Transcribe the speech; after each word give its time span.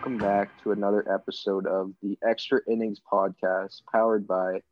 welcome 0.00 0.16
back 0.16 0.48
to 0.62 0.72
another 0.72 1.04
episode 1.12 1.66
of 1.66 1.92
the 2.02 2.16
Extra 2.26 2.60
Innings 2.66 3.02
podcast 3.12 3.82
powered 3.92 4.26
by 4.26 4.62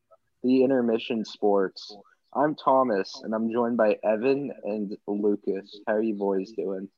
the 0.43 0.65
Intermission 0.65 1.23
Sports. 1.23 1.95
I'm 2.33 2.55
Thomas 2.55 3.21
and 3.23 3.35
I'm 3.35 3.53
joined 3.53 3.77
by 3.77 3.99
Evan 4.03 4.51
and 4.65 4.97
Lucas. 5.07 5.80
How 5.87 5.97
are 5.97 6.03
you 6.03 6.15
boys 6.15 6.53
doing? 6.53 6.89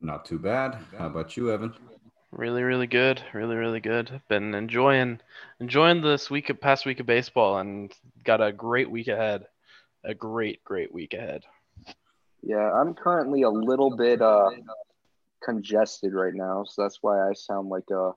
Not 0.00 0.24
too 0.24 0.38
bad. 0.38 0.78
How 0.96 1.08
about 1.08 1.36
you, 1.36 1.50
Evan? 1.50 1.74
Really, 2.30 2.62
really 2.62 2.86
good. 2.86 3.20
Really, 3.34 3.56
really 3.56 3.80
good. 3.80 4.20
Been 4.28 4.54
enjoying 4.54 5.18
enjoying 5.58 6.02
this 6.02 6.30
week 6.30 6.48
of 6.50 6.60
past 6.60 6.86
week 6.86 7.00
of 7.00 7.06
baseball 7.06 7.58
and 7.58 7.92
got 8.22 8.40
a 8.40 8.52
great 8.52 8.88
week 8.88 9.08
ahead. 9.08 9.46
A 10.04 10.14
great, 10.14 10.62
great 10.62 10.94
week 10.94 11.12
ahead. 11.12 11.42
Yeah, 12.40 12.70
I'm 12.72 12.94
currently 12.94 13.42
a 13.42 13.50
little 13.50 13.96
bit 13.96 14.22
uh 14.22 14.50
congested 15.46 16.12
right 16.12 16.34
now, 16.34 16.64
so 16.64 16.82
that's 16.82 16.98
why 17.00 17.28
I 17.28 17.32
sound 17.32 17.68
like 17.68 17.88
a 17.90 18.12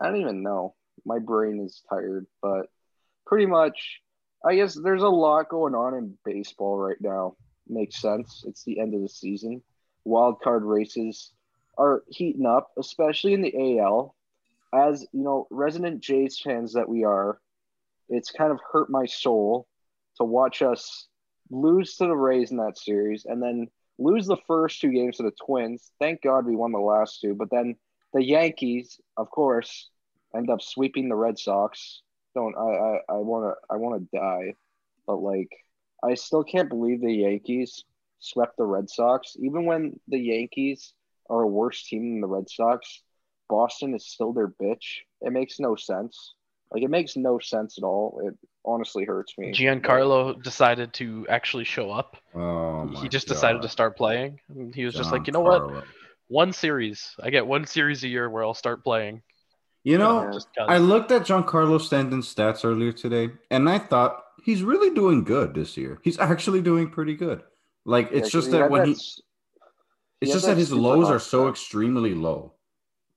I 0.00 0.06
don't 0.06 0.20
even 0.20 0.42
know. 0.42 0.74
My 1.04 1.18
brain 1.18 1.60
is 1.64 1.82
tired, 1.88 2.26
but 2.42 2.66
pretty 3.26 3.46
much 3.46 4.00
I 4.44 4.54
guess 4.56 4.74
there's 4.74 5.02
a 5.02 5.08
lot 5.08 5.48
going 5.48 5.74
on 5.74 5.94
in 5.94 6.18
baseball 6.24 6.76
right 6.76 7.00
now. 7.00 7.36
Makes 7.66 8.00
sense. 8.00 8.44
It's 8.46 8.62
the 8.64 8.78
end 8.78 8.94
of 8.94 9.00
the 9.00 9.08
season. 9.08 9.62
Wild 10.04 10.42
card 10.42 10.64
races 10.64 11.32
are 11.78 12.04
heating 12.08 12.44
up, 12.44 12.70
especially 12.78 13.32
in 13.32 13.40
the 13.40 13.78
AL. 13.80 14.14
As 14.74 15.06
you 15.12 15.22
know, 15.22 15.46
resident 15.50 16.00
Jays 16.00 16.38
fans 16.38 16.74
that 16.74 16.88
we 16.88 17.04
are, 17.04 17.40
it's 18.10 18.30
kind 18.30 18.52
of 18.52 18.60
hurt 18.70 18.90
my 18.90 19.06
soul 19.06 19.66
to 20.18 20.24
watch 20.24 20.60
us 20.60 21.08
lose 21.50 21.96
to 21.96 22.04
the 22.04 22.16
Rays 22.16 22.50
in 22.50 22.58
that 22.58 22.78
series 22.78 23.24
and 23.24 23.42
then 23.42 23.68
lose 23.98 24.26
the 24.26 24.36
first 24.46 24.80
two 24.80 24.90
games 24.90 25.16
to 25.16 25.22
the 25.22 25.32
Twins. 25.44 25.92
Thank 26.00 26.22
God 26.22 26.46
we 26.46 26.56
won 26.56 26.72
the 26.72 26.78
last 26.78 27.20
two, 27.20 27.34
but 27.34 27.50
then 27.50 27.76
the 28.12 28.24
Yankees, 28.24 29.00
of 29.16 29.30
course, 29.30 29.90
end 30.34 30.50
up 30.50 30.62
sweeping 30.62 31.08
the 31.08 31.16
Red 31.16 31.38
Sox. 31.38 32.02
Don't 32.34 32.56
I 32.56 33.12
I 33.12 33.16
want 33.16 33.44
to 33.44 33.74
I 33.74 33.76
want 33.76 34.00
to 34.00 34.18
die, 34.18 34.54
but 35.06 35.16
like 35.16 35.50
I 36.02 36.14
still 36.14 36.44
can't 36.44 36.68
believe 36.68 37.00
the 37.00 37.12
Yankees 37.12 37.84
swept 38.18 38.56
the 38.56 38.64
Red 38.64 38.90
Sox. 38.90 39.36
Even 39.38 39.66
when 39.66 39.98
the 40.08 40.18
Yankees 40.18 40.92
are 41.30 41.42
a 41.42 41.46
worse 41.46 41.84
team 41.84 42.14
than 42.14 42.20
the 42.20 42.26
Red 42.26 42.48
Sox, 42.50 43.02
Boston 43.48 43.94
is 43.94 44.06
still 44.06 44.32
their 44.32 44.48
bitch. 44.48 45.00
It 45.20 45.32
makes 45.32 45.60
no 45.60 45.76
sense. 45.76 46.34
Like 46.74 46.82
it 46.82 46.90
makes 46.90 47.16
no 47.16 47.38
sense 47.38 47.78
at 47.78 47.84
all. 47.84 48.20
It 48.24 48.34
honestly 48.64 49.04
hurts 49.04 49.38
me. 49.38 49.52
Giancarlo 49.52 50.42
decided 50.42 50.92
to 50.94 51.24
actually 51.28 51.62
show 51.62 51.92
up. 51.92 52.16
Oh, 52.34 52.88
he 53.00 53.08
just 53.08 53.28
God. 53.28 53.34
decided 53.34 53.62
to 53.62 53.68
start 53.68 53.96
playing. 53.96 54.40
He 54.74 54.84
was 54.84 54.94
just 54.94 55.12
like, 55.12 55.28
you 55.28 55.32
know 55.32 55.40
what? 55.40 55.84
One 56.26 56.52
series. 56.52 57.14
I 57.22 57.30
get 57.30 57.46
one 57.46 57.64
series 57.64 58.02
a 58.02 58.08
year 58.08 58.28
where 58.28 58.42
I'll 58.42 58.54
start 58.54 58.82
playing. 58.82 59.22
You 59.84 59.98
know, 59.98 60.40
I 60.58 60.78
looked 60.78 61.12
at 61.12 61.22
Giancarlo 61.22 61.80
Stanton's 61.80 62.34
stats 62.34 62.64
earlier 62.64 62.90
today, 62.90 63.30
and 63.50 63.68
I 63.68 63.78
thought 63.78 64.24
he's 64.42 64.62
really 64.62 64.92
doing 64.94 65.22
good 65.22 65.54
this 65.54 65.76
year. 65.76 66.00
He's 66.02 66.18
actually 66.18 66.62
doing 66.62 66.90
pretty 66.90 67.14
good. 67.14 67.42
Like 67.84 68.08
it's 68.10 68.34
yeah, 68.34 68.40
just 68.40 68.50
that 68.50 68.70
when 68.70 68.86
he, 68.86 68.92
it's 68.92 70.32
just 70.32 70.46
that 70.46 70.56
his 70.56 70.72
lows 70.72 71.08
are 71.08 71.20
so 71.20 71.48
extremely 71.48 72.14
low. 72.14 72.54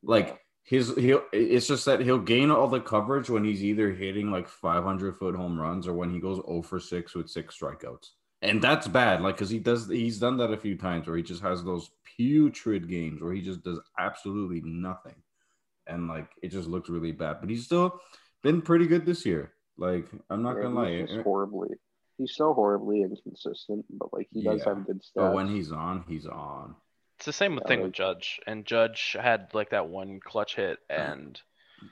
Like 0.04 0.42
his 0.68 0.94
he'll 0.96 1.24
it's 1.32 1.68
just 1.68 1.86
that 1.86 2.02
he'll 2.02 2.20
gain 2.20 2.52
all 2.52 2.68
the 2.68 2.82
coverage 2.82 3.30
when 3.30 3.46
he's 3.46 3.64
either 3.64 3.90
hitting 3.92 4.32
like 4.32 4.50
500 4.50 5.16
foot 5.16 5.34
home 5.34 5.58
runs 5.58 5.88
or 5.88 5.94
when 5.94 6.14
he 6.14 6.20
goes 6.20 6.42
0 6.46 6.62
for 6.62 6.78
6 6.78 7.16
with 7.16 7.30
six 7.30 7.58
strikeouts. 7.58 8.10
And 8.42 8.62
that's 8.62 8.86
bad 8.86 9.22
like 9.22 9.36
because 9.36 9.50
he 9.50 9.60
does 9.60 9.88
he's 9.88 10.20
done 10.20 10.36
that 10.38 10.52
a 10.52 10.58
few 10.58 10.76
times 10.76 11.08
where 11.08 11.16
he 11.16 11.24
just 11.24 11.42
has 11.42 11.64
those 11.64 11.90
putrid 12.18 12.90
games 12.90 13.22
where 13.22 13.34
he 13.34 13.42
just 13.42 13.64
does 13.64 13.80
absolutely 13.98 14.62
nothing. 14.62 15.16
And 15.88 16.10
like 16.10 16.28
it 16.44 16.50
just 16.50 16.68
looks 16.68 16.90
really 16.90 17.14
bad. 17.14 17.38
But 17.40 17.50
he's 17.50 17.64
still 17.64 18.02
been 18.44 18.62
pretty 18.62 18.88
good 18.88 19.06
this 19.06 19.26
year. 19.26 19.54
Like 19.78 20.08
i'm 20.30 20.44
not 20.44 20.58
yeah, 20.58 20.64
gonna 20.64 20.76
lie 20.76 21.06
he's 21.06 21.24
horribly 21.24 21.70
he's 22.18 22.36
so 22.36 22.54
horribly 22.54 23.04
inconsistent 23.04 23.86
but 23.92 24.12
like 24.12 24.28
he 24.32 24.44
does 24.44 24.64
yeah. 24.66 24.74
have 24.74 24.86
good 24.88 25.04
stuff 25.04 25.28
but 25.28 25.36
when 25.36 25.48
he's 25.48 25.72
on 25.72 26.04
he's 26.08 26.26
on 26.26 26.76
it's 27.18 27.26
the 27.26 27.34
same 27.34 27.60
thing 27.68 27.82
with 27.82 27.94
Judge, 27.94 28.40
and 28.46 28.64
Judge 28.64 29.18
had 29.20 29.50
like 29.54 29.72
that 29.72 29.88
one 29.88 30.20
clutch 30.24 30.56
hit, 30.56 30.78
and 30.88 31.42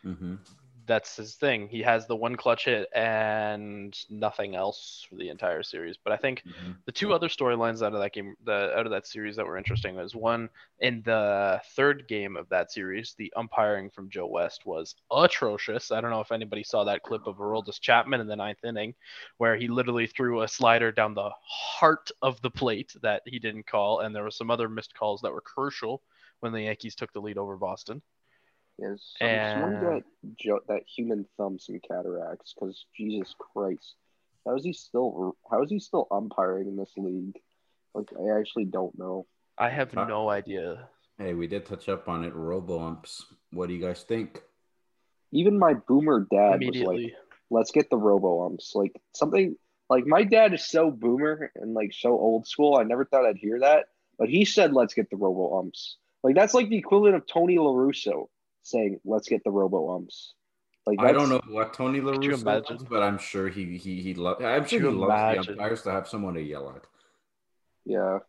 mm-hmm 0.06 0.36
that's 0.88 1.16
his 1.16 1.36
thing. 1.36 1.68
He 1.68 1.82
has 1.82 2.08
the 2.08 2.16
one 2.16 2.36
clutch 2.36 2.66
hit 2.66 2.88
and 2.94 3.98
nothing 4.10 4.56
else 4.56 5.06
for 5.10 5.16
the 5.16 5.30
entire 5.30 5.64
series. 5.64 5.98
But 6.02 6.14
I 6.14 6.18
think 6.18 6.44
mm-hmm. 6.46 6.72
the 6.86 6.92
two 6.92 7.14
other 7.14 7.28
storylines 7.28 7.86
out 7.86 7.94
of 7.94 8.00
that 8.02 8.14
game, 8.14 8.36
the 8.46 8.78
out 8.78 8.86
of 8.86 8.92
that 8.92 9.08
series 9.08 9.36
that 9.36 9.46
were 9.46 9.58
interesting 9.58 9.96
was 9.96 10.16
one 10.16 10.50
in 10.80 11.02
the 11.06 11.62
third 11.76 12.08
game 12.08 12.36
of 12.36 12.50
that 12.50 12.72
series, 12.72 13.16
the 13.18 13.32
umpiring 13.36 13.90
from 13.90 14.10
Joe 14.10 14.28
West 14.28 14.66
was 14.66 14.96
atrocious. 15.12 15.92
I 15.92 16.02
don't 16.02 16.12
know 16.12 16.22
if 16.22 16.32
anybody 16.32 16.64
saw 16.64 16.84
that 16.84 17.04
clip 17.04 17.28
of 17.28 17.38
Aroldis 17.38 17.80
Chapman 17.80 18.22
in 18.22 18.28
the 18.28 18.36
ninth 18.36 18.64
inning, 18.64 18.94
where 19.38 19.56
he 19.56 19.68
literally 19.68 20.08
threw 20.08 20.42
a 20.42 20.48
slider 20.48 20.92
down 20.92 21.14
the 21.14 21.32
heart 21.44 22.12
of 22.22 22.42
the 22.42 22.52
plate 22.52 22.94
that 23.02 23.22
he 23.26 23.40
didn't 23.40 23.68
call, 23.68 24.02
and 24.02 24.16
there 24.16 24.24
were 24.24 24.32
some 24.32 24.52
other 24.52 24.70
missed 24.70 24.94
calls 24.94 25.22
that 25.22 25.32
were 25.32 25.42
crucial 25.42 26.02
when 26.42 26.52
the 26.52 26.62
Yankees 26.62 26.96
took 26.96 27.12
the 27.14 27.22
lead 27.22 27.38
over 27.38 27.58
Boston. 27.58 28.02
Is 28.78 29.14
some, 29.18 29.28
and... 29.28 29.62
someone 29.62 30.04
get 30.38 30.68
that 30.68 30.82
human 30.86 31.26
thumb 31.38 31.60
some 31.60 31.80
cataracts? 31.88 32.54
Because 32.54 32.86
Jesus 32.96 33.34
Christ, 33.38 33.96
how 34.46 34.56
is 34.56 34.64
he 34.64 34.74
still? 34.74 35.38
How 35.50 35.64
is 35.64 35.70
he 35.70 35.80
still 35.80 36.08
umpiring 36.12 36.68
in 36.68 36.76
this 36.76 36.92
league? 36.98 37.40
Like 37.94 38.10
I 38.20 38.38
actually 38.38 38.66
don't 38.66 38.98
know. 38.98 39.26
I 39.58 39.70
have 39.70 39.98
uh, 39.98 40.06
no 40.06 40.30
idea. 40.30 40.90
Hey, 41.18 41.34
we 41.34 41.48
did 41.48 41.66
touch 41.66 41.88
up 41.88 42.10
on 42.10 42.26
it. 42.26 42.36
Robo 42.36 42.86
umps. 42.86 43.26
What 43.52 43.68
do 43.68 43.74
you 43.74 43.82
guys 43.82 44.04
think? 44.04 44.42
Even 45.32 45.58
my 45.58 45.74
boomer 45.74 46.28
dad 46.30 46.62
was 46.62 46.78
like, 46.78 47.14
"Let's 47.50 47.72
get 47.72 47.90
the 47.90 47.98
robo 47.98 48.46
umps." 48.46 48.74
Like 48.76 49.02
something 49.14 49.56
like 49.90 50.06
my 50.06 50.24
dad 50.24 50.54
is 50.54 50.68
so 50.68 50.92
boomer 50.92 51.52
and 51.56 51.74
like 51.74 51.94
so 51.94 52.12
old 52.12 52.46
school. 52.46 52.76
I 52.76 52.84
never 52.84 53.06
thought 53.06 53.26
I'd 53.26 53.38
hear 53.38 53.62
that, 53.62 53.86
but 54.20 54.28
he 54.28 54.44
said, 54.44 54.74
"Let's 54.74 54.94
get 54.94 55.10
the 55.10 55.16
robo 55.16 55.60
umps." 55.60 55.98
Like 56.24 56.36
that's 56.36 56.54
like 56.54 56.68
the 56.68 56.78
equivalent 56.78 57.16
of 57.16 57.26
Tony 57.26 57.58
La 57.58 57.72
Russa 57.72 58.26
saying, 58.66 59.00
"Let's 59.06 59.30
get 59.30 59.44
the 59.44 59.52
robo 59.52 59.96
umps." 59.96 60.34
Like 60.86 61.00
I 61.00 61.12
don't 61.12 61.30
know 61.30 61.42
what 61.50 61.74
Tony 61.74 62.00
La 62.00 62.14
Russa 62.14 62.70
loves, 62.70 62.84
but 62.84 63.02
I'm 63.02 63.18
sure 63.18 63.50
he 63.50 63.78
he 63.78 64.02
he 64.02 64.14
loves. 64.14 64.44
I'm 64.44 64.66
sure 64.66 64.82
he 64.82 64.88
loves 64.88 65.10
imagine? 65.10 65.44
the 65.44 65.52
umpires 65.52 65.82
to 65.84 65.92
have 65.92 66.08
someone 66.08 66.36
to 66.36 66.42
yell 66.42 66.70
at. 66.76 66.84
Yeah, 67.86 68.20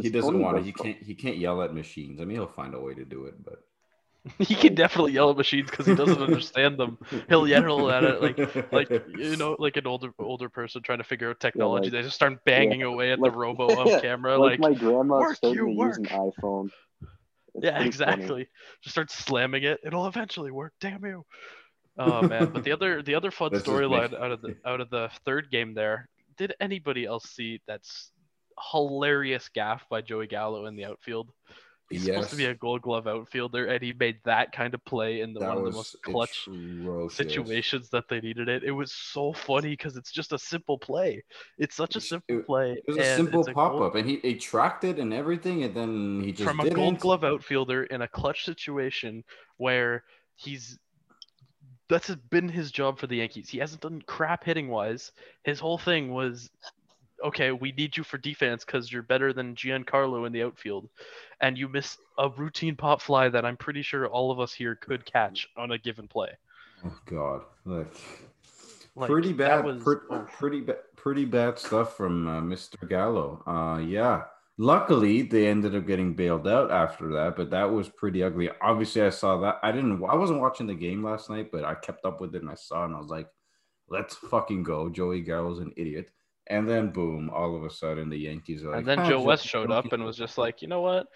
he 0.00 0.10
doesn't 0.10 0.32
Tony 0.32 0.44
want 0.44 0.56
to. 0.58 0.62
He 0.62 0.72
can't. 0.72 1.02
He 1.02 1.14
can't 1.14 1.38
yell 1.38 1.62
at 1.62 1.72
machines. 1.72 2.20
I 2.20 2.24
mean, 2.24 2.36
he'll 2.36 2.46
find 2.46 2.74
a 2.74 2.80
way 2.80 2.94
to 2.94 3.04
do 3.04 3.24
it, 3.24 3.42
but 3.42 3.62
he 4.38 4.54
can 4.54 4.74
definitely 4.74 5.12
yell 5.12 5.30
at 5.30 5.36
machines 5.36 5.70
because 5.70 5.86
he 5.86 5.94
doesn't 5.94 6.20
understand 6.20 6.78
them. 6.78 6.98
He'll 7.28 7.48
yell 7.48 7.90
at 7.90 8.04
it 8.04 8.20
like 8.20 8.72
like 8.72 8.90
you 9.16 9.36
know 9.36 9.56
like 9.58 9.76
an 9.76 9.86
older 9.86 10.12
older 10.18 10.50
person 10.50 10.82
trying 10.82 10.98
to 10.98 11.04
figure 11.04 11.30
out 11.30 11.40
technology. 11.40 11.88
Yeah, 11.88 11.92
like, 11.94 12.02
they 12.02 12.06
just 12.06 12.16
start 12.16 12.44
banging 12.44 12.80
yeah. 12.80 12.86
away 12.86 13.12
at 13.12 13.18
like, 13.18 13.32
the 13.32 13.38
robo 13.38 13.68
ump 13.68 14.02
camera. 14.02 14.36
Like, 14.36 14.58
like 14.58 14.72
my 14.72 14.78
grandma 14.78 15.32
started 15.32 15.58
to 15.58 15.70
use 15.70 15.96
an 15.96 16.06
iPhone. 16.06 16.70
Yeah, 17.60 17.82
exactly. 17.82 18.26
Funny. 18.26 18.48
Just 18.82 18.94
start 18.94 19.10
slamming 19.10 19.64
it. 19.64 19.80
It'll 19.84 20.06
eventually 20.06 20.50
work. 20.50 20.72
Damn 20.80 21.04
you. 21.04 21.24
Oh 21.98 22.22
man, 22.22 22.50
but 22.52 22.64
the 22.64 22.72
other 22.72 23.02
the 23.02 23.14
other 23.14 23.30
fun 23.30 23.50
storyline 23.52 24.12
out 24.14 24.30
of 24.32 24.42
the 24.42 24.56
out 24.66 24.80
of 24.80 24.90
the 24.90 25.10
third 25.24 25.50
game 25.50 25.74
there. 25.74 26.08
Did 26.36 26.54
anybody 26.60 27.06
else 27.06 27.24
see 27.30 27.60
that's 27.66 28.10
hilarious 28.72 29.48
gaff 29.54 29.88
by 29.88 30.02
Joey 30.02 30.26
Gallo 30.26 30.66
in 30.66 30.76
the 30.76 30.84
outfield? 30.84 31.30
He's 31.88 32.04
yes. 32.04 32.16
supposed 32.16 32.30
to 32.30 32.36
be 32.36 32.46
a 32.46 32.54
Gold 32.54 32.82
Glove 32.82 33.06
outfielder, 33.06 33.66
and 33.66 33.80
he 33.80 33.92
made 33.92 34.18
that 34.24 34.50
kind 34.50 34.74
of 34.74 34.84
play 34.84 35.20
in 35.20 35.32
the 35.32 35.40
one 35.40 35.58
of 35.58 35.64
the 35.64 35.70
most 35.70 35.96
clutch 36.02 36.48
atrocious. 36.48 37.16
situations 37.16 37.90
that 37.90 38.08
they 38.08 38.20
needed 38.20 38.48
it. 38.48 38.64
It 38.64 38.72
was 38.72 38.90
so 38.90 39.32
funny 39.32 39.70
because 39.70 39.96
it's 39.96 40.10
just 40.10 40.32
a 40.32 40.38
simple 40.38 40.78
play. 40.78 41.22
It's 41.58 41.76
such 41.76 41.94
a 41.94 42.00
simple 42.00 42.40
it, 42.40 42.46
play. 42.46 42.72
It 42.72 42.84
was 42.88 42.98
a 42.98 43.16
simple 43.16 43.44
pop 43.44 43.80
up, 43.80 43.94
and 43.94 44.08
he, 44.08 44.16
he 44.16 44.34
tracked 44.34 44.82
it 44.82 44.98
and 44.98 45.14
everything, 45.14 45.62
and 45.62 45.74
then 45.74 46.22
he 46.24 46.32
just 46.32 46.42
from 46.42 46.58
a 46.58 46.68
Gold 46.70 46.98
Glove 46.98 47.22
outfielder 47.22 47.84
in 47.84 48.02
a 48.02 48.08
clutch 48.08 48.44
situation 48.44 49.22
where 49.58 50.02
he's 50.34 50.78
that's 51.88 52.12
been 52.30 52.48
his 52.48 52.72
job 52.72 52.98
for 52.98 53.06
the 53.06 53.16
Yankees. 53.18 53.48
He 53.48 53.58
hasn't 53.58 53.82
done 53.82 54.02
crap 54.06 54.42
hitting 54.42 54.68
wise. 54.68 55.12
His 55.44 55.60
whole 55.60 55.78
thing 55.78 56.12
was 56.12 56.50
okay, 57.24 57.52
we 57.52 57.72
need 57.72 57.96
you 57.96 58.04
for 58.04 58.18
defense 58.18 58.64
because 58.64 58.90
you're 58.90 59.02
better 59.02 59.32
than 59.32 59.54
Giancarlo 59.54 60.26
in 60.26 60.32
the 60.32 60.42
outfield, 60.42 60.88
and 61.40 61.56
you 61.56 61.68
miss 61.68 61.98
a 62.18 62.28
routine 62.28 62.76
pop 62.76 63.00
fly 63.00 63.28
that 63.28 63.44
I'm 63.44 63.56
pretty 63.56 63.82
sure 63.82 64.06
all 64.06 64.30
of 64.30 64.40
us 64.40 64.52
here 64.52 64.74
could 64.74 65.04
catch 65.04 65.48
on 65.56 65.72
a 65.72 65.78
given 65.78 66.08
play. 66.08 66.30
Oh 66.84 66.98
God, 67.06 67.42
like, 67.64 67.94
like 68.94 69.10
pretty 69.10 69.32
bad, 69.32 69.64
was, 69.64 69.82
pre- 69.82 69.96
oh. 70.10 70.26
pretty 70.32 70.60
bad, 70.60 70.78
pretty 70.96 71.24
bad 71.24 71.58
stuff 71.58 71.96
from 71.96 72.26
uh, 72.26 72.40
Mr. 72.40 72.88
Gallo. 72.88 73.42
Uh, 73.46 73.78
yeah. 73.78 74.24
Luckily, 74.58 75.20
they 75.20 75.48
ended 75.48 75.76
up 75.76 75.86
getting 75.86 76.14
bailed 76.14 76.48
out 76.48 76.70
after 76.70 77.12
that, 77.12 77.36
but 77.36 77.50
that 77.50 77.70
was 77.70 77.90
pretty 77.90 78.22
ugly. 78.22 78.48
Obviously, 78.62 79.02
I 79.02 79.10
saw 79.10 79.38
that. 79.40 79.58
I 79.62 79.70
didn't. 79.70 80.02
I 80.02 80.14
wasn't 80.14 80.40
watching 80.40 80.66
the 80.66 80.74
game 80.74 81.04
last 81.04 81.28
night, 81.28 81.50
but 81.52 81.62
I 81.62 81.74
kept 81.74 82.06
up 82.06 82.22
with 82.22 82.34
it 82.34 82.40
and 82.40 82.50
I 82.50 82.54
saw, 82.54 82.82
it 82.82 82.86
and 82.86 82.94
I 82.94 82.98
was 82.98 83.10
like, 83.10 83.28
"Let's 83.88 84.14
fucking 84.16 84.62
go!" 84.62 84.88
Joey 84.88 85.20
Gallo's 85.20 85.58
an 85.58 85.74
idiot. 85.76 86.08
And 86.48 86.68
then 86.68 86.90
boom, 86.90 87.30
all 87.30 87.56
of 87.56 87.64
a 87.64 87.70
sudden 87.70 88.08
the 88.08 88.18
Yankees 88.18 88.62
are 88.64 88.70
like. 88.70 88.78
And 88.78 88.86
then 88.86 89.00
oh, 89.00 89.08
Joe 89.08 89.22
West 89.22 89.46
showed 89.46 89.70
up 89.70 89.92
and 89.92 90.04
was 90.04 90.16
just 90.16 90.38
like, 90.38 90.62
you 90.62 90.68
know 90.68 90.80
what? 90.80 91.08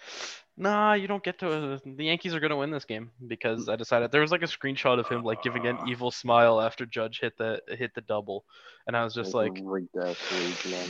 nah, 0.57 0.93
you 0.93 1.07
don't 1.07 1.23
get 1.23 1.39
to. 1.39 1.79
The 1.85 2.05
Yankees 2.05 2.33
are 2.33 2.39
gonna 2.39 2.57
win 2.57 2.71
this 2.71 2.85
game 2.85 3.11
because 3.27 3.67
I 3.67 3.75
decided 3.75 4.11
there 4.11 4.21
was 4.21 4.31
like 4.31 4.43
a 4.43 4.47
screenshot 4.47 4.99
of 4.99 5.07
him 5.07 5.23
like 5.23 5.41
giving 5.41 5.65
an 5.67 5.77
evil 5.87 6.11
smile 6.11 6.61
after 6.61 6.85
Judge 6.85 7.19
hit 7.19 7.37
the 7.37 7.61
hit 7.67 7.93
the 7.95 8.01
double, 8.01 8.45
and 8.87 8.95
I 8.95 9.03
was 9.03 9.13
just 9.13 9.33
like, 9.33 9.53
rigged 9.61 9.97
ass 9.97 10.17
league, 10.31 10.73
man. 10.73 10.87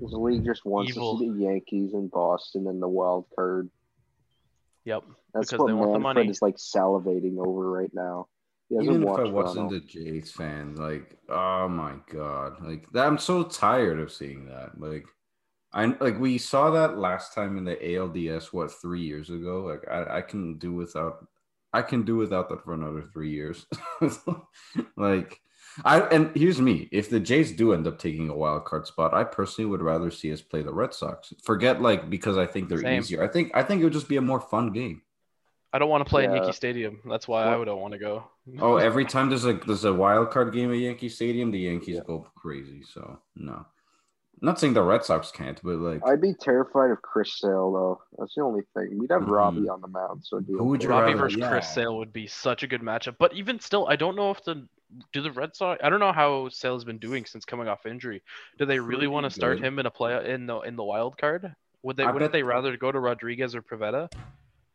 This 0.00 0.12
league 0.12 0.44
just 0.44 0.64
wants 0.64 0.90
evil. 0.90 1.18
to 1.18 1.24
see 1.24 1.30
the 1.30 1.44
Yankees 1.44 1.94
in 1.94 2.08
Boston 2.08 2.66
and 2.66 2.82
the 2.82 2.88
wild 2.88 3.26
card. 3.36 3.70
Yep. 4.84 5.04
That's 5.32 5.52
what 5.52 5.70
Manfred 5.70 6.28
is 6.28 6.42
like 6.42 6.56
salivating 6.56 7.38
over 7.38 7.70
right 7.70 7.90
now. 7.94 8.28
Even 8.70 9.02
if 9.02 9.08
I 9.08 9.24
wasn't 9.24 9.72
a 9.72 9.80
Jays 9.80 10.32
fan, 10.32 10.74
like, 10.76 11.18
oh 11.28 11.68
my 11.68 11.94
god, 12.10 12.64
like 12.64 12.86
I'm 12.94 13.18
so 13.18 13.42
tired 13.42 14.00
of 14.00 14.10
seeing 14.10 14.46
that. 14.46 14.80
Like, 14.80 15.06
I 15.72 15.86
like 16.00 16.18
we 16.18 16.38
saw 16.38 16.70
that 16.70 16.98
last 16.98 17.34
time 17.34 17.58
in 17.58 17.64
the 17.64 17.76
ALDS, 17.76 18.52
what 18.52 18.72
three 18.72 19.02
years 19.02 19.28
ago. 19.28 19.64
Like, 19.64 19.86
I, 19.88 20.18
I 20.18 20.20
can 20.22 20.56
do 20.58 20.72
without, 20.72 21.26
I 21.72 21.82
can 21.82 22.04
do 22.04 22.16
without 22.16 22.48
that 22.48 22.64
for 22.64 22.72
another 22.72 23.02
three 23.12 23.30
years. 23.30 23.66
like, 24.96 25.40
I 25.84 26.00
and 26.00 26.34
here's 26.34 26.60
me: 26.60 26.88
if 26.90 27.10
the 27.10 27.20
Jays 27.20 27.52
do 27.52 27.74
end 27.74 27.86
up 27.86 27.98
taking 27.98 28.30
a 28.30 28.36
wild 28.36 28.64
card 28.64 28.86
spot, 28.86 29.12
I 29.12 29.24
personally 29.24 29.70
would 29.70 29.82
rather 29.82 30.10
see 30.10 30.32
us 30.32 30.40
play 30.40 30.62
the 30.62 30.72
Red 30.72 30.94
Sox. 30.94 31.34
Forget 31.42 31.82
like 31.82 32.08
because 32.08 32.38
I 32.38 32.46
think 32.46 32.68
they're 32.68 32.78
Same. 32.78 33.00
easier. 33.00 33.22
I 33.22 33.28
think 33.28 33.50
I 33.54 33.62
think 33.62 33.80
it 33.80 33.84
would 33.84 33.92
just 33.92 34.08
be 34.08 34.16
a 34.16 34.22
more 34.22 34.40
fun 34.40 34.72
game. 34.72 35.02
I 35.74 35.78
don't 35.78 35.88
want 35.88 36.06
to 36.06 36.08
play 36.08 36.22
yeah. 36.22 36.30
in 36.30 36.36
Yankee 36.36 36.52
Stadium. 36.52 37.00
That's 37.04 37.26
why 37.26 37.52
I 37.52 37.64
don't 37.64 37.80
want 37.80 37.94
to 37.94 37.98
go. 37.98 38.22
oh, 38.60 38.76
every 38.90 39.04
time 39.04 39.28
there's 39.28 39.44
a 39.44 39.54
there's 39.54 39.84
a 39.84 39.92
wild 39.92 40.30
card 40.30 40.52
game 40.52 40.70
at 40.70 40.78
Yankee 40.78 41.08
Stadium, 41.08 41.50
the 41.50 41.58
Yankees 41.58 41.96
yeah. 41.96 42.02
go 42.06 42.28
crazy. 42.36 42.84
So 42.84 43.18
no, 43.34 43.54
I'm 43.54 43.66
not 44.40 44.60
saying 44.60 44.74
the 44.74 44.84
Red 44.84 45.04
Sox 45.04 45.32
can't, 45.32 45.60
but 45.64 45.78
like 45.78 46.00
I'd 46.06 46.20
be 46.20 46.32
terrified 46.32 46.92
of 46.92 47.02
Chris 47.02 47.40
Sale 47.40 47.72
though. 47.72 48.00
That's 48.16 48.36
the 48.36 48.42
only 48.42 48.62
thing. 48.72 48.96
We'd 49.00 49.10
have 49.10 49.22
mm-hmm. 49.22 49.32
Robbie 49.32 49.68
on 49.68 49.80
the 49.80 49.88
mound, 49.88 50.24
so 50.24 50.40
who 50.40 50.62
would 50.62 50.80
you 50.80 50.90
Robbie 50.90 51.14
rather? 51.14 51.24
versus 51.24 51.40
yeah. 51.40 51.50
Chris 51.50 51.68
Sale 51.68 51.98
would 51.98 52.12
be 52.12 52.28
such 52.28 52.62
a 52.62 52.68
good 52.68 52.80
matchup. 52.80 53.16
But 53.18 53.34
even 53.34 53.58
still, 53.58 53.88
I 53.88 53.96
don't 53.96 54.14
know 54.14 54.30
if 54.30 54.44
the 54.44 54.68
do 55.12 55.22
the 55.22 55.32
Red 55.32 55.56
Sox. 55.56 55.80
I 55.82 55.90
don't 55.90 55.98
know 55.98 56.12
how 56.12 56.50
Sale's 56.50 56.84
been 56.84 56.98
doing 56.98 57.24
since 57.24 57.44
coming 57.44 57.66
off 57.66 57.84
injury. 57.84 58.22
Do 58.58 58.64
they 58.64 58.78
really 58.78 59.08
want 59.08 59.24
to 59.24 59.30
start 59.30 59.58
him 59.58 59.80
in 59.80 59.86
a 59.86 59.90
play 59.90 60.32
in 60.32 60.46
the 60.46 60.60
in 60.60 60.76
the 60.76 60.84
wild 60.84 61.18
card? 61.18 61.52
Would 61.82 61.96
they? 61.96 62.04
I 62.04 62.12
wouldn't 62.12 62.30
they 62.30 62.44
rather 62.44 62.76
go 62.76 62.92
to 62.92 63.00
Rodriguez 63.00 63.56
or 63.56 63.62
Pivetta? 63.62 64.08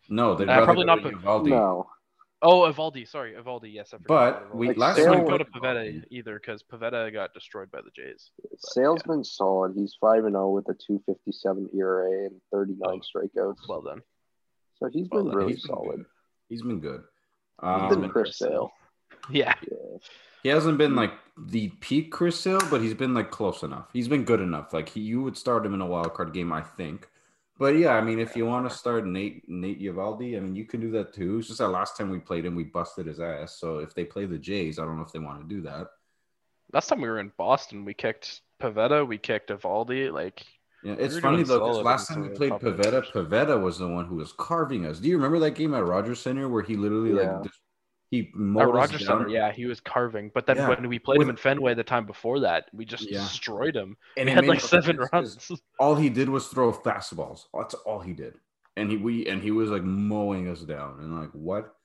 No, 0.10 0.36
they'd 0.36 0.50
uh, 0.50 0.66
probably 0.66 0.86
not. 0.86 1.00
Eovaldi. 1.00 1.50
No. 1.50 1.88
Oh, 2.42 2.62
Eovaldi. 2.62 3.08
Sorry, 3.08 3.34
Eovaldi. 3.34 3.74
Yes, 3.74 3.94
I 3.94 3.98
forgot. 3.98 4.08
But 4.08 4.56
we 4.56 4.70
like 4.70 4.78
last 4.78 4.98
Sale 4.98 5.10
wouldn't 5.10 5.30
go 5.30 5.38
to 5.38 5.46
Pivetta 5.46 6.04
either 6.10 6.40
because 6.40 6.64
Pivetta 6.64 7.12
got 7.12 7.34
destroyed 7.34 7.70
by 7.72 7.82
the 7.82 7.92
Jays. 7.96 8.32
But, 8.42 8.60
Sale's 8.62 9.02
yeah. 9.06 9.14
been 9.14 9.24
solid. 9.24 9.74
He's 9.76 9.96
five 10.00 10.24
and 10.26 10.34
zero 10.34 10.46
oh 10.46 10.52
with 10.52 10.70
a 10.70 10.74
two 10.74 11.02
fifty 11.06 11.32
seven 11.32 11.70
ERA 11.76 12.26
and 12.26 12.42
thirty 12.52 12.76
nine 12.80 13.02
oh, 13.16 13.20
strikeouts. 13.20 13.68
Well 13.68 13.82
done. 13.82 14.02
So 14.78 14.90
he's 14.92 15.08
been 15.10 15.26
well, 15.26 15.36
really 15.36 15.54
he's 15.54 15.64
solid. 15.64 15.98
Been 15.98 16.06
he's 16.48 16.62
been 16.62 16.80
good. 16.80 17.04
Um, 17.62 17.88
he's 17.88 17.98
been 17.98 18.10
Chris 18.10 18.38
Sale. 18.38 18.72
Yeah. 19.30 19.54
yeah. 19.70 19.98
He 20.44 20.50
hasn't 20.50 20.78
been 20.78 20.96
like 20.96 21.12
the 21.38 21.68
peak 21.82 22.12
Chris 22.12 22.40
Sale, 22.40 22.62
but 22.72 22.82
he's 22.82 22.94
been 22.94 23.14
like 23.14 23.32
close 23.32 23.64
enough. 23.64 23.90
He's 23.92 24.08
been 24.08 24.24
good 24.24 24.40
enough. 24.40 24.74
Like 24.74 24.90
he, 24.90 25.02
you 25.02 25.22
would 25.22 25.38
start 25.38 25.66
him 25.66 25.74
in 25.74 25.82
a 25.82 25.86
wild 25.86 26.14
card 26.14 26.34
game, 26.34 26.54
I 26.54 26.62
think. 26.62 27.10
But 27.60 27.76
yeah, 27.76 27.96
I 27.96 28.02
mean, 28.02 28.20
if 28.20 28.38
you 28.38 28.46
want 28.46 28.70
to 28.70 28.76
start 28.76 29.06
Nate 29.06 29.44
Nate 29.50 29.82
Eovaldi, 29.82 30.38
I 30.38 30.40
mean, 30.40 30.56
you 30.56 30.64
can 30.64 30.80
do 30.80 30.90
that 30.92 31.14
too. 31.14 31.40
It's 31.40 31.48
just 31.48 31.60
that 31.60 31.68
last 31.68 31.98
time 31.98 32.10
we 32.10 32.18
played 32.18 32.46
him, 32.46 32.56
we 32.56 32.64
busted 32.64 33.06
his 33.06 33.20
ass. 33.20 33.60
So 33.60 33.80
if 33.80 33.94
they 33.94 34.06
play 34.06 34.26
the 34.26 34.38
Jays, 34.38 34.80
I 34.80 34.86
don't 34.86 34.96
know 34.96 35.04
if 35.04 35.12
they 35.12 35.20
want 35.20 35.42
to 35.42 35.56
do 35.56 35.62
that. 35.64 35.88
Last 36.72 36.88
time 36.88 37.02
we 37.02 37.10
were 37.10 37.20
in 37.20 37.34
Boston, 37.38 37.84
we 37.84 37.94
kicked 37.94 38.42
Pivetta, 38.62 39.06
we 39.06 39.18
kicked 39.18 39.50
Eovaldi. 39.50 40.10
Like, 40.10 40.46
yeah, 40.86 40.96
it's 40.98 41.16
we 41.16 41.22
funny 41.22 41.44
though 41.44 41.60
because 41.60 41.84
last 41.84 42.08
time 42.08 42.22
we 42.22 42.30
played 42.30 42.54
Pivetta, 42.54 43.12
Pivetta 43.12 43.62
was 43.62 43.78
the 43.78 43.90
one 43.90 44.06
who 44.06 44.16
was 44.16 44.32
carving 44.32 44.86
us. 44.86 45.00
Do 45.00 45.10
you 45.10 45.18
remember 45.18 45.40
that 45.40 45.56
game 45.56 45.74
at 45.74 45.84
Rogers 45.84 46.22
Center 46.22 46.48
where 46.48 46.64
he 46.64 46.78
literally 46.78 47.22
yeah. 47.22 47.40
like 47.40 47.52
he 48.12 48.32
mowed 48.34 48.74
Rogers 48.74 49.06
Center, 49.06 49.28
yeah, 49.28 49.52
he 49.52 49.66
was 49.66 49.80
carving. 49.80 50.32
But 50.34 50.48
then 50.48 50.58
yeah. 50.58 50.70
when 50.70 50.88
we 50.90 50.98
played 50.98 51.20
With, 51.20 51.28
him 51.28 51.30
in 51.30 51.38
Fenway 51.38 51.76
the 51.76 51.84
time 51.84 52.08
before 52.08 52.40
that, 52.40 52.66
we 52.74 52.84
just 52.84 53.10
yeah. 53.10 53.20
destroyed 53.20 53.76
him. 53.76 53.98
And 54.18 54.28
he 54.28 54.34
had 54.34 54.48
like 54.48 54.62
seven 54.62 54.98
runs. 55.14 55.52
All 55.80 55.96
he 55.96 56.10
did 56.10 56.28
was 56.28 56.48
throw 56.48 56.74
fastballs. 56.74 57.46
That's 57.54 57.76
all 57.76 58.00
he 58.00 58.14
did. 58.14 58.34
And 58.78 58.90
he 58.90 58.98
we 58.98 59.28
and 59.28 59.42
he 59.42 59.52
was 59.52 59.70
like 59.70 59.84
mowing 59.84 60.48
us 60.48 60.62
down. 60.62 61.00
And 61.00 61.20
like 61.20 61.32
what? 61.34 61.76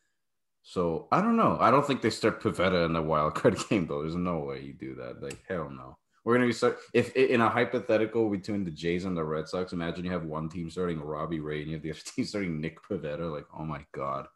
So 0.62 1.08
I 1.12 1.20
don't 1.20 1.36
know. 1.36 1.58
I 1.60 1.70
don't 1.70 1.86
think 1.86 2.00
they 2.00 2.10
start 2.10 2.42
Pivetta 2.42 2.86
in 2.86 2.94
the 2.94 3.02
wild 3.02 3.34
card 3.34 3.58
game 3.68 3.86
though. 3.86 4.00
There's 4.00 4.16
no 4.16 4.38
way 4.38 4.60
you 4.60 4.72
do 4.72 4.94
that. 4.94 5.22
Like 5.22 5.42
hell 5.46 5.68
no. 5.68 5.98
We're 6.24 6.34
gonna 6.36 6.46
be 6.46 6.52
start 6.54 6.78
if 6.94 7.14
in 7.16 7.42
a 7.42 7.50
hypothetical 7.50 8.30
between 8.30 8.64
the 8.64 8.70
Jays 8.70 9.04
and 9.04 9.16
the 9.16 9.24
Red 9.24 9.46
Sox. 9.46 9.74
Imagine 9.74 10.06
you 10.06 10.12
have 10.12 10.24
one 10.24 10.48
team 10.48 10.70
starting 10.70 11.00
Robbie 11.00 11.40
Ray 11.40 11.60
and 11.60 11.68
you 11.68 11.76
have 11.76 11.82
the 11.82 11.90
other 11.90 12.00
team 12.04 12.24
starting 12.24 12.60
Nick 12.60 12.82
Pivetta. 12.82 13.30
Like 13.30 13.46
oh 13.58 13.64
my 13.64 13.84
god. 13.92 14.26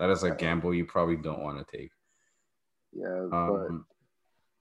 That 0.00 0.08
is 0.08 0.22
a 0.22 0.30
gamble 0.30 0.72
you 0.72 0.86
probably 0.86 1.16
don't 1.16 1.42
want 1.42 1.58
to 1.58 1.76
take. 1.76 1.90
Yeah, 2.94 3.28
um, 3.30 3.86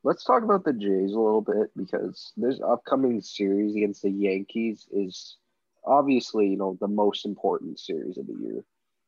but 0.03 0.09
let's 0.09 0.25
talk 0.25 0.43
about 0.43 0.65
the 0.65 0.73
Jays 0.73 1.13
a 1.13 1.19
little 1.19 1.39
bit 1.39 1.71
because 1.77 2.33
this 2.35 2.59
upcoming 2.59 3.21
series 3.21 3.73
against 3.73 4.01
the 4.01 4.11
Yankees 4.11 4.85
is 4.91 5.37
obviously, 5.85 6.49
you 6.49 6.57
know, 6.57 6.77
the 6.81 6.89
most 6.89 7.25
important 7.25 7.79
series 7.79 8.17
of 8.17 8.27
the 8.27 8.33
year 8.33 8.65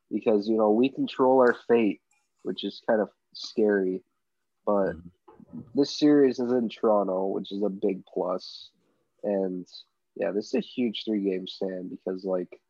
because, 0.10 0.48
you 0.48 0.56
know, 0.56 0.72
we 0.72 0.88
control 0.88 1.42
our 1.42 1.56
fate, 1.68 2.00
which 2.44 2.63
is 2.63 2.81
kind 2.88 3.01
of 3.01 3.10
scary. 3.33 4.01
But 4.66 4.94
mm-hmm. 4.94 5.60
this 5.75 6.00
series 6.00 6.39
is 6.39 6.54
in 6.54 6.69
Toronto, 6.69 7.25
which 7.28 7.51
is 7.51 7.62
a 7.62 7.69
big 7.69 8.06
plus. 8.06 8.69
And 9.25 9.68
yeah, 10.16 10.31
this 10.31 10.48
is 10.48 10.54
a 10.54 10.62
huge 10.62 11.04
three 11.04 11.30
game 11.30 11.45
stand 11.45 11.89
because, 11.89 12.24
like, 12.24 12.62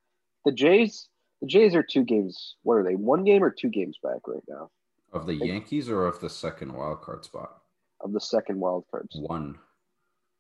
the 0.46 0.52
Jays 0.52 1.08
the 1.41 1.47
Jays 1.47 1.75
are 1.75 1.83
two 1.83 2.03
games. 2.03 2.55
What 2.63 2.75
are 2.75 2.83
they? 2.83 2.95
One 2.95 3.23
game 3.23 3.43
or 3.43 3.49
two 3.49 3.69
games 3.69 3.97
back 4.01 4.27
right 4.27 4.43
now? 4.47 4.69
Of 5.11 5.25
the 5.25 5.35
Yankees 5.35 5.89
or 5.89 6.05
of 6.05 6.19
the 6.21 6.29
second 6.29 6.71
wild 6.73 7.01
card 7.01 7.25
spot? 7.25 7.57
Of 7.99 8.13
the 8.13 8.21
second 8.21 8.59
wild 8.59 8.85
card 8.89 9.11
spot. 9.11 9.29
One. 9.29 9.55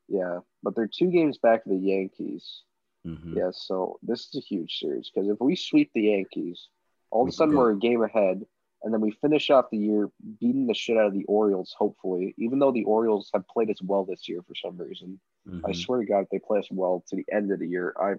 Yeah, 0.07 0.39
but 0.63 0.75
they're 0.75 0.87
two 0.87 1.09
games 1.11 1.37
back 1.37 1.65
of 1.65 1.71
the 1.71 1.77
Yankees. 1.77 2.63
Mm-hmm. 3.05 3.37
Yeah, 3.37 3.49
so 3.51 3.99
this 4.03 4.27
is 4.27 4.35
a 4.35 4.39
huge 4.39 4.77
series 4.77 5.09
because 5.13 5.29
if 5.29 5.37
we 5.39 5.55
sweep 5.55 5.91
the 5.93 6.03
Yankees, 6.03 6.67
all 7.09 7.23
of 7.23 7.29
a 7.29 7.31
sudden 7.31 7.55
we're 7.55 7.71
a 7.71 7.79
game 7.79 8.03
ahead, 8.03 8.45
and 8.83 8.93
then 8.93 9.01
we 9.01 9.11
finish 9.11 9.49
off 9.49 9.69
the 9.71 9.77
year 9.77 10.09
beating 10.39 10.67
the 10.67 10.73
shit 10.73 10.97
out 10.97 11.07
of 11.07 11.13
the 11.13 11.25
Orioles. 11.25 11.75
Hopefully, 11.77 12.35
even 12.37 12.59
though 12.59 12.71
the 12.71 12.83
Orioles 12.83 13.29
have 13.33 13.47
played 13.47 13.69
us 13.69 13.81
well 13.81 14.05
this 14.05 14.29
year 14.29 14.41
for 14.47 14.55
some 14.55 14.77
reason, 14.77 15.19
mm-hmm. 15.47 15.65
I 15.65 15.71
swear 15.71 15.99
to 15.99 16.05
God, 16.05 16.21
if 16.21 16.29
they 16.29 16.39
play 16.39 16.59
us 16.59 16.67
well 16.71 17.03
to 17.07 17.15
the 17.15 17.25
end 17.31 17.51
of 17.51 17.59
the 17.59 17.67
year, 17.67 17.93
I, 17.99 18.13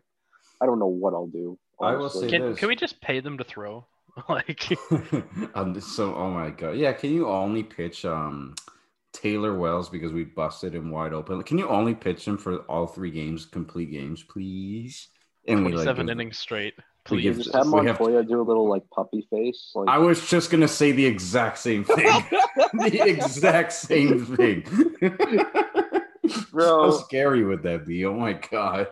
I 0.62 0.66
don't 0.66 0.78
know 0.78 0.86
what 0.86 1.12
I'll 1.12 1.26
do. 1.26 1.58
I 1.80 1.96
will 1.96 2.08
say 2.08 2.28
can, 2.28 2.42
this. 2.42 2.58
can 2.58 2.68
we 2.68 2.76
just 2.76 3.00
pay 3.00 3.18
them 3.18 3.36
to 3.38 3.44
throw? 3.44 3.84
like, 4.28 4.68
um, 5.54 5.80
so 5.80 6.14
oh 6.14 6.30
my 6.30 6.50
god, 6.50 6.76
yeah. 6.76 6.92
Can 6.92 7.12
you 7.12 7.28
only 7.28 7.64
pitch 7.64 8.04
um 8.04 8.54
Tyler 9.12 9.56
Wells 9.56 9.88
because 9.88 10.12
we 10.12 10.24
busted 10.24 10.74
him 10.74 10.90
wide 10.90 11.12
open? 11.12 11.42
Can 11.42 11.58
you 11.58 11.68
only 11.68 11.94
pitch 11.94 12.26
him 12.26 12.38
for 12.38 12.58
all 12.62 12.86
three 12.86 13.10
games, 13.10 13.44
complete 13.44 13.90
games, 13.90 14.22
please? 14.22 15.08
And 15.48 15.66
we 15.66 15.72
like 15.72 15.84
seven 15.84 16.08
innings 16.08 16.38
straight. 16.38 16.74
Please 17.04 17.36
just 17.38 17.52
have 17.52 17.66
Montoya 17.66 18.18
have... 18.18 18.28
do 18.28 18.40
a 18.40 18.44
little 18.44 18.68
like 18.68 18.88
puppy 18.90 19.26
face. 19.28 19.72
Like... 19.74 19.88
I 19.88 19.98
was 19.98 20.24
just 20.28 20.50
gonna 20.52 20.68
say 20.68 20.92
the 20.92 21.04
exact 21.04 21.58
same 21.58 21.82
thing. 21.82 21.96
the 22.74 23.02
exact 23.04 23.72
same 23.72 24.24
thing. 24.36 24.62
Bro, 26.52 26.82
how 26.82 26.90
scary 26.98 27.44
would 27.44 27.64
that 27.64 27.84
be? 27.84 28.04
Oh 28.04 28.14
my 28.14 28.34
god. 28.34 28.88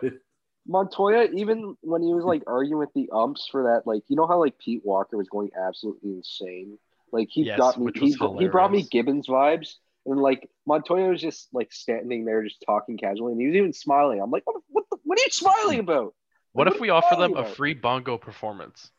Montoya, 0.67 1.29
even 1.33 1.75
when 1.81 2.03
he 2.03 2.13
was 2.13 2.23
hmm. 2.23 2.29
like 2.29 2.43
arguing 2.47 2.79
with 2.79 2.93
the 2.93 3.09
umps 3.11 3.47
for 3.51 3.63
that, 3.63 3.87
like 3.87 4.03
you 4.07 4.15
know 4.15 4.27
how 4.27 4.39
like 4.39 4.57
Pete 4.57 4.81
Walker 4.85 5.17
was 5.17 5.29
going 5.29 5.49
absolutely 5.59 6.11
insane. 6.11 6.77
Like 7.11 7.27
he 7.29 7.43
yes, 7.43 7.57
got 7.57 7.79
me, 7.79 7.91
he, 7.93 8.15
he 8.39 8.47
brought 8.47 8.71
me 8.71 8.83
Gibbons 8.83 9.27
vibes, 9.27 9.75
and 10.05 10.19
like 10.19 10.49
Montoya 10.65 11.09
was 11.09 11.21
just 11.21 11.49
like 11.53 11.73
standing 11.73 12.25
there, 12.25 12.43
just 12.43 12.63
talking 12.65 12.97
casually, 12.97 13.33
and 13.33 13.41
he 13.41 13.47
was 13.47 13.55
even 13.55 13.73
smiling. 13.73 14.21
I'm 14.21 14.31
like, 14.31 14.43
what? 14.45 14.61
What, 14.69 14.85
the, 14.91 14.97
what 15.03 15.19
are 15.19 15.23
you 15.23 15.31
smiling 15.31 15.79
hmm. 15.79 15.89
about? 15.89 16.13
What, 16.53 16.67
what 16.67 16.75
if 16.75 16.81
we 16.81 16.89
offer 16.89 17.15
them 17.15 17.33
about? 17.33 17.47
a 17.47 17.49
free 17.49 17.73
bongo 17.73 18.17
performance? 18.17 18.91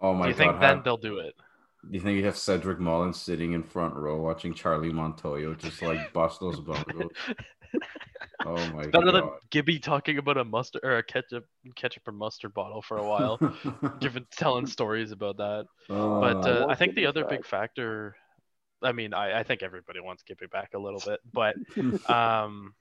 Oh 0.00 0.14
my 0.14 0.18
god! 0.18 0.22
Do 0.24 0.28
you 0.28 0.34
think 0.34 0.60
then 0.60 0.82
they'll 0.84 0.96
do 0.96 1.18
it? 1.18 1.34
Do 1.84 1.96
you 1.96 2.00
think 2.00 2.16
you 2.16 2.24
have 2.26 2.36
Cedric 2.36 2.78
Mullins 2.78 3.20
sitting 3.20 3.52
in 3.52 3.62
front 3.64 3.94
row 3.94 4.20
watching 4.20 4.54
Charlie 4.54 4.92
Montoya 4.92 5.56
just 5.56 5.82
like 5.82 6.12
bust 6.12 6.40
those 6.40 6.60
bongos? 6.60 7.10
Oh 8.44 8.56
my 8.72 8.86
Better 8.86 9.04
god! 9.04 9.14
Than 9.14 9.30
Gibby 9.50 9.78
talking 9.78 10.18
about 10.18 10.36
a 10.36 10.44
mustard 10.44 10.82
or 10.84 10.98
a 10.98 11.02
ketchup, 11.02 11.44
ketchup 11.76 12.08
or 12.08 12.12
mustard 12.12 12.52
bottle 12.54 12.82
for 12.82 12.96
a 12.96 13.04
while, 13.04 13.38
giving 14.00 14.26
telling 14.32 14.66
stories 14.66 15.12
about 15.12 15.36
that. 15.36 15.66
Oh, 15.88 16.20
but 16.20 16.46
uh, 16.46 16.66
I, 16.66 16.72
I 16.72 16.74
think 16.74 16.94
the 16.94 17.06
other 17.06 17.22
back. 17.22 17.30
big 17.30 17.46
factor, 17.46 18.16
I 18.82 18.92
mean, 18.92 19.14
I, 19.14 19.40
I 19.40 19.42
think 19.44 19.62
everybody 19.62 20.00
wants 20.00 20.24
Gibby 20.24 20.46
back 20.46 20.70
a 20.74 20.78
little 20.78 21.00
bit, 21.04 21.20
but 21.32 21.54
um, 22.10 22.74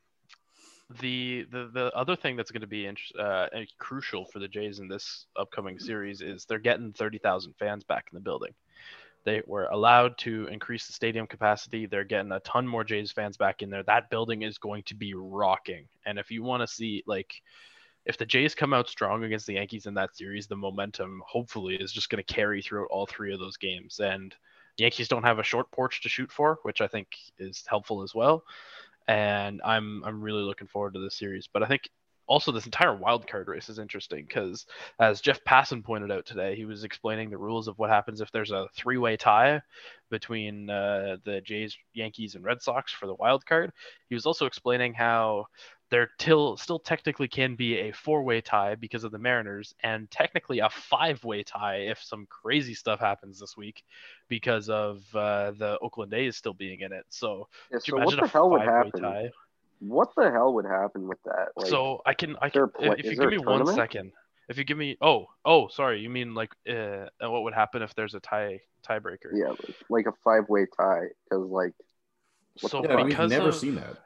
the 0.99 1.45
the 1.51 1.69
the 1.71 1.91
other 1.95 2.15
thing 2.15 2.35
that's 2.35 2.51
going 2.51 2.61
to 2.61 2.67
be 2.67 2.89
uh, 3.19 3.47
crucial 3.77 4.25
for 4.25 4.39
the 4.39 4.47
Jays 4.47 4.79
in 4.79 4.87
this 4.87 5.27
upcoming 5.35 5.79
series 5.79 6.21
is 6.21 6.45
they're 6.45 6.59
getting 6.59 6.91
thirty 6.93 7.19
thousand 7.19 7.53
fans 7.59 7.83
back 7.83 8.05
in 8.11 8.15
the 8.15 8.21
building. 8.21 8.53
They 9.23 9.41
were 9.45 9.65
allowed 9.65 10.17
to 10.19 10.47
increase 10.47 10.87
the 10.87 10.93
stadium 10.93 11.27
capacity. 11.27 11.85
They're 11.85 12.03
getting 12.03 12.31
a 12.31 12.39
ton 12.41 12.67
more 12.67 12.83
Jays 12.83 13.11
fans 13.11 13.37
back 13.37 13.61
in 13.61 13.69
there. 13.69 13.83
That 13.83 14.09
building 14.09 14.41
is 14.41 14.57
going 14.57 14.83
to 14.83 14.95
be 14.95 15.13
rocking. 15.13 15.85
And 16.05 16.17
if 16.17 16.31
you 16.31 16.43
want 16.43 16.61
to 16.61 16.67
see 16.67 17.03
like 17.05 17.33
if 18.05 18.17
the 18.17 18.25
Jays 18.25 18.55
come 18.55 18.73
out 18.73 18.89
strong 18.89 19.23
against 19.23 19.45
the 19.45 19.53
Yankees 19.53 19.85
in 19.85 19.93
that 19.93 20.15
series, 20.15 20.47
the 20.47 20.55
momentum 20.55 21.21
hopefully 21.27 21.75
is 21.75 21.91
just 21.91 22.09
going 22.09 22.23
to 22.23 22.33
carry 22.33 22.61
throughout 22.61 22.87
all 22.89 23.05
three 23.05 23.33
of 23.33 23.39
those 23.39 23.57
games. 23.57 23.99
And 23.99 24.35
Yankees 24.77 25.07
don't 25.07 25.23
have 25.23 25.37
a 25.37 25.43
short 25.43 25.69
porch 25.71 26.01
to 26.01 26.09
shoot 26.09 26.31
for, 26.31 26.59
which 26.63 26.81
I 26.81 26.87
think 26.87 27.07
is 27.37 27.63
helpful 27.67 28.01
as 28.01 28.15
well. 28.15 28.43
And 29.07 29.61
I'm 29.63 30.03
I'm 30.03 30.21
really 30.21 30.41
looking 30.41 30.67
forward 30.67 30.93
to 30.95 30.99
this 30.99 31.17
series. 31.17 31.47
But 31.51 31.63
I 31.63 31.67
think 31.67 31.89
also 32.31 32.53
this 32.53 32.65
entire 32.65 32.95
wild 32.95 33.27
card 33.27 33.49
race 33.49 33.67
is 33.67 33.77
interesting 33.77 34.23
because 34.25 34.65
as 34.99 35.19
Jeff 35.19 35.43
Passan 35.43 35.83
pointed 35.83 36.11
out 36.11 36.25
today, 36.25 36.55
he 36.55 36.63
was 36.63 36.85
explaining 36.85 37.29
the 37.29 37.37
rules 37.37 37.67
of 37.67 37.77
what 37.77 37.89
happens 37.89 38.21
if 38.21 38.31
there's 38.31 38.51
a 38.51 38.69
three-way 38.73 39.17
tie 39.17 39.61
between 40.09 40.69
uh, 40.69 41.17
the 41.25 41.41
Jays, 41.41 41.77
Yankees, 41.93 42.35
and 42.35 42.43
Red 42.45 42.61
Sox 42.61 42.93
for 42.93 43.05
the 43.05 43.15
wild 43.15 43.45
card. 43.45 43.73
He 44.07 44.15
was 44.15 44.25
also 44.25 44.45
explaining 44.45 44.93
how 44.93 45.47
there 45.89 46.09
till 46.19 46.55
still 46.55 46.79
technically 46.79 47.27
can 47.27 47.55
be 47.55 47.79
a 47.79 47.91
four-way 47.91 48.39
tie 48.39 48.75
because 48.75 49.03
of 49.03 49.11
the 49.11 49.19
Mariners, 49.19 49.75
and 49.83 50.09
technically 50.09 50.59
a 50.59 50.69
five-way 50.69 51.43
tie 51.43 51.87
if 51.89 52.01
some 52.01 52.25
crazy 52.29 52.73
stuff 52.73 53.01
happens 53.01 53.41
this 53.41 53.57
week 53.57 53.83
because 54.29 54.69
of 54.69 55.03
uh, 55.13 55.51
the 55.51 55.77
Oakland 55.81 56.13
A's 56.13 56.37
still 56.37 56.53
being 56.53 56.79
in 56.79 56.93
it. 56.93 57.03
So, 57.09 57.49
yeah, 57.73 57.79
so 57.79 57.97
what 57.97 58.17
the 58.17 58.27
hell 58.27 58.49
would 58.51 58.61
happen? 58.61 59.01
Tie? 59.01 59.31
What 59.81 60.09
the 60.15 60.29
hell 60.29 60.53
would 60.53 60.65
happen 60.65 61.07
with 61.07 61.17
that? 61.25 61.49
Like, 61.55 61.67
so 61.67 62.01
I 62.05 62.13
can 62.13 62.35
I 62.39 62.49
can 62.49 62.69
if, 62.79 62.99
if 62.99 63.05
you 63.05 63.15
give 63.15 63.29
me 63.31 63.39
one 63.39 63.65
second. 63.65 64.11
If 64.47 64.57
you 64.57 64.63
give 64.63 64.77
me 64.77 64.95
oh 65.01 65.25
oh 65.43 65.69
sorry 65.69 66.01
you 66.01 66.09
mean 66.09 66.35
like 66.35 66.51
uh, 66.69 67.07
what 67.19 67.43
would 67.43 67.53
happen 67.53 67.81
if 67.81 67.95
there's 67.95 68.13
a 68.13 68.19
tie 68.19 68.59
tiebreaker? 68.87 69.31
Yeah, 69.33 69.49
like, 69.49 69.75
like 69.89 70.05
a 70.05 70.13
five 70.23 70.47
way 70.49 70.67
tie 70.77 71.07
because 71.29 71.45
like. 71.45 71.73
So 72.57 72.83
yeah, 72.83 73.03
because 73.03 73.31
we've 73.31 73.39
never 73.39 73.49
of, 73.49 73.55
seen 73.55 73.75
that. 73.75 73.97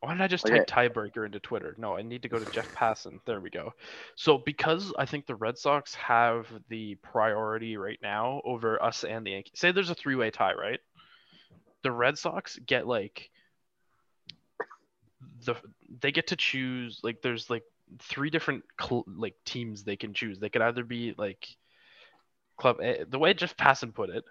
Why 0.00 0.12
did 0.12 0.22
I 0.22 0.28
just 0.28 0.46
type 0.46 0.66
tiebreaker 0.66 1.26
into 1.26 1.40
Twitter? 1.40 1.74
No, 1.76 1.96
I 1.96 2.02
need 2.02 2.22
to 2.22 2.28
go 2.28 2.38
to 2.38 2.50
Jeff 2.52 2.72
Passan. 2.74 3.20
There 3.26 3.40
we 3.40 3.50
go. 3.50 3.74
So 4.14 4.38
because 4.38 4.92
I 4.98 5.06
think 5.06 5.26
the 5.26 5.34
Red 5.34 5.58
Sox 5.58 5.94
have 5.96 6.46
the 6.68 6.94
priority 6.96 7.76
right 7.76 7.98
now 8.02 8.40
over 8.44 8.82
us 8.82 9.04
and 9.04 9.26
the 9.26 9.32
Yankees. 9.32 9.58
Say 9.58 9.72
there's 9.72 9.90
a 9.90 9.94
three-way 9.94 10.30
tie, 10.30 10.54
right? 10.54 10.80
The 11.82 11.90
Red 11.92 12.16
Sox 12.16 12.58
get 12.64 12.86
like 12.86 13.28
the 15.44 15.54
they 16.00 16.12
get 16.12 16.28
to 16.28 16.36
choose 16.36 17.00
like 17.02 17.22
there's 17.22 17.48
like 17.50 17.64
three 18.00 18.30
different 18.30 18.64
cl- 18.80 19.06
like 19.06 19.34
teams 19.44 19.84
they 19.84 19.96
can 19.96 20.14
choose. 20.14 20.38
They 20.38 20.48
could 20.48 20.62
either 20.62 20.84
be 20.84 21.14
like 21.16 21.46
club 22.56 22.80
A. 22.80 23.04
The 23.04 23.18
way 23.18 23.34
Jeff 23.34 23.56
Passan 23.56 23.94
put 23.94 24.10
it 24.10 24.24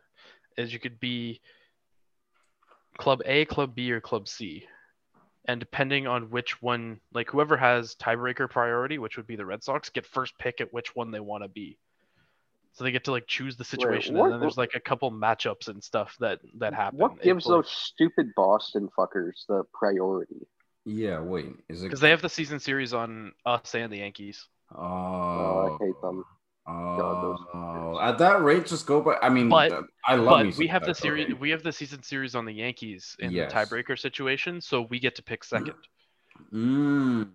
is 0.57 0.73
you 0.73 0.79
could 0.79 0.99
be 0.99 1.41
club 2.97 3.21
A, 3.25 3.45
club 3.45 3.75
B, 3.75 3.91
or 3.91 4.01
club 4.01 4.27
C 4.27 4.67
and 5.47 5.59
depending 5.59 6.07
on 6.07 6.29
which 6.29 6.61
one, 6.61 6.99
like 7.13 7.29
whoever 7.29 7.55
has 7.55 7.95
tiebreaker 7.95 8.49
priority, 8.49 8.99
which 8.99 9.15
would 9.15 9.27
be 9.27 9.37
the 9.37 9.45
Red 9.45 9.63
Sox, 9.63 9.89
get 9.89 10.05
first 10.05 10.37
pick 10.37 10.59
at 10.59 10.73
which 10.73 10.95
one 10.95 11.09
they 11.09 11.21
want 11.21 11.43
to 11.43 11.47
be. 11.47 11.77
So 12.73 12.83
they 12.83 12.91
get 12.91 13.05
to 13.05 13.11
like 13.11 13.25
choose 13.27 13.55
the 13.55 13.63
situation, 13.63 14.13
Wait, 14.13 14.19
what, 14.19 14.25
and 14.25 14.33
then 14.33 14.41
there's 14.41 14.57
like 14.57 14.75
a 14.75 14.79
couple 14.79 15.09
matchups 15.09 15.67
and 15.67 15.83
stuff 15.83 16.15
that 16.19 16.39
that 16.59 16.73
happen. 16.73 16.99
What 16.99 17.21
gives 17.21 17.45
those 17.45 17.71
stupid 17.71 18.33
Boston 18.35 18.89
fuckers 18.95 19.47
the 19.47 19.63
priority? 19.73 20.45
Yeah, 20.89 21.19
wait, 21.19 21.53
is 21.67 21.81
it 21.81 21.87
because 21.87 21.99
they 21.99 22.11
have 22.11 22.21
the 22.21 22.29
season 22.29 22.61
series 22.61 22.93
on 22.93 23.33
us 23.45 23.75
and 23.75 23.91
the 23.91 23.97
Yankees? 23.97 24.47
Oh, 24.73 24.79
oh 24.79 25.77
I 25.81 25.85
hate 25.85 26.01
them. 26.01 26.23
Oh, 26.65 27.99
at 28.01 28.17
that 28.19 28.41
rate, 28.41 28.67
just 28.67 28.85
go. 28.85 29.01
But 29.01 29.19
I 29.21 29.27
mean, 29.27 29.49
but, 29.49 29.83
I 30.05 30.15
love. 30.15 30.45
But 30.45 30.57
we 30.57 30.65
have 30.67 30.85
the 30.85 30.95
series. 30.95 31.35
We 31.35 31.49
have 31.49 31.61
the 31.61 31.73
season 31.73 32.03
series 32.03 32.35
on 32.35 32.45
the 32.45 32.53
Yankees 32.53 33.17
in 33.19 33.31
yes. 33.31 33.51
the 33.51 33.59
tiebreaker 33.59 33.99
situation, 33.99 34.61
so 34.61 34.83
we 34.83 34.97
get 34.97 35.13
to 35.15 35.23
pick 35.23 35.43
second. 35.43 35.75
Mm. 36.53 37.31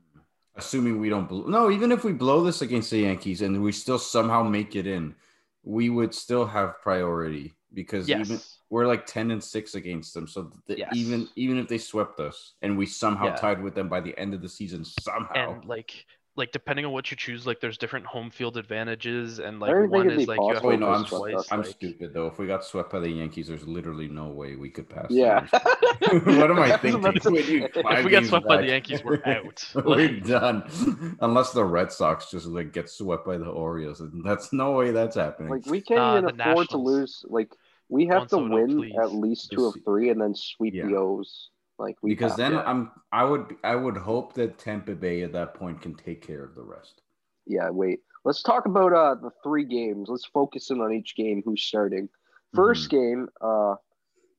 Assuming 0.56 0.98
we 0.98 1.10
don't 1.10 1.28
blow. 1.28 1.44
No, 1.46 1.70
even 1.70 1.92
if 1.92 2.04
we 2.04 2.12
blow 2.12 2.42
this 2.42 2.62
against 2.62 2.90
the 2.90 3.00
Yankees 3.00 3.42
and 3.42 3.62
we 3.62 3.72
still 3.72 3.98
somehow 3.98 4.42
make 4.42 4.76
it 4.76 4.86
in, 4.86 5.14
we 5.62 5.90
would 5.90 6.14
still 6.14 6.46
have 6.46 6.80
priority 6.80 7.52
because 7.74 8.08
yes. 8.08 8.20
even 8.20 8.40
we're 8.70 8.86
like 8.86 9.06
ten 9.06 9.30
and 9.30 9.42
six 9.42 9.74
against 9.74 10.14
them. 10.14 10.26
So 10.26 10.52
the, 10.66 10.78
yes. 10.78 10.90
even 10.94 11.28
even 11.36 11.58
if 11.58 11.68
they 11.68 11.78
swept 11.78 12.20
us 12.20 12.54
and 12.62 12.76
we 12.76 12.86
somehow 12.86 13.26
yeah. 13.26 13.36
tied 13.36 13.62
with 13.62 13.74
them 13.74 13.88
by 13.88 14.00
the 14.00 14.16
end 14.18 14.34
of 14.34 14.42
the 14.42 14.48
season, 14.48 14.84
somehow, 14.84 15.54
and 15.54 15.64
like 15.64 16.06
like 16.34 16.50
depending 16.50 16.86
on 16.86 16.92
what 16.92 17.10
you 17.10 17.16
choose, 17.16 17.46
like 17.46 17.60
there's 17.60 17.76
different 17.76 18.06
home 18.06 18.30
field 18.30 18.56
advantages, 18.56 19.38
and 19.38 19.60
like 19.60 19.90
one 19.90 20.10
is 20.10 20.26
like 20.26 20.40
you 20.40 20.54
have 20.54 20.64
Wait, 20.64 20.80
no, 20.80 20.88
I'm, 20.88 21.04
twice, 21.04 21.46
I'm 21.50 21.60
like... 21.60 21.68
stupid 21.68 22.14
though. 22.14 22.26
If 22.26 22.38
we 22.38 22.46
got 22.46 22.64
swept 22.64 22.90
by 22.90 23.00
the 23.00 23.10
Yankees, 23.10 23.48
there's 23.48 23.66
literally 23.66 24.08
no 24.08 24.28
way 24.28 24.56
we 24.56 24.70
could 24.70 24.88
pass. 24.88 25.06
Yeah. 25.10 25.46
what 25.52 26.50
am 26.50 26.58
I 26.58 26.76
thinking? 26.78 27.04
if 27.76 28.04
we 28.04 28.10
get 28.10 28.24
swept 28.24 28.46
back. 28.46 28.48
by 28.48 28.62
the 28.62 28.68
Yankees, 28.68 29.04
we're 29.04 29.22
out. 29.26 29.64
we're 29.84 30.20
done. 30.20 31.16
Unless 31.20 31.52
the 31.52 31.64
Red 31.64 31.92
Sox 31.92 32.30
just 32.30 32.46
like 32.46 32.72
get 32.72 32.88
swept 32.88 33.26
by 33.26 33.36
the 33.36 33.46
Orioles, 33.46 34.00
and 34.00 34.24
that's 34.24 34.52
no 34.54 34.72
way 34.72 34.90
that's 34.90 35.16
happening. 35.16 35.50
Like 35.50 35.66
we 35.66 35.82
can't 35.82 36.00
uh, 36.00 36.18
even 36.18 36.40
afford 36.40 36.68
Nationals. 36.68 36.68
to 36.68 36.78
lose. 36.78 37.24
Like 37.28 37.52
we 37.90 38.06
have 38.06 38.28
to 38.28 38.38
win 38.38 38.78
please. 38.78 38.94
at 39.02 39.12
least 39.12 39.50
two 39.52 39.66
of 39.66 39.76
three, 39.84 40.08
and 40.08 40.18
then 40.18 40.34
sweep 40.34 40.72
yeah. 40.72 40.86
the 40.86 40.96
O's. 40.96 41.50
Like 41.78 41.96
because 42.04 42.36
then 42.36 42.56
I'm 42.56 42.90
I 43.12 43.24
would 43.24 43.56
I 43.64 43.74
would 43.74 43.96
hope 43.96 44.34
that 44.34 44.58
Tampa 44.58 44.94
Bay 44.94 45.22
at 45.22 45.32
that 45.32 45.54
point 45.54 45.80
can 45.80 45.94
take 45.94 46.24
care 46.24 46.44
of 46.44 46.54
the 46.54 46.62
rest. 46.62 47.02
Yeah, 47.46 47.70
wait. 47.70 48.00
Let's 48.24 48.42
talk 48.42 48.66
about 48.66 48.92
uh 48.92 49.16
the 49.16 49.30
three 49.42 49.64
games. 49.64 50.08
Let's 50.08 50.26
focus 50.26 50.70
in 50.70 50.80
on 50.80 50.92
each 50.92 51.16
game. 51.16 51.42
Who's 51.44 51.62
starting? 51.62 52.08
1st 52.54 52.88
mm-hmm. 52.88 52.96
game, 52.96 53.28
uh, 53.40 53.74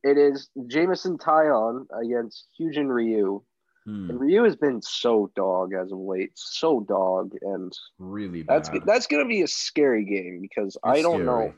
it 0.04 0.18
is 0.18 0.50
Jameson 0.68 1.18
Taillon 1.18 1.86
against 2.00 2.48
Hyun-jin 2.60 2.90
Ryu. 2.90 3.42
Hmm. 3.86 4.10
And 4.10 4.20
Ryu 4.20 4.44
has 4.44 4.56
been 4.56 4.82
so 4.82 5.32
dog 5.36 5.74
as 5.74 5.92
of 5.92 5.98
late, 5.98 6.32
so 6.36 6.82
dog, 6.82 7.34
and 7.42 7.74
really 8.00 8.44
bad. 8.44 8.64
that's 8.64 8.86
that's 8.86 9.08
gonna 9.08 9.28
be 9.28 9.42
a 9.42 9.48
scary 9.48 10.06
game 10.06 10.40
because 10.42 10.76
it's 10.76 10.78
I 10.86 11.02
don't 11.02 11.24
scary. 11.24 11.26
know. 11.26 11.54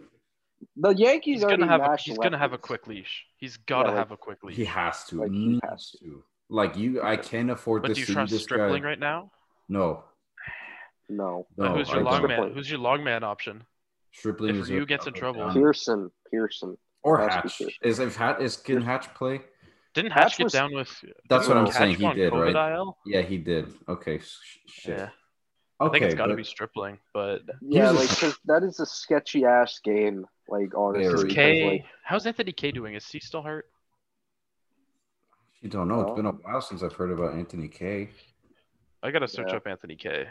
The 0.77 0.89
Yankees 0.89 1.41
he's 1.41 1.45
gonna 1.45 1.67
have 1.67 1.81
a, 1.81 1.97
he's 1.97 2.17
gonna 2.17 2.37
have 2.37 2.53
a 2.53 2.57
quick 2.57 2.87
leash. 2.87 3.25
He's 3.37 3.57
gotta 3.57 3.89
yeah, 3.89 3.95
like, 3.95 3.97
have 3.97 4.11
a 4.11 4.17
quick 4.17 4.43
leash. 4.43 4.55
He 4.55 4.65
has 4.65 5.03
to. 5.05 5.21
Like 5.21 5.31
he 5.31 5.59
has 5.69 5.91
to. 6.01 6.23
Like 6.49 6.77
you, 6.77 7.01
I 7.01 7.17
can't 7.17 7.49
afford 7.49 7.81
but 7.81 7.89
to 7.89 7.93
do 7.95 7.99
you 8.01 8.05
see 8.05 8.13
trust 8.13 8.31
this 8.31 8.43
Stripling 8.43 8.83
guy. 8.83 8.89
right 8.89 8.99
now? 8.99 9.31
No. 9.67 10.03
No. 11.09 11.47
no 11.57 11.75
who's 11.75 11.89
your 11.89 12.03
long 12.03 12.27
man? 12.27 12.51
Who's 12.53 12.69
your 12.69 12.79
long 12.79 13.03
man 13.03 13.23
option? 13.23 13.63
Stripling 14.13 14.57
if 14.57 14.69
Ryu 14.69 14.85
gets 14.85 15.07
in 15.07 15.13
trouble. 15.13 15.51
Pearson. 15.51 16.11
Pearson. 16.31 16.77
Or 17.03 17.19
Hatch. 17.19 17.61
Is 17.81 17.99
if 17.99 18.15
Hatch 18.15 18.41
is 18.41 18.57
can 18.57 18.81
Hatch 18.81 19.13
play? 19.13 19.41
Didn't 19.93 20.11
Hatch, 20.11 20.23
Hatch 20.23 20.37
get 20.37 20.43
was, 20.45 20.53
down 20.53 20.73
with? 20.73 21.03
That's 21.29 21.47
what 21.47 21.57
I'm 21.57 21.71
saying. 21.71 21.95
He 21.95 22.13
did, 22.13 22.33
COVID 22.33 22.53
right? 22.53 22.73
IL? 22.73 22.97
Yeah, 23.05 23.21
he 23.21 23.37
did. 23.37 23.73
Okay. 23.87 24.19
Shit. 24.67 24.99
Yeah. 24.99 25.09
Okay, 25.81 25.87
I 25.87 25.91
think 25.91 26.05
it's 26.05 26.15
got 26.15 26.27
to 26.27 26.33
but... 26.33 26.37
be 26.37 26.43
Stripling, 26.43 26.99
but 27.13 27.41
yeah, 27.61 27.89
like 27.89 28.09
that 28.45 28.63
is 28.63 28.79
a 28.79 28.85
sketchy 28.85 29.43
ass 29.43 29.79
game. 29.83 30.25
Like 30.47 30.73
honestly, 30.75 31.33
K, 31.33 31.69
like, 31.69 31.85
how's 32.03 32.25
Anthony 32.25 32.53
Kay 32.53 32.71
doing? 32.71 32.93
Is 32.93 33.05
he 33.07 33.19
still 33.19 33.41
hurt? 33.41 33.65
You 35.61 35.69
don't 35.69 35.89
know. 35.89 36.01
It's 36.01 36.15
been 36.15 36.27
a 36.27 36.31
while 36.31 36.61
since 36.61 36.81
I've 36.81 36.93
heard 36.93 37.11
about 37.11 37.33
Anthony 37.33 37.67
Kay. 37.67 38.09
I 39.03 39.11
gotta 39.11 39.27
search 39.27 39.47
yeah. 39.49 39.57
up 39.57 39.67
Anthony 39.67 39.95
Kay. 39.95 40.27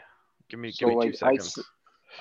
Give 0.48 0.60
me, 0.60 0.70
so 0.70 0.86
give 0.86 0.88
me 0.90 0.94
like, 0.96 1.10
two 1.10 1.16
seconds. 1.16 1.58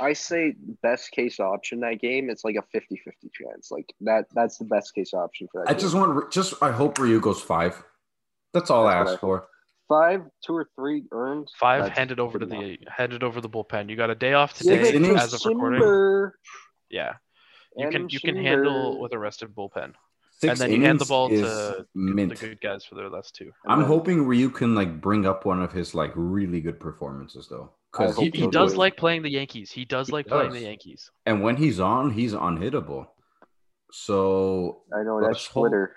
I, 0.01 0.05
I 0.07 0.13
say 0.13 0.55
best 0.81 1.11
case 1.11 1.39
option 1.39 1.79
that 1.81 2.01
game. 2.01 2.29
It's 2.29 2.43
like 2.43 2.55
a 2.55 2.77
50-50 2.77 2.97
chance. 3.31 3.71
Like 3.71 3.93
that. 4.01 4.25
That's 4.33 4.57
the 4.57 4.65
best 4.65 4.95
case 4.95 5.13
option 5.13 5.47
for 5.51 5.61
that. 5.61 5.69
I 5.69 5.73
game. 5.73 5.81
just 5.81 5.95
want. 5.95 6.31
Just 6.31 6.55
I 6.61 6.71
hope 6.71 6.97
Ryu 6.97 7.21
goes 7.21 7.41
five. 7.41 7.81
That's 8.53 8.69
all 8.69 8.85
that's 8.85 9.09
I 9.09 9.13
ask 9.13 9.19
for 9.21 9.47
five, 9.93 10.21
two 10.45 10.55
or 10.55 10.67
three 10.75 11.03
earned. 11.11 11.49
Five 11.59 11.89
handed 11.89 12.19
over 12.19 12.39
to 12.39 12.45
the 12.45 12.77
handed 12.87 13.23
over 13.23 13.41
the 13.41 13.49
bullpen. 13.49 13.89
You 13.89 13.95
got 13.95 14.09
a 14.09 14.15
day 14.15 14.33
off 14.33 14.53
today 14.53 14.93
as 15.15 15.33
of 15.33 15.41
recording. 15.45 16.31
Yeah, 16.89 17.13
you 17.77 17.89
can 17.89 18.09
you 18.09 18.19
can 18.19 18.35
handle 18.35 18.99
with 18.99 19.13
a 19.13 19.19
rested 19.19 19.53
bullpen. 19.55 19.93
Six 20.39 20.59
and 20.59 20.59
then 20.59 20.77
you 20.77 20.85
hand 20.85 20.99
the 20.99 21.05
ball 21.05 21.29
to 21.29 21.85
mint. 21.95 22.29
the 22.29 22.47
good 22.47 22.59
guys 22.59 22.83
for 22.83 22.95
their 22.95 23.09
last 23.09 23.35
two. 23.35 23.51
I'm 23.67 23.79
then, 23.79 23.87
hoping 23.87 24.25
Ryu 24.25 24.49
can 24.49 24.75
like 24.75 24.99
bring 24.99 25.25
up 25.25 25.45
one 25.45 25.61
of 25.61 25.71
his 25.71 25.95
like 25.95 26.11
really 26.15 26.59
good 26.59 26.79
performances 26.79 27.47
though, 27.47 27.71
because 27.91 28.17
he, 28.17 28.31
he 28.33 28.47
does 28.47 28.75
like 28.75 28.97
playing 28.97 29.21
the 29.21 29.31
Yankees. 29.31 29.71
He 29.71 29.85
does 29.85 30.07
he 30.07 30.13
like 30.13 30.25
does. 30.25 30.33
playing 30.33 30.53
the 30.53 30.67
Yankees. 30.67 31.11
And 31.25 31.43
when 31.43 31.55
he's 31.55 31.79
on, 31.79 32.11
he's 32.11 32.33
unhittable. 32.33 33.07
So 33.91 34.81
I 34.93 35.03
know 35.03 35.21
that's 35.21 35.47
Twitter 35.47 35.95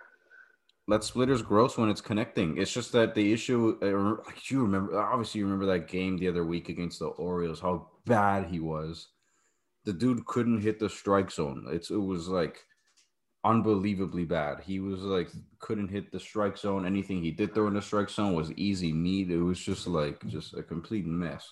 let 0.89 1.03
splitters 1.03 1.43
gross 1.43 1.77
when 1.77 1.89
it's 1.89 2.01
connecting. 2.01 2.59
It's 2.59 2.73
just 2.73 2.93
that 2.93 3.15
the 3.15 3.33
issue, 3.33 3.77
uh, 3.83 4.25
like 4.25 4.51
you 4.51 4.63
remember, 4.63 4.99
obviously 4.99 5.41
you 5.41 5.45
remember 5.45 5.67
that 5.67 5.89
game 5.89 6.17
the 6.17 6.29
other 6.29 6.45
week 6.45 6.69
against 6.69 7.01
the 7.01 7.07
Orioles, 7.07 7.61
how 7.61 7.89
bad 8.05 8.47
he 8.47 8.61
was. 8.61 9.09
The 9.85 9.93
dude 9.93 10.27
couldn't 10.27 10.63
hit 10.63 10.79
the 10.79 10.89
strike 10.89 11.31
zone. 11.31 11.67
It's 11.71 11.91
it 11.91 11.97
was 11.97 12.29
like 12.29 12.65
unbelievably 13.45 14.25
bad. 14.25 14.61
He 14.61 14.81
was 14.81 15.01
like 15.01 15.31
couldn't 15.61 15.89
hit 15.89 16.11
the 16.11 16.21
strike 16.21 16.59
zone. 16.59 16.87
Anything 16.87 17.23
he 17.23 17.31
did 17.31 17.55
throw 17.55 17.69
in 17.69 17.75
the 17.75 17.83
strike 17.83 18.11
zone 18.11 18.35
was 18.35 18.53
easy 18.53 18.93
meat. 18.93 19.31
It 19.31 19.41
was 19.41 19.61
just 19.61 19.87
like 19.87 20.25
just 20.27 20.55
a 20.55 20.63
complete 20.63 21.07
mess. 21.07 21.49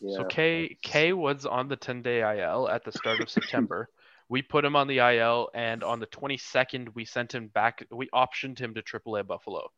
Yeah. 0.00 0.18
So 0.18 0.24
Kay 0.24 0.76
Kay 0.82 1.12
was 1.12 1.46
on 1.46 1.68
the 1.68 1.76
10 1.76 2.02
day 2.02 2.20
IL 2.20 2.68
at 2.68 2.84
the 2.84 2.92
start 2.92 3.20
of 3.20 3.30
September. 3.30 3.88
We 4.32 4.40
put 4.40 4.64
him 4.64 4.76
on 4.76 4.86
the 4.86 4.96
IL, 4.96 5.50
and 5.52 5.84
on 5.84 6.00
the 6.00 6.06
22nd, 6.06 6.94
we 6.94 7.04
sent 7.04 7.34
him 7.34 7.48
back. 7.48 7.86
We 7.90 8.08
optioned 8.14 8.58
him 8.58 8.72
to 8.72 8.80
AAA 8.82 9.26
Buffalo 9.26 9.68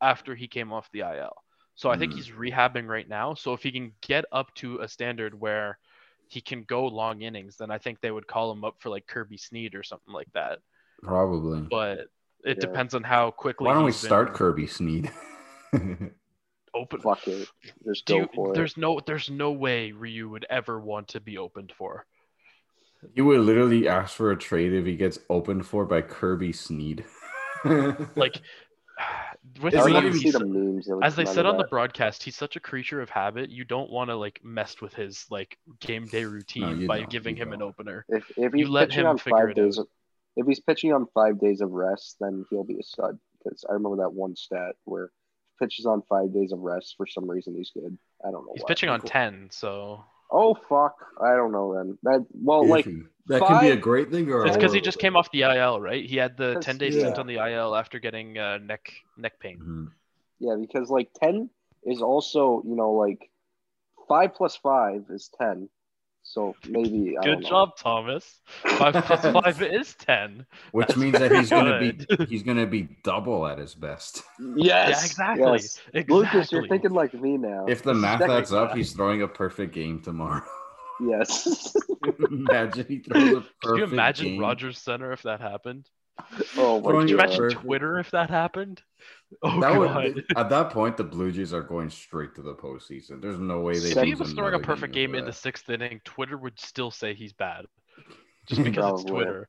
after 0.00 0.34
he 0.34 0.48
came 0.48 0.72
off 0.72 0.88
the 0.90 1.00
IL. 1.00 1.36
So 1.74 1.90
I 1.90 1.98
think 1.98 2.14
mm. 2.14 2.16
he's 2.16 2.30
rehabbing 2.30 2.88
right 2.88 3.06
now. 3.06 3.34
So 3.34 3.52
if 3.52 3.62
he 3.62 3.70
can 3.70 3.92
get 4.00 4.24
up 4.32 4.54
to 4.54 4.78
a 4.78 4.88
standard 4.88 5.38
where 5.38 5.78
he 6.28 6.40
can 6.40 6.62
go 6.62 6.86
long 6.86 7.20
innings, 7.20 7.58
then 7.58 7.70
I 7.70 7.76
think 7.76 8.00
they 8.00 8.10
would 8.10 8.26
call 8.26 8.50
him 8.50 8.64
up 8.64 8.76
for 8.78 8.88
like 8.88 9.06
Kirby 9.06 9.36
Snead 9.36 9.74
or 9.74 9.82
something 9.82 10.14
like 10.14 10.32
that. 10.32 10.60
Probably. 11.02 11.60
But 11.60 12.06
it 12.42 12.56
yeah. 12.56 12.68
depends 12.68 12.94
on 12.94 13.02
how 13.02 13.30
quickly. 13.30 13.66
Why 13.66 13.74
don't 13.74 13.84
we 13.84 13.92
start 13.92 14.28
been... 14.28 14.36
Kirby 14.36 14.66
Snead? 14.66 15.12
open. 16.74 17.00
Fuck 17.02 17.28
it. 17.28 17.48
There's 17.84 18.02
you, 18.08 18.28
there's 18.54 18.78
no 18.78 18.98
there's 19.04 19.28
no 19.28 19.52
way 19.52 19.92
Ryu 19.92 20.30
would 20.30 20.46
ever 20.48 20.80
want 20.80 21.08
to 21.08 21.20
be 21.20 21.36
opened 21.36 21.74
for. 21.76 22.06
You 23.14 23.24
would 23.26 23.40
literally 23.40 23.88
ask 23.88 24.16
for 24.16 24.30
a 24.30 24.36
trade 24.36 24.72
if 24.72 24.84
he 24.84 24.96
gets 24.96 25.18
opened 25.28 25.66
for 25.66 25.84
by 25.84 26.02
Kirby 26.02 26.52
Snead. 26.52 27.04
like 27.64 28.40
with 29.62 29.74
memes, 29.74 30.88
as 31.02 31.16
they 31.16 31.24
said 31.24 31.46
on 31.46 31.56
the 31.56 31.66
broadcast, 31.70 32.22
he's 32.22 32.36
such 32.36 32.56
a 32.56 32.60
creature 32.60 33.00
of 33.00 33.10
habit. 33.10 33.50
You 33.50 33.64
don't 33.64 33.90
want 33.90 34.10
to 34.10 34.16
like 34.16 34.40
mess 34.44 34.80
with 34.80 34.94
his 34.94 35.26
like 35.30 35.58
game 35.80 36.06
day 36.06 36.24
routine 36.24 36.82
no, 36.82 36.86
by 36.86 37.02
giving 37.02 37.36
him 37.36 37.50
don't. 37.50 37.62
an 37.62 37.62
opener. 37.62 38.04
If 38.08 38.30
if 38.36 38.52
he's 38.52 38.68
let 38.68 38.90
pitching 38.90 39.06
on 39.06 39.18
five 39.18 39.54
days, 39.54 39.78
of, 39.78 39.86
if 40.36 40.46
he's 40.46 40.60
pitching 40.60 40.92
on 40.92 41.06
five 41.14 41.40
days 41.40 41.60
of 41.60 41.70
rest, 41.70 42.16
then 42.20 42.44
he'll 42.50 42.64
be 42.64 42.78
a 42.78 42.82
stud. 42.82 43.18
Because 43.42 43.64
I 43.68 43.72
remember 43.72 44.02
that 44.02 44.12
one 44.12 44.36
stat 44.36 44.74
where 44.84 45.10
pitches 45.60 45.86
on 45.86 46.02
five 46.08 46.32
days 46.32 46.52
of 46.52 46.60
rest 46.60 46.94
for 46.96 47.06
some 47.06 47.28
reason 47.28 47.54
he's 47.54 47.70
good. 47.70 47.96
I 48.26 48.30
don't 48.30 48.44
know. 48.46 48.52
He's 48.54 48.62
why. 48.62 48.68
pitching 48.68 48.88
on 48.88 49.00
cool. 49.00 49.10
ten, 49.10 49.48
so. 49.50 50.04
Oh 50.30 50.54
fuck! 50.54 50.96
I 51.20 51.34
don't 51.34 51.52
know 51.52 51.74
then. 51.74 51.98
That 52.02 52.26
well, 52.32 52.66
like 52.66 52.86
that 53.26 53.40
five... 53.40 53.48
can 53.48 53.60
be 53.60 53.70
a 53.70 53.76
great 53.76 54.10
thing, 54.10 54.30
or 54.30 54.46
it's 54.46 54.56
because 54.56 54.72
he 54.72 54.80
just 54.80 54.98
came 54.98 55.16
off 55.16 55.30
the 55.32 55.42
IL, 55.42 55.80
right? 55.80 56.04
He 56.04 56.16
had 56.16 56.36
the 56.36 56.56
ten 56.60 56.78
day 56.78 56.90
yeah. 56.90 57.00
stint 57.00 57.18
on 57.18 57.26
the 57.26 57.36
IL 57.36 57.74
after 57.74 57.98
getting 57.98 58.38
uh, 58.38 58.58
neck 58.58 58.92
neck 59.16 59.40
pain. 59.40 59.58
Mm-hmm. 59.58 59.84
Yeah, 60.38 60.56
because 60.60 60.90
like 60.90 61.10
ten 61.20 61.50
is 61.84 62.02
also 62.02 62.62
you 62.66 62.76
know 62.76 62.92
like 62.92 63.30
five 64.08 64.34
plus 64.34 64.56
five 64.56 65.04
is 65.10 65.30
ten, 65.40 65.68
so 66.30 66.54
maybe. 66.68 67.18
I 67.18 67.24
Good 67.24 67.44
job, 67.44 67.76
Thomas. 67.76 68.40
Five 68.46 68.94
plus 69.04 69.22
five 69.22 69.62
is 69.62 69.94
ten. 69.94 70.46
Which 70.70 70.86
That's 70.86 70.98
means 70.98 71.18
that 71.18 71.32
he's 71.32 71.50
gonna 71.50 71.80
be 71.80 72.06
he's 72.28 72.44
gonna 72.44 72.66
be 72.66 72.88
double 73.02 73.48
at 73.48 73.58
his 73.58 73.74
best. 73.74 74.22
Yes. 74.38 74.56
Yeah, 74.56 74.88
exactly. 74.90 75.52
Yes. 75.52 75.80
exactly. 75.92 76.14
Lucas, 76.14 76.52
you're 76.52 76.68
thinking 76.68 76.92
like 76.92 77.14
me 77.14 77.36
now. 77.36 77.66
If 77.68 77.82
the 77.82 77.94
math 77.94 78.22
adds 78.22 78.52
up, 78.52 78.76
he's 78.76 78.92
throwing 78.92 79.22
a 79.22 79.28
perfect 79.28 79.74
game 79.74 80.02
tomorrow. 80.02 80.44
Yes. 81.00 81.74
imagine 82.30 82.86
he 82.86 82.98
throws 82.98 83.32
a 83.32 83.40
perfect 83.40 83.62
Can 83.62 83.76
you 83.76 83.84
imagine 83.84 84.26
game. 84.26 84.40
Rogers 84.40 84.78
Center 84.78 85.10
if 85.10 85.22
that 85.22 85.40
happened? 85.40 85.88
Oh 86.56 86.80
my 86.80 86.92
Can 86.92 87.08
you 87.08 87.18
imagine 87.18 87.50
Twitter 87.50 87.98
if 87.98 88.10
that 88.10 88.30
happened? 88.30 88.82
Oh 89.42 89.60
that 89.60 89.74
god! 89.74 90.14
Would, 90.14 90.24
at 90.36 90.50
that 90.50 90.70
point, 90.70 90.96
the 90.96 91.04
Blue 91.04 91.30
Jays 91.30 91.54
are 91.54 91.62
going 91.62 91.88
straight 91.88 92.34
to 92.34 92.42
the 92.42 92.52
postseason. 92.52 93.22
There's 93.22 93.38
no 93.38 93.60
way 93.60 93.78
they. 93.78 93.92
If 93.92 94.02
he 94.02 94.14
was 94.14 94.32
throwing 94.32 94.54
a 94.54 94.58
perfect 94.58 94.92
game, 94.92 95.12
game 95.12 95.20
in 95.20 95.24
the 95.24 95.32
sixth 95.32 95.70
inning, 95.70 96.00
Twitter 96.04 96.36
would 96.36 96.58
still 96.58 96.90
say 96.90 97.14
he's 97.14 97.32
bad, 97.32 97.66
just 98.48 98.62
because 98.64 99.00
it's 99.00 99.10
Twitter. 99.10 99.48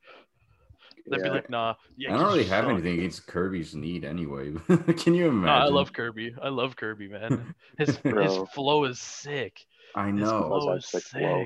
They'd 1.10 1.18
yeah. 1.18 1.24
be 1.24 1.30
like, 1.32 1.50
"Nah." 1.50 1.74
Yeah, 1.98 2.14
I 2.14 2.18
don't 2.20 2.28
really 2.28 2.46
have 2.46 2.70
anything 2.70 3.00
against 3.00 3.26
Kirby 3.26 3.64
Snead 3.64 4.06
anyway. 4.06 4.54
Can 4.98 5.16
you 5.16 5.30
imagine? 5.30 5.50
I 5.50 5.66
love 5.66 5.92
Kirby. 5.92 6.36
I 6.42 6.50
love 6.50 6.76
Kirby, 6.76 7.08
man. 7.08 7.56
His 7.78 7.98
his 7.98 8.38
flow 8.54 8.84
is 8.86 9.00
sick. 9.00 9.66
I 9.96 10.12
know. 10.12 10.24
His 10.24 10.32
flow 10.32 10.74
is 10.76 10.86
sick. 10.86 11.04
Flow. 11.04 11.46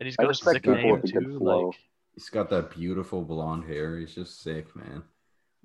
And 0.00 0.06
he's 0.06 0.16
got 0.16 0.30
a 0.30 0.34
sick 0.34 0.66
name 0.66 1.02
too. 1.02 1.38
Like 1.38 1.76
he's 2.14 2.28
got 2.28 2.50
that 2.50 2.70
beautiful 2.70 3.22
blonde 3.22 3.64
hair. 3.64 3.98
He's 3.98 4.14
just 4.14 4.42
sick, 4.42 4.74
man. 4.76 5.02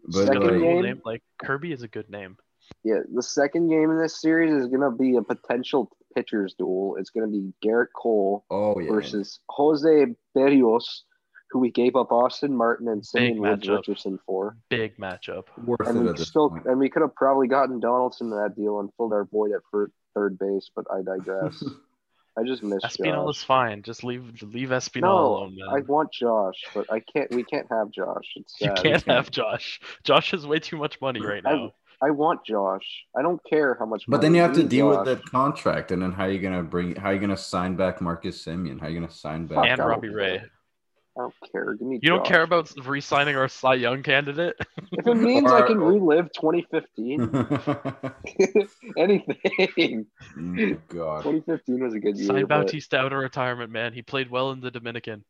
But 0.06 0.28
second 0.28 0.44
like, 0.44 0.62
game, 0.62 0.82
name, 0.82 1.02
like 1.06 1.24
Kirby 1.40 1.72
is 1.72 1.84
a 1.84 1.88
good 1.88 2.10
name. 2.10 2.38
Yeah, 2.84 3.00
the 3.14 3.24
second 3.24 3.70
game 3.70 3.92
in 3.92 3.98
this 3.98 4.22
series 4.22 4.52
is 4.52 4.68
gonna 4.68 4.92
be 4.92 5.16
a 5.16 5.22
potential 5.22 5.90
pitchers 6.16 6.56
duel. 6.58 6.96
It's 7.00 7.10
gonna 7.10 7.28
be 7.28 7.54
Gerrit 7.64 7.88
Cole 7.96 8.46
oh, 8.50 8.80
yeah. 8.80 8.90
versus 8.90 9.40
Jose 9.50 10.08
Berrios, 10.36 11.02
who 11.52 11.60
we 11.60 11.72
gave 11.72 11.96
up 11.96 12.12
Austin 12.12 12.56
Martin 12.56 12.88
and 12.88 13.06
Simeon 13.06 13.42
Woods 13.42 13.68
Richardson 13.68 14.20
for. 14.26 14.58
Big 14.70 14.98
matchup. 14.98 15.46
Worth 15.66 15.88
and 15.88 16.06
we 16.06 16.18
still 16.18 16.50
point. 16.50 16.66
and 16.66 16.80
we 16.80 16.90
could 16.90 17.02
have 17.02 17.16
probably 17.16 17.48
gotten 17.48 17.80
Donaldson 17.80 18.28
in 18.28 18.38
that 18.38 18.56
deal 18.56 18.80
and 18.80 18.90
filled 18.98 19.14
our 19.14 19.26
void 19.26 19.52
at 19.52 19.62
third 20.14 20.38
base, 20.40 20.70
but 20.76 20.86
I 20.92 21.02
digress. 21.02 21.64
I 22.38 22.44
just 22.44 22.62
miss 22.62 22.84
Espinal 22.84 23.26
Josh. 23.26 23.38
is 23.38 23.44
fine. 23.44 23.82
Just 23.82 24.04
leave 24.04 24.42
leave 24.44 24.70
Espinal 24.70 25.02
no, 25.02 25.26
alone, 25.26 25.58
man. 25.58 25.70
I 25.70 25.80
want 25.82 26.12
Josh, 26.14 26.64
but 26.74 26.92
I 26.92 27.00
can't. 27.00 27.32
We 27.32 27.44
can't 27.44 27.68
have 27.72 27.90
Josh. 27.92 28.34
It's 28.36 28.54
you 28.62 28.72
can't 28.74 29.04
have 29.04 29.32
Josh. 29.32 29.80
Josh 30.04 30.32
has 30.32 30.46
way 30.46 30.60
too 30.60 30.78
much 30.78 31.02
money 31.02 31.20
right 31.20 31.44
now. 31.44 31.74
I, 32.02 32.08
I 32.08 32.10
want 32.12 32.46
Josh. 32.46 32.86
I 33.18 33.24
don't 33.24 33.42
care 33.50 33.76
how 33.80 33.86
much. 33.86 34.04
But 34.08 34.22
then 34.22 34.36
you 34.36 34.42
have 34.42 34.54
to 34.54 34.64
deal 34.64 34.92
Josh. 34.92 35.08
with 35.08 35.18
that 35.18 35.32
contract, 35.32 35.92
and 35.92 36.02
then 36.02 36.12
how 36.12 36.26
are 36.26 36.32
you 36.32 36.40
gonna 36.40 36.64
bring? 36.64 36.96
How 36.96 37.10
are 37.10 37.14
you 37.14 37.20
gonna 37.20 37.36
sign 37.36 37.76
back 37.76 38.02
Marcus 38.02 38.44
Semien? 38.46 38.80
How 38.80 38.86
are 38.86 38.90
you 38.90 39.00
gonna 39.00 39.12
sign 39.12 39.48
back 39.48 39.66
and 39.66 39.80
Robbie 39.80 40.10
Ray? 40.10 40.44
I 41.18 41.22
don't 41.22 41.34
care. 41.52 41.74
Give 41.74 41.88
me. 41.88 41.96
You 41.96 42.10
Josh. 42.10 42.18
don't 42.18 42.26
care 42.26 42.44
about 42.44 42.72
re-signing 42.86 43.36
our 43.36 43.48
Cy 43.48 43.74
Young 43.76 44.04
candidate? 44.04 44.56
if 44.92 45.08
it 45.08 45.16
means 45.16 45.52
I 45.52 45.66
can 45.66 45.80
relive 45.82 46.32
2015, 46.34 47.22
anything. 48.98 50.06
Oh, 50.38 50.78
God, 50.90 51.24
2015 51.24 51.84
was 51.84 51.96
a 51.96 52.00
good 52.00 52.18
year. 52.18 52.28
Sign 52.28 52.46
Bautista 52.46 52.98
out 52.98 53.14
of 53.14 53.20
retirement, 53.20 53.72
man. 53.72 53.94
He 53.94 54.04
played 54.04 54.30
well 54.30 54.52
in 54.52 54.62
the 54.62 54.70
Dominican. 54.70 55.24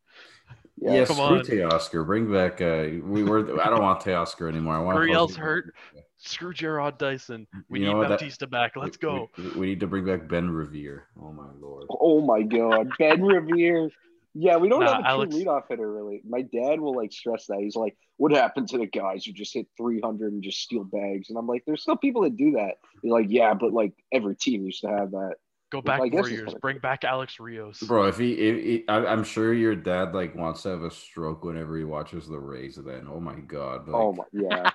Yeah, 0.79 0.93
yes, 0.93 1.07
come 1.07 1.19
on. 1.19 1.39
Teoscar. 1.39 2.05
Bring 2.05 2.31
back. 2.31 2.61
Uh, 2.61 3.03
we 3.03 3.23
were. 3.23 3.61
I 3.61 3.69
don't 3.69 3.81
want 3.81 4.01
Teoscar 4.01 4.49
anymore. 4.49 4.75
I 4.75 4.79
want. 4.79 4.97
Gurriel's 4.97 5.35
hurt. 5.35 5.73
Screw 6.17 6.53
Jarrod 6.53 6.97
Dyson. 6.97 7.47
We 7.69 7.79
you 7.79 7.87
need 7.87 7.93
Bautista 7.93 8.45
that, 8.45 8.51
back. 8.51 8.75
Let's 8.75 8.97
we, 8.97 9.01
go. 9.01 9.29
We, 9.37 9.49
we, 9.51 9.65
need 9.67 9.79
to 9.79 9.87
bring 9.87 10.05
back 10.05 10.27
Ben 10.27 10.49
Revere. 10.49 11.05
Oh 11.21 11.31
my 11.31 11.47
lord. 11.59 11.85
Oh 11.89 12.21
my 12.21 12.41
god, 12.41 12.89
Ben 12.99 13.23
Revere. 13.23 13.89
Yeah, 14.39 14.57
we 14.57 14.69
don't 14.69 14.81
nah, 14.81 14.93
have 14.93 15.03
a 15.03 15.07
Alex... 15.07 15.33
true 15.33 15.45
leadoff 15.45 15.63
hitter 15.67 15.91
really. 15.91 16.21
My 16.27 16.43
dad 16.43 16.79
will 16.79 16.95
like 16.95 17.11
stress 17.11 17.47
that. 17.47 17.57
He's 17.59 17.75
like, 17.75 17.97
"What 18.17 18.31
happened 18.31 18.69
to 18.69 18.77
the 18.77 18.85
guys 18.85 19.25
who 19.25 19.31
just 19.31 19.53
hit 19.53 19.67
300 19.77 20.31
and 20.31 20.43
just 20.43 20.59
steal 20.59 20.83
bags?" 20.83 21.29
And 21.29 21.39
I'm 21.39 21.47
like, 21.47 21.63
"There's 21.65 21.81
still 21.81 21.97
people 21.97 22.21
that 22.21 22.37
do 22.37 22.51
that." 22.51 22.75
He's 23.01 23.11
like, 23.11 23.25
"Yeah, 23.29 23.55
but 23.55 23.73
like 23.73 23.93
every 24.13 24.35
team 24.35 24.63
used 24.63 24.81
to 24.81 24.89
have 24.89 25.11
that." 25.11 25.35
Go 25.71 25.81
back 25.81 25.99
well, 25.99 26.09
four 26.11 26.29
years. 26.29 26.53
Bring 26.61 26.77
back 26.77 27.03
Alex 27.03 27.39
Rios. 27.39 27.79
Bro, 27.79 28.05
if 28.07 28.17
he, 28.19 28.33
if 28.33 28.63
he 28.63 28.85
I, 28.87 29.11
am 29.11 29.23
sure 29.23 29.53
your 29.53 29.75
dad 29.75 30.13
like 30.13 30.35
wants 30.35 30.61
to 30.63 30.69
have 30.69 30.83
a 30.83 30.91
stroke 30.91 31.43
whenever 31.43 31.75
he 31.75 31.83
watches 31.83 32.27
the 32.27 32.39
Rays. 32.39 32.75
Then, 32.75 33.07
oh 33.11 33.19
my 33.19 33.35
god. 33.39 33.89
Oh 33.89 34.11
like... 34.11 34.19
Oh 34.19 34.49
my, 34.51 34.71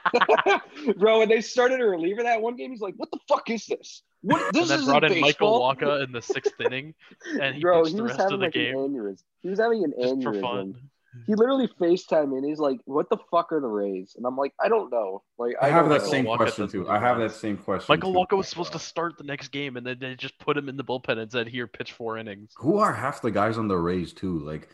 yeah. 0.86 0.92
Bro, 0.98 1.20
when 1.20 1.28
they 1.28 1.40
started 1.40 1.80
a 1.80 1.84
reliever 1.84 2.24
that 2.24 2.42
one 2.42 2.56
game, 2.56 2.72
he's 2.72 2.80
like, 2.80 2.94
"What 2.96 3.12
the 3.12 3.20
fuck 3.28 3.48
is 3.48 3.64
this? 3.66 4.02
What 4.22 4.54
this 4.54 4.70
and 4.70 4.80
then 4.80 4.86
brought 4.86 5.04
in 5.04 5.20
baseball? 5.20 5.68
Michael 5.68 5.88
Wacha 5.88 6.04
in 6.04 6.12
the 6.12 6.22
sixth 6.22 6.60
inning, 6.60 6.94
and 7.40 7.56
he 7.56 7.60
Bro, 7.60 7.82
pitched 7.82 7.90
he 7.92 7.96
the 7.96 8.02
rest 8.04 8.20
of 8.20 8.30
the 8.30 8.36
like 8.36 8.52
game. 8.54 9.16
He 9.40 9.48
was 9.48 9.58
having 9.58 9.84
an 9.84 9.92
Just 9.98 10.14
aneurysm. 10.14 10.22
For 10.22 10.40
fun 10.40 10.90
he 11.26 11.34
literally 11.34 11.68
FaceTime 11.80 12.30
me 12.30 12.38
and 12.38 12.46
he's 12.46 12.58
like, 12.58 12.80
"What 12.84 13.10
the 13.10 13.18
fuck 13.30 13.52
are 13.52 13.60
the 13.60 13.68
Rays?" 13.68 14.14
And 14.16 14.24
I'm 14.24 14.36
like, 14.36 14.54
"I 14.62 14.68
don't 14.68 14.90
know." 14.90 15.22
Like, 15.38 15.54
I, 15.60 15.66
I 15.66 15.70
have 15.70 15.88
that 15.90 16.02
same 16.02 16.24
question 16.24 16.68
too. 16.68 16.88
I 16.88 16.98
have 16.98 17.18
that 17.18 17.32
same 17.32 17.58
question. 17.58 17.86
Michael 17.88 18.14
Wacha 18.14 18.36
was 18.36 18.48
supposed 18.48 18.72
to 18.72 18.78
start 18.78 19.18
the 19.18 19.24
next 19.24 19.48
game, 19.48 19.76
and 19.76 19.86
then 19.86 19.98
they 20.00 20.14
just 20.14 20.38
put 20.38 20.56
him 20.56 20.68
in 20.68 20.76
the 20.76 20.84
bullpen 20.84 21.18
and 21.18 21.30
said, 21.30 21.48
"Here, 21.48 21.66
pitch 21.66 21.92
four 21.92 22.16
innings." 22.16 22.52
Who 22.56 22.78
are 22.78 22.92
half 22.92 23.20
the 23.20 23.30
guys 23.30 23.58
on 23.58 23.68
the 23.68 23.76
Rays 23.76 24.12
too? 24.12 24.38
Like, 24.38 24.68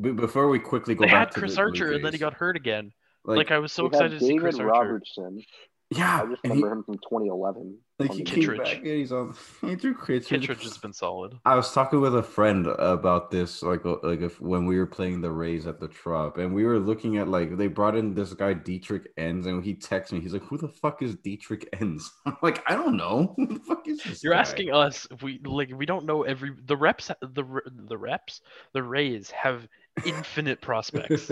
b- 0.00 0.12
before 0.12 0.48
we 0.48 0.60
quickly 0.60 0.94
go 0.94 1.04
they 1.04 1.10
back 1.10 1.28
had 1.28 1.34
Chris 1.34 1.58
Archer, 1.58 1.92
and 1.92 2.04
then 2.04 2.12
he 2.12 2.18
got 2.18 2.34
hurt 2.34 2.56
again. 2.56 2.92
Like, 3.24 3.38
like 3.38 3.50
I 3.50 3.58
was 3.58 3.72
so 3.72 3.86
excited 3.86 4.18
to 4.18 4.24
see 4.24 4.38
Chris 4.38 4.58
Robertson. 4.60 5.42
Yeah, 5.90 6.22
I 6.22 6.26
just 6.26 6.42
remember 6.44 6.68
he, 6.68 6.72
him 6.72 6.84
from 6.84 6.94
2011. 6.94 7.78
Like 8.08 8.18
he 8.18 8.24
came 8.24 8.56
back 8.56 8.76
and 8.76 8.86
he's 8.86 9.12
on. 9.12 9.34
He 9.60 9.76
threw 9.76 9.94
Kittredge. 9.94 10.26
Kittredge 10.26 10.62
has 10.64 10.78
been 10.78 10.92
solid. 10.92 11.38
I 11.44 11.54
was 11.54 11.72
talking 11.72 12.00
with 12.00 12.16
a 12.16 12.22
friend 12.22 12.66
about 12.66 13.30
this, 13.30 13.62
like 13.62 13.84
uh, 13.86 13.96
like 14.02 14.20
if 14.20 14.40
when 14.40 14.66
we 14.66 14.78
were 14.78 14.86
playing 14.86 15.20
the 15.20 15.30
Rays 15.30 15.66
at 15.66 15.80
the 15.80 15.88
Trop, 15.88 16.38
and 16.38 16.54
we 16.54 16.64
were 16.64 16.78
looking 16.78 17.18
at 17.18 17.28
like 17.28 17.56
they 17.56 17.68
brought 17.68 17.96
in 17.96 18.14
this 18.14 18.32
guy 18.34 18.52
Dietrich 18.54 19.08
Enns, 19.16 19.46
and 19.46 19.64
he 19.64 19.74
texted 19.74 20.12
me. 20.12 20.20
He's 20.20 20.32
like, 20.32 20.44
"Who 20.44 20.58
the 20.58 20.68
fuck 20.68 21.02
is 21.02 21.14
Dietrich 21.16 21.68
Enns?" 21.80 22.10
I'm 22.26 22.36
like, 22.42 22.62
"I 22.70 22.74
don't 22.74 22.96
know. 22.96 23.34
Who 23.36 23.46
the 23.46 23.60
fuck 23.60 23.86
is 23.86 24.02
this?" 24.02 24.22
You're 24.22 24.34
guy? 24.34 24.40
asking 24.40 24.72
us. 24.72 25.06
We 25.22 25.40
like 25.44 25.70
we 25.74 25.86
don't 25.86 26.04
know 26.04 26.22
every 26.22 26.52
the 26.64 26.76
reps. 26.76 27.10
The 27.20 27.44
the 27.88 27.98
reps. 27.98 28.40
The 28.72 28.82
Rays 28.82 29.30
have 29.30 29.66
infinite 30.04 30.60
prospects. 30.60 31.30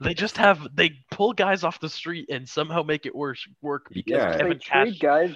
they 0.00 0.14
just 0.14 0.36
have 0.36 0.66
they 0.74 0.92
pull 1.10 1.32
guys 1.32 1.64
off 1.64 1.80
the 1.80 1.88
street 1.88 2.28
and 2.30 2.48
somehow 2.48 2.82
make 2.82 3.06
it 3.06 3.14
work 3.14 3.38
work 3.62 3.88
because 3.90 4.12
yeah. 4.12 4.36
Kevin 4.36 4.50
they 4.50 4.58
Cash, 4.58 4.98
trade 4.98 5.00
guys. 5.00 5.34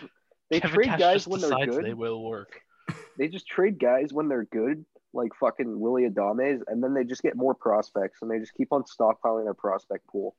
They 0.52 0.60
Kevin 0.60 0.74
trade 0.74 0.86
Cash 0.86 1.00
guys 1.00 1.26
when 1.26 1.40
they're 1.40 1.66
good. 1.66 1.84
They 1.84 1.94
will 1.94 2.22
work. 2.22 2.60
They 3.16 3.28
just 3.28 3.46
trade 3.46 3.78
guys 3.78 4.12
when 4.12 4.28
they're 4.28 4.44
good, 4.44 4.84
like 5.14 5.30
fucking 5.40 5.80
Willy 5.80 6.02
Adames, 6.08 6.60
and 6.66 6.82
then 6.82 6.92
they 6.92 7.04
just 7.04 7.22
get 7.22 7.36
more 7.36 7.54
prospects 7.54 8.20
and 8.20 8.30
they 8.30 8.38
just 8.38 8.52
keep 8.54 8.68
on 8.70 8.82
stockpiling 8.82 9.44
their 9.44 9.54
prospect 9.54 10.06
pool. 10.08 10.36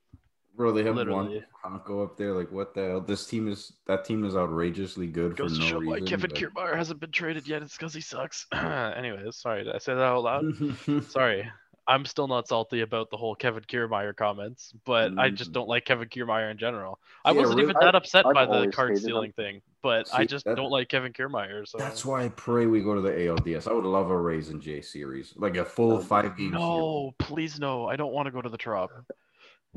Bro, 0.56 0.70
they 0.72 0.84
have 0.84 0.94
Literally. 0.94 1.44
one 1.62 1.80
Honko 1.80 2.04
up 2.04 2.16
there. 2.16 2.32
Like, 2.32 2.52
what 2.52 2.74
the 2.74 2.86
hell? 2.86 3.00
This 3.00 3.26
team 3.26 3.48
is 3.48 3.72
that 3.86 4.04
team 4.04 4.24
is 4.24 4.36
outrageously 4.36 5.08
good 5.08 5.36
Goes 5.36 5.58
for 5.58 5.64
no 5.64 5.80
reason. 5.80 6.04
Why 6.04 6.08
Kevin 6.08 6.30
but... 6.30 6.38
Kiermaier 6.38 6.76
hasn't 6.76 7.00
been 7.00 7.10
traded 7.10 7.48
yet? 7.48 7.62
It's 7.62 7.76
because 7.76 7.92
he 7.92 8.00
sucks. 8.00 8.46
Anyways, 8.52 9.34
sorry, 9.34 9.64
did 9.64 9.74
I 9.74 9.78
say 9.78 9.94
that 9.94 10.00
out 10.00 10.22
loud? 10.22 10.44
sorry. 11.08 11.50
I'm 11.86 12.06
still 12.06 12.28
not 12.28 12.48
salty 12.48 12.80
about 12.80 13.10
the 13.10 13.16
whole 13.16 13.34
Kevin 13.34 13.62
Kiermaier 13.64 14.16
comments, 14.16 14.72
but 14.84 15.12
mm. 15.12 15.18
I 15.18 15.30
just 15.30 15.50
mm. 15.50 15.54
don't 15.54 15.68
like 15.68 15.84
Kevin 15.84 16.08
Kiermaier 16.08 16.50
in 16.50 16.56
general. 16.56 16.98
I 17.24 17.30
yeah, 17.30 17.40
wasn't 17.40 17.58
really, 17.58 17.70
even 17.70 17.76
that 17.80 17.94
upset 17.94 18.24
I, 18.26 18.32
by 18.32 18.46
the 18.46 18.72
card 18.72 18.96
stealing 18.98 19.32
thing, 19.32 19.60
but 19.82 20.08
See, 20.08 20.16
I 20.16 20.24
just 20.24 20.46
that, 20.46 20.56
don't 20.56 20.70
like 20.70 20.88
Kevin 20.88 21.12
Kiermaier. 21.12 21.68
So 21.68 21.78
that's 21.78 22.04
why 22.04 22.24
I 22.24 22.28
pray 22.30 22.66
we 22.66 22.80
go 22.80 22.94
to 22.94 23.00
the 23.00 23.10
ALDS. 23.10 23.68
I 23.68 23.72
would 23.72 23.84
love 23.84 24.10
a 24.10 24.16
Rays 24.16 24.48
and 24.48 24.62
J 24.62 24.80
series, 24.80 25.34
like 25.36 25.56
a 25.56 25.64
full 25.64 25.98
five 26.00 26.36
game. 26.36 26.52
No, 26.52 27.12
series. 27.18 27.30
please 27.30 27.60
no. 27.60 27.86
I 27.86 27.96
don't 27.96 28.12
want 28.12 28.26
to 28.26 28.32
go 28.32 28.40
to 28.40 28.48
the 28.48 28.58
Trop. 28.58 28.90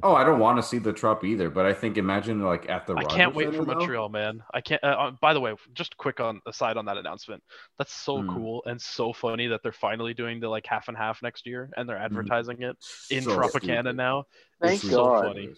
Oh, 0.04 0.14
I 0.14 0.24
don't 0.24 0.40
want 0.40 0.58
to 0.58 0.64
see 0.64 0.78
the 0.78 0.94
Trop 0.94 1.24
either, 1.24 1.50
but 1.50 1.66
I 1.66 1.74
think 1.74 1.98
imagine 1.98 2.44
like 2.44 2.70
at 2.70 2.86
the. 2.86 2.94
I 2.94 3.04
can't 3.04 3.34
wait 3.34 3.46
Center, 3.46 3.58
for 3.58 3.66
though. 3.66 3.74
Montreal, 3.80 4.10
man. 4.10 4.44
I 4.54 4.62
can't. 4.62 4.84
Uh, 4.84 4.88
uh, 4.88 5.12
by 5.22 5.34
the 5.34 5.40
way, 5.40 5.56
just 5.74 5.98
quick 5.98 6.20
on 6.20 6.40
aside 6.46 6.78
on 6.78 6.86
that 6.86 6.98
announcement. 6.98 7.42
That's 7.80 7.94
so 7.94 8.22
mm. 8.22 8.28
cool 8.34 8.64
and 8.68 8.80
so 8.80 9.12
funny 9.12 9.48
that 9.48 9.64
they're 9.64 9.72
finally 9.72 10.14
doing 10.14 10.40
the 10.40 10.50
like 10.50 10.68
half 10.68 10.88
and 10.88 10.96
half 10.96 11.24
next 11.24 11.48
year, 11.48 11.72
and 11.76 11.90
they're 11.90 11.98
hmm. 11.98 12.06
advertising 12.06 12.58
mm. 12.58 12.70
it 12.70 12.78
in 13.10 13.24
so 13.24 13.38
Tropicana 13.38 13.80
stupid. 13.80 13.96
now. 13.98 14.26
Thank 14.62 14.84
it's 14.84 14.94
God. 14.94 15.22
So 15.22 15.28
funny. 15.28 15.50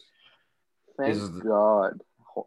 Thank 0.98 1.44
God. 1.44 2.02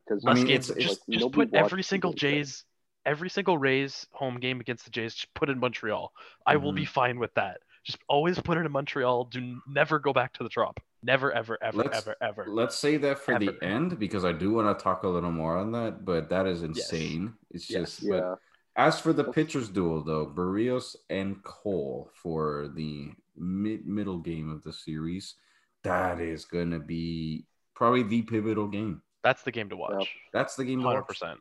Because 0.07 0.25
I 0.27 0.35
mean, 0.35 0.47
games, 0.47 0.69
just, 0.69 1.03
like, 1.09 1.19
just 1.19 1.33
put 1.33 1.53
every 1.53 1.83
single 1.83 2.15
Jays, 2.15 2.65
every 3.05 3.29
single 3.29 3.59
Rays 3.59 4.07
home 4.13 4.41
game 4.41 4.61
against 4.61 4.87
the 4.87 4.91
Jays, 4.91 5.15
just 5.15 5.35
put 5.35 5.51
in 5.51 5.59
Montreal. 5.59 6.11
I 6.47 6.55
mm. 6.55 6.63
will 6.63 6.73
be 6.73 6.85
hmm. 6.85 6.91
fine 6.91 7.19
with 7.19 7.35
that. 7.35 7.59
Just 7.85 7.99
always 8.09 8.39
put 8.39 8.59
it 8.59 8.65
in 8.65 8.73
Montreal. 8.73 9.25
Do 9.25 9.61
never 9.67 9.99
go 9.99 10.13
back 10.13 10.33
to 10.35 10.45
the 10.45 10.49
Trop. 10.49 10.79
Never, 11.03 11.33
ever, 11.33 11.59
ever, 11.61 11.77
let's, 11.77 11.99
ever, 11.99 12.17
ever. 12.21 12.47
Let's 12.49 12.79
say 12.79 12.97
that 12.99 13.19
for 13.19 13.35
ever. 13.35 13.47
the 13.47 13.65
end 13.65 13.99
because 13.99 14.25
I 14.25 14.31
do 14.31 14.53
want 14.53 14.79
to 14.79 14.83
talk 14.83 15.03
a 15.03 15.09
little 15.09 15.33
more 15.33 15.57
on 15.57 15.73
that, 15.73 16.05
but 16.05 16.29
that 16.29 16.47
is 16.47 16.63
insane. 16.63 17.35
Yes. 17.51 17.63
It's 17.63 17.71
yes. 17.71 17.81
just 17.81 18.03
yeah. 18.05 18.35
As 18.77 19.01
for 19.01 19.13
the 19.13 19.25
pitchers 19.25 19.69
duel, 19.69 20.03
though, 20.03 20.27
Berrios 20.27 20.97
and 21.11 21.43
Cole 21.43 22.11
for 22.15 22.71
the 22.75 23.11
mid 23.37 23.87
middle 23.87 24.19
game 24.19 24.49
of 24.51 24.63
the 24.63 24.73
series, 24.73 25.35
that 25.83 26.21
is 26.21 26.45
gonna 26.45 26.79
be 26.79 27.47
probably 27.75 28.05
the 28.05 28.23
pivotal 28.23 28.69
game. 28.69 29.03
That's 29.25 29.43
the 29.43 29.53
game 29.53 29.69
to 29.71 29.77
watch. 29.77 29.99
Yep. 29.99 30.09
That's 30.33 30.57
the 30.57 30.65
game. 30.65 30.81
Hundred 30.81 31.03
percent. 31.03 31.41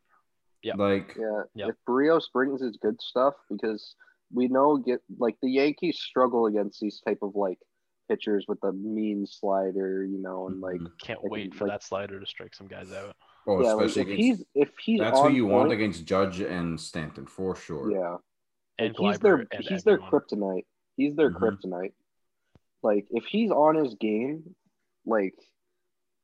Yeah. 0.64 0.74
Like 0.76 1.16
yeah. 1.18 1.44
Yep. 1.56 1.70
If 1.70 1.76
Berrios 1.88 2.24
brings 2.34 2.62
his 2.62 2.78
good 2.78 3.00
stuff, 3.02 3.36
because 3.50 3.96
we 4.34 4.48
know 4.48 4.78
get 4.78 5.02
like 5.20 5.38
the 5.42 5.50
Yankees 5.50 6.00
struggle 6.00 6.46
against 6.46 6.80
these 6.80 7.02
type 7.06 7.20
of 7.22 7.36
like 7.36 7.60
pitchers 8.10 8.46
with 8.48 8.60
a 8.64 8.72
mean 8.72 9.26
slider, 9.26 10.04
you 10.04 10.22
know, 10.22 10.48
and 10.48 10.62
like 10.62 10.76
mm-hmm. 10.76 10.88
can't 11.02 11.20
wait 11.24 11.54
for 11.54 11.68
like, 11.68 11.80
that 11.80 11.84
slider 11.84 12.20
to 12.20 12.26
strike 12.26 12.54
some 12.54 12.68
guys 12.68 12.92
out. 12.92 13.16
Oh, 13.48 13.62
yeah, 13.62 13.74
especially 13.74 14.04
like 14.04 14.12
if 14.12 14.14
against, 14.14 14.22
he's 14.22 14.46
if 14.56 14.70
he's 14.84 15.00
that's 15.00 15.20
who 15.20 15.32
you 15.32 15.44
point, 15.44 15.56
want 15.56 15.72
against 15.72 16.06
Judge 16.06 16.42
and 16.42 16.80
Stanton 16.80 17.26
for 17.26 17.56
sure. 17.56 17.92
Yeah, 17.92 18.18
and 18.78 18.96
like 19.00 19.14
he's 19.14 19.20
their 19.20 19.48
he's 19.60 19.84
their 19.84 19.98
kryptonite. 19.98 20.66
He's 20.98 21.16
their 21.16 21.32
mm-hmm. 21.32 21.44
kryptonite. 21.44 21.94
Like 22.84 23.08
if 23.12 23.26
he's 23.26 23.52
on 23.52 23.76
his 23.76 23.96
game, 23.96 24.56
like 25.06 25.36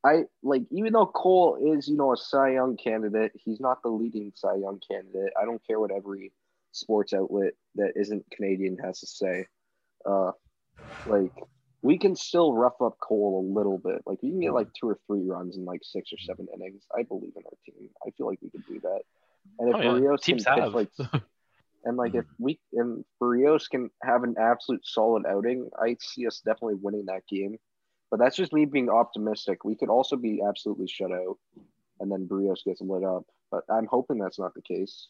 I 0.03 0.23
like 0.43 0.63
even 0.71 0.93
though 0.93 1.07
Cole 1.07 1.57
is 1.75 1.87
you 1.87 1.97
know 1.97 2.13
a 2.13 2.17
Cy 2.17 2.53
Young 2.53 2.77
candidate, 2.77 3.31
he's 3.35 3.59
not 3.59 3.81
the 3.81 3.89
leading 3.89 4.31
Cy 4.35 4.55
Young 4.55 4.79
candidate. 4.89 5.33
I 5.39 5.45
don't 5.45 5.65
care 5.65 5.79
what 5.79 5.91
every 5.91 6.31
sports 6.77 7.13
outlet 7.13 7.53
that 7.75 7.93
isn't 7.95 8.25
Canadian 8.31 8.77
has 8.83 8.99
to 8.99 9.07
say. 9.07 9.45
Uh, 10.05 10.31
like 11.07 11.31
we 11.81 11.97
can 11.97 12.15
still 12.15 12.53
rough 12.53 12.81
up 12.81 12.97
Cole 12.99 13.45
a 13.45 13.53
little 13.57 13.77
bit. 13.77 14.01
Like 14.05 14.21
we 14.21 14.29
can 14.29 14.39
get 14.39 14.53
like 14.53 14.67
two 14.73 14.89
or 14.89 14.99
three 15.07 15.23
runs 15.23 15.57
in 15.57 15.65
like 15.65 15.81
six 15.83 16.11
or 16.11 16.17
seven 16.17 16.47
innings. 16.53 16.83
I 16.97 17.03
believe 17.03 17.33
in 17.35 17.43
our 17.45 17.57
team. 17.65 17.89
I 18.05 18.11
feel 18.11 18.27
like 18.27 18.39
we 18.41 18.49
could 18.49 18.65
do 18.67 18.79
that. 18.81 19.01
And 19.59 19.69
if 19.69 19.75
oh, 19.75 19.81
yeah. 19.81 19.89
Berrios 19.89 20.21
Teams 20.21 20.43
can 20.43 20.63
pitch 20.63 20.73
like, 20.73 20.89
and 21.85 21.97
like 21.97 22.15
if 22.15 22.25
we 22.39 22.59
and 22.73 23.05
Berrios 23.21 23.69
can 23.69 23.89
have 24.03 24.23
an 24.23 24.35
absolute 24.39 24.85
solid 24.85 25.25
outing, 25.25 25.69
I 25.79 25.97
see 26.01 26.27
us 26.27 26.41
definitely 26.45 26.75
winning 26.75 27.05
that 27.05 27.27
game. 27.27 27.57
But 28.09 28.19
that's 28.19 28.37
just 28.37 28.53
me 28.53 28.65
being 28.65 28.89
optimistic. 28.89 29.65
We 29.65 29.75
could 29.75 29.89
also 29.89 30.15
be 30.15 30.41
absolutely 30.47 30.87
shut 30.87 31.11
out, 31.11 31.37
and 31.99 32.11
then 32.11 32.27
Berrios 32.27 32.63
gets 32.63 32.81
lit 32.81 33.03
up. 33.03 33.23
But 33.51 33.63
I'm 33.69 33.85
hoping 33.85 34.17
that's 34.17 34.39
not 34.39 34.53
the 34.53 34.61
case 34.61 35.07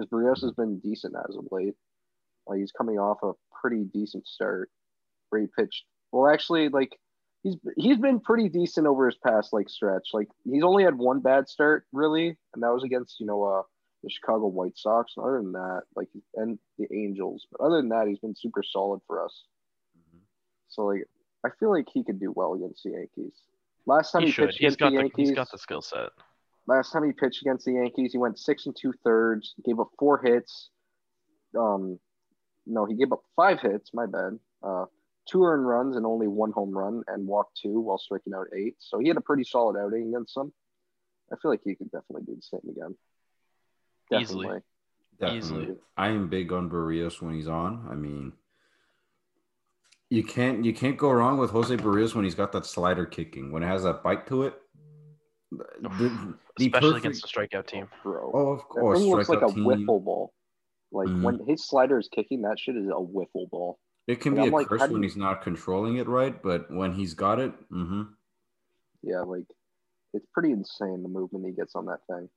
because 0.00 0.10
Berrios 0.10 0.42
has 0.42 0.52
been 0.52 0.78
decent 0.78 1.14
as 1.28 1.36
of 1.36 1.46
late. 1.50 1.74
Like 2.46 2.60
he's 2.60 2.72
coming 2.72 2.98
off 2.98 3.18
a 3.22 3.32
pretty 3.60 3.84
decent 3.92 4.26
start 4.26 4.70
where 5.28 5.42
he 5.42 5.48
pitched. 5.58 5.84
Well, 6.12 6.32
actually, 6.32 6.68
like 6.68 6.96
he's 7.42 7.56
he's 7.76 7.98
been 7.98 8.20
pretty 8.20 8.48
decent 8.48 8.86
over 8.86 9.06
his 9.06 9.18
past 9.24 9.52
like 9.52 9.68
stretch. 9.68 10.08
Like 10.12 10.28
he's 10.44 10.64
only 10.64 10.84
had 10.84 10.96
one 10.96 11.20
bad 11.20 11.48
start 11.48 11.86
really, 11.92 12.36
and 12.54 12.62
that 12.62 12.72
was 12.72 12.84
against 12.84 13.20
you 13.20 13.26
know 13.26 13.44
uh 13.44 13.62
the 14.02 14.10
Chicago 14.10 14.46
White 14.46 14.76
Sox. 14.76 15.12
And 15.16 15.24
other 15.26 15.36
than 15.36 15.52
that, 15.52 15.82
like 15.94 16.08
and 16.36 16.58
the 16.78 16.86
Angels, 16.92 17.46
but 17.52 17.64
other 17.64 17.76
than 17.76 17.90
that, 17.90 18.08
he's 18.08 18.18
been 18.18 18.34
super 18.34 18.62
solid 18.62 19.00
for 19.06 19.24
us. 19.24 19.44
Mm-hmm. 19.98 20.22
So 20.68 20.86
like 20.86 21.04
I 21.44 21.50
feel 21.58 21.70
like 21.70 21.86
he 21.92 22.02
could 22.02 22.18
do 22.18 22.32
well 22.34 22.54
against 22.54 22.82
the 22.82 22.90
Yankees. 22.90 23.34
Last 23.86 24.12
time 24.12 24.22
he, 24.22 24.28
he 24.28 24.32
pitched 24.32 24.58
he's 24.58 24.74
against 24.74 24.78
the, 24.78 24.90
the 24.90 24.96
Yankees, 24.96 25.28
he's 25.28 25.36
got 25.36 25.50
the 25.50 25.58
skill 25.58 25.82
set. 25.82 26.10
Last 26.66 26.92
time 26.92 27.04
he 27.04 27.12
pitched 27.12 27.42
against 27.42 27.64
the 27.64 27.72
Yankees, 27.72 28.12
he 28.12 28.18
went 28.18 28.38
six 28.38 28.66
and 28.66 28.76
two 28.76 28.92
thirds, 29.04 29.54
gave 29.64 29.80
up 29.80 29.90
four 29.98 30.20
hits. 30.22 30.70
Um, 31.58 31.98
no, 32.66 32.84
he 32.84 32.94
gave 32.94 33.12
up 33.12 33.22
five 33.34 33.60
hits. 33.60 33.90
My 33.92 34.06
bad. 34.06 34.38
Uh, 34.62 34.84
two 35.28 35.44
earned 35.44 35.66
runs 35.66 35.96
and 35.96 36.06
only 36.06 36.28
one 36.28 36.52
home 36.52 36.70
run, 36.70 37.02
and 37.08 37.26
walked 37.26 37.58
two 37.60 37.80
while 37.80 37.98
striking 37.98 38.34
out 38.34 38.46
eight. 38.56 38.76
So 38.78 38.98
he 38.98 39.08
had 39.08 39.16
a 39.16 39.22
pretty 39.22 39.44
solid 39.44 39.80
outing 39.80 40.08
against 40.08 40.34
them. 40.34 40.52
I 41.32 41.36
feel 41.40 41.50
like 41.50 41.60
he 41.64 41.74
could 41.74 41.90
definitely 41.90 42.22
do 42.26 42.36
the 42.36 42.42
same 42.42 42.70
again. 42.70 42.96
Definitely. 44.10 44.46
Easily. 44.46 44.60
Definitely. 45.18 45.38
Easily. 45.38 45.76
I 45.96 46.08
am 46.08 46.28
big 46.28 46.52
on 46.52 46.70
Berrios 46.70 47.20
when 47.20 47.34
he's 47.34 47.48
on. 47.48 47.86
I 47.90 47.94
mean, 47.94 48.32
you 50.08 50.24
can't 50.24 50.64
you 50.64 50.74
can't 50.74 50.96
go 50.96 51.10
wrong 51.10 51.38
with 51.38 51.50
Jose 51.50 51.74
Berrios 51.76 52.14
when 52.14 52.24
he's 52.24 52.34
got 52.34 52.52
that 52.52 52.66
slider 52.66 53.06
kicking. 53.06 53.52
When 53.52 53.62
it 53.62 53.66
has 53.66 53.84
that 53.84 54.02
bite 54.02 54.26
to 54.28 54.42
it, 54.44 54.54
the, 55.50 56.36
the 56.56 56.66
especially 56.66 56.70
perfect... 56.70 57.04
against 57.04 57.24
a 57.24 57.28
strikeout 57.28 57.66
team. 57.66 57.88
Bro, 58.02 58.30
oh, 58.34 58.52
of 58.52 58.68
course, 58.68 59.00
that 59.00 59.06
looks 59.06 59.28
like 59.28 59.42
a 59.42 59.52
team. 59.52 59.64
wiffle 59.64 60.02
ball. 60.02 60.32
Like 60.92 61.08
mm-hmm. 61.08 61.22
when 61.22 61.46
his 61.46 61.66
slider 61.66 61.98
is 61.98 62.08
kicking, 62.08 62.42
that 62.42 62.58
shit 62.58 62.76
is 62.76 62.86
a 62.86 62.90
wiffle 62.90 63.48
ball. 63.50 63.78
It 64.06 64.20
can 64.20 64.34
like, 64.34 64.42
be 64.42 64.46
I'm 64.48 64.52
a 64.52 64.56
like, 64.56 64.66
curse 64.66 64.80
when 64.82 65.02
you... 65.02 65.02
he's 65.02 65.16
not 65.16 65.42
controlling 65.42 65.96
it 65.96 66.08
right, 66.08 66.40
but 66.42 66.70
when 66.70 66.92
he's 66.92 67.14
got 67.14 67.38
it, 67.38 67.52
mm-hmm. 67.70 68.02
yeah, 69.02 69.20
like 69.20 69.44
it's 70.12 70.26
pretty 70.32 70.50
insane 70.52 71.02
the 71.02 71.08
movement 71.08 71.46
he 71.46 71.52
gets 71.52 71.74
on 71.74 71.86
that 71.86 72.00
thing. 72.08 72.28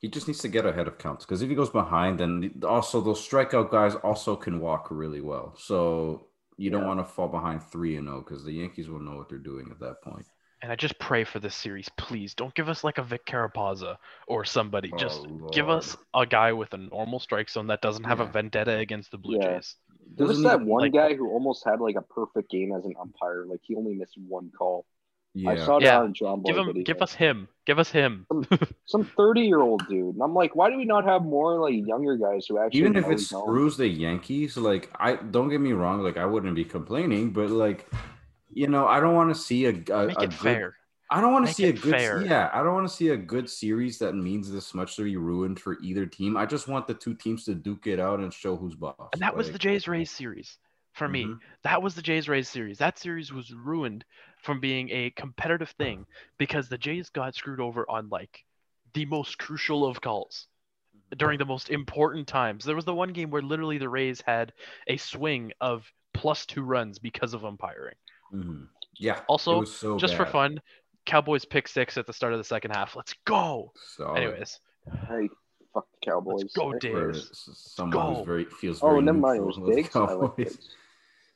He 0.00 0.08
just 0.08 0.26
needs 0.26 0.40
to 0.40 0.48
get 0.48 0.66
ahead 0.66 0.88
of 0.88 0.98
counts 0.98 1.24
because 1.24 1.42
if 1.42 1.48
he 1.48 1.54
goes 1.54 1.70
behind, 1.70 2.18
then 2.18 2.60
also 2.66 3.00
those 3.00 3.26
strikeout 3.26 3.70
guys 3.70 3.94
also 3.94 4.34
can 4.34 4.58
walk 4.58 4.88
really 4.90 5.20
well. 5.20 5.54
So 5.56 6.26
you 6.56 6.70
don't 6.70 6.86
want 6.86 6.98
to 6.98 7.04
fall 7.04 7.28
behind 7.28 7.62
three 7.62 7.96
and 7.96 8.08
zero 8.08 8.18
oh, 8.18 8.20
because 8.20 8.44
the 8.44 8.52
Yankees 8.52 8.88
will 8.88 8.98
know 8.98 9.16
what 9.16 9.28
they're 9.28 9.38
doing 9.38 9.68
at 9.70 9.78
that 9.78 10.02
point 10.02 10.26
and 10.62 10.70
I 10.70 10.76
just 10.76 10.96
pray 11.00 11.24
for 11.24 11.40
this 11.40 11.56
series, 11.56 11.88
please 11.96 12.34
don't 12.34 12.54
give 12.54 12.68
us 12.68 12.84
like 12.84 12.98
a 12.98 13.02
Vic 13.02 13.26
Carapazza 13.26 13.96
or 14.28 14.44
somebody. 14.44 14.90
Oh, 14.94 14.96
just 14.96 15.26
Lord. 15.26 15.52
give 15.52 15.68
us 15.68 15.96
a 16.14 16.24
guy 16.24 16.52
with 16.52 16.72
a 16.72 16.76
normal 16.76 17.18
strike 17.18 17.50
zone 17.50 17.66
that 17.66 17.82
doesn't 17.82 18.04
have 18.04 18.20
yeah. 18.20 18.28
a 18.28 18.32
vendetta 18.32 18.78
against 18.78 19.10
the 19.10 19.18
Blue 19.18 19.38
yeah. 19.40 19.54
Jays. 19.54 19.74
There 20.14 20.26
was 20.26 20.42
that 20.42 20.60
one 20.60 20.82
like, 20.82 20.92
guy 20.92 21.14
who 21.14 21.28
almost 21.30 21.64
had 21.64 21.80
like 21.80 21.96
a 21.96 22.02
perfect 22.02 22.48
game 22.48 22.72
as 22.72 22.84
an 22.84 22.94
umpire. 23.00 23.44
Like 23.44 23.60
he 23.62 23.74
only 23.74 23.94
missed 23.94 24.16
one 24.16 24.50
call. 24.56 24.86
Yeah. 25.34 25.50
I 25.50 25.56
saw 25.56 25.78
that 25.78 25.84
yeah. 25.84 26.00
on 26.00 26.12
Jomboy 26.12 26.44
Give 26.44 26.56
him, 26.58 26.66
video. 26.66 26.82
give 26.84 27.02
us 27.02 27.14
him. 27.14 27.48
Give 27.64 27.78
us 27.78 27.90
him. 27.90 28.26
some 28.84 29.04
thirty-year-old 29.04 29.88
dude, 29.88 30.14
and 30.14 30.22
I'm 30.22 30.34
like, 30.34 30.54
why 30.54 30.68
do 30.68 30.76
we 30.76 30.84
not 30.84 31.04
have 31.06 31.22
more 31.22 31.58
like 31.58 31.74
younger 31.86 32.16
guys 32.16 32.46
who 32.46 32.58
actually? 32.58 32.80
Even 32.80 32.96
if 32.96 33.08
it 33.08 33.18
screws 33.18 33.78
the 33.78 33.88
Yankees, 33.88 34.58
like 34.58 34.90
I 34.94 35.14
don't 35.16 35.48
get 35.48 35.60
me 35.60 35.72
wrong, 35.72 36.02
like 36.02 36.18
I 36.18 36.26
wouldn't 36.26 36.54
be 36.54 36.64
complaining, 36.64 37.30
but 37.30 37.48
like 37.48 37.88
you 38.52 38.68
know, 38.68 38.86
I 38.86 39.00
don't 39.00 39.14
want 39.14 39.34
to 39.34 39.40
see 39.40 39.66
a, 39.66 39.70
a, 39.70 39.72
Make 39.72 39.88
a 39.90 40.22
it 40.22 40.30
good, 40.30 40.34
fair. 40.34 40.76
I 41.10 41.20
don't 41.20 41.32
want 41.32 41.46
to 41.46 41.52
see 41.52 41.64
a 41.64 41.72
good 41.72 41.92
fair. 41.92 42.22
yeah, 42.22 42.48
I 42.54 42.62
don't 42.62 42.72
want 42.72 42.88
to 42.88 42.94
see 42.94 43.10
a 43.10 43.16
good 43.16 43.48
series 43.50 43.98
that 43.98 44.14
means 44.14 44.50
this 44.50 44.72
much 44.72 44.96
to 44.96 45.04
be 45.04 45.16
ruined 45.16 45.60
for 45.60 45.78
either 45.82 46.06
team. 46.06 46.38
I 46.38 46.46
just 46.46 46.68
want 46.68 46.86
the 46.86 46.94
two 46.94 47.14
teams 47.14 47.44
to 47.44 47.54
duke 47.54 47.86
it 47.86 48.00
out 48.00 48.20
and 48.20 48.32
show 48.32 48.56
who's 48.56 48.74
boss. 48.74 48.96
And 49.12 49.20
that 49.20 49.28
like, 49.28 49.36
was 49.36 49.52
the 49.52 49.58
Jays 49.58 49.86
Rays 49.86 50.10
series 50.10 50.56
for 50.94 51.08
me. 51.08 51.24
Mm-hmm. 51.24 51.38
That 51.64 51.82
was 51.82 51.94
the 51.94 52.02
Jays 52.02 52.28
Rays 52.28 52.48
series. 52.48 52.78
That 52.78 52.98
series 52.98 53.32
was 53.32 53.52
ruined 53.52 54.04
from 54.42 54.60
being 54.60 54.88
a 54.90 55.10
competitive 55.10 55.70
thing 55.70 56.06
because 56.38 56.68
the 56.68 56.78
Jays 56.78 57.10
got 57.10 57.34
screwed 57.34 57.60
over 57.60 57.88
on 57.90 58.08
like 58.08 58.44
the 58.94 59.04
most 59.06 59.38
crucial 59.38 59.84
of 59.84 60.00
calls 60.00 60.46
during 61.16 61.38
the 61.38 61.44
most 61.44 61.70
important 61.70 62.26
times. 62.26 62.64
There 62.64 62.76
was 62.76 62.84
the 62.84 62.94
one 62.94 63.12
game 63.12 63.30
where 63.30 63.42
literally 63.42 63.78
the 63.78 63.88
Rays 63.88 64.22
had 64.26 64.52
a 64.86 64.96
swing 64.96 65.52
of 65.60 65.90
plus 66.14 66.46
two 66.46 66.62
runs 66.62 66.98
because 66.98 67.34
of 67.34 67.44
umpiring. 67.44 67.96
Mm-hmm. 68.32 68.64
Yeah. 68.96 69.20
Also, 69.28 69.64
so 69.64 69.98
just 69.98 70.16
bad. 70.16 70.26
for 70.26 70.32
fun, 70.32 70.60
Cowboys 71.06 71.44
pick 71.44 71.68
six 71.68 71.96
at 71.96 72.06
the 72.06 72.12
start 72.12 72.32
of 72.32 72.38
the 72.38 72.44
second 72.44 72.72
half. 72.72 72.96
Let's 72.96 73.14
go. 73.24 73.72
So, 73.96 74.12
Anyways. 74.14 74.60
Hey, 75.08 75.28
fuck 75.74 75.86
the 75.90 76.10
Cowboys. 76.10 76.42
Let's 76.42 76.54
go, 76.54 76.72
Diggs. 76.74 77.30
Someone 77.54 78.14
who's 78.14 78.26
very 78.26 78.44
feels 78.44 78.82
oh, 78.82 78.88
very. 78.88 78.98
Oh, 78.98 79.00
never 79.00 79.18
mind. 79.18 79.40
It 79.40 79.44
was 79.44 79.74
Diggs. 79.74 79.94
Like 79.94 80.52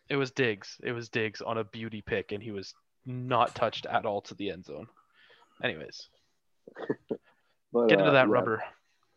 It 0.08 0.16
was 0.16 0.30
Diggs. 0.30 0.76
It 0.82 0.92
was 0.92 1.08
Diggs 1.08 1.42
on 1.42 1.58
a 1.58 1.64
beauty 1.64 2.02
pick, 2.02 2.32
and 2.32 2.42
he 2.42 2.52
was 2.52 2.74
not 3.04 3.54
touched 3.54 3.86
at 3.86 4.06
all 4.06 4.20
to 4.22 4.34
the 4.34 4.50
end 4.50 4.64
zone. 4.64 4.86
Anyways, 5.62 6.08
but, 7.72 7.88
get 7.88 7.98
into 7.98 8.10
uh, 8.10 8.12
that 8.12 8.28
yeah. 8.28 8.32
rubber. 8.32 8.62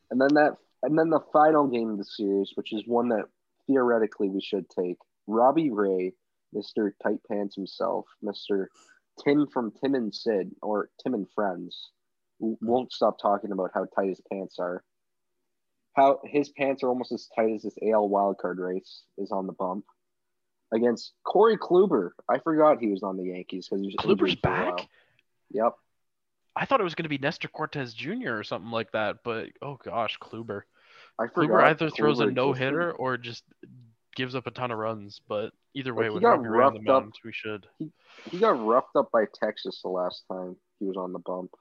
And 0.10 0.20
then 0.20 0.34
that, 0.36 0.58
and 0.82 0.98
then 0.98 1.10
the 1.10 1.20
final 1.32 1.68
game 1.68 1.90
of 1.90 1.98
the 1.98 2.06
series, 2.06 2.54
which 2.56 2.74
is 2.74 2.84
one 2.88 3.10
that 3.10 3.26
theoretically 3.68 4.30
we 4.30 4.42
should 4.42 4.70
take. 4.70 4.98
Robbie 5.28 5.70
Ray 5.70 6.14
Mr. 6.56 6.92
Tight 7.04 7.20
Pants 7.30 7.56
himself, 7.56 8.06
Mr. 8.24 8.68
Tim 9.24 9.48
from 9.48 9.72
Tim 9.72 9.96
and 9.96 10.14
Sid, 10.14 10.52
or 10.62 10.90
Tim 11.04 11.14
and 11.14 11.28
Friends, 11.34 11.92
hmm. 12.40 12.54
won't 12.62 12.94
stop 12.94 13.18
talking 13.22 13.52
about 13.52 13.72
how 13.74 13.86
tight 13.86 14.10
his 14.10 14.22
pants 14.32 14.58
are. 14.60 14.84
How 15.96 16.20
his 16.24 16.50
pants 16.50 16.84
are 16.84 16.90
almost 16.90 17.12
as 17.12 17.28
tight 17.36 17.56
as 17.56 17.64
this 17.64 17.76
AL 17.82 18.10
wildcard 18.10 18.58
race 18.58 19.04
is 19.18 19.32
on 19.32 19.48
the 19.48 19.54
bump 19.54 19.86
against 20.74 21.14
Corey 21.26 21.58
Kluber. 21.58 22.12
I 22.30 22.40
forgot 22.40 22.80
he 22.80 22.88
was 22.88 23.04
on 23.04 23.18
the 23.18 23.26
Yankees 23.26 23.68
because 23.70 23.96
Kluber's 23.96 24.36
back. 24.36 24.88
Yep. 25.52 25.74
I 26.56 26.66
thought 26.66 26.80
it 26.80 26.84
was 26.84 26.96
going 26.96 27.04
to 27.04 27.10
be 27.10 27.18
Nestor 27.18 27.48
Cortes 27.48 27.94
Jr. 27.94 28.38
or 28.38 28.44
something 28.44 28.72
like 28.72 28.92
that, 28.92 29.18
but 29.24 29.48
oh 29.62 29.80
gosh, 29.84 30.18
Kluber. 30.20 30.62
I 31.20 31.28
forgot. 31.28 31.50
Kluber 31.50 31.64
either 31.64 31.90
throws 31.90 32.20
a 32.20 32.28
no 32.28 32.54
hitter 32.54 32.92
or 32.92 33.18
just 33.18 33.44
gives 34.20 34.36
up 34.36 34.46
a 34.46 34.52
ton 34.52 34.70
of 34.70 34.78
runs. 34.78 35.22
But 35.28 35.52
either 35.74 35.96
way, 35.96 36.10
with 36.10 36.22
Robbie 36.22 36.50
Ray 36.50 36.66
on 36.66 36.74
the 36.74 36.82
mound, 36.82 37.16
we 37.24 37.32
should. 37.32 37.66
He, 37.80 37.90
he 38.30 38.38
got 38.38 38.64
roughed 38.64 38.96
up 38.96 39.10
by 39.12 39.24
Texas 39.34 39.80
the 39.82 39.90
last 39.90 40.24
time 40.32 40.58
he 40.80 40.86
was 40.86 40.98
on 40.98 41.14
the 41.14 41.20
bump. 41.20 41.52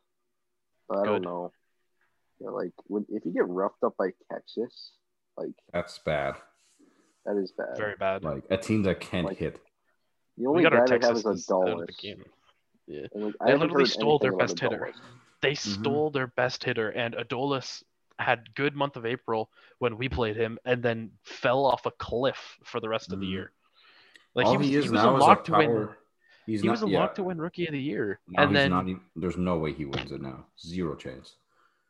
But 0.89 0.99
I 0.99 1.03
Good. 1.03 1.09
don't 1.11 1.23
know. 1.23 1.53
Yeah, 2.41 2.51
like 2.51 2.73
when, 2.87 3.07
if 3.09 3.25
you 3.25 3.33
get 3.33 3.49
roughed 3.49 3.83
up 3.85 3.95
by 3.97 4.11
Texas, 4.31 4.93
like 5.37 5.55
that's 5.73 5.99
bad. 6.01 6.35
That 7.25 7.37
is 7.37 7.53
bad. 7.53 7.77
Very 7.77 7.95
bad. 7.99 8.25
Like 8.25 8.45
a 8.51 8.57
team 8.57 8.83
that 8.83 9.01
can't 9.01 9.27
like, 9.27 9.39
hit. 9.39 9.61
The 10.37 10.47
only 10.47 10.65
guy 10.65 10.71
they 10.71 11.07
have 11.07 11.17
is 11.17 11.25
Adolis. 11.25 11.89
Yeah. 12.87 13.07
Like, 13.15 13.35
they 13.45 13.57
literally 13.57 13.87
stole 13.87 14.19
their 14.19 14.37
best 14.37 14.59
hitter. 14.59 14.93
They 15.43 15.53
mm-hmm. 15.53 15.81
stole 15.81 16.11
their 16.11 16.27
best 16.27 16.65
hitter, 16.65 16.89
and 16.91 17.15
Adolis 17.15 17.83
had 18.19 18.55
good 18.55 18.75
month 18.75 18.97
of 18.97 19.07
April 19.07 19.51
when 19.79 19.97
we 19.97 20.09
played 20.09 20.37
him, 20.37 20.59
and 20.65 20.83
then 20.83 21.11
fell 21.25 21.65
off 21.65 21.87
a 21.87 21.91
cliff 21.91 22.59
for 22.65 22.81
the 22.81 22.89
rest 22.89 23.13
of 23.13 23.21
the 23.21 23.27
mm-hmm. 23.27 23.33
year. 23.33 23.53
Like 24.35 24.47
All 24.47 24.53
he 24.53 24.59
was, 24.59 24.67
he, 24.67 24.73
he 24.73 24.89
was 24.89 25.03
a 25.03 25.11
lock 25.11 25.45
to 25.45 25.53
win. 25.53 25.89
He's 26.47 26.63
he 26.63 26.67
not, 26.67 26.73
was 26.73 26.83
a 26.83 26.89
yeah. 26.89 27.01
lock 27.01 27.15
to 27.17 27.23
win 27.25 27.39
Rookie 27.39 27.67
of 27.67 27.73
the 27.73 27.81
Year, 27.81 28.21
now 28.29 28.45
and 28.45 28.57
then 28.57 28.71
not, 28.71 28.87
there's 29.17 29.37
no 29.37 29.59
way 29.59 29.73
he 29.73 29.85
wins 29.85 30.13
it 30.13 30.23
now. 30.23 30.47
Zero 30.59 30.95
chance. 30.95 31.37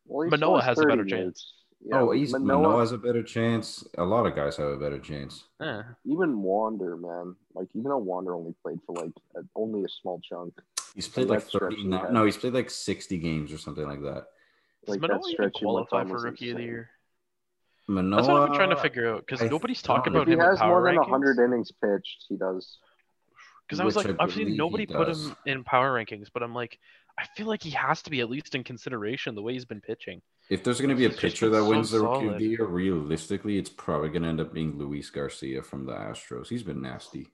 Well, 0.07 0.29
Manoah 0.29 0.63
has 0.63 0.79
a 0.79 0.87
better 0.87 1.05
chance. 1.05 1.53
Yeah, 1.85 2.01
oh, 2.01 2.11
he's 2.11 2.33
Manoah, 2.33 2.63
Manoah, 2.63 2.81
has 2.81 2.93
a 2.93 2.99
better 2.99 3.23
chance. 3.23 3.87
A 3.99 4.05
lot 4.05 4.27
of 4.27 4.35
guys 4.35 4.57
have 4.57 4.67
a 4.67 4.77
better 4.77 4.99
chance. 4.99 5.45
Yeah. 5.61 5.83
Even 6.05 6.43
Wander, 6.43 6.97
man. 6.97 7.37
Like 7.55 7.69
even 7.75 7.91
though 7.91 7.99
Wander 7.99 8.35
only 8.35 8.55
played 8.63 8.81
for 8.85 8.97
like 8.97 9.13
a, 9.37 9.43
only 9.55 9.85
a 9.85 9.89
small 9.89 10.21
chunk. 10.29 10.55
He's 10.95 11.07
played 11.07 11.29
like 11.29 11.43
thirty. 11.43 11.85
No, 11.85 12.25
he's 12.25 12.37
played 12.37 12.55
like 12.55 12.71
sixty 12.71 13.19
games 13.19 13.53
or 13.53 13.59
something 13.59 13.87
like 13.87 14.03
that. 14.03 14.27
Like 14.89 15.01
Manoah 15.01 15.21
even 15.31 15.51
qualify 15.51 16.05
for 16.05 16.21
Rookie 16.21 16.51
of 16.51 16.57
the 16.57 16.63
Year? 16.63 16.91
Manoah, 17.87 18.17
That's 18.17 18.29
what 18.29 18.51
I'm 18.51 18.55
trying 18.55 18.71
to 18.71 18.77
figure 18.77 19.09
out 19.09 19.27
because 19.27 19.49
nobody's 19.51 19.83
talking 19.83 20.15
about 20.15 20.29
him. 20.29 20.39
He 20.39 20.45
has 20.45 20.61
more 20.61 20.83
than 20.85 21.03
hundred 21.03 21.39
innings 21.39 21.73
pitched. 21.73 22.27
He 22.29 22.37
does. 22.37 22.79
Because 23.67 23.81
I 23.81 23.85
was 23.85 23.97
like, 23.97 24.17
I've 24.19 24.33
seen 24.33 24.57
nobody 24.57 24.87
put 24.87 25.09
him 25.09 25.37
in 25.45 25.63
power 25.63 25.93
rankings, 25.93 26.29
but 26.33 26.43
I'm 26.43 26.55
like, 26.55 26.79
I 27.19 27.27
feel 27.37 27.47
like 27.47 27.63
he 27.63 27.71
has 27.71 28.01
to 28.03 28.11
be 28.11 28.21
at 28.21 28.31
least 28.31 28.55
in 28.55 28.65
consideration 28.65 29.35
the 29.35 29.43
way 29.43 29.53
he's 29.53 29.67
been 29.67 29.81
pitching. 29.81 30.23
If 30.49 30.65
there's 30.65 30.81
going 30.81 30.91
to 30.91 30.97
be 30.97 31.05
a 31.05 31.11
pitcher 31.11 31.51
that 31.51 31.65
wins 31.65 31.91
so 31.91 31.99
the 31.99 32.07
Rookie 32.07 32.29
of 32.29 32.39
the 32.39 32.47
Year, 32.47 32.65
realistically, 32.65 33.59
it's 33.59 33.69
probably 33.69 34.09
going 34.09 34.23
to 34.23 34.29
end 34.29 34.41
up 34.41 34.55
being 34.55 34.79
Luis 34.79 35.11
Garcia 35.11 35.63
from 35.63 35.85
the 35.85 35.93
Astros. 35.93 36.49
He's 36.49 36.63
been 36.63 36.81
nasty. 36.81 37.29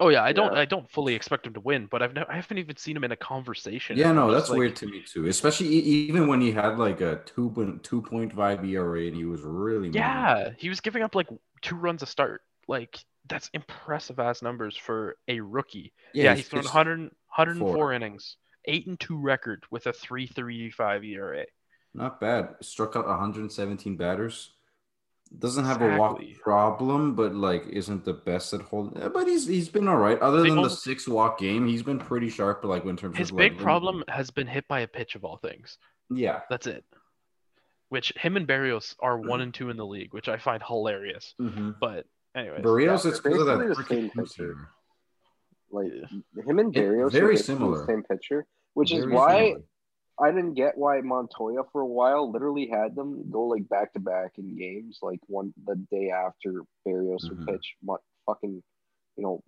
Oh 0.00 0.08
yeah, 0.08 0.24
I 0.24 0.32
don't, 0.32 0.54
yeah. 0.54 0.60
I 0.60 0.64
don't 0.64 0.90
fully 0.90 1.14
expect 1.14 1.46
him 1.46 1.52
to 1.52 1.60
win, 1.60 1.86
but 1.86 2.02
I've, 2.02 2.14
never, 2.14 2.32
I 2.32 2.36
haven't 2.36 2.56
even 2.56 2.74
seen 2.78 2.96
him 2.96 3.04
in 3.04 3.12
a 3.12 3.16
conversation. 3.16 3.98
Yeah, 3.98 4.12
no, 4.12 4.32
that's 4.32 4.48
like, 4.48 4.58
weird 4.58 4.76
to 4.76 4.86
me 4.86 5.04
too. 5.06 5.26
Especially 5.26 5.66
even 5.68 6.26
when 6.26 6.40
he 6.40 6.52
had 6.52 6.78
like 6.78 7.02
a 7.02 7.20
two 7.26 7.78
two 7.82 8.00
point 8.00 8.32
five 8.32 8.64
ERA 8.64 9.02
and 9.02 9.14
he 9.14 9.26
was 9.26 9.42
really 9.42 9.90
yeah, 9.90 10.52
he 10.56 10.70
was 10.70 10.80
giving 10.80 11.02
up 11.02 11.14
like 11.14 11.28
two 11.60 11.76
runs 11.76 12.02
a 12.02 12.06
start. 12.06 12.40
Like 12.66 12.98
that's 13.28 13.50
impressive 13.52 14.18
ass 14.18 14.40
numbers 14.40 14.74
for 14.74 15.18
a 15.28 15.38
rookie. 15.40 15.92
Yeah, 16.14 16.24
yeah 16.24 16.34
he's 16.36 16.48
thrown 16.48 16.64
100, 16.64 17.00
104 17.00 17.74
four. 17.74 17.92
innings, 17.92 18.36
eight 18.64 18.86
and 18.86 18.98
two 18.98 19.18
record 19.18 19.64
with 19.70 19.86
a 19.86 19.92
three 19.92 20.26
three 20.26 20.70
five 20.70 21.04
ERA. 21.04 21.44
Not 21.92 22.20
bad. 22.20 22.54
Struck 22.62 22.96
out 22.96 23.06
117 23.06 23.96
batters. 23.96 24.52
Doesn't 25.38 25.64
have 25.64 25.80
exactly. 25.80 25.96
a 25.96 25.98
walk 25.98 26.42
problem, 26.42 27.14
but 27.14 27.34
like 27.34 27.64
isn't 27.68 28.04
the 28.04 28.12
best 28.12 28.52
at 28.52 28.62
holding. 28.62 29.00
But 29.10 29.28
he's 29.28 29.46
he's 29.46 29.68
been 29.68 29.86
all 29.86 29.96
right. 29.96 30.18
Other 30.18 30.42
than 30.42 30.60
the 30.60 30.68
six 30.68 31.06
walk 31.06 31.38
game, 31.38 31.68
he's 31.68 31.84
been 31.84 32.00
pretty 32.00 32.28
sharp. 32.28 32.62
But 32.62 32.68
like 32.68 32.84
in 32.84 32.96
terms 32.96 33.16
his 33.16 33.30
of 33.30 33.36
big 33.36 33.52
like, 33.52 33.62
problem 33.62 34.02
has 34.08 34.30
been 34.30 34.48
hit 34.48 34.66
by 34.66 34.80
a 34.80 34.88
pitch 34.88 35.14
of 35.14 35.24
all 35.24 35.36
things. 35.36 35.78
Yeah, 36.10 36.40
that's 36.50 36.66
it. 36.66 36.84
Which 37.90 38.12
him 38.16 38.36
and 38.36 38.46
Berrios 38.46 38.96
are 38.98 39.18
one 39.18 39.40
and 39.40 39.54
two 39.54 39.70
in 39.70 39.76
the 39.76 39.86
league, 39.86 40.12
which 40.12 40.28
I 40.28 40.36
find 40.36 40.62
hilarious. 40.66 41.34
Mm-hmm. 41.40 41.72
But 41.80 42.06
anyway, 42.34 42.60
Berrios, 42.60 43.04
yeah, 43.04 43.10
it's 43.10 43.20
because 43.20 43.40
of 43.40 43.46
that 43.46 43.58
freaking 43.76 44.12
pitcher. 44.12 44.68
Like 45.70 45.92
him 46.44 46.58
and 46.58 46.74
Berrios, 46.74 47.12
very 47.12 47.36
similar, 47.36 47.86
same 47.86 48.02
pitcher, 48.02 48.46
which 48.74 48.90
very 48.90 49.02
is 49.02 49.08
why. 49.08 49.38
Similar 49.38 49.62
I 50.20 50.30
didn't 50.30 50.54
get 50.54 50.76
why 50.76 51.00
Montoya 51.00 51.62
for 51.72 51.80
a 51.80 51.86
while 51.86 52.30
literally 52.30 52.68
had 52.68 52.94
them 52.94 53.30
go 53.30 53.44
like 53.44 53.68
back 53.68 53.92
to 53.94 54.00
back 54.00 54.32
in 54.36 54.56
games, 54.56 54.98
like 55.02 55.20
one 55.26 55.54
the 55.66 55.76
day 55.90 56.10
after 56.10 56.62
Berrios 56.86 57.24
mm-hmm. 57.24 57.38
would 57.38 57.46
pitch, 57.46 57.74
fucking, 58.26 58.62
you 59.16 59.22
know, 59.22 59.42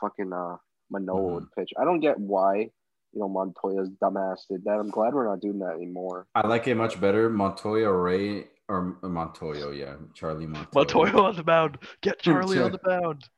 fucking 0.00 0.32
uh 0.32 0.56
Manoah 0.90 1.20
mm-hmm. 1.20 1.34
would 1.34 1.52
pitch. 1.56 1.72
I 1.78 1.84
don't 1.84 2.00
get 2.00 2.18
why, 2.18 2.56
you 2.56 3.20
know, 3.20 3.28
Montoya's 3.28 3.90
dumbass 4.02 4.46
did 4.48 4.64
that. 4.64 4.78
I'm 4.78 4.90
glad 4.90 5.14
we're 5.14 5.28
not 5.28 5.40
doing 5.40 5.58
that 5.58 5.74
anymore. 5.74 6.26
I 6.34 6.46
like 6.46 6.68
it 6.68 6.74
much 6.76 7.00
better. 7.00 7.28
Montoya 7.28 7.92
Ray 7.92 8.46
or 8.68 8.96
Montoya, 9.02 9.74
yeah, 9.74 9.94
Charlie 10.14 10.46
Montoya. 10.46 10.68
Montoya 10.74 11.22
on 11.22 11.36
the 11.36 11.44
mound. 11.44 11.78
Get 12.00 12.20
Charlie 12.20 12.60
on 12.60 12.72
the 12.72 12.80
mound. 12.86 13.28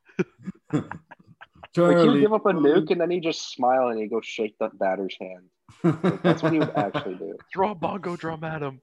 Charlie. 1.75 1.95
Like 1.95 2.15
he 2.15 2.21
give 2.21 2.33
up 2.33 2.45
a 2.45 2.53
nuke 2.53 2.91
and 2.91 3.01
then 3.01 3.11
he 3.11 3.19
just 3.19 3.51
smile 3.51 3.89
and 3.89 3.99
he 3.99 4.07
go 4.07 4.21
shake 4.21 4.55
the 4.59 4.69
batter's 4.69 5.15
hand. 5.19 5.49
Like, 5.83 6.21
that's 6.23 6.43
what 6.43 6.53
he 6.53 6.59
would 6.59 6.75
actually 6.75 7.15
do. 7.15 7.37
Draw 7.53 7.73
bongo 7.75 8.15
drum 8.15 8.43
at 8.43 8.61
him. 8.61 8.81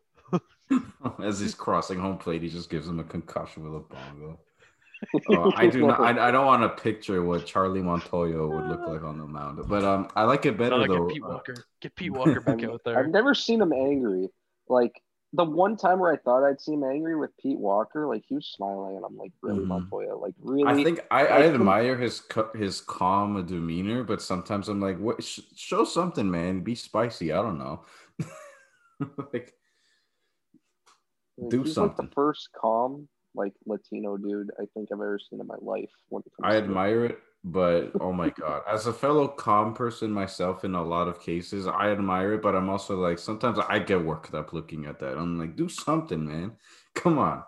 As 1.23 1.41
he's 1.41 1.55
crossing 1.55 1.99
home 1.99 2.19
plate, 2.19 2.43
he 2.43 2.49
just 2.49 2.71
gives 2.71 2.89
him 2.89 3.01
a 3.01 3.05
concussion 3.05 3.65
with 3.65 3.83
a 3.83 3.85
bongo. 3.95 4.41
Uh, 5.29 5.51
I 5.57 5.67
do 5.67 5.87
not. 5.87 6.01
I, 6.01 6.29
I, 6.29 6.31
don't 6.31 6.47
want 6.47 6.63
to 6.63 6.83
picture 6.83 7.23
what 7.23 7.45
Charlie 7.45 7.83
Montoya 7.83 8.47
would 8.47 8.67
look 8.67 8.87
like 8.87 9.03
on 9.03 9.19
the 9.19 9.27
mound, 9.27 9.61
but 9.69 9.85
um, 9.85 10.09
I 10.15 10.25
like 10.25 10.47
it 10.47 10.57
better 10.57 10.87
though. 10.87 11.07
Get 11.07 11.15
Pete 11.15 11.25
Walker. 11.25 11.55
Get 11.81 11.97
Pete 11.97 12.13
Walker 12.13 12.41
back 12.41 12.63
out 12.65 12.81
there. 12.85 12.99
I've 12.99 13.11
never 13.11 13.35
seen 13.35 13.61
him 13.61 13.73
angry. 13.73 14.29
Like 14.69 15.03
the 15.35 15.45
one 15.45 15.77
time 15.77 15.99
where 15.99 16.13
I 16.13 16.17
thought 16.17 16.45
I'd 16.45 16.61
see 16.61 16.75
him 16.75 16.85
angry 16.85 17.17
with 17.17 17.31
Pete 17.39 17.59
Walker, 17.59 18.07
like 18.07 18.23
he 18.29 18.35
was 18.35 18.47
smiling, 18.47 18.97
and 18.97 19.05
I'm 19.05 19.17
like, 19.17 19.33
really, 19.41 19.61
mm-hmm. 19.61 19.69
Montoya, 19.69 20.15
like 20.15 20.35
really. 20.41 20.71
I 20.71 20.85
think 20.85 21.01
I, 21.11 21.27
I 21.27 21.43
admire 21.43 21.97
his 21.97 22.23
his 22.55 22.81
calm 22.81 23.45
demeanor, 23.47 24.05
but 24.05 24.21
sometimes 24.21 24.69
I'm 24.69 24.81
like, 24.81 24.99
what? 24.99 25.23
Sh- 25.25 25.41
show 25.57 25.85
something, 25.85 26.31
man. 26.31 26.61
Be 26.61 26.75
spicy. 26.75 27.33
I 27.33 27.37
don't 27.37 27.59
know. 27.59 27.85
like, 29.33 29.55
do 31.49 31.67
something. 31.67 32.05
Like 32.05 32.11
the 32.11 32.15
first 32.15 32.51
calm, 32.55 33.09
like 33.35 33.55
Latino 33.65 34.19
dude 34.19 34.51
I 34.61 34.65
think 34.75 34.89
I've 34.93 35.01
ever 35.01 35.19
seen 35.19 35.41
in 35.41 35.47
my 35.47 35.57
life. 35.61 35.91
I 36.43 36.57
admire 36.57 37.07
it 37.07 37.19
but 37.45 37.91
oh 38.01 38.13
my 38.13 38.31
god 38.31 38.63
as 38.69 38.87
a 38.87 38.93
fellow 38.93 39.27
calm 39.27 39.75
person 39.75 40.11
myself 40.11 40.65
in 40.65 40.75
a 40.75 40.83
lot 40.83 41.09
of 41.09 41.21
cases 41.21 41.67
i 41.67 41.91
admire 41.91 42.35
it 42.35 42.43
but 42.43 42.55
i'm 42.55 42.69
also 42.69 42.97
like 42.97 43.19
sometimes 43.19 43.59
i 43.69 43.79
get 43.79 44.03
worked 44.05 44.35
up 44.35 44.53
looking 44.53 44.87
at 44.87 44.99
that. 45.01 45.19
I'm 45.19 45.39
like 45.39 45.57
do 45.57 45.69
something 45.69 46.25
man. 46.25 46.53
Come 46.95 47.19
on. 47.19 47.43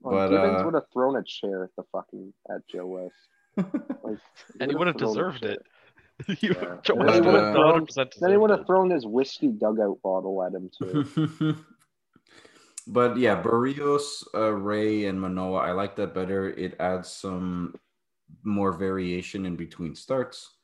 Well, 0.00 0.28
but 0.28 0.30
Gibbons 0.30 0.60
uh, 0.60 0.64
would 0.64 0.74
have 0.74 0.90
thrown 0.92 1.16
a 1.16 1.22
chair 1.22 1.64
at 1.64 1.70
the 1.76 1.84
fucking 1.92 2.32
at 2.50 2.66
joe 2.68 2.86
west. 2.86 3.14
Like, 4.04 4.18
and 4.60 4.70
he 4.70 4.76
would 4.76 4.86
have 4.86 4.98
deserved 4.98 5.44
it. 5.44 5.60
Yeah. 6.40 6.76
then, 6.86 7.12
he 7.12 7.20
thrown, 7.20 7.86
then 8.20 8.30
he 8.30 8.36
would 8.36 8.50
have 8.50 8.66
thrown 8.66 8.90
his 8.90 9.04
whiskey 9.04 9.48
dugout 9.48 10.00
bottle 10.02 10.42
at 10.42 10.54
him 10.54 10.70
too. 10.78 11.56
But 12.86 13.16
yeah 13.16 13.42
Berrios, 13.42 14.24
uh, 14.34 14.52
ray 14.52 15.06
and 15.06 15.20
manoah 15.20 15.58
i 15.58 15.72
like 15.72 15.96
that 15.96 16.14
better. 16.14 16.50
It 16.50 16.76
adds 16.78 17.10
some 17.10 17.74
more 18.42 18.72
variation 18.72 19.46
in 19.46 19.56
between 19.56 19.94
starts. 19.94 20.56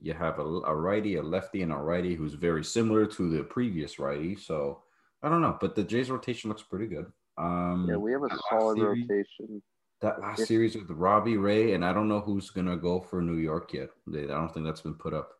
You 0.00 0.14
have 0.14 0.38
a, 0.38 0.42
a 0.42 0.74
righty, 0.74 1.16
a 1.16 1.22
lefty, 1.22 1.62
and 1.62 1.72
a 1.72 1.76
righty 1.76 2.14
who's 2.14 2.34
very 2.34 2.64
similar 2.64 3.06
to 3.06 3.30
the 3.30 3.44
previous 3.44 3.98
righty. 3.98 4.36
So 4.36 4.82
I 5.22 5.28
don't 5.28 5.42
know, 5.42 5.56
but 5.60 5.74
the 5.74 5.84
Jays 5.84 6.10
rotation 6.10 6.48
looks 6.48 6.62
pretty 6.62 6.86
good. 6.86 7.06
Um, 7.38 7.86
yeah, 7.88 7.96
we 7.96 8.12
have 8.12 8.22
a 8.22 8.28
solid 8.50 8.78
series, 8.78 9.08
rotation. 9.08 9.62
That 10.00 10.20
last 10.20 10.40
it's, 10.40 10.48
series 10.48 10.74
with 10.74 10.90
Robbie 10.90 11.36
Ray, 11.36 11.74
and 11.74 11.84
I 11.84 11.92
don't 11.92 12.08
know 12.08 12.20
who's 12.20 12.50
gonna 12.50 12.76
go 12.76 13.00
for 13.00 13.22
New 13.22 13.36
York 13.36 13.72
yet. 13.72 13.90
They, 14.06 14.24
I 14.24 14.26
don't 14.26 14.52
think 14.52 14.66
that's 14.66 14.80
been 14.80 14.94
put 14.94 15.14
up. 15.14 15.30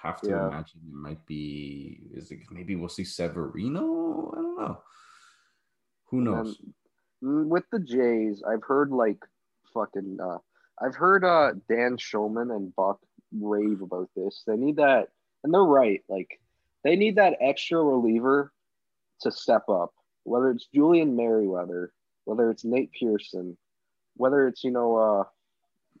Have 0.00 0.20
to 0.20 0.30
yeah. 0.30 0.46
imagine 0.46 0.80
it 0.86 0.94
might 0.94 1.26
be. 1.26 2.00
Is 2.14 2.30
it 2.30 2.38
maybe 2.52 2.76
we'll 2.76 2.88
see 2.88 3.04
Severino? 3.04 4.32
I 4.32 4.36
don't 4.36 4.58
know. 4.58 4.82
Who 6.10 6.20
knows? 6.20 6.58
Mm, 7.22 7.46
with 7.46 7.64
the 7.72 7.80
Jays, 7.80 8.42
I've 8.48 8.62
heard 8.62 8.92
like 8.92 9.18
fucking 9.74 10.18
uh, 10.22 10.38
I've 10.80 10.94
heard 10.94 11.24
uh, 11.24 11.52
Dan 11.68 11.96
Shulman 11.96 12.54
and 12.54 12.74
Buck 12.74 13.00
rave 13.32 13.82
about 13.82 14.10
this. 14.16 14.42
They 14.46 14.56
need 14.56 14.76
that, 14.76 15.08
and 15.44 15.52
they're 15.52 15.62
right. 15.62 16.02
Like 16.08 16.40
they 16.84 16.96
need 16.96 17.16
that 17.16 17.36
extra 17.40 17.82
reliever 17.82 18.52
to 19.22 19.30
step 19.30 19.68
up. 19.68 19.92
Whether 20.24 20.50
it's 20.50 20.66
Julian 20.74 21.16
Merryweather, 21.16 21.92
whether 22.24 22.50
it's 22.50 22.64
Nate 22.64 22.92
Pearson, 22.92 23.56
whether 24.16 24.46
it's 24.46 24.62
you 24.62 24.70
know 24.70 24.96
uh, 24.96 25.24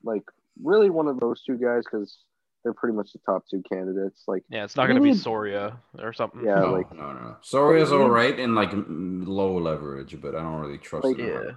like 0.02 0.24
really 0.62 0.90
one 0.90 1.08
of 1.08 1.20
those 1.20 1.42
two 1.42 1.56
guys 1.56 1.84
because 1.84 2.18
they're 2.62 2.74
pretty 2.74 2.96
much 2.96 3.12
the 3.12 3.20
top 3.24 3.44
two 3.48 3.62
candidates. 3.70 4.24
Like, 4.26 4.42
yeah, 4.50 4.64
it's 4.64 4.76
not 4.76 4.86
going 4.86 4.96
to 4.96 5.02
be 5.02 5.14
Soria 5.14 5.78
or 5.98 6.12
something. 6.12 6.44
Yeah, 6.44 6.56
no, 6.56 6.72
like 6.72 6.92
no, 6.92 7.12
no. 7.12 7.36
Soria's 7.40 7.92
all 7.92 8.10
right 8.10 8.38
in 8.38 8.54
like 8.54 8.70
low 8.74 9.56
leverage, 9.58 10.20
but 10.20 10.34
I 10.34 10.42
don't 10.42 10.60
really 10.60 10.78
trust 10.78 11.06
like, 11.06 11.18
him. 11.18 11.26
Yeah, 11.26 11.50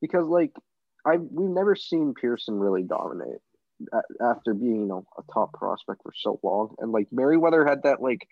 because 0.00 0.26
like 0.26 0.52
I 1.04 1.16
we've 1.16 1.50
never 1.50 1.74
seen 1.74 2.14
Pearson 2.14 2.58
really 2.58 2.82
dominate 2.82 3.38
after 4.20 4.54
being 4.54 4.82
you 4.82 4.86
know 4.86 5.06
a 5.18 5.22
top 5.32 5.52
prospect 5.52 6.02
for 6.02 6.12
so 6.14 6.38
long, 6.42 6.74
and 6.78 6.92
like 6.92 7.08
Merryweather 7.12 7.66
had 7.66 7.82
that 7.84 8.00
like 8.02 8.26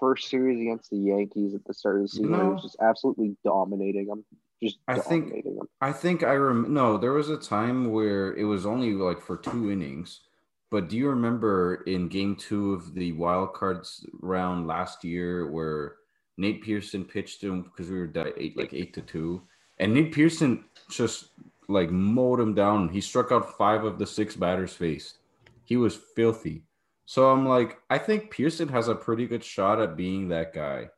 first 0.00 0.28
series 0.28 0.60
against 0.60 0.90
the 0.90 0.96
Yankees 0.96 1.54
at 1.54 1.64
the 1.64 1.74
start 1.74 1.96
of 1.96 2.02
the 2.02 2.08
season, 2.08 2.32
no. 2.32 2.50
was 2.50 2.62
just 2.62 2.76
absolutely 2.80 3.36
dominating 3.44 4.06
them. 4.06 4.24
Just 4.62 4.78
I 4.88 4.98
think 4.98 5.44
them. 5.44 5.68
I 5.80 5.92
think 5.92 6.22
I 6.22 6.34
rem 6.34 6.72
no, 6.72 6.96
there 6.96 7.12
was 7.12 7.28
a 7.28 7.36
time 7.36 7.92
where 7.92 8.34
it 8.36 8.44
was 8.44 8.66
only 8.66 8.94
like 8.94 9.20
for 9.20 9.36
two 9.36 9.70
innings. 9.70 10.20
But 10.70 10.88
do 10.88 10.96
you 10.96 11.08
remember 11.08 11.84
in 11.86 12.08
game 12.08 12.34
two 12.34 12.72
of 12.72 12.94
the 12.94 13.12
wild 13.12 13.54
cards 13.54 14.04
round 14.20 14.66
last 14.66 15.04
year 15.04 15.50
where 15.50 15.96
Nate 16.38 16.62
Pearson 16.62 17.04
pitched 17.04 17.42
him 17.42 17.62
because 17.62 17.90
we 17.90 17.98
were 17.98 18.10
eight 18.36 18.56
like 18.56 18.74
eight 18.74 18.92
to 18.94 19.02
two, 19.02 19.42
and 19.78 19.94
Nate 19.94 20.12
Pearson 20.12 20.64
just 20.90 21.28
like 21.68 21.90
mowed 21.90 22.40
him 22.40 22.54
down. 22.54 22.88
He 22.88 23.00
struck 23.00 23.32
out 23.32 23.56
five 23.56 23.84
of 23.84 23.98
the 23.98 24.06
six 24.06 24.36
batters 24.36 24.72
faced. 24.72 25.18
He 25.64 25.76
was 25.76 25.96
filthy. 25.96 26.64
So 27.06 27.30
I'm 27.30 27.46
like, 27.46 27.78
I 27.88 27.98
think 27.98 28.30
Pearson 28.30 28.68
has 28.68 28.88
a 28.88 28.94
pretty 28.94 29.26
good 29.26 29.44
shot 29.44 29.80
at 29.80 29.96
being 29.96 30.28
that 30.28 30.52
guy. 30.52 30.90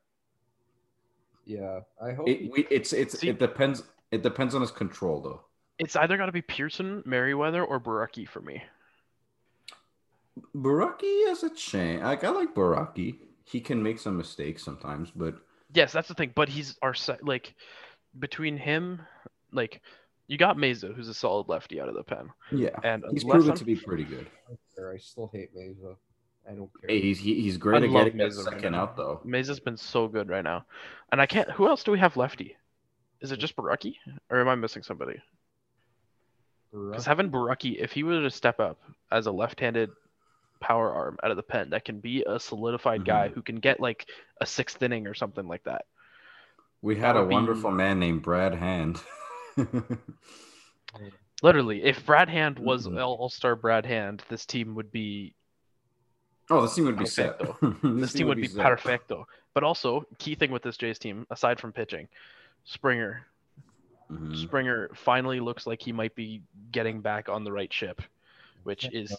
Yeah, 1.44 1.80
I 2.02 2.12
hope 2.12 2.28
it, 2.28 2.50
we, 2.50 2.66
it's 2.70 2.92
it's 2.92 3.18
See, 3.18 3.28
it 3.28 3.38
depends. 3.38 3.82
It 4.10 4.22
depends 4.22 4.54
on 4.54 4.60
his 4.60 4.70
control 4.70 5.20
though. 5.20 5.42
It's 5.78 5.96
either 5.96 6.16
got 6.16 6.26
to 6.26 6.32
be 6.32 6.42
Pearson, 6.42 7.02
Merryweather, 7.06 7.64
or 7.64 7.78
Borucki 7.80 8.28
for 8.28 8.40
me. 8.40 8.62
Borucki 10.54 11.28
has 11.28 11.42
a 11.42 11.50
chance. 11.50 12.02
Like 12.02 12.24
I 12.24 12.30
like 12.30 12.54
Borucki. 12.54 13.16
He 13.44 13.60
can 13.60 13.82
make 13.82 13.98
some 13.98 14.16
mistakes 14.16 14.62
sometimes, 14.62 15.10
but 15.10 15.36
yes, 15.72 15.92
that's 15.92 16.08
the 16.08 16.14
thing. 16.14 16.32
But 16.34 16.50
he's 16.50 16.76
our 16.82 16.94
like 17.22 17.54
between 18.18 18.56
him, 18.58 19.00
like 19.50 19.80
you 20.28 20.36
got 20.36 20.56
Mayza, 20.56 20.94
who's 20.94 21.08
a 21.08 21.14
solid 21.14 21.48
lefty 21.48 21.80
out 21.80 21.88
of 21.88 21.94
the 21.94 22.04
pen. 22.04 22.30
Yeah, 22.52 22.78
and 22.84 23.02
he's 23.10 23.24
proven 23.24 23.56
to 23.56 23.64
be 23.64 23.74
pretty 23.74 24.04
good. 24.04 24.26
I 24.50 24.98
still 24.98 25.30
hate 25.32 25.54
Mayza. 25.56 25.96
I 26.48 26.52
don't 26.52 26.70
care. 26.80 26.88
Hey, 26.88 27.00
he's 27.00 27.18
he's 27.18 27.56
great 27.56 27.82
I 27.82 27.86
at 27.86 27.92
getting 27.92 28.18
that 28.18 28.32
second 28.32 28.72
right 28.72 28.80
out 28.80 28.96
though. 28.96 29.20
Mayza's 29.26 29.60
been 29.60 29.76
so 29.76 30.06
good 30.06 30.28
right 30.28 30.44
now, 30.44 30.64
and 31.10 31.20
I 31.20 31.26
can't. 31.26 31.50
Who 31.50 31.66
else 31.66 31.82
do 31.82 31.90
we 31.90 31.98
have 31.98 32.16
lefty? 32.16 32.56
Is 33.20 33.32
it 33.32 33.38
just 33.38 33.56
Borucki, 33.56 33.94
or 34.30 34.40
am 34.40 34.48
I 34.48 34.54
missing 34.54 34.82
somebody? 34.82 35.20
Because 36.70 37.06
having 37.06 37.30
Borucki, 37.30 37.76
if 37.76 37.92
he 37.92 38.02
were 38.02 38.20
to 38.20 38.30
step 38.30 38.60
up 38.60 38.78
as 39.10 39.26
a 39.26 39.32
left-handed 39.32 39.90
power 40.60 40.92
arm 40.92 41.18
out 41.22 41.30
of 41.30 41.36
the 41.36 41.42
pen 41.42 41.70
that 41.70 41.84
can 41.84 42.00
be 42.00 42.24
a 42.24 42.38
solidified 42.38 43.00
mm-hmm. 43.00 43.06
guy 43.06 43.28
who 43.28 43.42
can 43.42 43.56
get 43.56 43.80
like 43.80 44.06
a 44.40 44.46
sixth 44.46 44.82
inning 44.82 45.06
or 45.06 45.14
something 45.14 45.46
like 45.46 45.64
that. 45.64 45.86
We 46.82 46.96
had 46.96 47.16
a 47.16 47.24
wonderful 47.24 47.70
be... 47.70 47.76
man 47.76 47.98
named 47.98 48.22
Brad 48.22 48.54
Hand. 48.54 49.00
Literally, 51.42 51.84
if 51.84 52.04
Brad 52.04 52.28
Hand 52.28 52.58
was 52.58 52.86
mm-hmm. 52.86 52.98
All 52.98 53.28
Star 53.28 53.54
Brad 53.54 53.86
Hand, 53.86 54.22
this 54.28 54.44
team 54.44 54.74
would 54.74 54.90
be. 54.90 55.34
Oh, 56.50 56.62
this 56.62 56.74
team 56.74 56.86
would 56.86 56.98
be 56.98 57.04
perfecto. 57.04 57.56
set. 57.60 57.82
this, 57.82 58.00
this, 58.00 58.12
team 58.14 58.26
would, 58.28 58.40
be, 58.40 58.48
be 58.48 58.54
perfecto. 58.54 59.26
But 59.54 59.64
also, 59.64 60.04
key 60.18 60.34
thing 60.34 60.50
with 60.50 60.62
this 60.62 60.76
Jays 60.76 60.98
team, 60.98 61.26
aside 61.30 61.60
from 61.60 61.72
pitching, 61.72 62.08
Springer. 62.64 63.26
Mm-hmm. 64.10 64.34
Springer 64.34 64.90
finally 64.94 65.40
looks 65.40 65.66
like 65.66 65.82
he 65.82 65.92
might 65.92 66.14
be 66.14 66.42
getting 66.72 67.00
back 67.00 67.28
on 67.28 67.44
the 67.44 67.52
right 67.52 67.72
ship, 67.72 68.00
which 68.62 68.88
is 68.92 69.14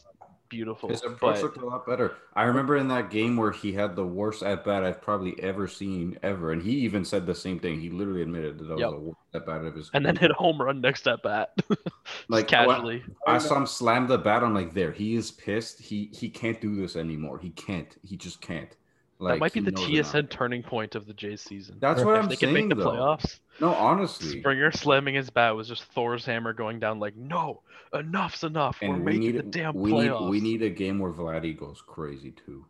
beautiful. 0.50 0.90
His 0.90 1.04
approach 1.04 1.36
but... 1.36 1.44
looked 1.44 1.58
a 1.58 1.66
lot 1.66 1.86
better. 1.86 2.18
I 2.34 2.44
remember 2.44 2.76
in 2.78 2.88
that 2.90 3.10
game 3.10 3.38
where 3.38 3.52
he 3.52 3.72
had 3.72 3.96
the 3.96 4.06
worst 4.06 4.44
at 4.44 4.66
bat 4.66 4.84
I've 4.84 5.02
probably 5.02 5.42
ever 5.42 5.68
seen 5.68 6.18
ever, 6.24 6.52
and 6.52 6.62
he 6.62 6.72
even 6.72 7.06
said 7.06 7.26
the 7.26 7.36
same 7.36 7.60
thing. 7.60 7.80
He 7.80 7.90
literally 7.90 8.22
admitted 8.22 8.58
that 8.60 8.66
that 8.66 8.80
yep. 8.80 8.90
was 8.90 8.96
the 8.96 9.00
worst 9.00 9.20
at 9.34 9.46
bat 9.46 9.66
of 9.66 9.76
his. 9.76 9.92
And 9.94 10.06
then 10.06 10.16
hit 10.16 10.32
a 10.32 10.34
home 10.34 10.62
run 10.62 10.82
next 10.82 11.08
at 11.08 11.24
bat, 11.24 11.54
like 12.28 12.48
casually. 12.48 13.04
I, 13.26 13.36
I 13.36 13.38
saw 13.38 13.56
him 13.58 13.68
slam 13.68 14.08
the 14.08 14.18
bat. 14.18 14.44
I'm 14.44 14.54
like, 14.54 14.74
there. 14.74 14.92
He 14.92 15.16
is 15.16 15.32
pissed. 15.32 15.80
He 15.80 16.10
he 16.12 16.30
can't 16.30 16.60
do 16.60 16.76
this 16.76 16.96
anymore. 16.96 17.40
He 17.40 17.52
can't. 17.52 17.96
He 18.04 18.18
just 18.18 18.42
can't. 18.42 18.76
Like, 19.22 19.34
that 19.34 19.40
might 19.40 19.54
be 19.54 19.60
the 19.60 19.72
TSN 19.72 20.30
turning 20.30 20.64
point 20.64 20.96
of 20.96 21.06
the 21.06 21.14
Jays 21.14 21.42
season. 21.42 21.76
That's 21.80 22.02
what 22.04 22.16
I'm 22.16 22.30
they 22.30 22.36
saying. 22.36 22.54
They 22.54 22.62
can 22.62 22.70
make 22.70 22.78
the 22.78 22.84
though. 22.84 22.92
playoffs. 22.92 23.40
No, 23.60 23.74
honestly, 23.74 24.40
Springer 24.40 24.72
slamming 24.72 25.16
his 25.16 25.30
bat 25.30 25.56
was 25.56 25.68
just 25.68 25.84
Thor's 25.84 26.26
hammer 26.26 26.54
going 26.54 26.80
down. 26.80 27.00
Like, 27.00 27.16
no, 27.16 27.62
enough's 27.94 28.44
enough. 28.44 28.78
And 28.82 28.92
We're 28.92 28.98
we 28.98 29.04
making 29.04 29.22
need, 29.22 29.38
the 29.38 29.44
damn 29.44 29.74
we 29.74 29.92
playoffs. 29.92 30.22
Need, 30.22 30.30
we 30.30 30.42
need 30.42 30.62
a 30.62 30.70
game 30.70 31.00
where 31.00 31.12
Vladdy 31.12 31.58
goes 31.58 31.84
crazy 31.86 32.32
too. 32.46 32.66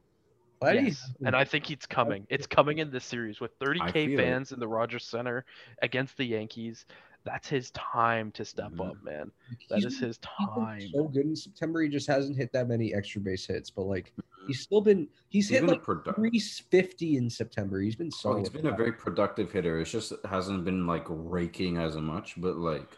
Yes. 0.61 1.09
And 1.25 1.35
I 1.35 1.45
think 1.45 1.71
it's 1.71 1.85
coming. 1.85 2.27
It's 2.29 2.45
coming 2.45 2.79
in 2.79 2.91
this 2.91 3.05
series 3.05 3.39
with 3.39 3.57
30k 3.59 4.17
fans 4.17 4.51
it. 4.51 4.55
in 4.55 4.59
the 4.59 4.67
Rogers 4.67 5.05
Center 5.05 5.45
against 5.81 6.17
the 6.17 6.25
Yankees. 6.25 6.85
That's 7.31 7.47
his 7.47 7.71
time 7.71 8.31
to 8.31 8.43
step 8.43 8.71
mm-hmm. 8.71 8.81
up, 8.81 9.03
man. 9.03 9.31
That 9.69 9.77
he's, 9.77 9.85
is 9.85 9.99
his 9.99 10.17
time. 10.19 10.81
so 10.93 11.03
good 11.03 11.25
in 11.25 11.35
September. 11.35 11.81
He 11.81 11.89
just 11.89 12.07
hasn't 12.07 12.37
hit 12.37 12.51
that 12.53 12.67
many 12.67 12.93
extra 12.93 13.21
base 13.21 13.45
hits, 13.45 13.69
but 13.69 13.83
like 13.83 14.13
He's 14.49 14.61
still 14.61 14.81
been 14.81 15.07
he's, 15.29 15.47
he's 15.47 15.59
hit 15.59 15.61
been 15.61 15.75
like 15.75 15.83
produ- 15.83 16.15
350 16.15 17.17
in 17.17 17.29
September. 17.29 17.79
He's 17.81 17.95
been 17.95 18.09
so. 18.09 18.33
Oh, 18.33 18.37
he's 18.37 18.49
been 18.49 18.65
a 18.65 18.75
very 18.75 18.91
productive 18.91 19.51
hitter. 19.51 19.79
It's 19.79 19.91
just 19.91 20.13
hasn't 20.27 20.65
been 20.65 20.87
like 20.87 21.05
raking 21.07 21.77
as 21.77 21.95
much, 21.95 22.33
but 22.35 22.57
like 22.57 22.97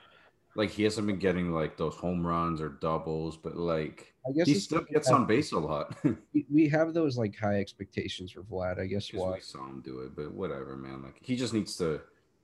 like 0.55 0.69
he 0.69 0.83
hasn't 0.83 1.07
been 1.07 1.19
getting 1.19 1.51
like 1.51 1.75
those 1.75 1.95
home 1.95 2.25
runs 2.25 2.61
or 2.61 2.69
doubles, 2.69 3.35
but 3.35 3.57
like 3.57 4.13
I 4.25 4.31
guess 4.31 4.47
he 4.47 4.53
still 4.55 4.83
gets 4.83 5.09
on 5.09 5.25
base 5.25 5.51
a 5.51 5.59
lot. 5.59 5.93
we 6.49 6.69
have 6.69 6.93
those 6.93 7.17
like 7.17 7.37
high 7.37 7.59
expectations 7.59 8.31
for 8.31 8.43
Vlad. 8.43 8.79
I 8.79 8.85
guess 8.85 9.11
why 9.11 9.33
we 9.33 9.41
saw 9.41 9.65
him 9.67 9.81
do 9.81 9.99
it, 10.01 10.15
but 10.15 10.33
whatever, 10.33 10.77
man. 10.77 11.03
Like 11.03 11.19
he 11.21 11.35
just 11.35 11.53
needs 11.53 11.75
to 11.77 11.99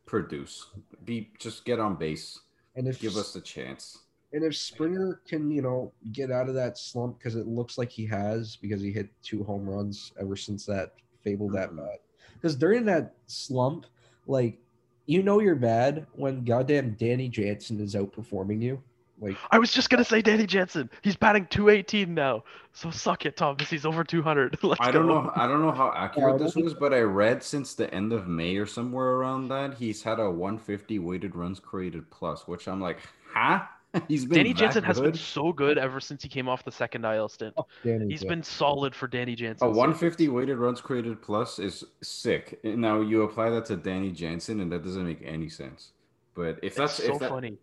produce, 0.07 0.67
be 1.05 1.29
just 1.37 1.65
get 1.65 1.79
on 1.79 1.95
base, 1.95 2.39
and 2.75 2.87
if, 2.87 2.99
give 2.99 3.15
us 3.15 3.35
a 3.35 3.41
chance. 3.41 3.99
And 4.33 4.43
if 4.43 4.55
Springer 4.55 5.21
can, 5.27 5.51
you 5.51 5.61
know, 5.61 5.93
get 6.11 6.31
out 6.31 6.49
of 6.49 6.55
that 6.55 6.77
slump 6.77 7.19
because 7.19 7.35
it 7.35 7.47
looks 7.47 7.77
like 7.77 7.91
he 7.91 8.05
has 8.07 8.55
because 8.55 8.81
he 8.81 8.91
hit 8.91 9.09
two 9.21 9.43
home 9.43 9.69
runs 9.69 10.11
ever 10.19 10.35
since 10.35 10.65
that 10.65 10.93
fabled 11.23 11.55
at 11.55 11.75
bat. 11.75 11.85
Mm-hmm. 11.85 12.33
Because 12.33 12.55
during 12.55 12.85
that 12.85 13.13
slump, 13.27 13.85
like 14.25 14.57
you 15.05 15.23
know 15.23 15.39
you're 15.39 15.55
bad 15.55 16.07
when 16.13 16.43
goddamn 16.43 16.95
Danny 16.99 17.29
Jansen 17.29 17.79
is 17.79 17.95
outperforming 17.95 18.61
you. 18.61 18.81
Like 19.19 19.35
I 19.51 19.57
was 19.57 19.71
just 19.71 19.89
gonna 19.89 20.03
say 20.03 20.21
Danny 20.21 20.45
Jansen. 20.45 20.89
He's 21.01 21.15
batting 21.15 21.47
218 21.49 22.13
now. 22.13 22.43
So 22.73 22.91
suck 22.91 23.25
it, 23.25 23.35
Thomas. 23.35 23.69
He's 23.69 23.85
over 23.85 24.03
200. 24.03 24.59
Let's 24.63 24.79
I 24.79 24.91
don't 24.91 25.07
go. 25.07 25.21
know. 25.23 25.31
I 25.35 25.47
don't 25.47 25.61
know 25.61 25.71
how 25.71 25.91
accurate 25.95 26.37
this 26.39 26.55
was, 26.55 26.73
but 26.75 26.93
I 26.93 26.99
read 26.99 27.41
since 27.41 27.73
the 27.73 27.91
end 27.93 28.13
of 28.13 28.27
May 28.27 28.57
or 28.57 28.67
somewhere 28.67 29.07
around 29.13 29.47
that 29.47 29.73
he's 29.73 30.03
had 30.03 30.19
a 30.19 30.29
150 30.29 30.99
weighted 30.99 31.35
runs 31.35 31.59
created 31.59 32.09
plus, 32.11 32.47
which 32.47 32.67
I'm 32.67 32.79
like, 32.79 32.99
huh? 33.33 33.61
He's 34.09 34.25
been 34.25 34.39
Danny 34.39 34.53
Jansen 34.53 34.81
good. 34.81 34.87
has 34.87 34.99
been 34.99 35.13
so 35.15 35.53
good 35.53 35.77
ever 35.77 35.99
since 36.01 36.21
he 36.21 36.27
came 36.27 36.49
off 36.49 36.63
the 36.65 36.71
second 36.71 37.05
IL 37.05 37.29
stint. 37.29 37.53
Oh, 37.57 37.65
He's 37.83 38.19
good. 38.19 38.27
been 38.27 38.43
solid 38.43 38.93
for 38.93 39.07
Danny 39.07 39.33
Jansen. 39.33 39.65
A 39.65 39.69
150 39.71 40.27
weighted 40.27 40.57
runs 40.57 40.81
created 40.81 41.21
plus 41.21 41.57
is 41.57 41.85
sick. 42.03 42.59
Now 42.63 42.99
you 42.99 43.23
apply 43.23 43.49
that 43.51 43.65
to 43.67 43.77
Danny 43.77 44.11
Jansen, 44.11 44.59
and 44.59 44.71
that 44.73 44.83
doesn't 44.83 45.05
make 45.05 45.21
any 45.25 45.47
sense. 45.49 45.93
But 46.35 46.59
if 46.61 46.75
that's 46.75 46.95
so 46.95 47.13
if 47.13 47.19
that, 47.19 47.29
funny. 47.29 47.57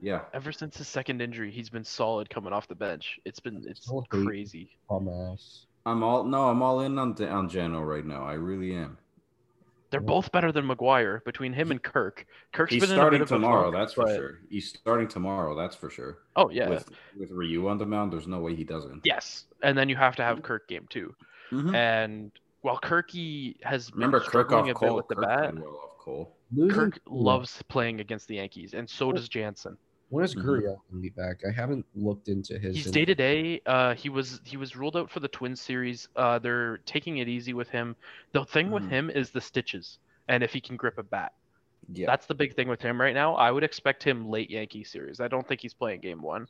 Yeah. 0.00 0.22
Ever 0.34 0.52
since 0.52 0.76
his 0.76 0.88
second 0.88 1.22
injury, 1.22 1.50
he's 1.50 1.70
been 1.70 1.84
solid 1.84 2.28
coming 2.28 2.52
off 2.52 2.68
the 2.68 2.74
bench. 2.74 3.18
It's 3.24 3.40
been 3.40 3.64
it's 3.66 3.90
crazy. 4.10 4.76
I'm 4.90 6.02
all 6.02 6.24
no, 6.24 6.48
I'm 6.48 6.62
all 6.62 6.80
in 6.80 6.98
on 6.98 7.10
on 7.22 7.48
Jano 7.48 7.86
right 7.86 8.04
now. 8.04 8.24
I 8.24 8.34
really 8.34 8.74
am. 8.74 8.98
They're 9.90 10.00
both 10.00 10.32
better 10.32 10.50
than 10.50 10.66
McGuire 10.66 11.24
between 11.24 11.52
him 11.52 11.70
and 11.70 11.80
Kirk. 11.80 12.26
Kirk's 12.52 12.72
He's 12.72 12.82
been 12.82 12.90
starting 12.90 13.24
tomorrow. 13.24 13.70
Funk, 13.70 13.76
that's 13.76 13.92
for 13.94 14.08
sure. 14.08 14.40
He's 14.50 14.68
starting 14.68 15.06
tomorrow. 15.06 15.54
That's 15.54 15.76
for 15.76 15.90
sure. 15.90 16.18
Oh 16.34 16.50
yeah. 16.50 16.68
With 16.68 16.90
with 17.18 17.30
Ryu 17.30 17.68
on 17.68 17.78
the 17.78 17.86
mound, 17.86 18.12
there's 18.12 18.26
no 18.26 18.40
way 18.40 18.54
he 18.54 18.64
doesn't. 18.64 19.02
Yes, 19.04 19.44
and 19.62 19.78
then 19.78 19.88
you 19.88 19.96
have 19.96 20.16
to 20.16 20.22
have 20.22 20.42
Kirk 20.42 20.68
game 20.68 20.86
too. 20.90 21.14
Mm-hmm. 21.52 21.74
And 21.74 22.32
while 22.62 22.78
Kirky 22.80 23.62
has 23.64 23.92
remember 23.92 24.20
Kirk 24.20 24.50
off 24.52 24.68
a 24.68 24.74
Cole, 24.74 24.88
bit 24.88 24.96
with 24.96 25.08
the 25.08 25.16
bat, 25.16 25.54
well 25.54 25.80
off 25.84 25.98
Cole. 25.98 26.36
Kirk 26.70 26.98
loves 27.06 27.62
playing 27.68 28.00
against 28.00 28.28
the 28.28 28.36
Yankees, 28.36 28.74
and 28.74 28.90
so 28.90 29.12
does 29.12 29.28
Jansen. 29.28 29.76
When 30.08 30.24
is 30.24 30.34
mm-hmm. 30.34 30.48
Gurriel 30.48 30.80
gonna 30.90 31.02
be 31.02 31.10
back? 31.10 31.42
I 31.46 31.52
haven't 31.52 31.84
looked 31.94 32.28
into 32.28 32.58
his. 32.58 32.76
He's 32.76 32.90
day 32.90 33.04
to 33.04 33.14
day. 33.14 33.60
Uh, 33.66 33.94
he 33.94 34.08
was 34.08 34.40
he 34.44 34.56
was 34.56 34.76
ruled 34.76 34.96
out 34.96 35.10
for 35.10 35.20
the 35.20 35.28
Twins 35.28 35.60
series. 35.60 36.08
Uh, 36.14 36.38
they're 36.38 36.78
taking 36.78 37.18
it 37.18 37.28
easy 37.28 37.54
with 37.54 37.68
him. 37.68 37.96
The 38.32 38.44
thing 38.44 38.66
mm-hmm. 38.66 38.74
with 38.74 38.88
him 38.88 39.10
is 39.10 39.30
the 39.30 39.40
stitches 39.40 39.98
and 40.28 40.42
if 40.42 40.52
he 40.52 40.60
can 40.60 40.76
grip 40.76 40.98
a 40.98 41.02
bat. 41.02 41.32
Yeah. 41.92 42.06
That's 42.06 42.26
the 42.26 42.34
big 42.34 42.54
thing 42.54 42.68
with 42.68 42.80
him 42.80 43.00
right 43.00 43.14
now. 43.14 43.34
I 43.36 43.50
would 43.50 43.62
expect 43.62 44.02
him 44.02 44.28
late 44.28 44.50
Yankee 44.50 44.82
series. 44.82 45.20
I 45.20 45.28
don't 45.28 45.46
think 45.46 45.60
he's 45.60 45.74
playing 45.74 46.00
game 46.00 46.20
one, 46.20 46.48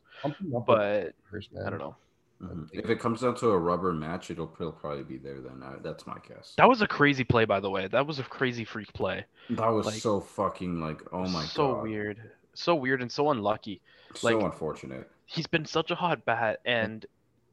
but 0.67 1.13
I 1.33 1.71
don't 1.71 1.79
know. 1.79 1.97
Mm-hmm. 2.43 2.65
If 2.73 2.91
it 2.91 3.01
comes 3.01 3.23
down 3.23 3.35
to 3.37 3.49
a 3.49 3.59
rubber 3.59 3.93
match, 3.93 4.31
it'll, 4.31 4.55
it'll 4.61 4.73
probably 4.73 5.05
be 5.05 5.17
there 5.17 5.41
then. 5.41 5.63
I, 5.63 5.77
that's 5.83 6.07
my 6.07 6.17
guess. 6.27 6.55
That 6.59 6.69
was 6.69 6.83
a 6.83 6.87
crazy 6.87 7.25
play, 7.25 7.47
by 7.47 7.61
the 7.61 7.71
way. 7.71 7.87
That 7.89 8.07
was 8.07 8.19
a 8.19 8.23
crazy 8.23 8.65
freak 8.65 8.93
play. 8.93 9.25
That 9.51 9.69
was 9.69 9.87
like, 9.87 9.95
so 9.95 10.21
fucking 10.21 10.81
like, 10.81 11.01
oh 11.13 11.27
my 11.29 11.45
so 11.45 11.69
god, 11.69 11.79
so 11.79 11.83
weird, 11.83 12.19
so 12.57 12.75
weird 12.75 13.03
and 13.03 13.11
so 13.11 13.31
unlucky. 13.31 13.81
So 14.15 14.29
like, 14.29 14.45
unfortunate. 14.45 15.11
He's 15.27 15.47
been 15.47 15.65
such 15.65 15.91
a 15.91 15.95
hot 15.95 16.25
bat, 16.25 16.61
and 16.65 17.05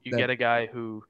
you 0.03 0.11
that, 0.11 0.17
get 0.17 0.29
a 0.29 0.35
guy 0.35 0.67
who 0.67 1.03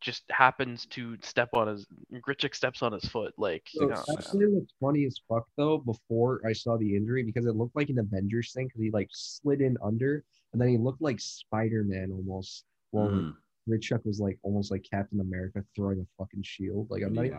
just 0.00 0.24
happens 0.30 0.86
to 0.86 1.16
step 1.22 1.50
on 1.54 1.68
his 1.68 1.86
Grichuk 2.12 2.54
steps 2.54 2.82
on 2.82 2.92
his 2.92 3.04
foot. 3.04 3.32
Like 3.38 3.62
so, 3.68 3.82
you 3.82 3.88
know, 3.88 4.02
actually 4.18 4.46
what's 4.46 4.74
funny 4.80 5.04
as 5.06 5.16
fuck 5.28 5.46
though, 5.56 5.78
before 5.78 6.40
I 6.44 6.52
saw 6.52 6.76
the 6.76 6.96
injury, 6.96 7.22
because 7.22 7.46
it 7.46 7.54
looked 7.54 7.76
like 7.76 7.88
an 7.88 8.00
Avengers 8.00 8.52
thing, 8.52 8.66
because 8.66 8.82
he 8.82 8.90
like 8.90 9.08
slid 9.12 9.60
in 9.60 9.76
under 9.82 10.24
and 10.52 10.60
then 10.60 10.68
he 10.68 10.76
looked 10.76 11.00
like 11.00 11.20
Spider-Man 11.20 12.10
almost. 12.10 12.64
Well 12.90 13.08
mm. 13.08 13.34
Grichuk 13.68 14.04
was 14.04 14.18
like 14.18 14.38
almost 14.42 14.72
like 14.72 14.84
Captain 14.90 15.20
America 15.20 15.64
throwing 15.76 16.00
a 16.00 16.06
fucking 16.18 16.42
shield. 16.42 16.88
Like 16.90 17.04
I'm 17.04 17.12
not 17.14 17.26
even, 17.26 17.38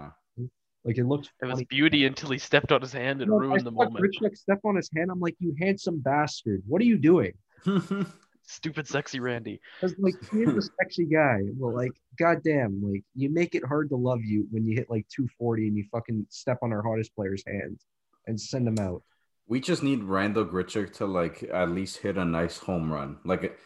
like 0.86 0.98
it 0.98 1.06
looked 1.06 1.32
it 1.42 1.46
was 1.46 1.64
beauty 1.64 2.06
until 2.06 2.30
he 2.30 2.38
stepped 2.38 2.72
on 2.72 2.82
his 2.82 2.92
hand 2.92 3.22
and 3.22 3.32
no, 3.32 3.38
ruined 3.38 3.62
I 3.62 3.64
the 3.64 3.72
moment. 3.72 4.06
Grichuk 4.06 4.36
stepped 4.36 4.66
on 4.66 4.76
his 4.76 4.90
hand. 4.96 5.12
I'm 5.12 5.20
like, 5.20 5.36
you 5.40 5.56
handsome 5.60 6.00
bastard. 6.00 6.62
What 6.68 6.82
are 6.82 6.86
you 6.86 6.98
doing? 6.98 7.34
Stupid 8.46 8.88
sexy 8.88 9.22
Randy. 9.22 9.62
Because 9.80 9.98
like 9.98 10.16
he's 10.30 10.50
a 10.50 10.62
sexy 10.62 11.06
guy. 11.06 11.40
Well, 11.58 11.74
like 11.74 11.94
goddamn, 12.20 12.82
like 12.84 13.04
you 13.16 13.30
make 13.30 13.56
it 13.56 13.66
hard 13.66 13.90
to 13.90 13.96
love 13.96 14.20
you 14.24 14.46
when 14.52 14.66
you 14.66 14.76
hit 14.76 14.90
like 14.90 15.08
240 15.08 15.70
and 15.70 15.78
you 15.78 15.86
fucking 15.92 16.28
step 16.30 16.60
on 16.62 16.74
our 16.74 16.82
hottest 16.82 17.16
player's 17.16 17.44
hand 17.48 17.80
and 18.28 18.40
send 18.40 18.68
them 18.68 18.80
out. 18.80 19.02
We 19.48 19.62
just 19.62 19.84
need 19.84 20.04
Randal 20.04 20.46
Grichuk 20.46 20.94
to 20.94 21.06
like 21.06 21.44
at 21.54 21.70
least 21.70 21.98
hit 21.98 22.18
a 22.18 22.26
nice 22.26 22.58
home 22.58 22.92
run. 22.92 23.20
Like 23.24 23.58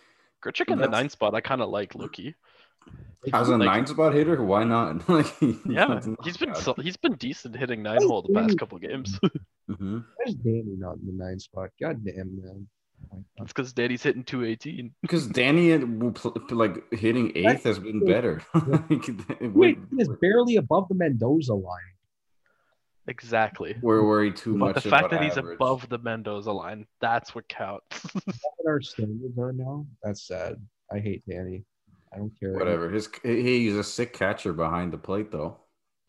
Grichuk 0.44 0.72
in 0.72 0.78
the 0.78 0.88
nine 0.88 1.10
spot, 1.10 1.34
I 1.34 1.42
kind 1.42 1.62
of 1.62 1.70
like 1.70 1.96
Loki. 1.96 2.36
As 3.34 3.50
a 3.50 3.58
like, 3.58 3.66
nine 3.66 3.88
spot 3.88 4.14
hitter, 4.14 4.42
why 4.44 4.64
not? 4.64 5.08
like, 5.10 5.28
yeah, 5.66 6.00
he's 6.24 6.38
been 6.38 6.56
so, 6.56 6.74
he's 6.76 6.98
been 6.98 7.16
decent 7.16 7.56
hitting 7.56 7.84
nine 7.84 8.02
hole 8.02 8.22
the 8.22 8.34
past 8.34 8.58
couple 8.58 8.78
games. 8.78 9.20
mm-hmm. 9.70 10.00
Where's 10.16 10.36
Danny 10.36 10.76
not 10.78 10.98
in 10.98 11.08
the 11.08 11.24
nine 11.24 11.40
spot? 11.40 11.70
God 11.82 12.04
damn 12.06 12.42
man. 12.42 12.68
It's 13.38 13.54
because 13.54 13.74
Danny's 13.74 14.02
hitting 14.02 14.24
218. 14.24 14.94
Because 15.02 15.28
Danny, 15.28 15.78
like 15.78 16.92
hitting 16.94 17.32
eighth, 17.36 17.64
has 17.64 17.80
been 17.80 18.04
better. 18.06 18.42
Wait, 19.42 19.78
he 19.92 20.02
is 20.02 20.10
barely 20.22 20.56
above 20.56 20.88
the 20.90 20.96
Mendoza 20.96 21.54
line. 21.54 21.80
Exactly. 23.08 23.76
We're 23.82 24.06
worried 24.06 24.36
too 24.36 24.58
but 24.58 24.76
much. 24.76 24.84
The 24.84 24.90
fact 24.90 25.12
that 25.12 25.24
he's 25.24 25.38
above 25.38 25.88
the 25.90 25.98
Mendoza 25.98 26.52
line, 26.52 26.86
that's 27.00 27.34
what 27.34 27.48
counts. 27.48 28.04
what 28.14 28.68
our 28.68 28.82
standards 28.82 29.38
are 29.38 29.54
now. 29.54 29.86
That's 30.04 30.28
sad. 30.28 30.56
I 30.92 31.00
hate 31.00 31.24
Danny. 31.30 31.64
I 32.18 32.20
don't 32.20 32.40
care. 32.40 32.54
Whatever. 32.54 32.90
His 32.90 33.10
he's 33.24 33.76
a 33.76 33.84
sick 33.84 34.14
catcher 34.14 34.54
behind 34.54 34.92
the 34.92 34.98
plate 34.98 35.32
though. 35.32 35.60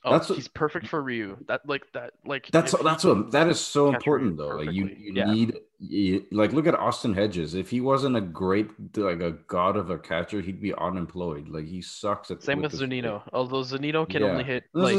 Oh, 0.05 0.13
that's 0.13 0.29
he's 0.29 0.45
what, 0.45 0.55
perfect 0.55 0.87
for 0.87 1.03
Ryu. 1.03 1.37
That 1.49 1.69
like 1.69 1.83
that 1.93 2.13
like 2.25 2.49
that's 2.53 2.73
that's 2.83 3.05
what 3.05 3.33
that 3.33 3.49
is 3.49 3.61
so 3.61 3.93
important 3.93 4.39
though. 4.39 4.57
Like 4.57 4.73
you 4.73 4.87
you 4.87 5.13
yeah. 5.15 5.31
need 5.31 5.59
you, 5.81 6.25
like 6.31 6.53
look 6.53 6.67
at 6.67 6.75
Austin 6.75 7.13
Hedges. 7.13 7.55
If 7.55 7.69
he 7.69 7.81
wasn't 7.81 8.17
a 8.17 8.21
great 8.21 8.71
like 8.97 9.21
a 9.21 9.33
god 9.49 9.77
of 9.77 9.91
a 9.91 9.99
catcher, 9.99 10.41
he'd 10.41 10.63
be 10.63 10.73
unemployed. 10.73 11.49
Like 11.49 11.67
he 11.67 11.83
sucks 11.83 12.31
at. 12.31 12.43
Same 12.43 12.63
with, 12.63 12.73
with 12.73 12.81
Zunino. 12.81 13.23
Although 13.33 13.63
Zunino 13.63 14.09
can 14.09 14.23
yeah. 14.23 14.29
only 14.29 14.45
hit 14.45 14.65
like, 14.73 14.97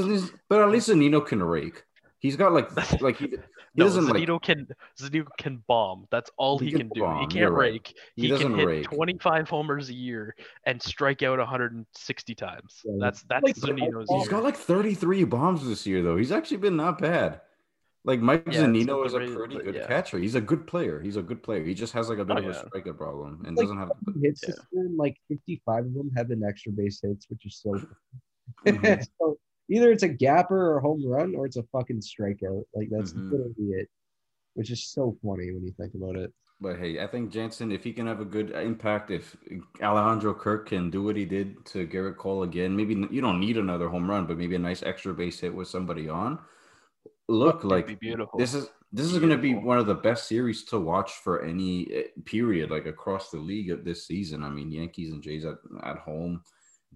but 0.47 0.61
at 0.61 0.69
least 0.69 0.89
Zunino 0.89 1.25
can 1.25 1.41
rake. 1.41 1.83
He's 2.19 2.35
got 2.35 2.51
like 2.51 2.69
like 3.01 3.17
he, 3.17 3.27
he 3.27 3.37
no, 3.75 3.85
doesn't 3.85 4.05
Zunino 4.05 4.33
like, 4.33 4.41
can 4.41 4.67
Zunino 4.99 5.25
can 5.37 5.63
bomb. 5.67 6.05
That's 6.11 6.29
all 6.37 6.59
he, 6.59 6.67
he 6.67 6.71
can, 6.71 6.81
can, 6.81 6.89
do. 6.89 7.01
Bomb. 7.01 7.21
He 7.21 7.27
can't 7.27 7.53
rake. 7.53 7.93
He, 8.15 8.27
he 8.27 8.37
can 8.37 8.57
hit 8.57 8.67
rake. 8.67 8.91
25 8.91 9.49
homers 9.49 9.89
a 9.89 9.93
year 9.93 10.35
and 10.65 10.81
strike 10.81 11.23
out 11.23 11.39
160 11.39 12.35
times. 12.35 12.81
Yeah. 12.83 12.93
That's 12.99 13.23
that's 13.23 13.43
like, 13.43 13.55
Zunino's. 13.55 14.09
He's 14.09 14.23
year. 14.23 14.31
got 14.31 14.43
like 14.43 14.57
33 14.57 15.23
bombs 15.23 15.65
this 15.65 15.87
year 15.87 16.03
though. 16.03 16.17
He's 16.17 16.31
actually 16.31 16.57
been 16.57 16.75
not 16.75 16.99
bad. 16.99 17.41
Like 18.03 18.21
Mike 18.21 18.43
yeah, 18.47 18.63
Zunino 18.63 19.05
is 19.05 19.13
a 19.13 19.19
pretty 19.19 19.57
good 19.59 19.75
yeah. 19.75 19.87
catcher. 19.87 20.19
He's 20.19 20.35
a 20.35 20.41
good 20.41 20.67
player. 20.67 21.01
He's 21.01 21.17
a 21.17 21.21
good 21.21 21.43
player. 21.43 21.63
He 21.63 21.73
just 21.73 21.93
has 21.93 22.09
like 22.09 22.19
a 22.19 22.25
bit 22.25 22.37
oh, 22.37 22.39
of 22.39 22.45
a 22.47 22.67
striker 22.67 22.93
problem 22.93 23.43
and 23.45 23.55
like, 23.55 23.65
doesn't 23.65 23.77
have 23.77 23.91
hits 24.21 24.41
this 24.41 24.57
year. 24.71 24.89
Like 24.95 25.17
55 25.27 25.85
of 25.85 25.93
them 25.93 26.11
have 26.15 26.29
been 26.29 26.43
extra 26.43 26.71
base 26.71 26.99
hits, 27.01 27.27
which 27.29 27.45
is 27.45 27.61
so. 27.61 27.79
Mm-hmm. 28.65 29.03
so 29.19 29.37
either 29.69 29.91
it's 29.91 30.03
a 30.03 30.09
gapper 30.09 30.71
or 30.71 30.77
a 30.77 30.81
home 30.81 31.05
run 31.05 31.35
or 31.35 31.45
it's 31.45 31.57
a 31.57 31.63
fucking 31.71 32.01
strikeout. 32.01 32.63
Like 32.73 32.89
that's 32.91 33.13
mm-hmm. 33.13 33.31
literally 33.31 33.81
it, 33.81 33.89
which 34.55 34.71
is 34.71 34.91
so 34.91 35.17
funny 35.23 35.51
when 35.51 35.63
you 35.63 35.73
think 35.77 35.93
about 35.93 36.15
it. 36.15 36.33
But 36.61 36.77
hey, 36.77 36.99
I 36.99 37.07
think 37.07 37.31
Jansen, 37.31 37.71
if 37.71 37.85
he 37.85 37.93
can 37.93 38.05
have 38.05 38.19
a 38.19 38.25
good 38.25 38.51
impact, 38.51 39.11
if 39.11 39.35
Alejandro 39.81 40.33
Kirk 40.33 40.67
can 40.67 40.89
do 40.89 41.03
what 41.03 41.15
he 41.15 41.23
did 41.23 41.65
to 41.67 41.87
Gerrit 41.87 42.17
Cole 42.17 42.43
again, 42.43 42.75
maybe 42.75 42.95
you 43.09 43.21
don't 43.21 43.39
need 43.39 43.57
another 43.57 43.87
home 43.87 44.09
run, 44.09 44.25
but 44.25 44.37
maybe 44.37 44.55
a 44.55 44.59
nice 44.59 44.83
extra 44.83 45.13
base 45.13 45.39
hit 45.39 45.55
with 45.55 45.69
somebody 45.69 46.09
on. 46.09 46.37
Look, 47.29 47.63
like 47.63 47.99
beautiful. 47.99 48.37
this 48.37 48.53
is 48.53 48.67
this 48.91 49.05
is 49.05 49.19
going 49.19 49.29
to 49.29 49.37
be 49.37 49.53
one 49.53 49.77
of 49.77 49.85
the 49.85 49.95
best 49.95 50.27
series 50.27 50.63
to 50.65 50.79
watch 50.79 51.11
for 51.23 51.43
any 51.43 51.87
eh, 51.93 52.03
period, 52.25 52.71
like 52.71 52.87
across 52.87 53.29
the 53.29 53.37
league 53.37 53.85
this 53.85 54.05
season. 54.05 54.43
I 54.43 54.49
mean, 54.49 54.71
Yankees 54.71 55.13
and 55.13 55.21
Jays 55.21 55.45
at, 55.45 55.55
at 55.83 55.99
home 55.99 56.41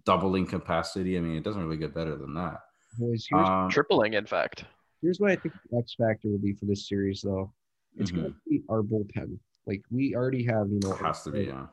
doubling 0.06 0.46
capacity. 0.46 1.18
I 1.18 1.22
mean, 1.22 1.38
it 1.38 1.44
doesn't 1.44 1.64
really 1.64 1.78
get 1.78 1.94
better 1.94 2.16
than 2.16 2.34
that. 2.36 2.60
Boys, 2.98 3.28
um, 3.34 3.70
tripling, 3.70 4.14
in 4.14 4.26
fact. 4.26 4.66
Here's 5.02 5.20
what 5.20 5.32
I 5.32 5.36
think 5.36 5.54
the 5.70 5.78
X 5.80 5.96
factor 5.98 6.30
will 6.30 6.38
be 6.38 6.54
for 6.54 6.66
this 6.66 6.88
series, 6.88 7.22
though. 7.22 7.52
It's 7.98 8.12
mm-hmm. 8.12 8.22
going 8.22 8.34
to 8.34 8.40
be 8.50 8.64
our 8.70 8.82
bullpen. 8.82 9.38
Like 9.66 9.84
we 9.92 10.16
already 10.16 10.44
have, 10.46 10.68
you 10.70 10.80
know, 10.82 10.94
it 10.94 11.00
has 11.00 11.24
to 11.24 11.32
be, 11.32 11.44
yeah. 11.44 11.68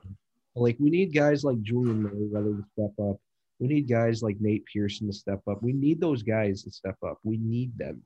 Like 0.54 0.76
we 0.78 0.90
need 0.90 1.14
guys 1.14 1.44
like 1.44 1.60
Julian 1.62 2.02
Merryweather 2.02 2.54
to 2.54 2.64
step 2.72 2.92
up. 3.00 3.16
We 3.58 3.68
need 3.68 3.88
guys 3.88 4.22
like 4.22 4.36
Nate 4.40 4.64
Pearson 4.72 5.06
to 5.06 5.12
step 5.12 5.40
up. 5.48 5.62
We 5.62 5.72
need 5.72 6.00
those 6.00 6.22
guys 6.22 6.62
to 6.64 6.70
step 6.70 6.96
up. 7.06 7.18
We 7.24 7.38
need 7.38 7.76
them, 7.76 8.02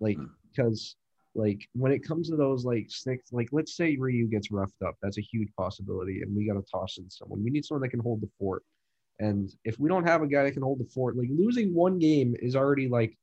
like 0.00 0.16
mm. 0.16 0.28
because 0.50 0.96
like 1.34 1.68
when 1.74 1.92
it 1.92 2.06
comes 2.06 2.30
to 2.30 2.36
those 2.36 2.64
like 2.64 2.86
six, 2.88 3.32
like 3.32 3.48
let's 3.52 3.76
say 3.76 3.96
Ryu 3.96 4.28
gets 4.28 4.50
roughed 4.50 4.82
up, 4.86 4.94
that's 5.02 5.18
a 5.18 5.22
huge 5.22 5.48
possibility, 5.58 6.22
and 6.22 6.34
we 6.34 6.46
got 6.46 6.54
to 6.54 6.64
toss 6.70 6.98
in 6.98 7.10
someone. 7.10 7.42
We 7.42 7.50
need 7.50 7.64
someone 7.64 7.82
that 7.82 7.90
can 7.90 8.00
hold 8.00 8.20
the 8.20 8.30
fort. 8.38 8.62
And 9.18 9.50
if 9.64 9.78
we 9.78 9.88
don't 9.88 10.06
have 10.06 10.22
a 10.22 10.26
guy 10.26 10.42
that 10.44 10.52
can 10.52 10.62
hold 10.62 10.80
the 10.80 10.86
fort, 10.86 11.16
like 11.16 11.28
losing 11.30 11.74
one 11.74 11.98
game 11.98 12.34
is 12.38 12.56
already 12.56 12.88
like 12.88 13.16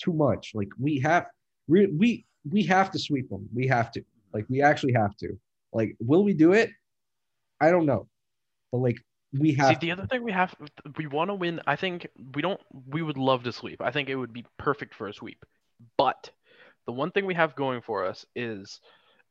too 0.00 0.12
much. 0.12 0.52
Like 0.54 0.68
we 0.78 1.00
have 1.00 1.26
we 1.66 1.86
we 1.86 2.24
we 2.48 2.62
have 2.64 2.90
to 2.92 2.98
sweep 2.98 3.28
them. 3.30 3.48
We 3.52 3.66
have 3.66 3.90
to. 3.92 4.04
Like 4.32 4.46
we 4.48 4.62
actually 4.62 4.92
have 4.94 5.16
to. 5.18 5.38
Like 5.72 5.96
will 6.00 6.24
we 6.24 6.34
do 6.34 6.52
it? 6.52 6.70
I 7.60 7.70
don't 7.70 7.86
know. 7.86 8.08
But 8.70 8.78
like 8.78 8.96
we 9.32 9.54
have 9.54 9.70
See, 9.70 9.86
the 9.86 9.92
other 9.92 10.06
thing 10.06 10.22
we 10.22 10.32
have 10.32 10.54
we 10.96 11.06
want 11.06 11.30
to 11.30 11.34
win. 11.34 11.60
I 11.66 11.76
think 11.76 12.06
we 12.34 12.42
don't 12.42 12.60
we 12.86 13.02
would 13.02 13.18
love 13.18 13.42
to 13.44 13.52
sweep. 13.52 13.80
I 13.82 13.90
think 13.90 14.08
it 14.08 14.16
would 14.16 14.32
be 14.32 14.44
perfect 14.58 14.94
for 14.94 15.08
a 15.08 15.14
sweep. 15.14 15.44
But 15.98 16.30
the 16.86 16.92
one 16.92 17.10
thing 17.10 17.26
we 17.26 17.34
have 17.34 17.56
going 17.56 17.80
for 17.80 18.04
us 18.04 18.24
is 18.36 18.80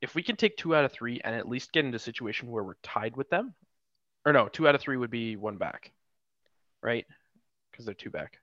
if 0.01 0.15
we 0.15 0.23
can 0.23 0.35
take 0.35 0.57
2 0.57 0.75
out 0.75 0.85
of 0.85 0.91
3 0.91 1.21
and 1.23 1.35
at 1.35 1.47
least 1.47 1.71
get 1.71 1.85
into 1.85 1.95
a 1.95 1.99
situation 1.99 2.49
where 2.49 2.63
we're 2.63 2.73
tied 2.83 3.15
with 3.15 3.29
them, 3.29 3.53
or 4.26 4.34
no, 4.34 4.47
two 4.47 4.67
out 4.67 4.76
of 4.76 4.82
three 4.82 4.97
would 4.97 5.11
be 5.11 5.36
one 5.36 5.57
back, 5.57 5.91
right? 6.82 7.05
Because 7.71 7.86
they're 7.86 7.93
two 7.93 8.09
back. 8.09 8.38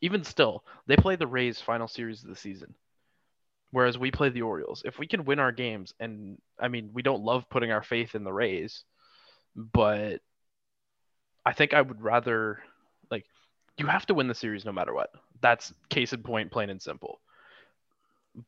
Even 0.00 0.24
still, 0.24 0.64
they 0.86 0.96
play 0.96 1.16
the 1.16 1.26
Rays 1.26 1.60
final 1.60 1.88
series 1.88 2.22
of 2.22 2.28
the 2.28 2.36
season, 2.36 2.74
whereas 3.70 3.98
we 3.98 4.10
play 4.10 4.28
the 4.28 4.42
Orioles. 4.42 4.82
If 4.84 4.98
we 4.98 5.06
can 5.06 5.24
win 5.24 5.38
our 5.38 5.52
games, 5.52 5.94
and 6.00 6.38
I 6.58 6.68
mean, 6.68 6.90
we 6.92 7.02
don't 7.02 7.22
love 7.22 7.48
putting 7.48 7.70
our 7.70 7.82
faith 7.82 8.14
in 8.14 8.24
the 8.24 8.32
Rays, 8.32 8.84
but 9.54 10.20
I 11.44 11.52
think 11.52 11.74
I 11.74 11.82
would 11.82 12.02
rather 12.02 12.62
like 13.10 13.24
you 13.78 13.86
have 13.86 14.06
to 14.06 14.14
win 14.14 14.28
the 14.28 14.34
series 14.34 14.64
no 14.64 14.72
matter 14.72 14.92
what. 14.92 15.10
That's 15.40 15.72
case 15.88 16.12
in 16.12 16.22
point, 16.22 16.50
plain 16.50 16.70
and 16.70 16.82
simple. 16.82 17.20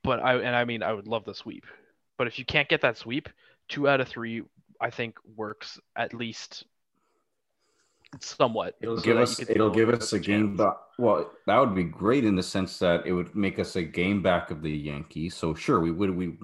But 0.02 0.20
I 0.20 0.36
and 0.36 0.54
I 0.54 0.64
mean 0.64 0.82
I 0.82 0.92
would 0.92 1.06
love 1.08 1.24
the 1.24 1.34
sweep. 1.34 1.64
But 2.18 2.26
if 2.26 2.38
you 2.38 2.44
can't 2.44 2.68
get 2.68 2.82
that 2.82 2.98
sweep, 2.98 3.28
two 3.68 3.88
out 3.88 4.00
of 4.00 4.08
three 4.08 4.42
I 4.80 4.90
think 4.90 5.16
works 5.36 5.78
at 5.96 6.14
least 6.14 6.64
somewhat. 8.20 8.76
It'll 8.80 8.96
so 8.96 9.02
give 9.02 9.16
us 9.18 9.40
it'll 9.40 9.70
give 9.70 9.90
us 9.90 10.12
a 10.12 10.18
game 10.18 10.56
back. 10.56 10.76
Well, 10.98 11.30
that 11.46 11.58
would 11.58 11.74
be 11.74 11.84
great 11.84 12.24
in 12.24 12.34
the 12.34 12.42
sense 12.42 12.78
that 12.78 13.06
it 13.06 13.12
would 13.12 13.34
make 13.34 13.58
us 13.58 13.76
a 13.76 13.82
game 13.82 14.22
back 14.22 14.50
of 14.50 14.62
the 14.62 14.70
Yankees. 14.70 15.36
So 15.36 15.54
sure, 15.54 15.80
we 15.80 15.90
would 15.90 16.10
we 16.10 16.36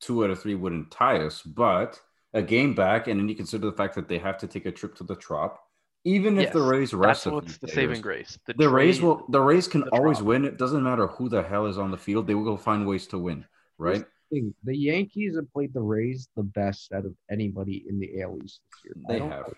two 0.00 0.24
out 0.24 0.30
of 0.30 0.40
three 0.40 0.54
wouldn't 0.54 0.90
tie 0.90 1.18
us, 1.18 1.42
but 1.42 2.00
a 2.32 2.42
game 2.42 2.74
back, 2.74 3.08
and 3.08 3.18
then 3.18 3.28
you 3.28 3.34
consider 3.34 3.66
the 3.66 3.76
fact 3.76 3.94
that 3.96 4.08
they 4.08 4.18
have 4.18 4.38
to 4.38 4.46
take 4.46 4.66
a 4.66 4.72
trip 4.72 4.94
to 4.96 5.04
the 5.04 5.16
Trop. 5.16 5.58
Even 6.04 6.38
if 6.38 6.44
yes, 6.44 6.52
the 6.54 6.62
Rays 6.62 6.94
rest 6.94 7.24
that's 7.24 7.34
what's 7.34 7.58
the 7.58 7.66
players, 7.66 7.74
saving 7.74 8.00
grace. 8.00 8.38
The, 8.46 8.54
the 8.54 8.68
Rays 8.68 9.02
will 9.02 9.26
the 9.28 9.40
Rays 9.40 9.68
can 9.68 9.82
always 9.88 10.18
trop. 10.18 10.28
win. 10.28 10.44
It 10.44 10.56
doesn't 10.56 10.82
matter 10.82 11.06
who 11.08 11.28
the 11.28 11.42
hell 11.42 11.66
is 11.66 11.76
on 11.76 11.90
the 11.90 11.98
field; 11.98 12.26
they 12.26 12.34
will 12.34 12.44
go 12.44 12.56
find 12.56 12.86
ways 12.86 13.06
to 13.08 13.18
win, 13.18 13.44
right? 13.76 14.04
Thing. 14.30 14.54
The 14.64 14.76
Yankees 14.76 15.36
have 15.36 15.52
played 15.52 15.72
the 15.74 15.80
Rays 15.80 16.28
the 16.36 16.42
best 16.42 16.92
out 16.92 17.04
of 17.04 17.14
anybody 17.30 17.84
in 17.88 17.98
the 17.98 18.22
AL 18.22 18.38
East 18.42 18.60
this 18.70 18.84
year. 18.84 18.94
They 19.08 19.18
have. 19.18 19.54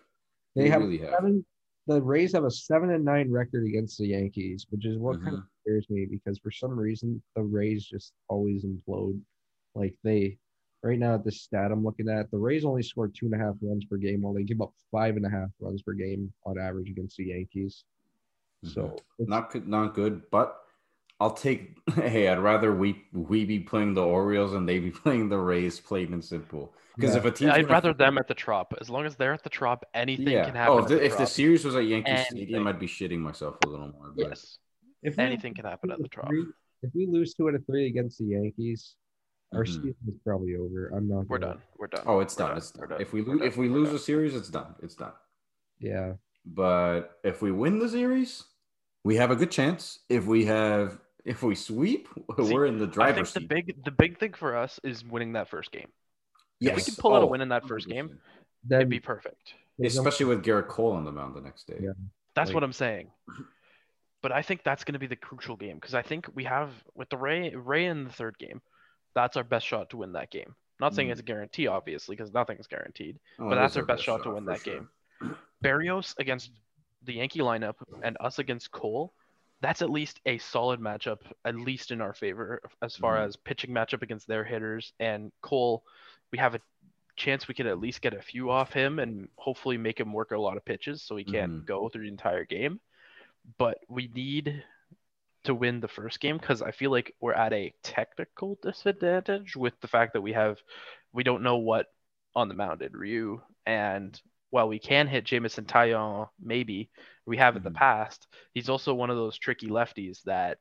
They, 0.54 0.64
they 0.64 0.68
have 0.70 0.82
really 0.82 0.98
seven. 0.98 1.34
Have. 1.34 1.96
The 1.96 2.02
Rays 2.02 2.32
have 2.34 2.44
a 2.44 2.50
seven 2.50 2.90
and 2.90 3.04
nine 3.04 3.30
record 3.30 3.66
against 3.66 3.98
the 3.98 4.08
Yankees, 4.08 4.66
which 4.70 4.86
is 4.86 4.98
what 4.98 5.16
mm-hmm. 5.16 5.24
kind 5.24 5.36
of 5.38 5.42
scares 5.62 5.86
me 5.90 6.06
because 6.06 6.38
for 6.38 6.50
some 6.50 6.78
reason 6.78 7.20
the 7.34 7.42
Rays 7.42 7.84
just 7.84 8.12
always 8.28 8.64
implode. 8.64 9.20
Like 9.74 9.94
they, 10.04 10.38
right 10.82 10.98
now 10.98 11.14
at 11.14 11.24
the 11.24 11.32
stat 11.32 11.72
I'm 11.72 11.84
looking 11.84 12.08
at, 12.08 12.30
the 12.30 12.38
Rays 12.38 12.64
only 12.64 12.82
score 12.82 13.08
two 13.08 13.26
and 13.26 13.34
a 13.34 13.38
half 13.38 13.54
runs 13.60 13.84
per 13.84 13.96
game, 13.96 14.22
while 14.22 14.34
they 14.34 14.44
give 14.44 14.60
up 14.60 14.72
five 14.90 15.16
and 15.16 15.26
a 15.26 15.30
half 15.30 15.48
runs 15.60 15.82
per 15.82 15.92
game 15.92 16.32
on 16.46 16.58
average 16.58 16.88
against 16.88 17.16
the 17.16 17.26
Yankees. 17.26 17.84
Mm-hmm. 18.64 18.74
So 18.74 18.96
not 19.18 19.66
not 19.66 19.94
good, 19.94 20.22
but 20.30 20.61
I'll 21.22 21.30
take. 21.30 21.70
Hey, 21.94 22.28
I'd 22.28 22.38
rather 22.38 22.72
we 22.72 23.02
we 23.12 23.44
be 23.44 23.58
playing 23.58 23.94
the 23.94 24.02
Orioles 24.02 24.54
and 24.54 24.68
they 24.68 24.78
be 24.78 24.90
playing 25.02 25.28
the 25.28 25.38
Rays, 25.38 25.80
plain 25.80 26.12
and 26.12 26.24
simple. 26.24 26.72
Because 26.94 27.14
yeah. 27.14 27.18
if 27.18 27.24
a 27.24 27.30
team, 27.30 27.48
yeah, 27.48 27.54
I'd 27.54 27.68
rather 27.68 27.92
them 27.92 28.18
at 28.18 28.28
the 28.28 28.34
Trop. 28.34 28.72
As 28.80 28.88
long 28.88 29.04
as 29.04 29.16
they're 29.16 29.32
at 29.32 29.42
the 29.42 29.50
Trop, 29.50 29.84
anything 29.92 30.28
yeah. 30.28 30.44
can 30.44 30.54
happen. 30.54 30.74
Oh, 30.74 30.78
if, 30.78 30.88
the, 30.88 30.94
the, 30.94 31.04
if 31.04 31.18
the, 31.18 31.26
series 31.26 31.64
was 31.64 31.74
at 31.74 31.84
Yankee 31.86 32.10
anything. 32.10 32.36
Stadium, 32.36 32.66
I'd 32.66 32.78
be 32.78 32.86
shitting 32.86 33.18
myself 33.18 33.56
a 33.64 33.68
little 33.68 33.88
more. 33.88 34.12
But... 34.14 34.28
Yes. 34.28 34.58
If 35.02 35.18
anything 35.18 35.52
we, 35.52 35.56
can 35.56 35.64
happen 35.64 35.90
at 35.90 35.98
the 35.98 36.08
Trop. 36.08 36.30
If 36.82 36.90
we 36.94 37.06
lose 37.06 37.34
two 37.34 37.48
out 37.48 37.54
of 37.54 37.66
three 37.66 37.86
against 37.88 38.18
the 38.18 38.26
Yankees, 38.26 38.94
our 39.52 39.64
mm-hmm. 39.64 39.72
season 39.72 39.96
is 40.06 40.14
probably 40.24 40.54
over. 40.54 40.92
I'm 40.94 41.08
not. 41.08 41.26
We're 41.28 41.38
done. 41.38 41.58
We're 41.78 41.88
done. 41.88 42.04
Oh, 42.06 42.20
it's 42.20 42.36
done. 42.36 42.50
done. 42.50 42.56
It's 42.58 42.70
done. 42.70 42.88
done. 42.88 43.00
If 43.00 43.12
we 43.12 43.22
lose, 43.22 43.40
if 43.42 43.56
we 43.56 43.68
lose 43.68 43.92
a 43.92 43.98
series, 43.98 44.36
it's 44.36 44.48
done. 44.50 44.74
It's 44.82 44.94
done. 44.94 45.12
Yeah. 45.80 46.12
But 46.44 47.18
if 47.24 47.42
we 47.42 47.50
win 47.50 47.78
the 47.78 47.88
series, 47.88 48.44
we 49.04 49.16
have 49.16 49.30
a 49.30 49.36
good 49.36 49.50
chance. 49.50 50.00
If 50.08 50.26
we 50.26 50.44
have 50.44 50.98
if 51.24 51.42
we 51.42 51.54
sweep, 51.54 52.08
See, 52.36 52.52
we're 52.52 52.66
in 52.66 52.78
the 52.78 52.86
driver's 52.86 53.30
seat. 53.30 53.48
The 53.48 53.54
big 53.54 53.84
the 53.84 53.90
big 53.90 54.18
thing 54.18 54.32
for 54.34 54.56
us 54.56 54.80
is 54.82 55.04
winning 55.04 55.32
that 55.34 55.48
first 55.48 55.72
game. 55.72 55.88
Yes. 56.60 56.72
If 56.72 56.76
we 56.76 56.82
can 56.84 56.94
pull 57.00 57.12
oh, 57.12 57.16
out 57.16 57.22
a 57.22 57.26
oh, 57.26 57.28
win 57.28 57.40
in 57.40 57.48
that 57.48 57.66
first 57.66 57.88
100%. 57.88 57.90
game, 57.90 58.18
that'd 58.68 58.88
be 58.88 59.00
perfect. 59.00 59.54
Especially 59.82 60.26
with 60.26 60.44
Gerrit 60.44 60.68
Cole 60.68 60.92
on 60.92 61.04
the 61.04 61.10
mound 61.12 61.34
the 61.34 61.40
next 61.40 61.66
day. 61.66 61.78
Yeah. 61.80 61.90
That's 62.34 62.48
like, 62.48 62.54
what 62.54 62.64
I'm 62.64 62.72
saying. 62.72 63.10
But 64.22 64.30
I 64.30 64.42
think 64.42 64.62
that's 64.62 64.84
going 64.84 64.92
to 64.92 65.00
be 65.00 65.08
the 65.08 65.16
crucial 65.16 65.56
game 65.56 65.76
because 65.76 65.94
I 65.94 66.02
think 66.02 66.28
we 66.34 66.44
have 66.44 66.70
with 66.94 67.08
the 67.08 67.16
Ray 67.16 67.52
Ray 67.54 67.86
in 67.86 68.04
the 68.04 68.12
third 68.12 68.38
game, 68.38 68.60
that's 69.14 69.36
our 69.36 69.44
best 69.44 69.66
shot 69.66 69.90
to 69.90 69.96
win 69.96 70.12
that 70.12 70.30
game. 70.30 70.54
not 70.78 70.94
saying 70.94 71.08
mm. 71.08 71.12
it's 71.12 71.20
a 71.20 71.24
guarantee, 71.24 71.66
obviously, 71.66 72.14
because 72.14 72.32
nothing's 72.32 72.68
guaranteed. 72.68 73.18
Oh, 73.38 73.48
but 73.48 73.56
that's 73.56 73.76
our 73.76 73.82
best, 73.82 73.98
best 73.98 74.04
shot, 74.04 74.18
shot, 74.20 74.24
to 74.24 74.34
win 74.34 74.44
that 74.46 74.62
sure. 74.62 74.74
game. 74.74 75.36
Berrios 75.64 76.14
against 76.18 76.52
the 77.04 77.14
Yankee 77.14 77.40
lineup 77.40 77.74
and 78.02 78.16
us 78.20 78.38
against 78.38 78.70
Cole 78.70 79.12
that's 79.62 79.80
at 79.80 79.90
least 79.90 80.20
a 80.26 80.38
solid 80.38 80.80
matchup, 80.80 81.20
at 81.44 81.54
least 81.54 81.92
in 81.92 82.00
our 82.00 82.12
favor, 82.12 82.60
as 82.82 82.96
far 82.96 83.16
mm-hmm. 83.16 83.28
as 83.28 83.36
pitching 83.36 83.70
matchup 83.70 84.02
against 84.02 84.26
their 84.26 84.44
hitters. 84.44 84.92
And 84.98 85.30
Cole, 85.40 85.84
we 86.32 86.38
have 86.38 86.56
a 86.56 86.60
chance 87.16 87.46
we 87.46 87.54
could 87.54 87.68
at 87.68 87.78
least 87.78 88.02
get 88.02 88.12
a 88.12 88.20
few 88.20 88.50
off 88.50 88.72
him 88.72 88.98
and 88.98 89.28
hopefully 89.36 89.78
make 89.78 90.00
him 90.00 90.12
work 90.12 90.32
a 90.32 90.38
lot 90.38 90.56
of 90.56 90.64
pitches 90.64 91.02
so 91.02 91.16
he 91.16 91.24
can't 91.24 91.52
mm-hmm. 91.52 91.64
go 91.64 91.88
through 91.88 92.02
the 92.02 92.08
entire 92.08 92.44
game. 92.44 92.80
But 93.56 93.78
we 93.88 94.10
need 94.12 94.64
to 95.44 95.54
win 95.54 95.80
the 95.80 95.88
first 95.88 96.20
game 96.20 96.38
because 96.38 96.60
I 96.60 96.72
feel 96.72 96.90
like 96.90 97.14
we're 97.20 97.32
at 97.32 97.52
a 97.52 97.72
technical 97.82 98.58
disadvantage 98.62 99.56
with 99.56 99.74
the 99.80 99.88
fact 99.88 100.12
that 100.12 100.20
we 100.20 100.32
have 100.32 100.58
we 101.12 101.24
don't 101.24 101.42
know 101.42 101.56
what 101.56 101.86
on 102.34 102.48
the 102.48 102.54
mound 102.54 102.80
in 102.82 102.92
Ryu 102.92 103.40
and 103.66 104.20
while 104.50 104.68
we 104.68 104.78
can 104.78 105.08
hit 105.08 105.24
Jameson 105.24 105.64
Taillon, 105.64 106.28
maybe 106.40 106.90
we 107.26 107.36
have 107.36 107.56
in 107.56 107.62
the 107.62 107.70
mm-hmm. 107.70 107.78
past, 107.78 108.26
he's 108.54 108.68
also 108.68 108.94
one 108.94 109.10
of 109.10 109.16
those 109.16 109.38
tricky 109.38 109.68
lefties 109.68 110.22
that 110.24 110.58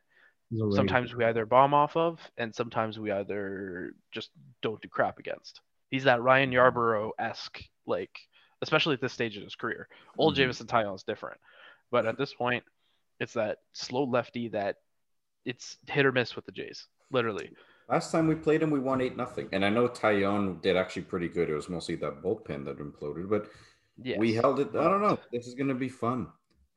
sometimes 0.72 1.16
we 1.16 1.24
either 1.24 1.46
bomb 1.46 1.74
off 1.74 1.96
of 1.96 2.20
and 2.38 2.54
sometimes 2.54 3.00
we 3.00 3.12
either 3.12 3.94
just 4.12 4.32
don't 4.62 4.82
do 4.82 4.88
crap 4.88 5.18
against. 5.18 5.62
He's 5.90 6.04
that 6.04 6.22
Ryan 6.22 6.52
mm-hmm. 6.52 6.78
Yarbrough 6.78 7.12
esque, 7.20 7.62
like, 7.86 8.12
especially 8.62 8.94
at 8.94 9.02
this 9.02 9.14
stage 9.14 9.38
in 9.38 9.44
his 9.44 9.56
career. 9.56 9.88
Old 10.18 10.34
mm-hmm. 10.34 10.42
Jameson 10.42 10.68
Taillon 10.68 10.96
is 10.96 11.04
different. 11.04 11.40
But 11.90 12.06
at 12.06 12.18
this 12.18 12.34
point, 12.34 12.64
it's 13.20 13.34
that 13.34 13.58
slow 13.74 14.04
lefty 14.04 14.50
that 14.50 14.78
it's 15.46 15.78
hit 15.88 16.06
or 16.06 16.12
miss 16.12 16.36
with 16.36 16.46
the 16.46 16.52
Jays, 16.52 16.88
literally. 17.12 17.52
Last 17.90 18.12
time 18.12 18.28
we 18.28 18.36
played 18.36 18.62
him, 18.62 18.72
we 18.72 18.80
won 18.80 19.02
eight 19.02 19.18
nothing, 19.18 19.50
and 19.52 19.66
I 19.66 19.70
know 19.70 19.90
Taillon 19.90 20.62
did 20.62 20.78
actually 20.78 21.02
pretty 21.02 21.28
good. 21.28 21.50
It 21.50 21.56
was 21.56 21.68
mostly 21.68 21.96
that 21.96 22.22
bullpen 22.24 22.64
that 22.66 22.80
imploded, 22.80 23.30
but 23.30 23.50
Yes. 24.04 24.18
We 24.20 24.34
held 24.34 24.60
it. 24.60 24.70
I 24.70 24.84
don't 24.84 25.02
know. 25.02 25.20
This 25.32 25.48
is 25.48 25.54
gonna 25.54 25.76
be 25.76 25.90
fun. 25.90 26.28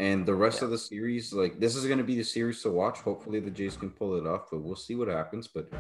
And 0.01 0.26
the 0.26 0.34
rest 0.34 0.61
yeah. 0.61 0.64
of 0.66 0.70
the 0.70 0.78
series, 0.78 1.32
like 1.32 1.61
this 1.61 1.76
is 1.76 1.86
gonna 1.86 2.05
be 2.05 2.16
the 2.16 2.24
series 2.24 2.62
to 2.62 2.70
watch. 2.70 2.99
Hopefully 2.99 3.40
the 3.40 3.51
Jays 3.51 3.76
can 3.76 3.90
pull 3.90 4.16
it 4.16 4.26
off, 4.26 4.49
but 4.51 4.61
we'll 4.61 4.76
see 4.76 4.97
what 4.97 5.09
happens. 5.09 5.47
But 5.47 5.70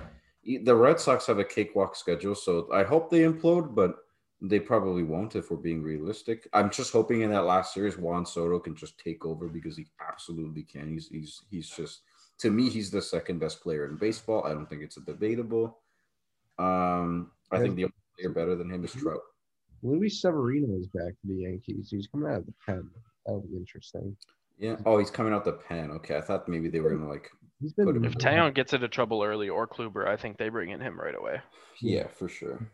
the 0.44 0.74
Red 0.74 1.00
Sox 1.00 1.26
have 1.26 1.38
a 1.38 1.44
cakewalk 1.44 1.96
schedule, 1.96 2.34
so 2.34 2.68
I 2.72 2.84
hope 2.84 3.10
they 3.10 3.20
implode, 3.20 3.74
but 3.74 3.96
they 4.40 4.60
probably 4.60 5.02
won't 5.02 5.36
if 5.36 5.50
we're 5.50 5.56
being 5.56 5.82
realistic. 5.82 6.48
I'm 6.52 6.70
just 6.70 6.92
hoping 6.92 7.22
in 7.22 7.30
that 7.30 7.44
last 7.44 7.72
series 7.72 7.96
Juan 7.96 8.26
Soto 8.26 8.58
can 8.58 8.76
just 8.76 8.98
take 8.98 9.24
over 9.24 9.48
because 9.48 9.76
he 9.76 9.86
absolutely 10.06 10.62
can. 10.62 10.90
He's 10.90 11.08
he's 11.08 11.42
he's 11.50 11.68
just 11.68 12.02
to 12.38 12.50
me 12.50 12.68
he's 12.68 12.90
the 12.90 13.02
second 13.02 13.38
best 13.38 13.62
player 13.62 13.86
in 13.86 13.96
baseball. 13.96 14.44
I 14.44 14.50
don't 14.50 14.68
think 14.68 14.82
it's 14.82 14.96
a 14.96 15.00
debatable. 15.00 15.78
Um, 16.58 17.30
I 17.50 17.58
think 17.58 17.74
the 17.76 17.84
only 17.84 17.94
player 18.18 18.30
better 18.30 18.54
than 18.54 18.70
him 18.70 18.84
is 18.84 18.92
Trout. 18.92 19.20
Luis 19.82 20.20
Severino 20.20 20.78
is 20.78 20.86
back 20.88 21.12
to 21.20 21.28
the 21.28 21.42
Yankees. 21.42 21.88
He's 21.90 22.06
coming 22.06 22.30
out 22.30 22.38
of 22.38 22.46
the 22.46 22.54
pen. 22.64 22.88
That'll 23.26 23.42
be 23.42 23.56
interesting. 23.56 24.16
Yeah. 24.58 24.76
Oh, 24.86 24.98
he's 24.98 25.10
coming 25.10 25.32
out 25.32 25.44
the 25.44 25.52
pen. 25.52 25.90
Okay, 25.90 26.16
I 26.16 26.20
thought 26.20 26.48
maybe 26.48 26.68
they 26.68 26.80
were 26.80 26.90
gonna 26.90 27.08
like. 27.08 27.30
He's 27.60 27.72
been, 27.72 28.04
if 28.04 28.14
Taillon 28.14 28.54
gets 28.54 28.72
into 28.72 28.88
trouble 28.88 29.22
early 29.22 29.48
or 29.48 29.66
Kluber, 29.66 30.06
I 30.06 30.16
think 30.16 30.36
they 30.36 30.48
bring 30.48 30.70
in 30.70 30.80
him 30.80 31.00
right 31.00 31.14
away. 31.14 31.40
Yeah, 31.80 32.08
for 32.08 32.28
sure. 32.28 32.68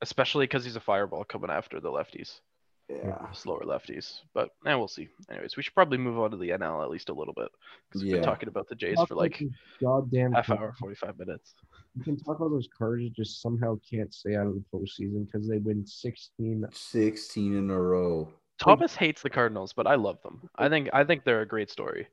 Especially 0.00 0.44
because 0.44 0.64
he's 0.64 0.76
a 0.76 0.80
fireball 0.80 1.24
coming 1.24 1.50
after 1.50 1.80
the 1.80 1.90
lefties. 1.90 2.40
Yeah. 2.88 3.30
Slower 3.32 3.62
lefties, 3.64 4.20
but 4.34 4.50
and 4.64 4.72
eh, 4.72 4.74
we'll 4.74 4.88
see. 4.88 5.08
Anyways, 5.30 5.56
we 5.56 5.62
should 5.62 5.74
probably 5.74 5.98
move 5.98 6.18
on 6.18 6.32
to 6.32 6.36
the 6.36 6.48
NL 6.50 6.82
at 6.82 6.90
least 6.90 7.08
a 7.08 7.12
little 7.14 7.34
bit 7.34 7.48
because 7.88 8.02
we've 8.02 8.10
yeah. 8.10 8.16
been 8.16 8.24
talking 8.24 8.48
about 8.48 8.68
the 8.68 8.74
Jays 8.74 8.98
for 9.06 9.14
like 9.14 9.40
goddamn 9.80 10.32
half 10.32 10.50
hour, 10.50 10.74
forty 10.76 10.96
five 10.96 11.16
minutes. 11.16 11.54
You 11.96 12.02
can 12.02 12.16
talk 12.16 12.36
about 12.40 12.50
those 12.50 12.68
Cardinals 12.76 13.12
just 13.12 13.42
somehow 13.42 13.78
can't 13.88 14.12
stay 14.12 14.34
out 14.34 14.46
of 14.46 14.54
the 14.54 14.64
postseason 14.72 15.26
because 15.26 15.48
they 15.48 15.58
win 15.58 15.84
16. 15.86 16.64
16 16.72 17.56
in 17.56 17.70
a 17.70 17.80
row. 17.80 18.28
Thomas 18.60 18.94
hates 18.94 19.22
the 19.22 19.30
Cardinals, 19.30 19.72
but 19.72 19.86
I 19.86 19.94
love 19.94 20.22
them. 20.22 20.48
I 20.56 20.68
think 20.68 20.90
I 20.92 21.02
think 21.02 21.24
they're 21.24 21.40
a 21.40 21.48
great 21.48 21.70
story. 21.70 22.06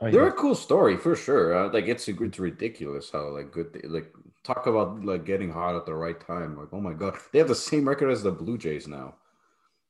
They're 0.00 0.28
a 0.28 0.32
cool 0.32 0.54
story 0.54 0.96
for 0.96 1.14
sure. 1.14 1.54
Uh, 1.54 1.72
like 1.72 1.86
it's 1.86 2.08
it's 2.08 2.38
ridiculous 2.38 3.10
how 3.10 3.28
like 3.28 3.52
good 3.52 3.72
they, 3.72 3.86
like 3.86 4.12
talk 4.42 4.66
about 4.66 5.04
like 5.04 5.26
getting 5.26 5.52
hot 5.52 5.76
at 5.76 5.86
the 5.86 5.94
right 5.94 6.18
time. 6.18 6.56
Like 6.56 6.68
oh 6.72 6.80
my 6.80 6.94
god, 6.94 7.16
they 7.32 7.38
have 7.38 7.48
the 7.48 7.54
same 7.54 7.88
record 7.88 8.10
as 8.10 8.22
the 8.22 8.32
Blue 8.32 8.58
Jays 8.58 8.88
now. 8.88 9.14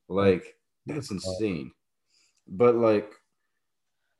Like 0.07 0.55
that's 0.85 1.11
insane. 1.11 1.71
But 2.47 2.75
like 2.75 3.11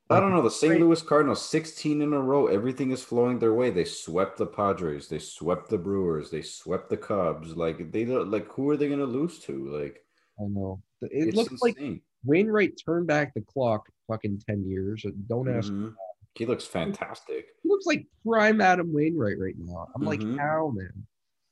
I 0.10 0.20
don't 0.20 0.32
know. 0.32 0.42
The 0.42 0.52
St. 0.52 0.80
Louis 0.80 1.02
Cardinals, 1.02 1.48
16 1.48 2.02
in 2.02 2.12
a 2.12 2.20
row. 2.20 2.48
Everything 2.48 2.92
is 2.92 3.02
flowing 3.02 3.40
their 3.40 3.54
way. 3.54 3.70
They 3.70 3.86
swept 3.86 4.38
the 4.38 4.46
Padres. 4.46 5.08
They 5.08 5.20
swept 5.20 5.70
the 5.70 5.78
Brewers. 5.78 6.30
They 6.30 6.42
swept 6.42 6.90
the 6.90 6.98
Cubs. 6.98 7.56
Like 7.56 7.92
they 7.92 8.06
like 8.06 8.48
who 8.48 8.70
are 8.70 8.78
they 8.78 8.88
going 8.88 9.00
to 9.00 9.06
lose 9.06 9.40
to? 9.40 9.68
Like 9.68 10.04
I 10.40 10.48
know 10.48 10.82
it 11.02 11.36
looks 11.36 11.52
insane. 11.52 11.94
like 11.94 12.02
Wainwright 12.26 12.74
turned 12.84 13.08
back 13.08 13.34
the 13.34 13.42
clock 13.42 13.88
fucking 14.08 14.42
10 14.48 14.68
years. 14.68 15.06
Don't 15.28 15.50
ask. 15.50 15.72
Mm-hmm. 15.72 15.90
He 16.36 16.46
looks 16.46 16.66
fantastic. 16.66 17.48
He 17.64 17.70
looks 17.70 17.86
like 17.86 18.06
prime 18.26 18.62
Adam 18.62 18.94
Wainwright 18.94 19.40
right 19.40 19.56
now. 19.58 19.88
I'm 19.96 20.02
mm-hmm. 20.02 20.30
like, 20.30 20.40
how 20.40 20.72
man? 20.74 21.06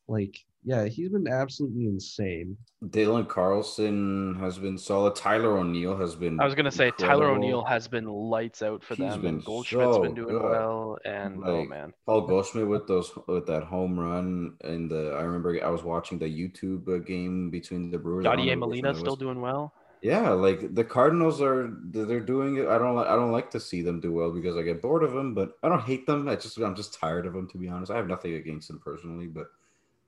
Like 0.09 0.43
yeah, 0.63 0.85
he's 0.85 1.09
been 1.09 1.27
absolutely 1.27 1.85
insane. 1.85 2.57
Dylan 2.87 3.27
Carlson 3.27 4.35
has 4.39 4.57
been 4.57 4.77
solid. 4.77 5.15
Tyler 5.15 5.57
O'Neill 5.57 5.95
has 5.97 6.15
been. 6.15 6.39
I 6.39 6.45
was 6.45 6.53
gonna 6.53 6.71
say 6.71 6.87
incredible. 6.87 7.21
Tyler 7.21 7.31
O'Neill 7.31 7.63
has 7.63 7.87
been 7.87 8.05
lights 8.05 8.61
out 8.61 8.83
for 8.83 8.95
he's 8.95 9.11
them. 9.11 9.21
Been 9.21 9.39
Goldschmidt's 9.39 9.95
so 9.95 10.01
been 10.01 10.15
doing 10.15 10.37
good. 10.37 10.43
well, 10.43 10.97
and 11.05 11.37
oh, 11.37 11.39
like, 11.39 11.49
oh 11.49 11.65
man, 11.65 11.93
Paul 12.05 12.21
Goldschmidt 12.27 12.67
with 12.67 12.87
those 12.87 13.11
with 13.27 13.47
that 13.47 13.63
home 13.63 13.97
run 13.97 14.55
and 14.61 14.91
the. 14.91 15.15
I 15.17 15.21
remember 15.21 15.63
I 15.63 15.69
was 15.69 15.83
watching 15.83 16.19
the 16.19 16.25
YouTube 16.25 16.87
uh, 16.89 16.97
game 16.97 17.49
between 17.49 17.89
the 17.89 17.97
Brewers. 17.97 18.25
Yadier 18.25 18.57
Molina 18.57 18.93
still 18.93 19.15
doing 19.15 19.39
well. 19.39 19.73
Yeah, 20.01 20.29
like 20.31 20.75
the 20.75 20.83
Cardinals 20.83 21.41
are 21.41 21.73
they're 21.83 22.19
doing 22.19 22.57
it. 22.57 22.67
I 22.67 22.77
don't 22.77 22.97
I 22.97 23.15
don't 23.15 23.31
like 23.31 23.51
to 23.51 23.59
see 23.59 23.81
them 23.81 24.01
do 24.01 24.11
well 24.11 24.31
because 24.31 24.57
I 24.57 24.61
get 24.61 24.81
bored 24.81 25.03
of 25.03 25.13
them, 25.13 25.33
but 25.33 25.53
I 25.63 25.69
don't 25.69 25.83
hate 25.83 26.05
them. 26.05 26.27
I 26.27 26.35
just 26.35 26.57
I'm 26.57 26.75
just 26.75 26.93
tired 26.93 27.25
of 27.25 27.33
them 27.33 27.47
to 27.49 27.57
be 27.57 27.69
honest. 27.69 27.91
I 27.91 27.97
have 27.97 28.07
nothing 28.07 28.33
against 28.33 28.67
them 28.67 28.81
personally, 28.83 29.27
but 29.27 29.47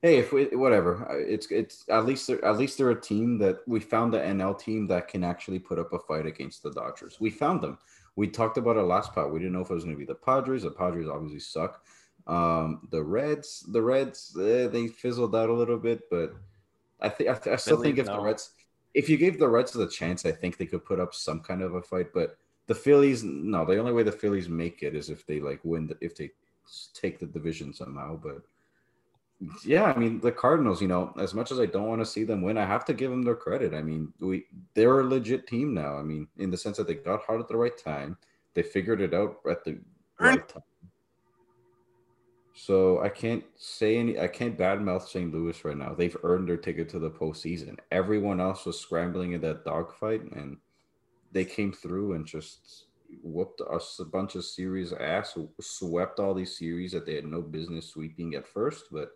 hey, 0.01 0.17
if 0.17 0.33
we 0.33 0.45
whatever, 0.45 1.07
it's 1.27 1.47
it's 1.51 1.85
at 1.89 2.05
least 2.05 2.27
they're, 2.27 2.43
at 2.43 2.57
least 2.57 2.77
they're 2.77 2.91
a 2.91 3.01
team 3.01 3.37
that 3.39 3.59
we 3.67 3.79
found 3.79 4.13
the 4.13 4.19
NL 4.19 4.57
team 4.57 4.87
that 4.87 5.07
can 5.07 5.23
actually 5.23 5.59
put 5.59 5.79
up 5.79 5.93
a 5.93 5.99
fight 5.99 6.25
against 6.25 6.63
the 6.63 6.71
Dodgers. 6.71 7.17
We 7.19 7.29
found 7.29 7.61
them. 7.61 7.77
We 8.15 8.27
talked 8.27 8.57
about 8.57 8.77
it 8.77 8.81
last 8.81 9.13
part. 9.13 9.31
We 9.31 9.39
didn't 9.39 9.53
know 9.53 9.61
if 9.61 9.69
it 9.69 9.73
was 9.73 9.83
going 9.83 9.95
to 9.95 9.99
be 9.99 10.05
the 10.05 10.15
Padres. 10.15 10.63
The 10.63 10.71
Padres 10.71 11.07
obviously 11.07 11.39
suck. 11.39 11.83
Um, 12.27 12.87
the 12.91 13.01
Reds, 13.01 13.65
the 13.67 13.81
Reds, 13.81 14.35
eh, 14.39 14.67
they 14.67 14.87
fizzled 14.87 15.35
out 15.35 15.49
a 15.49 15.53
little 15.53 15.77
bit, 15.77 16.09
but 16.09 16.35
I 16.99 17.09
think 17.09 17.29
I, 17.29 17.53
I, 17.53 17.55
still 17.55 17.81
think 17.81 17.97
if 17.97 18.05
no. 18.05 18.17
the 18.17 18.21
Reds, 18.21 18.51
if 18.93 19.09
you 19.09 19.17
gave 19.17 19.39
the 19.39 19.47
Reds 19.47 19.71
the 19.71 19.87
chance, 19.87 20.25
I 20.25 20.31
think 20.31 20.57
they 20.57 20.65
could 20.65 20.85
put 20.85 20.99
up 20.99 21.15
some 21.15 21.39
kind 21.39 21.61
of 21.61 21.73
a 21.73 21.81
fight. 21.81 22.13
But 22.13 22.37
the 22.67 22.75
Phillies, 22.75 23.23
no, 23.23 23.65
the 23.65 23.77
only 23.77 23.93
way 23.93 24.03
the 24.03 24.11
Phillies 24.11 24.49
make 24.49 24.83
it 24.83 24.93
is 24.93 25.09
if 25.09 25.25
they 25.25 25.39
like 25.39 25.61
win, 25.63 25.87
the, 25.87 25.97
if 26.01 26.15
they 26.15 26.31
take 26.93 27.17
the 27.17 27.25
division 27.25 27.73
somehow. 27.73 28.19
But 28.21 28.43
yeah, 29.65 29.85
I 29.85 29.97
mean 29.97 30.19
the 30.19 30.31
Cardinals. 30.31 30.81
You 30.81 30.87
know, 30.87 31.13
as 31.19 31.33
much 31.33 31.51
as 31.51 31.59
I 31.59 31.65
don't 31.65 31.87
want 31.87 32.01
to 32.01 32.05
see 32.05 32.23
them 32.23 32.41
win, 32.41 32.57
I 32.57 32.65
have 32.65 32.85
to 32.85 32.93
give 32.93 33.09
them 33.09 33.23
their 33.23 33.35
credit. 33.35 33.73
I 33.73 33.81
mean, 33.81 34.13
we 34.19 34.45
they're 34.73 34.99
a 34.99 35.03
legit 35.03 35.47
team 35.47 35.73
now. 35.73 35.97
I 35.97 36.03
mean, 36.03 36.27
in 36.37 36.51
the 36.51 36.57
sense 36.57 36.77
that 36.77 36.87
they 36.87 36.95
got 36.95 37.23
hot 37.23 37.39
at 37.39 37.47
the 37.47 37.57
right 37.57 37.77
time, 37.77 38.17
they 38.53 38.63
figured 38.63 39.01
it 39.01 39.13
out 39.13 39.37
at 39.49 39.63
the 39.63 39.79
right 40.19 40.47
time. 40.47 40.63
So 42.53 43.01
I 43.01 43.09
can't 43.09 43.43
say 43.55 43.97
any. 43.97 44.19
I 44.19 44.27
can't 44.27 44.57
badmouth 44.57 45.07
St. 45.07 45.33
Louis 45.33 45.65
right 45.65 45.77
now. 45.77 45.95
They've 45.95 46.17
earned 46.23 46.47
their 46.47 46.57
ticket 46.57 46.89
to 46.89 46.99
the 46.99 47.09
postseason. 47.09 47.77
Everyone 47.91 48.39
else 48.39 48.65
was 48.65 48.79
scrambling 48.79 49.31
in 49.31 49.41
that 49.41 49.65
dogfight, 49.65 50.21
and 50.33 50.57
they 51.31 51.45
came 51.45 51.71
through 51.71 52.13
and 52.13 52.25
just 52.25 52.85
whooped 53.23 53.61
us 53.61 53.99
a 53.99 54.05
bunch 54.05 54.35
of 54.35 54.45
series 54.45 54.93
ass, 54.93 55.37
swept 55.59 56.19
all 56.19 56.33
these 56.33 56.57
series 56.57 56.91
that 56.91 57.05
they 57.05 57.15
had 57.15 57.25
no 57.25 57.41
business 57.41 57.87
sweeping 57.87 58.35
at 58.35 58.47
first. 58.47 58.85
But 58.91 59.11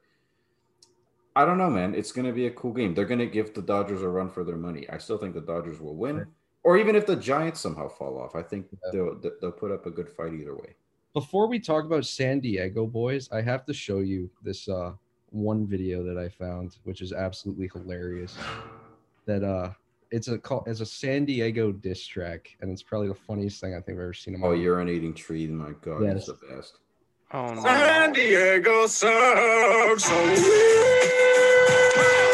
I 1.35 1.45
don't 1.45 1.57
know, 1.57 1.69
man. 1.69 1.93
It's 1.95 2.11
going 2.11 2.25
to 2.25 2.33
be 2.33 2.47
a 2.47 2.51
cool 2.51 2.71
game. 2.71 2.93
They're 2.93 3.05
going 3.05 3.19
to 3.19 3.25
give 3.25 3.53
the 3.53 3.61
Dodgers 3.61 4.01
a 4.01 4.07
run 4.07 4.29
for 4.29 4.43
their 4.43 4.55
money. 4.55 4.89
I 4.89 4.97
still 4.97 5.17
think 5.17 5.33
the 5.33 5.41
Dodgers 5.41 5.81
will 5.81 5.95
win. 5.95 6.25
Or 6.63 6.77
even 6.77 6.95
if 6.95 7.05
the 7.05 7.15
Giants 7.15 7.59
somehow 7.59 7.89
fall 7.89 8.17
off, 8.17 8.35
I 8.35 8.41
think 8.41 8.67
yeah. 8.71 8.89
they'll, 8.91 9.19
they'll 9.41 9.51
put 9.51 9.71
up 9.71 9.85
a 9.85 9.91
good 9.91 10.09
fight 10.09 10.33
either 10.33 10.55
way. 10.55 10.75
Before 11.13 11.47
we 11.47 11.59
talk 11.59 11.85
about 11.85 12.05
San 12.05 12.39
Diego 12.39 12.87
boys, 12.87 13.29
I 13.31 13.41
have 13.41 13.65
to 13.65 13.73
show 13.73 13.99
you 13.99 14.29
this 14.41 14.67
uh, 14.67 14.93
one 15.29 15.67
video 15.67 16.03
that 16.03 16.17
I 16.17 16.29
found, 16.29 16.77
which 16.83 17.01
is 17.01 17.13
absolutely 17.13 17.69
hilarious. 17.73 18.35
That 19.25 19.43
uh, 19.43 19.71
it's 20.11 20.27
a 20.27 20.37
call 20.37 20.63
it's 20.67 20.81
a 20.81 20.85
San 20.85 21.25
Diego 21.25 21.71
diss 21.71 22.05
track, 22.05 22.55
and 22.61 22.71
it's 22.71 22.83
probably 22.83 23.07
the 23.07 23.15
funniest 23.15 23.61
thing 23.61 23.73
I 23.73 23.77
think 23.79 23.97
I've 23.97 24.03
ever 24.03 24.13
seen. 24.13 24.35
In 24.35 24.41
my 24.41 24.47
oh, 24.47 24.57
urinating 24.57 25.15
tree! 25.15 25.47
My 25.47 25.71
God, 25.81 26.03
yes. 26.03 26.15
it's 26.17 26.25
the 26.27 26.55
best. 26.55 26.79
Oh 27.31 27.53
no. 27.53 27.61
San 27.61 28.13
Diego 28.13 28.87
sucks. 28.87 30.03
So 30.03 30.94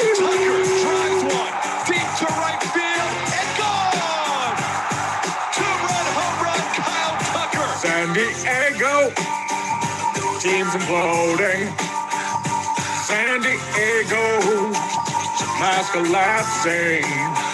Tucker 0.01 0.63
drives 0.81 1.23
one 1.29 1.55
deep 1.87 2.09
to 2.19 2.27
right 2.41 2.61
field 2.73 3.13
and 3.37 3.49
gone. 3.61 4.55
Two-run 5.53 6.05
home 6.17 6.37
run, 6.45 6.63
Kyle 6.79 7.17
Tucker. 7.31 7.69
San 7.77 8.07
Diego 8.13 9.13
team's 10.41 10.73
imploding. 10.73 11.69
San 13.05 13.41
Diego 13.41 14.71
mask 15.59 15.93
collapsing. 15.93 17.50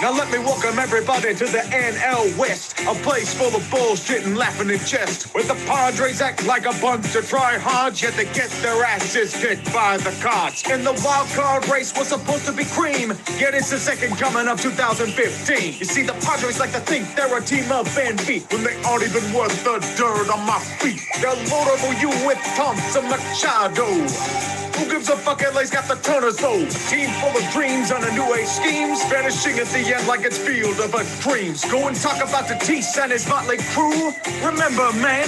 Now 0.00 0.12
let 0.12 0.30
me 0.30 0.38
welcome 0.38 0.78
everybody 0.78 1.34
to 1.34 1.44
the 1.44 1.58
NL 1.74 2.38
West, 2.38 2.78
a 2.86 2.94
place 3.02 3.34
full 3.34 3.54
of 3.56 3.68
bullshit 3.68 4.24
and 4.24 4.36
laughing 4.36 4.70
in 4.70 4.78
jest. 4.78 5.34
Where 5.34 5.42
the 5.42 5.56
Padres 5.66 6.20
act 6.20 6.46
like 6.46 6.66
a 6.66 6.80
bunch 6.80 7.16
of 7.16 7.24
tryhards, 7.24 8.00
yet 8.00 8.14
they 8.14 8.26
get 8.26 8.48
their 8.62 8.84
asses 8.84 9.34
kicked 9.34 9.72
by 9.72 9.96
the 9.96 10.16
Cards. 10.22 10.62
In 10.70 10.84
the 10.84 10.92
wild 11.04 11.28
card 11.30 11.68
race 11.68 11.92
was 11.98 12.06
supposed 12.08 12.46
to 12.46 12.52
be 12.52 12.64
cream, 12.64 13.12
yet 13.40 13.54
it's 13.54 13.70
the 13.70 13.78
second 13.78 14.16
coming 14.16 14.46
of 14.46 14.62
2015. 14.62 15.74
You 15.80 15.84
see, 15.84 16.04
the 16.04 16.12
Padres 16.24 16.60
like 16.60 16.70
to 16.72 16.80
think 16.80 17.16
they're 17.16 17.36
a 17.36 17.42
team 17.42 17.72
of 17.72 17.88
envy 17.98 18.38
when 18.52 18.62
they 18.62 18.80
aren't 18.84 19.02
even 19.02 19.32
worth 19.32 19.64
the 19.64 19.80
dirt 19.98 20.30
on 20.30 20.46
my 20.46 20.60
feet. 20.60 21.02
They'll 21.20 21.34
loadable 21.50 22.00
you 22.00 22.10
with 22.24 22.38
Thompson 22.54 23.02
Machado. 23.08 24.67
Who 24.78 24.88
gives 24.88 25.08
a 25.08 25.16
fuck? 25.16 25.42
LA's 25.42 25.70
got 25.70 25.88
the 25.88 25.96
Turners 25.96 26.36
though. 26.36 26.64
Team 26.88 27.10
full 27.18 27.36
of 27.36 27.52
dreams 27.52 27.90
on 27.90 28.04
a 28.04 28.12
new 28.12 28.34
age 28.34 28.46
schemes, 28.46 29.04
vanishing 29.06 29.58
at 29.58 29.66
the 29.66 29.94
end 29.94 30.06
like 30.06 30.22
it's 30.24 30.38
field 30.38 30.78
of 30.78 30.94
a 30.94 31.04
dreams. 31.20 31.64
Go 31.64 31.88
and 31.88 31.96
talk 31.96 32.16
about 32.16 32.46
the 32.46 32.54
Tatis 32.54 32.96
and 33.02 33.10
his 33.10 33.28
motley 33.28 33.58
crew. 33.74 34.12
Remember, 34.46 34.92
man. 35.02 35.26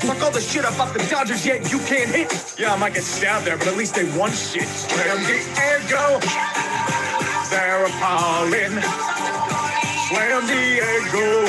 Fuck 0.00 0.22
all 0.22 0.30
the 0.30 0.40
shit 0.40 0.64
about 0.64 0.94
the 0.94 1.06
Dodgers, 1.10 1.44
yet 1.44 1.70
you 1.70 1.78
can't 1.80 2.10
hit. 2.10 2.54
Yeah, 2.58 2.72
I 2.72 2.78
might 2.78 2.94
get 2.94 3.04
stabbed 3.04 3.46
there, 3.46 3.58
but 3.58 3.68
at 3.68 3.76
least 3.76 3.94
they 3.94 4.04
won 4.18 4.30
shit. 4.32 4.66
Slam 4.66 5.18
Diego. 5.26 6.18
They're 7.50 7.84
appalling. 7.84 8.80
Slam 10.08 10.46
Diego. 10.46 11.42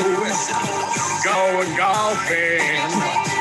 Going 1.24 1.78
golfing. 1.78 3.33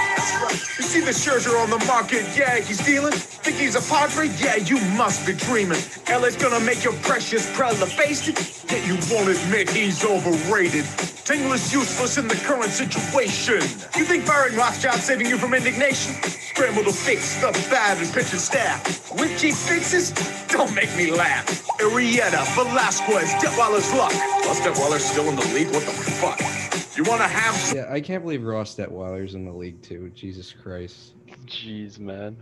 You 0.78 0.84
see 0.84 1.00
the 1.00 1.10
Scherzer 1.10 1.60
on 1.62 1.70
the 1.70 1.84
market, 1.86 2.24
yeah, 2.36 2.60
he's 2.60 2.84
dealing. 2.84 3.12
Think 3.12 3.56
he's 3.56 3.74
a 3.74 3.82
Padre? 3.82 4.28
Yeah, 4.38 4.56
you 4.56 4.78
must 4.96 5.26
be 5.26 5.32
dreaming. 5.32 5.80
LA's 6.08 6.36
gonna 6.36 6.60
make 6.60 6.84
your 6.84 6.94
precious 7.02 7.44
face 7.48 8.28
it, 8.28 8.70
yet 8.70 8.86
you 8.86 8.94
won't 9.10 9.28
admit 9.28 9.70
he's 9.70 10.04
overrated. 10.04 10.84
Tingler's 11.24 11.72
useless 11.72 12.18
in 12.18 12.28
the 12.28 12.34
current 12.34 12.72
situation. 12.72 13.60
You 13.96 14.04
think 14.04 14.24
firing 14.24 14.56
Rothschild 14.56 15.00
saving 15.00 15.26
you 15.26 15.38
from 15.38 15.54
indignation? 15.54 16.14
Scramble 16.22 16.84
to 16.84 16.92
fix 16.92 17.40
the 17.40 17.52
bad 17.70 17.98
and 17.98 18.12
pitching 18.12 18.38
staff. 18.38 19.10
With 19.12 19.38
cheap 19.40 19.54
fixes? 19.54 20.10
Don't 20.48 20.74
make 20.74 20.94
me 20.96 21.10
laugh. 21.12 21.46
Arrieta, 21.78 22.44
Velasquez, 22.54 23.34
Detwiler's 23.34 23.92
luck. 23.94 24.12
Plus 24.42 24.60
Detwiler's 24.60 25.04
still 25.04 25.28
in 25.28 25.36
the 25.36 25.46
league? 25.54 25.70
What 25.72 25.84
the 25.86 25.92
fuck? 25.92 26.71
You 26.96 27.04
want 27.04 27.22
to 27.22 27.28
have? 27.28 27.74
Yeah, 27.74 27.92
I 27.92 28.00
can't 28.00 28.22
believe 28.22 28.42
Ross 28.42 28.74
Detwiler's 28.74 29.34
in 29.34 29.44
the 29.46 29.52
league 29.52 29.80
too. 29.80 30.10
Jesus 30.14 30.52
Christ. 30.52 31.14
Jeez, 31.46 31.98
man. 31.98 32.36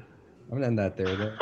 I'm 0.51 0.57
gonna 0.57 0.66
end 0.66 0.78
that 0.78 0.96
there. 0.96 1.14
Though. 1.14 1.32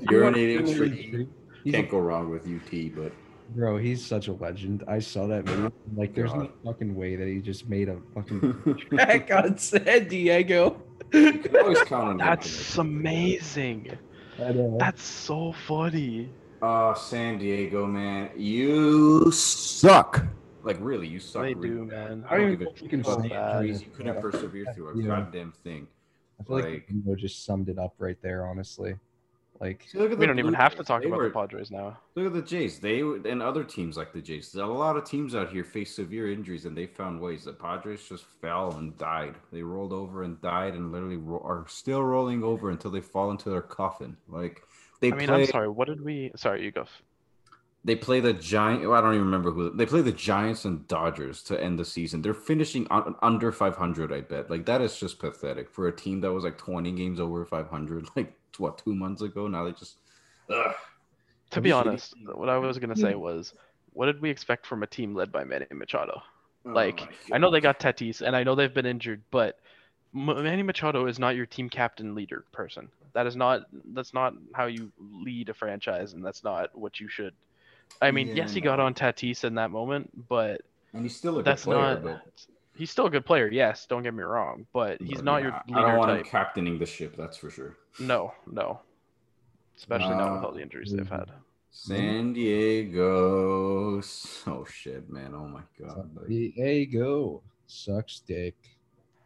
You're 0.10 0.24
an 0.24 0.34
tree. 0.34 1.26
Can't 1.70 1.88
go 1.88 1.98
wrong 2.00 2.28
with 2.28 2.46
UT, 2.46 2.94
but 2.94 3.12
bro, 3.54 3.78
he's 3.78 4.04
such 4.04 4.28
a 4.28 4.34
legend. 4.34 4.84
I 4.86 4.98
saw 4.98 5.26
that 5.28 5.44
video. 5.44 5.72
Like, 5.96 6.14
there's 6.14 6.32
God. 6.32 6.50
no 6.64 6.72
fucking 6.72 6.94
way 6.94 7.16
that 7.16 7.26
he 7.26 7.40
just 7.40 7.68
made 7.68 7.88
a 7.88 7.96
fucking 8.14 8.86
track 8.90 9.30
on 9.30 9.56
San 9.56 10.08
Diego. 10.08 10.82
You 11.12 11.32
can 11.38 11.56
always 11.56 11.82
count 11.82 12.08
on 12.08 12.16
That's 12.18 12.76
amazing. 12.76 13.96
That's 14.38 15.02
so 15.02 15.54
funny. 15.66 16.28
Uh, 16.60 16.94
San 16.94 17.38
Diego, 17.38 17.86
man, 17.86 18.30
you 18.36 19.30
suck. 19.30 20.26
Like 20.64 20.78
really, 20.80 21.06
you 21.06 21.20
suck. 21.20 21.42
They 21.42 21.54
really 21.54 21.68
do, 21.68 21.84
man. 21.84 22.24
I 22.28 22.38
don't 22.38 22.52
even 22.52 22.66
think 22.66 22.82
you 22.82 22.88
can 22.88 23.04
so 23.04 23.22
injuries. 23.22 23.82
You 23.82 23.88
couldn't 23.94 24.20
persevere 24.20 24.66
through 24.74 24.88
a 24.88 24.96
yeah. 24.96 25.06
goddamn 25.06 25.52
thing. 25.62 25.86
I 26.40 26.44
feel 26.44 26.56
like, 26.56 26.64
like 26.64 26.86
you 26.88 27.16
just 27.16 27.44
summed 27.44 27.68
it 27.68 27.78
up 27.78 27.94
right 27.98 28.20
there, 28.22 28.46
honestly. 28.46 28.94
Like 29.60 29.86
See, 29.88 29.98
we 29.98 30.26
don't 30.26 30.40
even 30.40 30.54
have 30.54 30.74
to 30.76 30.82
talk 30.82 31.04
about 31.04 31.16
were, 31.16 31.28
the 31.28 31.30
Padres 31.30 31.70
now. 31.70 31.96
Look 32.16 32.26
at 32.26 32.32
the 32.32 32.42
Jays. 32.42 32.80
They 32.80 33.00
and 33.00 33.40
other 33.40 33.62
teams 33.62 33.96
like 33.96 34.12
the 34.12 34.20
Jays. 34.20 34.52
A 34.56 34.66
lot 34.66 34.96
of 34.96 35.04
teams 35.04 35.34
out 35.36 35.52
here 35.52 35.62
face 35.62 35.94
severe 35.94 36.30
injuries, 36.32 36.64
and 36.64 36.76
they 36.76 36.86
found 36.86 37.20
ways. 37.20 37.44
The 37.44 37.52
Padres 37.52 38.08
just 38.08 38.24
fell 38.40 38.72
and 38.72 38.98
died. 38.98 39.36
They 39.52 39.62
rolled 39.62 39.92
over 39.92 40.24
and 40.24 40.40
died, 40.42 40.74
and 40.74 40.90
literally 40.90 41.18
ro- 41.18 41.42
are 41.44 41.66
still 41.68 42.02
rolling 42.02 42.42
over 42.42 42.70
until 42.70 42.90
they 42.90 43.00
fall 43.00 43.30
into 43.30 43.48
their 43.48 43.62
coffin. 43.62 44.16
Like 44.28 44.62
they. 45.00 45.12
I 45.12 45.14
mean, 45.14 45.28
play... 45.28 45.42
I'm 45.42 45.46
sorry. 45.46 45.68
What 45.68 45.86
did 45.86 46.04
we? 46.04 46.32
Sorry, 46.34 46.64
you 46.64 46.72
go. 46.72 46.86
They 47.84 47.96
play 47.96 48.20
the 48.20 48.32
Giant. 48.32 48.86
I 48.86 49.00
don't 49.00 49.14
even 49.14 49.26
remember 49.26 49.50
who 49.50 49.70
they 49.70 49.84
play. 49.84 50.00
The 50.00 50.12
Giants 50.12 50.64
and 50.64 50.88
Dodgers 50.88 51.42
to 51.44 51.62
end 51.62 51.78
the 51.78 51.84
season. 51.84 52.22
They're 52.22 52.32
finishing 52.32 52.86
on, 52.88 53.14
under 53.20 53.52
500. 53.52 54.12
I 54.12 54.22
bet. 54.22 54.50
Like 54.50 54.64
that 54.66 54.80
is 54.80 54.98
just 54.98 55.18
pathetic 55.18 55.70
for 55.70 55.88
a 55.88 55.92
team 55.92 56.20
that 56.22 56.32
was 56.32 56.44
like 56.44 56.56
20 56.56 56.92
games 56.92 57.20
over 57.20 57.44
500. 57.44 58.08
Like 58.16 58.32
what 58.56 58.78
two 58.78 58.94
months 58.94 59.20
ago? 59.20 59.48
Now 59.48 59.64
they 59.64 59.72
just. 59.72 59.96
Ugh. 60.48 60.74
To 61.50 61.60
be 61.60 61.72
honest, 61.72 62.14
what 62.34 62.48
I 62.48 62.56
was 62.56 62.78
gonna 62.78 62.96
say 62.96 63.14
was, 63.14 63.52
what 63.92 64.06
did 64.06 64.20
we 64.20 64.30
expect 64.30 64.66
from 64.66 64.82
a 64.82 64.86
team 64.86 65.14
led 65.14 65.30
by 65.30 65.44
Manny 65.44 65.66
Machado? 65.72 66.22
Oh 66.66 66.70
like 66.70 67.00
I 67.32 67.38
know 67.38 67.50
they 67.50 67.60
got 67.60 67.78
Tatis 67.78 68.22
and 68.22 68.34
I 68.34 68.42
know 68.42 68.54
they've 68.54 68.72
been 68.72 68.86
injured, 68.86 69.22
but 69.30 69.58
Manny 70.12 70.62
Machado 70.62 71.06
is 71.06 71.18
not 71.18 71.36
your 71.36 71.46
team 71.46 71.68
captain 71.68 72.14
leader 72.14 72.44
person. 72.52 72.88
That 73.12 73.26
is 73.26 73.36
not 73.36 73.66
that's 73.92 74.14
not 74.14 74.34
how 74.54 74.66
you 74.66 74.90
lead 74.98 75.48
a 75.48 75.54
franchise, 75.54 76.14
and 76.14 76.24
that's 76.24 76.42
not 76.42 76.76
what 76.76 76.98
you 76.98 77.08
should 77.08 77.34
I 78.02 78.10
mean, 78.10 78.28
yeah, 78.28 78.34
yes, 78.34 78.52
he 78.52 78.60
got 78.60 78.80
on 78.80 78.94
Tatis 78.94 79.44
in 79.44 79.54
that 79.54 79.70
moment, 79.70 80.28
but 80.28 80.62
and 80.92 81.02
he's 81.02 81.16
still 81.16 81.34
a 81.34 81.36
good 81.36 81.44
that's 81.46 81.64
player. 81.64 81.78
Not, 81.78 82.02
but... 82.02 82.22
He's 82.76 82.90
still 82.90 83.06
a 83.06 83.10
good 83.10 83.24
player. 83.24 83.48
Yes, 83.48 83.86
don't 83.86 84.02
get 84.02 84.14
me 84.14 84.22
wrong, 84.24 84.66
but 84.72 85.00
he's 85.00 85.16
but, 85.16 85.24
not 85.24 85.36
yeah, 85.42 85.42
your 85.42 85.62
leader 85.68 85.78
I 85.78 85.90
don't 85.90 85.98
want 85.98 86.10
type. 86.10 86.18
him 86.18 86.24
captaining 86.24 86.78
the 86.78 86.86
ship. 86.86 87.16
That's 87.16 87.36
for 87.36 87.50
sure. 87.50 87.76
No, 88.00 88.32
no, 88.50 88.80
especially 89.76 90.14
uh, 90.14 90.18
not 90.18 90.34
with 90.34 90.44
all 90.44 90.52
the 90.52 90.62
injuries 90.62 90.92
they've 90.92 91.08
had. 91.08 91.30
San 91.70 92.32
Diego. 92.32 94.02
Oh 94.46 94.64
shit, 94.70 95.08
man! 95.08 95.34
Oh 95.34 95.46
my 95.46 95.62
god. 95.80 96.10
San 96.14 96.28
Diego 96.28 97.42
sucks 97.66 98.20
dick. 98.20 98.56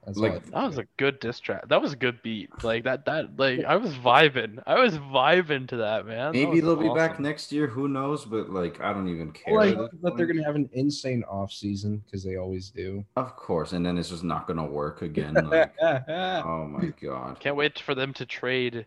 That's 0.06 0.18
like 0.18 0.46
that 0.52 0.64
was 0.64 0.78
a 0.78 0.86
good 0.96 1.20
diss 1.20 1.38
track. 1.38 1.68
That 1.68 1.82
was 1.82 1.92
a 1.92 1.96
good 1.96 2.22
beat. 2.22 2.48
Like 2.64 2.84
that 2.84 3.04
that 3.04 3.38
like 3.38 3.64
I 3.64 3.76
was 3.76 3.92
vibing. 3.92 4.62
I 4.66 4.80
was 4.80 4.96
vibing 4.96 5.68
to 5.68 5.76
that, 5.78 6.06
man. 6.06 6.32
Maybe 6.32 6.60
that 6.60 6.66
they'll 6.66 6.78
awesome. 6.78 6.88
be 6.88 6.94
back 6.94 7.20
next 7.20 7.52
year. 7.52 7.66
Who 7.66 7.88
knows? 7.88 8.24
But 8.24 8.48
like 8.48 8.80
I 8.80 8.94
don't 8.94 9.08
even 9.08 9.32
care. 9.32 9.54
Like, 9.54 9.76
but 10.00 10.16
they're 10.16 10.26
gonna 10.26 10.44
have 10.44 10.54
an 10.54 10.70
insane 10.72 11.24
off 11.24 11.52
season 11.52 12.02
because 12.06 12.24
they 12.24 12.36
always 12.36 12.70
do. 12.70 13.04
Of 13.16 13.36
course, 13.36 13.72
and 13.72 13.84
then 13.84 13.98
it's 13.98 14.08
just 14.08 14.24
not 14.24 14.46
gonna 14.46 14.66
work 14.66 15.02
again. 15.02 15.34
Like, 15.34 15.74
oh 15.82 16.66
my 16.66 16.92
god! 17.02 17.38
Can't 17.40 17.56
wait 17.56 17.78
for 17.78 17.94
them 17.94 18.14
to 18.14 18.24
trade 18.24 18.86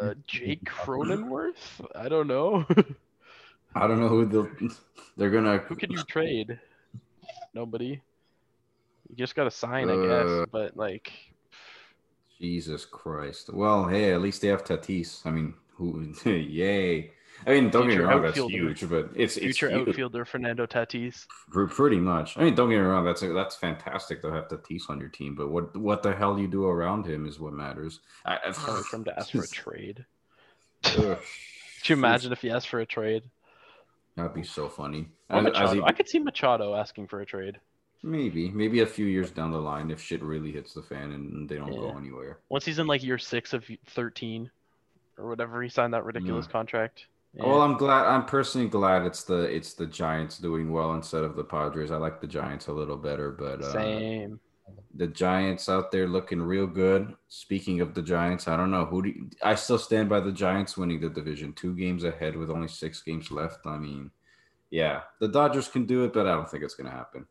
uh, 0.00 0.14
Jake 0.26 0.64
Cronenworth. 0.64 1.86
I 1.94 2.08
don't 2.08 2.26
know. 2.26 2.66
I 3.74 3.86
don't 3.86 4.00
know 4.00 4.08
who 4.08 4.26
they'll, 4.26 4.50
they're 5.16 5.30
gonna. 5.30 5.58
Who 5.58 5.76
can 5.76 5.92
you 5.92 6.02
trade? 6.02 6.58
Nobody. 7.54 8.00
You 9.10 9.16
just 9.16 9.34
got 9.34 9.44
to 9.44 9.50
sign, 9.50 9.90
I 9.90 9.96
guess. 9.96 10.30
Uh, 10.30 10.44
but 10.50 10.76
like, 10.76 11.12
Jesus 12.40 12.84
Christ. 12.84 13.52
Well, 13.52 13.86
hey, 13.86 14.12
at 14.12 14.20
least 14.20 14.40
they 14.40 14.48
have 14.48 14.64
Tatis. 14.64 15.26
I 15.26 15.30
mean, 15.30 15.54
who? 15.74 16.14
yay. 16.24 17.10
I 17.46 17.50
mean, 17.50 17.70
don't 17.70 17.88
get 17.88 17.98
me 17.98 18.04
wrong, 18.04 18.22
that's 18.22 18.36
huge, 18.36 18.86
but 18.88 19.10
it's 19.14 19.38
future 19.38 19.68
it's 19.68 19.88
outfielder 19.88 20.24
Fernando 20.24 20.66
Tatis. 20.66 21.26
Pretty 21.50 21.98
much. 21.98 22.36
I 22.36 22.44
mean, 22.44 22.54
don't 22.54 22.68
get 22.68 22.76
me 22.76 22.82
wrong, 22.82 23.04
that's 23.04 23.22
that's 23.22 23.56
fantastic 23.56 24.20
to 24.22 24.30
have 24.30 24.48
Tatis 24.48 24.90
on 24.90 25.00
your 25.00 25.08
team, 25.08 25.34
but 25.34 25.50
what 25.50 25.74
what 25.76 26.02
the 26.02 26.14
hell 26.14 26.38
you 26.38 26.48
do 26.48 26.66
around 26.66 27.06
him 27.06 27.26
is 27.26 27.40
what 27.40 27.54
matters. 27.54 28.00
I, 28.26 28.38
I've 28.46 28.56
heard 28.58 28.84
from 28.84 29.04
to 29.04 29.18
ask 29.18 29.30
for 29.32 29.42
a 29.42 29.48
trade. 29.52 30.04
Could 30.82 31.18
you 31.84 31.96
imagine 31.96 32.32
if 32.32 32.42
he 32.42 32.50
asked 32.50 32.68
for 32.68 32.80
a 32.80 32.86
trade? 32.86 33.22
That'd 34.16 34.34
be 34.34 34.42
so 34.42 34.68
funny. 34.68 35.08
As, 35.30 35.46
as 35.54 35.72
he, 35.72 35.82
I 35.82 35.92
could 35.92 36.08
see 36.08 36.18
Machado 36.18 36.74
asking 36.74 37.06
for 37.06 37.20
a 37.20 37.26
trade. 37.26 37.58
Maybe, 38.02 38.50
maybe 38.50 38.80
a 38.80 38.86
few 38.86 39.06
years 39.06 39.30
down 39.30 39.50
the 39.50 39.60
line, 39.60 39.90
if 39.90 40.00
shit 40.00 40.22
really 40.22 40.50
hits 40.50 40.72
the 40.72 40.82
fan 40.82 41.12
and 41.12 41.48
they 41.48 41.56
don't 41.56 41.72
yeah. 41.72 41.80
go 41.80 41.96
anywhere. 41.98 42.38
Once 42.48 42.64
he's 42.64 42.78
in 42.78 42.86
like 42.86 43.02
year 43.02 43.18
six 43.18 43.52
of 43.52 43.64
thirteen, 43.88 44.50
or 45.18 45.28
whatever, 45.28 45.62
he 45.62 45.68
signed 45.68 45.92
that 45.92 46.04
ridiculous 46.04 46.46
yeah. 46.46 46.52
contract. 46.52 47.06
Yeah. 47.34 47.46
Well, 47.46 47.60
I'm 47.60 47.76
glad. 47.76 48.06
I'm 48.06 48.24
personally 48.24 48.68
glad 48.68 49.04
it's 49.04 49.24
the 49.24 49.42
it's 49.42 49.74
the 49.74 49.86
Giants 49.86 50.38
doing 50.38 50.72
well 50.72 50.94
instead 50.94 51.24
of 51.24 51.36
the 51.36 51.44
Padres. 51.44 51.90
I 51.90 51.96
like 51.96 52.20
the 52.20 52.26
Giants 52.26 52.68
a 52.68 52.72
little 52.72 52.96
better, 52.96 53.30
but 53.30 53.62
uh, 53.62 53.72
same. 53.72 54.40
The 54.94 55.06
Giants 55.06 55.68
out 55.68 55.92
there 55.92 56.08
looking 56.08 56.40
real 56.40 56.66
good. 56.66 57.14
Speaking 57.28 57.80
of 57.80 57.94
the 57.94 58.02
Giants, 58.02 58.48
I 58.48 58.56
don't 58.56 58.70
know 58.70 58.84
who 58.84 59.02
do 59.02 59.08
you, 59.10 59.30
I 59.42 59.54
still 59.56 59.78
stand 59.78 60.08
by 60.08 60.20
the 60.20 60.32
Giants 60.32 60.76
winning 60.76 61.00
the 61.00 61.08
division, 61.08 61.52
two 61.52 61.74
games 61.74 62.04
ahead 62.04 62.34
with 62.34 62.50
only 62.50 62.68
six 62.68 63.02
games 63.02 63.30
left. 63.30 63.66
I 63.66 63.78
mean, 63.78 64.10
yeah, 64.70 65.02
the 65.20 65.28
Dodgers 65.28 65.68
can 65.68 65.86
do 65.86 66.04
it, 66.04 66.12
but 66.12 66.26
I 66.26 66.32
don't 66.32 66.50
think 66.50 66.64
it's 66.64 66.74
going 66.74 66.90
to 66.90 66.96
happen. 66.96 67.26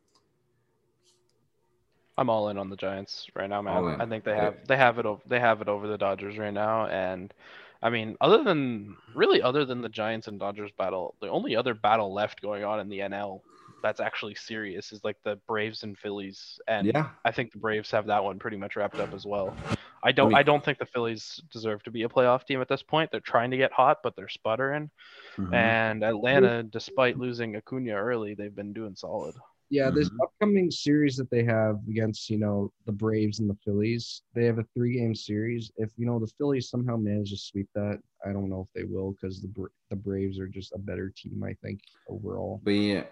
I'm 2.20 2.30
all 2.30 2.50
in 2.50 2.58
on 2.58 2.70
the 2.70 2.76
Giants 2.76 3.28
right 3.34 3.50
now, 3.50 3.62
man. 3.62 4.02
I 4.02 4.06
think 4.06 4.26
they 4.26 4.36
have 4.36 4.56
they 4.68 4.76
have 4.76 5.00
it 5.00 5.06
over 5.06 5.22
they 5.26 5.40
have 5.40 5.62
it 5.62 5.70
over 5.70 5.88
the 5.88 5.98
Dodgers 5.98 6.38
right 6.38 6.54
now, 6.54 6.86
and 6.88 7.34
I 7.82 7.90
mean, 7.90 8.18
other 8.20 8.44
than 8.44 8.98
really 9.16 9.42
other 9.42 9.64
than 9.64 9.82
the 9.82 9.88
Giants 9.88 10.28
and 10.28 10.38
Dodgers 10.38 10.72
battle, 10.78 11.16
the 11.22 11.30
only 11.30 11.56
other 11.56 11.74
battle 11.74 12.14
left 12.14 12.42
going 12.42 12.66
on 12.66 12.82
in 12.82 12.90
the 12.90 13.00
NL 13.00 13.40
that's 13.82 14.02
actually 14.02 14.36
serious 14.36 14.92
is 14.92 15.02
like 15.06 15.16
the 15.24 15.38
Braves 15.48 15.84
and 15.84 15.98
Phillies, 15.98 16.60
and 16.68 16.88
yeah. 16.88 17.10
I 17.24 17.32
think 17.32 17.54
the 17.54 17.58
Braves 17.58 17.90
have 17.92 18.08
that 18.08 18.22
one 18.22 18.38
pretty 18.38 18.58
much 18.58 18.76
wrapped 18.76 19.00
up 19.00 19.14
as 19.14 19.26
well. 19.26 19.56
I 20.04 20.12
don't 20.12 20.28
I, 20.28 20.30
mean, 20.30 20.38
I 20.38 20.44
don't 20.44 20.64
think 20.64 20.78
the 20.78 20.86
Phillies 20.86 21.42
deserve 21.52 21.84
to 21.84 21.92
be 21.92 22.04
a 22.04 22.10
playoff 22.10 22.46
team 22.46 22.60
at 22.60 22.68
this 22.68 22.84
point. 22.84 23.12
They're 23.12 23.22
trying 23.22 23.52
to 23.52 23.58
get 23.58 23.72
hot, 23.72 24.00
but 24.04 24.18
they're 24.18 24.28
sputtering. 24.28 24.90
Mm-hmm. 25.38 25.54
And 25.54 26.04
Atlanta, 26.04 26.64
despite 26.64 27.18
losing 27.18 27.56
Acuna 27.56 27.94
early, 27.94 28.34
they've 28.34 28.56
been 28.56 28.74
doing 28.74 28.96
solid. 28.96 29.36
Yeah, 29.70 29.88
mm-hmm. 29.88 29.98
this 29.98 30.10
upcoming 30.22 30.72
series 30.72 31.16
that 31.18 31.30
they 31.30 31.44
have 31.44 31.80
against, 31.88 32.30
you 32.30 32.38
know, 32.38 32.72
the 32.86 32.92
Braves 32.92 33.40
and 33.40 33.50
the 33.50 33.58
Phillies, 33.64 34.24
they 34.34 34.46
have 34.46 34.58
a 34.58 34.66
three 34.74 34.94
game 34.98 35.14
series. 35.14 35.72
If, 35.78 35.92
you 35.98 36.06
know, 36.06 36.20
the 36.20 36.32
Phillies 36.38 36.70
somehow 36.70 36.98
manage 36.98 37.30
to 37.32 37.38
sweep 37.38 37.70
that, 37.76 38.00
I 38.26 38.32
don't 38.32 38.50
know 38.50 38.68
if 38.68 38.74
they 38.74 38.84
will 38.84 39.12
because 39.12 39.42
the, 39.42 39.68
the 39.90 39.96
Braves 39.96 40.40
are 40.40 40.48
just 40.48 40.74
a 40.74 40.80
better 40.80 41.14
team, 41.16 41.44
I 41.44 41.54
think, 41.62 41.82
overall. 42.08 42.62
But 42.64 42.72
yeah, 42.72 43.04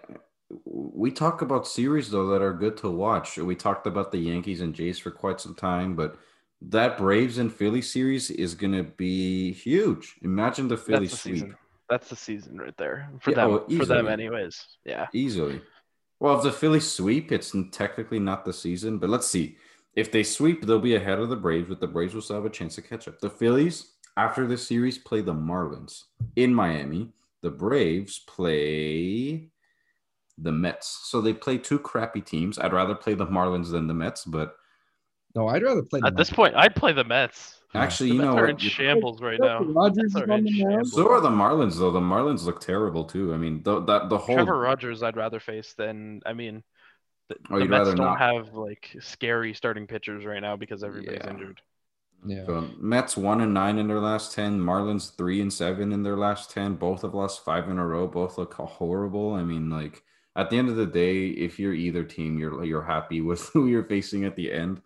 we 0.64 1.10
talk 1.10 1.42
about 1.42 1.68
series, 1.68 2.10
though, 2.10 2.26
that 2.28 2.42
are 2.42 2.52
good 2.52 2.76
to 2.78 2.90
watch. 2.90 3.36
We 3.36 3.54
talked 3.54 3.86
about 3.86 4.10
the 4.10 4.18
Yankees 4.18 4.60
and 4.60 4.74
Jays 4.74 4.98
for 4.98 5.10
quite 5.10 5.40
some 5.40 5.54
time, 5.54 5.94
but 5.94 6.18
that 6.60 6.98
Braves 6.98 7.38
and 7.38 7.52
Philly 7.52 7.82
series 7.82 8.30
is 8.30 8.54
going 8.54 8.72
to 8.72 8.82
be 8.82 9.52
huge. 9.52 10.16
Imagine 10.22 10.66
the 10.66 10.76
Phillies 10.76 11.18
sweep. 11.18 11.34
Season. 11.34 11.56
That's 11.88 12.08
the 12.08 12.16
season 12.16 12.58
right 12.58 12.76
there 12.76 13.08
for 13.20 13.30
yeah, 13.30 13.36
them. 13.46 13.50
Oh, 13.50 13.76
for 13.76 13.86
them, 13.86 14.08
anyways. 14.08 14.62
Yeah, 14.84 15.06
easily. 15.14 15.62
Well, 16.20 16.36
if 16.36 16.42
the 16.42 16.52
Phillies 16.52 16.90
sweep, 16.90 17.30
it's 17.30 17.54
technically 17.70 18.18
not 18.18 18.44
the 18.44 18.52
season, 18.52 18.98
but 18.98 19.10
let's 19.10 19.26
see. 19.28 19.56
If 19.94 20.10
they 20.10 20.22
sweep, 20.22 20.64
they'll 20.64 20.80
be 20.80 20.96
ahead 20.96 21.18
of 21.18 21.28
the 21.28 21.36
Braves, 21.36 21.68
but 21.68 21.80
the 21.80 21.86
Braves 21.86 22.14
will 22.14 22.22
still 22.22 22.36
have 22.36 22.44
a 22.44 22.50
chance 22.50 22.74
to 22.76 22.82
catch 22.82 23.08
up. 23.08 23.20
The 23.20 23.30
Phillies, 23.30 23.92
after 24.16 24.46
this 24.46 24.66
series, 24.66 24.98
play 24.98 25.20
the 25.20 25.34
Marlins 25.34 26.04
in 26.36 26.54
Miami. 26.54 27.12
The 27.42 27.50
Braves 27.50 28.20
play 28.20 29.48
the 30.38 30.52
Mets. 30.52 31.00
So 31.04 31.20
they 31.20 31.32
play 31.32 31.58
two 31.58 31.78
crappy 31.78 32.20
teams. 32.20 32.58
I'd 32.58 32.72
rather 32.72 32.94
play 32.94 33.14
the 33.14 33.26
Marlins 33.26 33.70
than 33.70 33.86
the 33.86 33.94
Mets, 33.94 34.24
but 34.24 34.56
no, 35.34 35.48
I'd 35.48 35.62
rather 35.62 35.82
play. 35.82 36.00
At 36.04 36.16
this 36.16 36.30
point, 36.30 36.54
I'd 36.56 36.74
play 36.74 36.92
the 36.92 37.04
Mets. 37.04 37.57
Actually, 37.74 38.10
you 38.10 38.22
know, 38.22 38.36
are 38.36 38.48
in 38.48 38.56
shambles 38.56 39.20
right 39.20 39.38
now. 39.38 39.62
Rogers 39.62 40.16
are 40.16 40.30
in 40.32 40.46
shambles. 40.50 40.92
So 40.92 41.10
are 41.10 41.20
the 41.20 41.28
Marlins, 41.28 41.78
though. 41.78 41.90
The 41.90 42.00
Marlins 42.00 42.44
look 42.44 42.60
terrible 42.60 43.04
too. 43.04 43.34
I 43.34 43.36
mean, 43.36 43.62
the 43.62 43.80
that 43.80 44.08
the 44.08 44.16
whole 44.16 44.36
Trevor 44.36 44.58
Rogers, 44.58 45.02
I'd 45.02 45.16
rather 45.16 45.38
face 45.38 45.74
than. 45.74 46.22
I 46.24 46.32
mean, 46.32 46.62
the, 47.28 47.36
oh, 47.50 47.58
the 47.58 47.66
Mets 47.66 47.88
don't 47.88 47.98
not. 47.98 48.18
have 48.18 48.54
like 48.54 48.96
scary 49.00 49.52
starting 49.52 49.86
pitchers 49.86 50.24
right 50.24 50.40
now 50.40 50.56
because 50.56 50.82
everybody's 50.82 51.20
yeah. 51.22 51.30
injured. 51.30 51.60
Yeah. 52.26 52.46
So 52.46 52.68
Mets 52.78 53.16
one 53.16 53.42
and 53.42 53.52
nine 53.52 53.78
in 53.78 53.86
their 53.86 54.00
last 54.00 54.34
ten. 54.34 54.58
Marlins 54.58 55.14
three 55.16 55.40
and 55.42 55.52
seven 55.52 55.92
in 55.92 56.02
their 56.02 56.16
last 56.16 56.50
ten. 56.50 56.74
Both 56.74 57.02
have 57.02 57.14
lost 57.14 57.44
five 57.44 57.68
in 57.68 57.78
a 57.78 57.86
row. 57.86 58.06
Both 58.06 58.38
look 58.38 58.54
horrible. 58.54 59.34
I 59.34 59.44
mean, 59.44 59.68
like 59.68 60.02
at 60.36 60.48
the 60.48 60.56
end 60.56 60.70
of 60.70 60.76
the 60.76 60.86
day, 60.86 61.26
if 61.26 61.58
you're 61.58 61.74
either 61.74 62.02
team, 62.02 62.38
you're 62.38 62.64
you're 62.64 62.82
happy 62.82 63.20
with 63.22 63.46
who 63.50 63.66
you're 63.68 63.84
facing 63.84 64.24
at 64.24 64.36
the 64.36 64.50
end. 64.50 64.80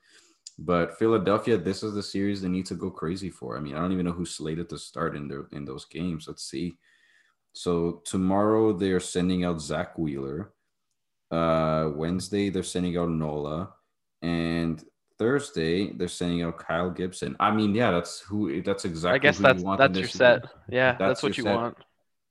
But 0.64 0.96
Philadelphia, 0.96 1.58
this 1.58 1.82
is 1.82 1.94
the 1.94 2.02
series 2.02 2.40
they 2.40 2.48
need 2.48 2.66
to 2.66 2.76
go 2.76 2.88
crazy 2.88 3.30
for. 3.30 3.56
I 3.56 3.60
mean, 3.60 3.74
I 3.74 3.80
don't 3.80 3.92
even 3.92 4.06
know 4.06 4.12
who's 4.12 4.30
slated 4.30 4.68
to 4.68 4.78
start 4.78 5.16
in 5.16 5.26
their 5.26 5.46
in 5.50 5.64
those 5.64 5.86
games. 5.86 6.26
Let's 6.28 6.44
see. 6.44 6.78
So 7.52 8.02
tomorrow 8.04 8.72
they're 8.72 9.00
sending 9.00 9.44
out 9.44 9.60
Zack 9.60 9.98
Wheeler. 9.98 10.52
Uh, 11.30 11.90
Wednesday 11.94 12.48
they're 12.48 12.62
sending 12.62 12.96
out 12.96 13.08
Nola, 13.08 13.70
and 14.20 14.84
Thursday 15.18 15.92
they're 15.92 16.06
sending 16.06 16.42
out 16.42 16.58
Kyle 16.58 16.90
Gibson. 16.90 17.34
I 17.40 17.50
mean, 17.50 17.74
yeah, 17.74 17.90
that's 17.90 18.20
who. 18.20 18.62
That's 18.62 18.84
exactly. 18.84 19.16
I 19.16 19.18
guess 19.18 19.38
that's 19.38 19.64
that's 19.78 19.98
your 19.98 20.08
set. 20.08 20.44
Yeah, 20.68 20.92
that's, 20.92 20.98
that's 20.98 21.22
what 21.24 21.36
you 21.36 21.42
set. 21.42 21.56
want. 21.56 21.76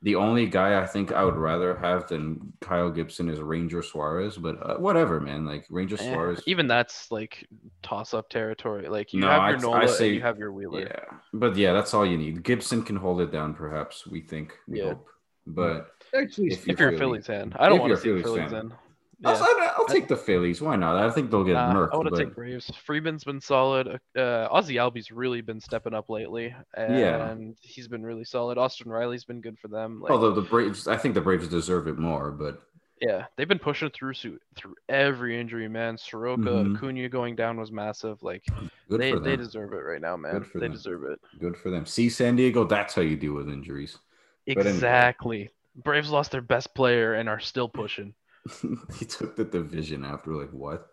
The 0.03 0.15
only 0.15 0.47
guy 0.47 0.81
I 0.81 0.87
think 0.87 1.11
I 1.11 1.23
would 1.23 1.35
rather 1.35 1.77
have 1.77 2.07
than 2.07 2.53
Kyle 2.59 2.89
Gibson 2.89 3.29
is 3.29 3.39
Ranger 3.39 3.83
Suarez, 3.83 4.35
but 4.35 4.57
uh, 4.67 4.77
whatever, 4.77 5.19
man. 5.19 5.45
Like 5.45 5.65
Ranger 5.69 5.95
eh, 5.99 6.11
Suarez, 6.11 6.41
even 6.47 6.67
that's 6.67 7.11
like 7.11 7.47
toss-up 7.83 8.29
territory. 8.29 8.89
Like 8.89 9.13
you 9.13 9.19
no, 9.19 9.29
have 9.29 9.49
your 9.49 9.57
I, 9.57 9.61
Nola, 9.61 9.77
I 9.77 9.85
say, 9.85 10.11
you 10.13 10.21
have 10.21 10.39
your 10.39 10.51
Wheeler. 10.51 10.81
Yeah, 10.81 11.17
but 11.33 11.55
yeah, 11.55 11.73
that's 11.73 11.93
all 11.93 12.05
you 12.05 12.17
need. 12.17 12.41
Gibson 12.43 12.81
can 12.83 12.95
hold 12.95 13.21
it 13.21 13.31
down, 13.31 13.53
perhaps. 13.53 14.07
We 14.07 14.21
think, 14.21 14.53
we 14.67 14.79
yeah. 14.79 14.89
hope. 14.89 15.07
But 15.45 15.91
actually, 16.15 16.47
if, 16.47 16.67
if 16.67 16.79
you're, 16.79 16.93
a 16.93 16.97
Phillies 16.97 17.27
fan, 17.27 17.53
I 17.57 17.69
don't 17.69 17.79
want 17.79 17.91
to 17.91 17.97
see 17.97 18.09
Phillies, 18.09 18.23
Phillies 18.23 18.51
fan. 18.51 18.65
in. 18.65 18.73
Yeah. 19.21 19.29
I'll, 19.33 19.71
I'll, 19.77 19.85
take 19.85 20.07
the 20.07 20.17
Phillies. 20.17 20.61
Why 20.61 20.75
not? 20.75 20.97
I 20.97 21.11
think 21.11 21.29
they'll 21.29 21.43
get 21.43 21.53
nah, 21.53 21.73
murked. 21.73 21.93
I 21.93 21.97
want 21.97 22.07
to 22.07 22.11
but... 22.11 22.17
take 22.17 22.33
Braves. 22.33 22.71
Freeman's 22.83 23.23
been 23.23 23.39
solid. 23.39 23.99
Uh, 24.17 24.47
Ozzie 24.49 24.75
Albies 24.75 25.11
really 25.11 25.41
been 25.41 25.61
stepping 25.61 25.93
up 25.93 26.09
lately, 26.09 26.55
and 26.75 26.97
yeah. 26.97 27.35
he's 27.61 27.87
been 27.87 28.03
really 28.03 28.23
solid. 28.23 28.57
Austin 28.57 28.89
Riley's 28.89 29.23
been 29.23 29.39
good 29.39 29.59
for 29.59 29.67
them. 29.67 30.01
Like, 30.01 30.11
Although 30.11 30.31
the 30.31 30.41
Braves, 30.41 30.87
I 30.87 30.97
think 30.97 31.13
the 31.13 31.21
Braves 31.21 31.47
deserve 31.47 31.87
it 31.87 31.99
more, 31.99 32.31
but 32.31 32.63
yeah, 33.01 33.25
they've 33.35 33.47
been 33.47 33.59
pushing 33.59 33.89
through 33.89 34.13
through 34.55 34.75
every 34.87 35.39
injury, 35.39 35.67
man. 35.67 35.97
Soroka, 35.97 36.41
mm-hmm. 36.43 36.75
Acuna 36.75 37.09
going 37.09 37.35
down 37.35 37.59
was 37.59 37.71
massive. 37.71 38.21
Like 38.21 38.43
good 38.89 39.01
they 39.01 39.13
they 39.13 39.35
deserve 39.35 39.73
it 39.73 39.77
right 39.77 40.01
now, 40.01 40.15
man. 40.15 40.45
They 40.53 40.61
them. 40.61 40.71
deserve 40.71 41.03
it. 41.05 41.19
Good 41.39 41.57
for 41.57 41.71
them. 41.71 41.85
See 41.85 42.09
San 42.09 42.35
Diego, 42.35 42.63
that's 42.63 42.93
how 42.93 43.01
you 43.01 43.17
deal 43.17 43.33
with 43.33 43.49
injuries. 43.49 43.97
Exactly. 44.45 45.37
Anyway. 45.37 45.51
Braves 45.75 46.09
lost 46.09 46.31
their 46.31 46.41
best 46.41 46.75
player 46.75 47.13
and 47.15 47.27
are 47.27 47.39
still 47.39 47.69
pushing. 47.69 48.13
he 48.99 49.05
took 49.05 49.35
the 49.35 49.45
division 49.45 50.03
after 50.03 50.35
like 50.35 50.51
what? 50.51 50.87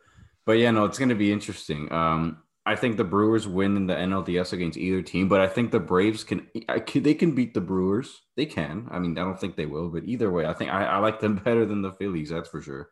But 0.47 0.59
yeah, 0.59 0.71
no, 0.71 0.85
it's 0.85 0.99
going 0.99 1.11
to 1.11 1.15
be 1.15 1.33
interesting. 1.33 1.93
Um, 1.93 2.39
I 2.65 2.77
think 2.77 2.97
the 2.97 3.05
Brewers 3.05 3.49
win 3.49 3.77
in 3.77 3.87
the 3.87 3.95
NLDS 3.95 4.53
against 4.53 4.79
either 4.79 5.01
team, 5.01 5.29
but 5.29 5.41
I 5.41 5.47
think 5.47 5.71
the 5.71 5.81
Braves 5.81 6.23
can, 6.23 6.47
can 6.87 7.03
they 7.03 7.15
can 7.15 7.35
beat 7.35 7.55
the 7.55 7.63
Brewers. 7.63 8.21
They 8.37 8.45
can. 8.47 8.89
I 8.91 8.99
mean, 8.99 9.17
I 9.17 9.23
don't 9.23 9.41
think 9.41 9.57
they 9.57 9.67
will, 9.67 9.89
but 9.89 10.05
either 10.05 10.31
way, 10.31 10.47
I 10.47 10.53
think 10.53 10.71
I, 10.71 10.85
I 10.85 10.99
like 10.99 11.21
them 11.21 11.37
better 11.45 11.65
than 11.65 11.83
the 11.83 11.93
Phillies. 11.93 12.31
That's 12.31 12.49
for 12.49 12.61
sure. 12.61 12.91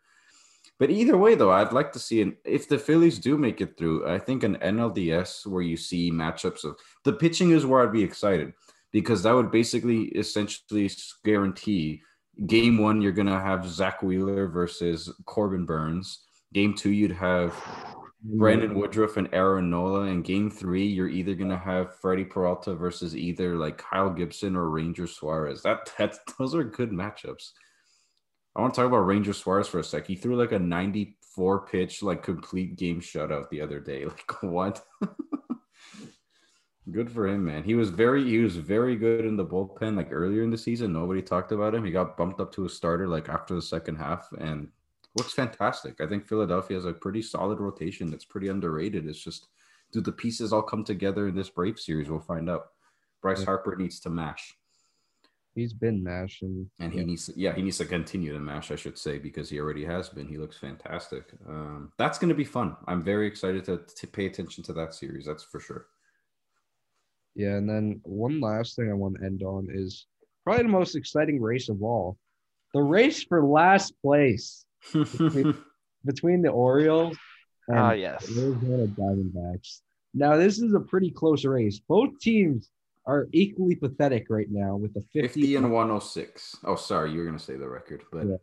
But 0.78 0.90
either 0.90 1.16
way, 1.16 1.34
though, 1.34 1.50
I'd 1.50 1.72
like 1.72 1.92
to 1.92 1.98
see 1.98 2.22
an 2.22 2.36
if 2.44 2.68
the 2.68 2.78
Phillies 2.78 3.18
do 3.18 3.36
make 3.36 3.60
it 3.60 3.76
through. 3.76 4.08
I 4.08 4.18
think 4.18 4.44
an 4.44 4.56
NLDS 4.56 5.46
where 5.46 5.62
you 5.62 5.76
see 5.76 6.10
matchups 6.10 6.64
of 6.64 6.76
the 7.04 7.12
pitching 7.12 7.50
is 7.50 7.66
where 7.66 7.82
I'd 7.82 7.92
be 7.92 8.02
excited 8.02 8.52
because 8.92 9.22
that 9.22 9.32
would 9.32 9.50
basically 9.50 10.04
essentially 10.04 10.90
guarantee 11.24 12.00
game 12.44 12.78
one, 12.78 13.00
you're 13.00 13.12
gonna 13.12 13.40
have 13.40 13.66
Zack 13.66 14.02
Wheeler 14.02 14.48
versus 14.48 15.12
Corbin 15.24 15.64
Burnes. 15.64 16.24
Game 16.52 16.74
two, 16.74 16.90
you'd 16.90 17.12
have 17.12 17.54
Brandon 18.22 18.70
mm-hmm. 18.70 18.80
Woodruff 18.80 19.16
and 19.16 19.28
Aaron 19.32 19.70
Nola. 19.70 20.02
And 20.02 20.24
game 20.24 20.50
three, 20.50 20.86
you're 20.86 21.08
either 21.08 21.34
gonna 21.34 21.58
have 21.58 21.98
Freddy 22.00 22.24
Peralta 22.24 22.74
versus 22.74 23.16
either 23.16 23.56
like 23.56 23.78
Kyle 23.78 24.10
Gibson 24.10 24.56
or 24.56 24.68
Ranger 24.68 25.06
Suarez. 25.06 25.62
That 25.62 25.90
that's 25.96 26.18
those 26.38 26.54
are 26.54 26.64
good 26.64 26.90
matchups. 26.90 27.52
I 28.54 28.60
want 28.60 28.72
to 28.74 28.80
talk 28.80 28.88
about 28.88 29.06
Ranger 29.06 29.34
Suarez 29.34 29.68
for 29.68 29.80
a 29.80 29.84
sec. 29.84 30.06
He 30.06 30.16
threw 30.16 30.34
like 30.34 30.52
a 30.52 30.58
94 30.58 31.66
pitch, 31.66 32.02
like 32.02 32.22
complete 32.22 32.76
game 32.76 33.02
shutout 33.02 33.50
the 33.50 33.60
other 33.60 33.80
day. 33.80 34.04
Like 34.06 34.42
what? 34.42 34.82
Good 36.90 37.10
for 37.10 37.26
him, 37.26 37.44
man. 37.44 37.64
He 37.64 37.74
was 37.74 37.90
very 37.90 38.22
he 38.24 38.38
was 38.38 38.56
very 38.56 38.94
good 38.94 39.24
in 39.24 39.36
the 39.36 39.44
bullpen 39.44 39.96
like 39.96 40.12
earlier 40.12 40.42
in 40.42 40.50
the 40.50 40.58
season. 40.58 40.92
Nobody 40.92 41.20
talked 41.20 41.50
about 41.50 41.74
him. 41.74 41.84
He 41.84 41.90
got 41.90 42.16
bumped 42.16 42.40
up 42.40 42.52
to 42.52 42.64
a 42.64 42.68
starter 42.68 43.08
like 43.08 43.28
after 43.28 43.54
the 43.54 43.62
second 43.62 43.96
half 43.96 44.28
and 44.38 44.68
looks 45.16 45.32
fantastic. 45.32 46.00
I 46.00 46.06
think 46.06 46.26
Philadelphia 46.26 46.76
has 46.76 46.84
a 46.84 46.92
pretty 46.92 47.22
solid 47.22 47.58
rotation 47.58 48.10
that's 48.10 48.24
pretty 48.24 48.48
underrated. 48.48 49.08
It's 49.08 49.18
just 49.18 49.48
do 49.92 50.00
the 50.00 50.12
pieces 50.12 50.52
all 50.52 50.62
come 50.62 50.84
together 50.84 51.26
in 51.28 51.34
this 51.34 51.50
Brave 51.50 51.78
series? 51.78 52.08
We'll 52.08 52.20
find 52.20 52.48
out. 52.48 52.68
Bryce 53.22 53.42
Harper 53.42 53.74
needs 53.76 53.98
to 54.00 54.10
mash. 54.10 54.56
He's 55.54 55.72
been 55.72 56.04
mashing. 56.04 56.70
And 56.78 56.92
he 56.92 56.98
yeah. 56.98 57.04
needs 57.04 57.26
to, 57.26 57.32
yeah, 57.34 57.54
he 57.54 57.62
needs 57.62 57.78
to 57.78 57.86
continue 57.86 58.32
to 58.32 58.38
mash, 58.38 58.70
I 58.70 58.76
should 58.76 58.98
say, 58.98 59.18
because 59.18 59.48
he 59.48 59.58
already 59.58 59.84
has 59.86 60.10
been. 60.10 60.28
He 60.28 60.36
looks 60.36 60.58
fantastic. 60.58 61.24
Um, 61.48 61.92
that's 61.96 62.18
going 62.18 62.28
to 62.28 62.34
be 62.34 62.44
fun. 62.44 62.76
I'm 62.86 63.02
very 63.02 63.26
excited 63.26 63.64
to, 63.64 63.78
to 63.78 64.06
pay 64.06 64.26
attention 64.26 64.62
to 64.64 64.74
that 64.74 64.94
series. 64.94 65.24
That's 65.24 65.42
for 65.42 65.58
sure. 65.58 65.86
Yeah, 67.36 67.56
and 67.56 67.68
then 67.68 68.00
one 68.04 68.40
last 68.40 68.76
thing 68.76 68.90
I 68.90 68.94
want 68.94 69.16
to 69.20 69.24
end 69.26 69.42
on 69.42 69.68
is 69.70 70.06
probably 70.42 70.62
the 70.62 70.70
most 70.70 70.96
exciting 70.96 71.40
race 71.40 71.68
of 71.68 71.82
all 71.82 72.16
the 72.74 72.82
race 72.82 73.22
for 73.22 73.44
last 73.44 73.94
place 74.02 74.64
between, 74.92 75.54
between 76.04 76.42
the 76.42 76.48
Orioles 76.50 77.16
and 77.68 77.78
Ah, 77.78 77.92
yes. 77.92 78.26
Arizona 78.36 78.86
Diamondbacks. 78.88 79.80
Now, 80.14 80.36
this 80.36 80.58
is 80.60 80.72
a 80.74 80.80
pretty 80.80 81.10
close 81.10 81.44
race. 81.44 81.78
Both 81.86 82.18
teams 82.20 82.70
are 83.06 83.28
equally 83.32 83.76
pathetic 83.76 84.26
right 84.30 84.48
now 84.50 84.76
with 84.76 84.90
a 84.96 85.00
50, 85.12 85.20
50 85.28 85.56
and 85.56 85.70
106. 85.72 86.56
Oh, 86.64 86.74
sorry, 86.76 87.12
you 87.12 87.18
were 87.20 87.24
gonna 87.26 87.38
say 87.38 87.56
the 87.56 87.68
record, 87.68 88.02
but 88.10 88.26
Yeah. 88.26 88.36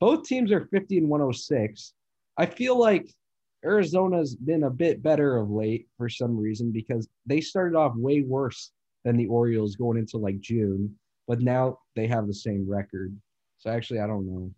both 0.00 0.24
teams 0.24 0.50
are 0.52 0.66
50 0.66 0.98
and 0.98 1.08
106. 1.08 1.92
I 2.38 2.46
feel 2.46 2.78
like 2.78 3.12
Arizona's 3.64 4.34
been 4.34 4.64
a 4.64 4.70
bit 4.70 5.02
better 5.02 5.36
of 5.36 5.50
late 5.50 5.86
for 5.96 6.08
some 6.08 6.36
reason 6.38 6.70
because 6.70 7.08
they 7.26 7.40
started 7.40 7.76
off 7.76 7.94
way 7.96 8.22
worse 8.22 8.72
than 9.04 9.16
the 9.16 9.26
Orioles 9.26 9.76
going 9.76 9.98
into 9.98 10.16
like 10.16 10.40
June, 10.40 10.94
but 11.26 11.40
now 11.40 11.78
they 11.94 12.06
have 12.06 12.26
the 12.26 12.34
same 12.34 12.68
record. 12.68 13.14
So 13.58 13.70
actually, 13.70 14.00
I 14.00 14.06
don't 14.06 14.26
know 14.26 14.50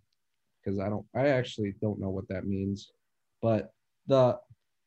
because 0.63 0.79
I 0.79 0.89
don't, 0.89 1.05
I 1.15 1.29
actually 1.29 1.75
don't 1.81 1.99
know 1.99 2.11
what 2.11 2.29
that 2.29 2.47
means. 2.47 2.93
But 3.41 3.73
the 4.07 4.39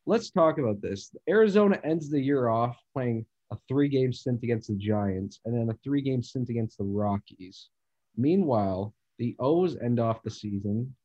let's 0.06 0.30
talk 0.30 0.58
about 0.58 0.82
this. 0.82 1.14
Arizona 1.28 1.80
ends 1.84 2.10
the 2.10 2.22
year 2.22 2.48
off 2.48 2.78
playing 2.94 3.26
a 3.52 3.58
three 3.68 3.90
game 3.90 4.14
stint 4.14 4.44
against 4.44 4.70
the 4.70 4.76
Giants 4.76 5.40
and 5.46 5.54
then 5.54 5.70
a 5.70 5.78
three 5.84 6.02
game 6.02 6.24
stint 6.24 6.50
against 6.50 6.78
the 6.78 6.84
Rockies. 6.84 7.70
Meanwhile, 8.18 8.94
the 9.18 9.36
O's 9.40 9.78
end 9.78 10.00
off 10.00 10.24
the 10.24 10.32
season 10.32 10.96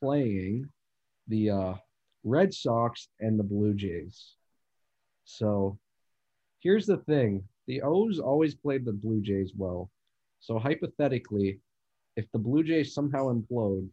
playing 0.00 0.68
the 1.28 1.50
uh, 1.50 1.74
Red 2.24 2.52
Sox 2.52 3.08
and 3.20 3.38
the 3.38 3.44
Blue 3.44 3.74
Jays. 3.74 4.34
So 5.24 5.78
here's 6.60 6.86
the 6.86 6.98
thing 6.98 7.44
the 7.66 7.82
O's 7.82 8.18
always 8.18 8.54
played 8.54 8.84
the 8.84 8.92
Blue 8.92 9.20
Jays 9.20 9.52
well. 9.56 9.90
So 10.40 10.58
hypothetically, 10.58 11.60
if 12.16 12.26
the 12.32 12.38
Blue 12.38 12.62
Jays 12.62 12.94
somehow 12.94 13.28
implode, 13.32 13.88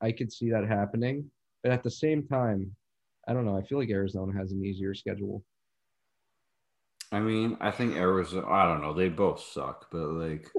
I 0.00 0.12
could 0.12 0.32
see 0.32 0.50
that 0.50 0.66
happening. 0.66 1.30
But 1.62 1.72
at 1.72 1.82
the 1.82 1.90
same 1.90 2.26
time, 2.26 2.74
I 3.26 3.32
don't 3.32 3.44
know. 3.44 3.56
I 3.56 3.62
feel 3.62 3.78
like 3.78 3.90
Arizona 3.90 4.32
has 4.38 4.52
an 4.52 4.64
easier 4.64 4.94
schedule. 4.94 5.42
I 7.12 7.20
mean, 7.20 7.56
I 7.60 7.70
think 7.70 7.94
Arizona. 7.96 8.46
I 8.48 8.66
don't 8.66 8.82
know. 8.82 8.92
They 8.92 9.08
both 9.08 9.40
suck, 9.40 9.86
but 9.90 10.06
like, 10.08 10.50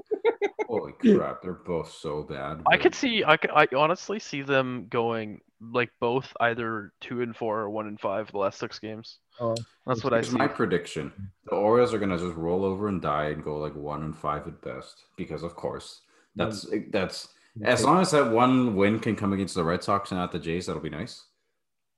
holy 0.66 0.92
crap, 1.00 1.42
they're 1.42 1.52
both 1.52 1.92
so 1.92 2.22
bad. 2.22 2.62
I 2.70 2.78
could 2.78 2.94
see. 2.94 3.22
I 3.24 3.36
could. 3.36 3.50
I 3.50 3.68
honestly 3.76 4.18
see 4.18 4.42
them 4.42 4.86
going 4.88 5.40
like 5.60 5.90
both 6.00 6.32
either 6.40 6.92
two 7.00 7.22
and 7.22 7.34
four 7.36 7.60
or 7.60 7.70
one 7.70 7.86
and 7.86 7.98
five 8.00 8.30
the 8.30 8.38
last 8.38 8.58
six 8.58 8.78
games. 8.78 9.18
Oh, 9.40 9.56
That's 9.86 10.04
what 10.04 10.12
I 10.12 10.16
Here's 10.16 10.30
see. 10.30 10.36
my 10.36 10.48
prediction: 10.48 11.12
the 11.46 11.56
Orioles 11.56 11.92
are 11.94 11.98
gonna 11.98 12.18
just 12.18 12.36
roll 12.36 12.64
over 12.64 12.88
and 12.88 13.00
die 13.02 13.26
and 13.26 13.42
go 13.42 13.58
like 13.58 13.74
one 13.74 14.02
and 14.02 14.16
five 14.16 14.46
at 14.46 14.60
best, 14.62 15.04
because 15.16 15.42
of 15.42 15.54
course 15.56 16.02
that's 16.36 16.66
that's 16.90 17.28
as 17.64 17.84
long 17.84 18.00
as 18.00 18.12
that 18.12 18.30
one 18.30 18.76
win 18.76 19.00
can 19.00 19.16
come 19.16 19.32
against 19.32 19.54
the 19.54 19.64
Red 19.64 19.82
Sox 19.82 20.10
and 20.10 20.20
not 20.20 20.32
the 20.32 20.38
Jays, 20.38 20.66
that'll 20.66 20.82
be 20.82 20.90
nice. 20.90 21.24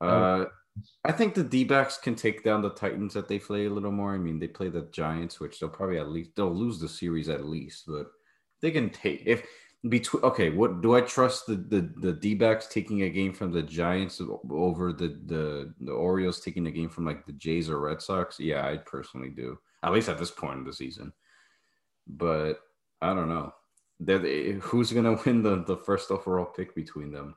Uh, 0.00 0.46
I 1.04 1.12
think 1.12 1.34
the 1.34 1.44
D 1.44 1.64
backs 1.64 1.98
can 1.98 2.14
take 2.14 2.42
down 2.42 2.62
the 2.62 2.70
Titans 2.70 3.12
that 3.14 3.28
they 3.28 3.38
play 3.38 3.66
a 3.66 3.70
little 3.70 3.90
more. 3.90 4.14
I 4.14 4.18
mean, 4.18 4.38
they 4.38 4.48
play 4.48 4.68
the 4.68 4.88
Giants, 4.92 5.40
which 5.40 5.60
they'll 5.60 5.68
probably 5.68 5.98
at 5.98 6.08
least 6.08 6.30
they'll 6.36 6.54
lose 6.54 6.78
the 6.78 6.88
series 6.88 7.28
at 7.28 7.44
least, 7.44 7.84
but 7.86 8.06
they 8.62 8.70
can 8.70 8.88
take 8.90 9.22
if 9.26 9.42
between 9.88 10.22
okay, 10.24 10.50
what 10.50 10.82
do 10.82 10.94
I 10.94 11.00
trust 11.00 11.46
the 11.46 11.54
the, 11.56 11.92
the 11.96 12.12
D 12.12 12.34
backs 12.34 12.66
taking 12.66 13.02
a 13.02 13.10
game 13.10 13.32
from 13.32 13.50
the 13.50 13.62
Giants 13.62 14.20
over 14.50 14.92
the, 14.92 15.18
the 15.26 15.72
the 15.80 15.92
Orioles 15.92 16.40
taking 16.40 16.66
a 16.66 16.70
game 16.70 16.90
from 16.90 17.06
like 17.06 17.24
the 17.24 17.32
Jays 17.32 17.70
or 17.70 17.80
Red 17.80 18.02
Sox? 18.02 18.38
Yeah, 18.38 18.66
I 18.66 18.76
personally 18.76 19.30
do. 19.30 19.58
At 19.82 19.92
least 19.92 20.10
at 20.10 20.18
this 20.18 20.30
point 20.30 20.58
in 20.58 20.64
the 20.64 20.72
season. 20.72 21.12
But 22.06 22.60
I 23.00 23.14
don't 23.14 23.28
know. 23.28 23.54
They're, 23.98 24.54
who's 24.60 24.92
gonna 24.92 25.18
win 25.26 25.42
the, 25.42 25.64
the 25.64 25.76
first 25.76 26.10
overall 26.10 26.44
pick 26.46 26.74
between 26.74 27.10
them? 27.10 27.36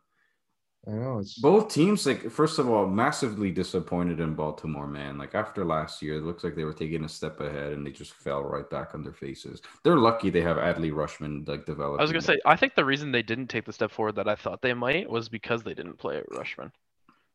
I 0.85 0.91
know 0.91 1.19
it's 1.19 1.39
Both 1.39 1.73
teams, 1.73 2.05
like 2.05 2.29
first 2.29 2.59
of 2.59 2.69
all, 2.69 2.85
massively 2.87 3.51
disappointed 3.51 4.19
in 4.19 4.33
Baltimore, 4.33 4.87
man. 4.87 5.17
Like 5.17 5.33
after 5.33 5.63
last 5.63 6.01
year, 6.01 6.15
it 6.15 6.23
looks 6.23 6.43
like 6.43 6.55
they 6.55 6.65
were 6.65 6.73
taking 6.73 7.05
a 7.05 7.09
step 7.09 7.39
ahead 7.39 7.71
and 7.71 7.87
they 7.87 7.91
just 7.91 8.13
fell 8.13 8.43
right 8.43 8.69
back 8.69 8.93
on 8.93 9.01
their 9.01 9.13
faces. 9.13 9.61
They're 9.83 9.95
lucky 9.95 10.29
they 10.29 10.41
have 10.41 10.57
Adley 10.57 10.91
Rutschman 10.91 11.47
like 11.47 11.65
developed. 11.65 12.01
I 12.01 12.03
was 12.03 12.11
gonna 12.11 12.21
say. 12.21 12.39
I 12.45 12.57
think 12.57 12.75
the 12.75 12.83
reason 12.83 13.13
they 13.13 13.23
didn't 13.23 13.47
take 13.47 13.63
the 13.63 13.71
step 13.71 13.91
forward 13.91 14.15
that 14.15 14.27
I 14.27 14.35
thought 14.35 14.61
they 14.61 14.73
might 14.73 15.09
was 15.09 15.29
because 15.29 15.63
they 15.63 15.73
didn't 15.73 15.99
play 15.99 16.21
Rutschman. 16.31 16.71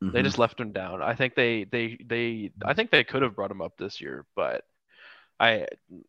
Mm-hmm. 0.03 0.11
They 0.11 0.23
just 0.23 0.39
left 0.39 0.61
him 0.61 0.73
down. 0.73 1.03
I 1.03 1.15
think 1.15 1.35
they 1.35 1.65
they 1.65 1.99
they 2.05 2.53
I 2.67 2.75
think 2.75 2.91
they 2.91 3.03
could 3.03 3.23
have 3.23 3.35
brought 3.35 3.51
him 3.51 3.63
up 3.63 3.79
this 3.79 3.99
year, 3.99 4.27
but 4.37 4.65
I 5.41 5.67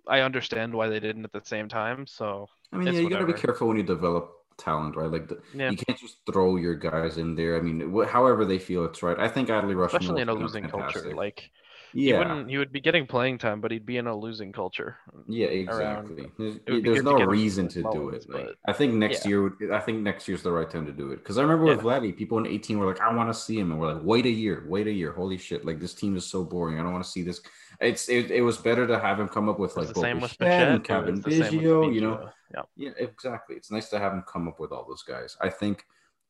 I 0.08 0.22
understand 0.22 0.74
why 0.74 0.90
they 0.90 1.00
didn't 1.00 1.24
at 1.24 1.32
the 1.32 1.42
same 1.44 1.70
time. 1.70 2.06
So 2.06 2.50
I 2.74 2.78
mean, 2.78 2.94
yeah, 2.94 3.00
you 3.00 3.10
got 3.10 3.20
to 3.20 3.26
be 3.26 3.34
careful 3.34 3.70
when 3.70 3.78
you 3.78 3.84
develop 3.84 4.39
talent, 4.60 4.96
right? 4.96 5.12
Like 5.12 5.28
the, 5.28 5.42
yeah, 5.54 5.72
you 5.72 5.78
can't 5.78 5.98
just 5.98 6.18
throw 6.32 6.58
your 6.58 6.76
guys 6.76 7.18
in 7.18 7.36
there. 7.36 7.58
I 7.58 7.62
mean, 7.62 7.94
wh- 7.94 8.08
however 8.08 8.46
they 8.46 8.60
feel 8.60 8.86
it's 8.86 9.02
right. 9.02 9.18
I 9.18 9.28
think 9.28 9.50
Adley 9.50 9.76
Rutschman, 9.76 9.86
especially 9.88 10.22
in 10.22 10.30
a 10.30 10.34
losing 10.34 10.68
fantastic. 10.68 11.04
culture. 11.04 11.16
Like 11.16 11.50
he 11.94 12.10
yeah, 12.10 12.20
wouldn't 12.20 12.50
he 12.50 12.58
would 12.58 12.72
be 12.72 12.82
getting 12.82 13.08
playing 13.08 13.40
time, 13.40 13.62
but 13.62 13.72
he'd 13.72 13.86
be 13.86 13.98
in 13.98 14.06
a 14.06 14.16
losing 14.16 14.52
culture. 14.52 14.98
Yeah, 15.28 15.48
around- 15.48 16.12
exactly. 16.12 16.32
There's, 16.38 16.60
there's 16.66 16.84
good 16.84 16.96
to 16.98 17.04
no 17.04 17.26
reason 17.26 17.68
to 17.70 17.82
do 17.82 18.10
it. 18.10 18.30
Like, 18.30 18.46
but- 18.46 18.56
I 18.68 18.74
think 18.74 18.94
next 18.94 19.26
yeah. 19.26 19.30
year, 19.30 19.44
would- 19.44 19.72
I 19.72 19.80
think 19.80 20.00
next 20.02 20.28
year's 20.28 20.44
the 20.44 20.52
right 20.52 20.70
time 20.70 20.86
to 20.86 20.92
do 20.92 21.12
it. 21.12 21.18
Because 21.18 21.38
I 21.38 21.42
remember 21.42 21.66
with. 21.66 21.80
Vladdy, 21.80 22.16
people 22.16 22.38
in 22.38 22.46
18 22.46 22.78
were 22.78 22.86
like, 22.86 23.02
"I 23.02 23.14
want 23.14 23.30
to 23.30 23.34
see 23.34 23.58
him," 23.58 23.72
and 23.72 23.80
we're 23.80 23.94
like, 23.94 24.04
"Wait 24.04 24.26
a 24.26 24.30
year, 24.30 24.66
wait 24.68 24.88
a 24.88 24.92
year, 24.92 25.12
holy 25.12 25.38
shit! 25.38 25.66
Like 25.66 25.80
this 25.80 25.94
team 25.94 26.16
is 26.16 26.26
so 26.26 26.44
boring. 26.44 26.80
I 26.80 26.84
don't 26.84 26.92
want 26.92 27.04
to 27.04 27.10
see 27.10 27.24
this." 27.24 27.42
It's 27.80 28.10
it, 28.10 28.30
it 28.30 28.42
was 28.42 28.58
better 28.58 28.86
to 28.86 29.00
have 29.00 29.20
him 29.20 29.30
come 29.30 29.48
up 29.48 29.58
with 29.58 29.78
like 29.78 29.88
the 29.88 29.96
same 29.96 30.20
with 30.20 30.38
Bichette 30.38 30.68
and 30.68 30.84
Kevin 30.84 31.16
It's 31.16 31.26
the 31.26 31.32
same 31.32 31.58
with 31.58 31.64
Biggio, 31.64 31.94
you 31.94 32.02
know. 32.02 32.30
Biggio. 32.54 32.66
Yeah. 32.76 32.90
Yeah, 32.90 32.92
exactly. 33.08 33.56
It's 33.56 33.72
nice 33.72 33.90
to 33.90 34.00
have 34.00 34.14
him 34.14 34.24
come 34.28 34.48
up 34.48 34.60
with 34.60 34.72
all 34.72 34.86
those 34.88 35.04
guys. 35.04 35.38
I 35.42 35.50
think 35.50 35.86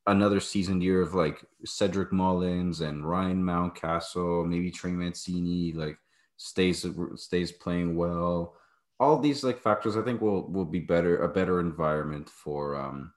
another 0.06 0.40
seasoned 0.40 0.82
year 0.82 1.02
of 1.02 1.14
like 1.14 1.44
Cedric 1.64 2.12
Mullins 2.12 2.80
and 2.80 3.08
Ryan 3.08 3.42
Mountcastle, 3.42 4.46
maybe 4.46 4.70
Trey 4.70 4.92
Mancini, 4.92 5.72
like 5.72 5.98
stays 6.36 6.86
stays 7.16 7.52
playing 7.52 7.96
well. 7.96 8.56
All 8.98 9.18
these 9.18 9.42
like 9.44 9.58
factors, 9.58 9.96
I 9.96 10.02
think, 10.02 10.20
will 10.20 10.50
will 10.50 10.64
be 10.64 10.80
better 10.80 11.22
a 11.22 11.28
better 11.28 11.60
environment 11.60 12.28
for 12.28 12.76
um 12.76 13.12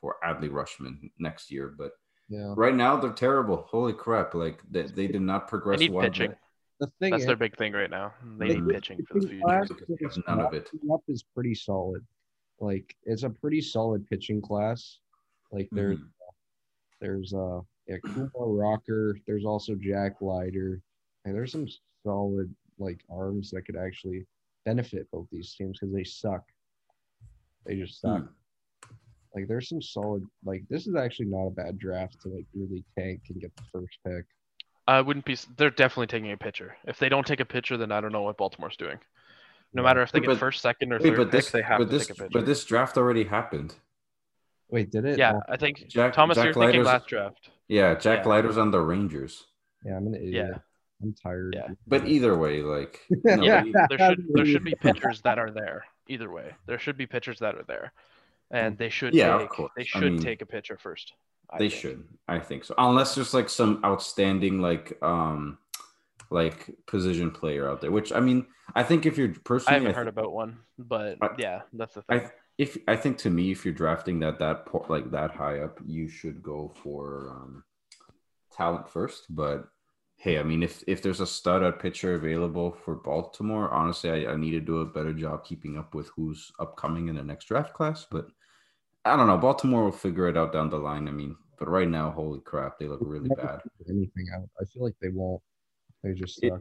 for 0.00 0.16
Adley 0.24 0.50
Rutschman 0.50 1.10
next 1.18 1.50
year. 1.50 1.72
But 1.76 1.92
yeah. 2.28 2.52
right 2.56 2.74
now 2.74 2.96
they're 2.96 3.12
terrible. 3.12 3.66
Holy 3.70 3.92
crap! 3.92 4.34
Like 4.34 4.60
they, 4.70 4.82
they 4.82 5.06
did 5.06 5.22
not 5.22 5.46
They 5.46 5.50
progress. 5.50 5.80
need 5.80 5.92
pitching. 6.00 6.30
bit. 6.30 6.38
The 6.80 6.86
thing 6.98 7.12
That's 7.12 7.22
is, 7.22 7.26
their 7.28 7.36
big 7.36 7.56
thing 7.56 7.72
right 7.72 7.88
now. 7.88 8.12
They 8.36 8.48
They- 8.48 8.54
need 8.60 8.74
pitching 8.74 9.04
for 9.08 9.20
the 9.20 9.28
future. 9.28 9.42
class 9.44 9.68
because 9.68 9.86
they 9.88 9.96
have 10.02 10.10
is 10.10 10.22
none 10.26 10.40
of 10.40 10.54
it. 10.54 10.68
up 10.92 11.00
is 11.06 11.22
pretty 11.32 11.54
solid. 11.54 12.04
Like 12.60 12.94
it's 13.04 13.22
a 13.24 13.30
pretty 13.30 13.60
solid 13.60 14.06
pitching 14.06 14.40
class. 14.40 14.98
Like 15.52 15.68
there's 15.72 15.98
Mhm. 15.98 16.08
there's 17.00 17.34
uh 17.34 17.60
yeah, 17.86 17.98
Kumar 17.98 18.48
Rocker. 18.48 19.18
There's 19.26 19.44
also 19.44 19.74
Jack 19.74 20.20
Leiter, 20.22 20.80
and 21.24 21.34
there's 21.34 21.52
some 21.52 21.66
solid 22.02 22.54
like 22.78 23.04
arms 23.10 23.50
that 23.50 23.62
could 23.62 23.76
actually 23.76 24.26
benefit 24.64 25.10
both 25.10 25.28
these 25.30 25.54
teams 25.54 25.78
because 25.78 25.94
they 25.94 26.04
suck. 26.04 26.42
They 27.66 27.76
just 27.76 28.00
suck. 28.00 28.22
Hmm. 28.22 28.94
Like 29.34 29.48
there's 29.48 29.68
some 29.68 29.82
solid 29.82 30.24
like 30.44 30.64
this 30.68 30.86
is 30.86 30.94
actually 30.94 31.26
not 31.26 31.46
a 31.46 31.50
bad 31.50 31.78
draft 31.78 32.20
to 32.22 32.28
like 32.28 32.46
really 32.54 32.84
tank 32.96 33.22
and 33.28 33.40
get 33.40 33.54
the 33.56 33.62
first 33.72 33.98
pick. 34.06 34.24
I 34.86 35.00
wouldn't 35.00 35.24
be. 35.24 35.36
They're 35.56 35.70
definitely 35.70 36.06
taking 36.08 36.30
a 36.32 36.36
pitcher. 36.36 36.76
If 36.86 36.98
they 36.98 37.08
don't 37.08 37.26
take 37.26 37.40
a 37.40 37.44
pitcher, 37.44 37.76
then 37.76 37.90
I 37.90 38.00
don't 38.00 38.12
know 38.12 38.22
what 38.22 38.36
Baltimore's 38.36 38.76
doing. 38.76 38.98
No 39.74 39.82
matter 39.82 40.02
if 40.02 40.12
they 40.12 40.20
Wait, 40.20 40.26
get 40.26 40.32
but- 40.34 40.38
first, 40.38 40.62
second, 40.62 40.92
or 40.92 40.96
Wait, 40.98 41.02
third 41.10 41.16
but 41.16 41.24
pick, 41.24 41.32
this 41.32 41.50
they 41.50 41.62
have 41.62 41.78
but 41.78 41.84
to 41.86 41.90
this 41.90 42.06
take 42.06 42.16
a 42.16 42.22
pitcher. 42.22 42.30
but 42.32 42.46
this 42.46 42.64
draft 42.64 42.96
already 42.96 43.24
happened. 43.24 43.74
Wait, 44.70 44.90
did 44.90 45.04
it? 45.04 45.18
yeah, 45.18 45.34
Oh, 45.34 45.42
I 45.48 45.56
think 45.56 45.86
Jack- 45.88 46.14
Thomas, 46.14 46.36
Jack 46.36 46.44
you're 46.46 46.54
thinking 46.54 46.84
last 46.84 47.06
draft. 47.08 47.50
Yeah, 47.68 47.94
Jack 47.94 48.24
Yeah. 48.24 48.30
Leiter's 48.30 48.56
on 48.58 48.70
the 48.70 48.80
Rangers. 48.80 49.46
yeah, 49.84 49.96
I'm 49.96 50.06
an 50.06 50.14
idiot. 50.14 50.48
Yeah. 50.52 50.58
I'm 51.02 51.12
tired. 51.12 51.54
Yeah. 51.56 51.68
But 51.86 52.06
either 52.06 52.36
way, 52.38 52.62
like 52.62 53.00
no, 53.24 53.42
Yeah, 53.42 53.64
but 53.72 53.88
there 53.90 53.98
should 53.98 54.24
there 54.32 54.46
should 54.46 54.64
be 54.64 54.74
pitchers 54.80 55.20
that 55.22 55.38
are 55.38 55.50
there. 55.50 55.84
Either 56.08 56.30
way, 56.30 56.52
there 56.66 56.78
should 56.78 56.96
be 56.96 57.06
pitchers 57.06 57.40
that 57.40 57.56
are 57.56 57.64
there, 57.66 57.92
and 58.50 58.78
they 58.78 58.88
should 58.90 59.12
Yeah, 59.14 59.34
of 59.34 59.40
take 59.42 59.50
course. 59.50 59.72
they 59.76 59.82
I 59.82 59.84
should 59.86 60.12
mean, 60.14 60.18
take 60.22 60.40
a 60.40 60.46
pitcher 60.46 60.78
first. 60.78 61.12
I 61.50 61.58
they 61.58 61.68
think. 61.68 61.80
should. 61.80 62.04
I 62.28 62.38
think 62.38 62.64
so. 62.64 62.74
Unless 62.78 63.16
there's 63.16 63.34
like 63.34 63.48
some 63.50 63.80
outstanding 63.84 64.60
like 64.60 64.96
um 65.02 65.58
like 66.30 66.70
position 66.86 67.30
player 67.30 67.68
out 67.68 67.80
there, 67.80 67.90
which 67.92 68.12
I 68.12 68.20
mean, 68.20 68.46
I 68.74 68.82
think 68.82 69.06
if 69.06 69.18
you're 69.18 69.28
I 69.28 69.40
personally, 69.44 69.78
haven't 69.80 69.94
I 69.94 69.98
heard 69.98 70.08
about 70.08 70.32
one, 70.32 70.58
but 70.78 71.18
I- 71.22 71.30
yeah, 71.38 71.62
that's 71.72 71.94
the 71.94 72.04
I 72.08 72.18
thing. 72.20 72.30
if 72.58 72.78
I 72.88 72.96
think 72.96 73.18
to 73.18 73.30
me, 73.30 73.50
if 73.50 73.64
you're 73.64 73.74
drafting 73.74 74.20
that 74.20 74.38
that 74.38 74.66
po- 74.66 74.86
like 74.88 75.10
that 75.10 75.32
high 75.32 75.60
up, 75.60 75.78
you 75.84 76.08
should 76.08 76.42
go 76.42 76.72
for 76.82 77.30
um 77.30 77.64
talent 78.52 78.88
first. 78.88 79.26
But 79.30 79.68
hey, 80.16 80.38
I 80.38 80.42
mean, 80.42 80.62
if 80.62 80.82
if 80.86 81.02
there's 81.02 81.20
a 81.20 81.26
stud 81.26 81.62
at 81.62 81.78
pitcher 81.80 82.14
available 82.14 82.72
for 82.84 82.94
Baltimore, 82.96 83.70
honestly, 83.72 84.10
I, 84.26 84.32
I 84.32 84.36
need 84.36 84.52
to 84.52 84.60
do 84.60 84.78
a 84.78 84.86
better 84.86 85.12
job 85.12 85.44
keeping 85.44 85.76
up 85.78 85.94
with 85.94 86.08
who's 86.16 86.50
upcoming 86.58 87.08
in 87.08 87.16
the 87.16 87.22
next 87.22 87.46
draft 87.46 87.72
class. 87.74 88.06
But 88.10 88.26
I 89.04 89.16
don't 89.16 89.26
know. 89.26 89.36
Baltimore 89.38 89.84
will 89.84 89.92
figure 89.92 90.28
it 90.28 90.36
out 90.36 90.52
down 90.52 90.70
the 90.70 90.78
line. 90.78 91.08
I 91.08 91.10
mean, 91.10 91.36
but 91.58 91.68
right 91.68 91.88
now, 91.88 92.10
holy 92.10 92.40
crap, 92.40 92.78
they 92.78 92.86
look 92.88 93.00
really 93.02 93.28
bad. 93.36 93.60
anything 93.88 94.26
out. 94.34 94.48
I 94.60 94.64
feel 94.64 94.82
like 94.82 94.94
they 95.02 95.10
won't. 95.10 95.42
They 96.04 96.12
just 96.12 96.42
It- 96.42 96.52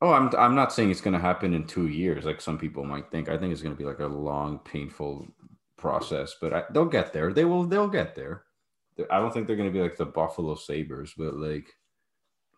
Oh, 0.00 0.12
I'm 0.12 0.28
I'm 0.36 0.54
not 0.54 0.72
saying 0.72 0.90
it's 0.90 1.00
going 1.00 1.14
to 1.14 1.20
happen 1.20 1.54
in 1.54 1.66
two 1.66 1.86
years, 1.86 2.24
like 2.24 2.40
some 2.40 2.58
people 2.58 2.84
might 2.84 3.10
think. 3.10 3.28
I 3.28 3.38
think 3.38 3.52
it's 3.52 3.62
going 3.62 3.74
to 3.74 3.78
be 3.78 3.88
like 3.88 4.00
a 4.00 4.06
long, 4.06 4.58
painful 4.58 5.26
process, 5.78 6.34
but 6.40 6.52
I, 6.52 6.64
they'll 6.72 6.84
get 6.84 7.12
there. 7.12 7.32
They 7.32 7.44
will. 7.46 7.64
They'll 7.64 7.88
get 7.88 8.14
there. 8.14 8.42
I 9.10 9.18
don't 9.18 9.32
think 9.32 9.46
they're 9.46 9.56
going 9.56 9.68
to 9.68 9.72
be 9.72 9.80
like 9.80 9.96
the 9.96 10.04
Buffalo 10.04 10.56
Sabres, 10.56 11.14
but 11.16 11.36
like 11.36 11.66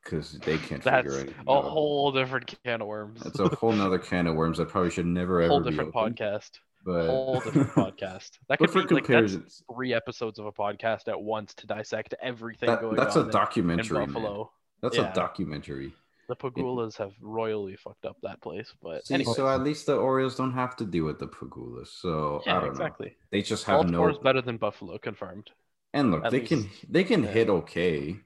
because 0.03 0.39
they 0.39 0.57
can't 0.59 0.83
That's 0.83 1.07
figure 1.07 1.27
it 1.27 1.35
out. 1.41 1.47
a 1.47 1.59
out. 1.59 1.65
whole 1.65 2.13
different 2.13 2.53
can 2.65 2.81
of 2.81 2.89
worms. 2.89 3.25
It's 3.25 3.39
a 3.39 3.49
whole 3.49 3.73
nother 3.73 3.99
can 3.99 4.27
of 4.27 4.35
worms 4.35 4.59
that 4.59 4.69
probably 4.69 4.91
should 4.91 5.07
never 5.07 5.41
ever 5.41 5.51
whole 5.51 5.61
different 5.61 5.93
be 5.93 5.99
podcast. 5.99 6.51
But 6.85 7.07
whole 7.07 7.41
different 7.41 7.71
podcast. 7.75 8.31
That 8.49 8.59
could 8.59 8.73
be 8.73 8.95
like 8.95 9.07
that's 9.07 9.63
three 9.73 9.93
episodes 9.93 10.39
of 10.39 10.47
a 10.47 10.53
podcast 10.53 11.09
at 11.09 11.21
once 11.21 11.55
to 11.55 11.67
dissect 11.67 12.15
everything 12.23 12.69
that, 12.69 12.81
going 12.81 12.97
that's 12.97 13.17
on. 13.17 13.25
That's 13.27 13.37
a 13.37 13.39
documentary. 13.39 14.03
In 14.03 14.13
Buffalo. 14.13 14.37
Man. 14.37 14.47
That's 14.83 14.97
yeah. 14.97 15.11
a 15.11 15.15
documentary. 15.15 15.93
The 16.29 16.37
Pegulas 16.37 16.97
have 16.97 17.13
royally 17.21 17.77
fucked 17.77 18.05
up 18.05 18.17
that 18.23 18.41
place, 18.43 18.73
but 18.83 19.07
See, 19.07 19.15
anyway. 19.15 19.33
so 19.35 19.49
at 19.49 19.63
least 19.63 19.87
the 19.87 19.97
Orioles 19.97 20.37
don't 20.37 20.53
have 20.53 20.75
to 20.77 20.85
deal 20.85 21.05
with 21.05 21.21
the 21.21 21.29
Pegulas. 21.29 21.89
So 21.89 22.43
yeah, 22.45 22.57
I 22.57 22.61
don't 22.61 22.71
exactly. 22.71 23.07
know. 23.07 23.15
They 23.31 23.43
just 23.43 23.65
have 23.65 23.83
Baltimore's 23.83 24.17
no. 24.17 24.23
better 24.23 24.43
than 24.43 24.57
Buffalo, 24.57 24.99
confirmed. 24.99 25.51
And 25.95 26.11
look, 26.11 26.25
at 26.25 26.33
they 26.33 26.41
least. 26.41 26.49
can 26.49 26.71
they 26.89 27.05
can 27.05 27.23
yeah. 27.23 27.31
hit 27.31 27.49
okay. 27.49 28.17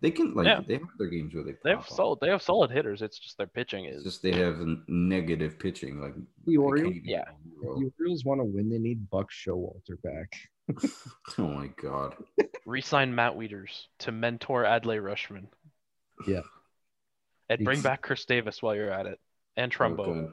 They 0.00 0.10
can 0.10 0.34
like 0.34 0.46
yeah. 0.46 0.60
they 0.66 0.74
have 0.74 0.82
their 0.98 1.08
games 1.08 1.34
where 1.34 1.44
they 1.44 1.54
they 1.64 1.70
have 1.70 1.88
solid 1.88 2.18
they 2.20 2.28
have 2.28 2.42
solid 2.42 2.70
hitters. 2.70 3.02
It's 3.02 3.18
just 3.18 3.38
their 3.38 3.46
pitching 3.46 3.86
is 3.86 3.96
it's 3.96 4.04
just 4.04 4.22
they 4.22 4.32
have 4.32 4.60
negative 4.86 5.58
pitching. 5.58 6.00
Like 6.00 6.14
the 6.44 6.58
Orioles, 6.58 6.94
yeah. 7.02 7.24
The 7.60 7.90
Orioles 7.98 8.24
want 8.24 8.40
to 8.40 8.44
win. 8.44 8.68
They 8.68 8.78
need 8.78 9.08
Buck 9.10 9.30
Showalter 9.32 10.00
back. 10.02 10.32
oh 11.38 11.48
my 11.48 11.70
god! 11.80 12.14
Resign 12.66 13.14
Matt 13.14 13.34
Wieters 13.34 13.86
to 14.00 14.12
mentor 14.12 14.64
Adley 14.64 15.00
Rutschman. 15.00 15.46
Yeah, 16.26 16.42
and 17.48 17.64
bring 17.64 17.80
back 17.80 18.02
Chris 18.02 18.24
Davis 18.24 18.62
while 18.62 18.74
you're 18.74 18.90
at 18.90 19.06
it, 19.06 19.18
and 19.56 19.72
Trumbo. 19.72 19.98
Oh, 20.28 20.32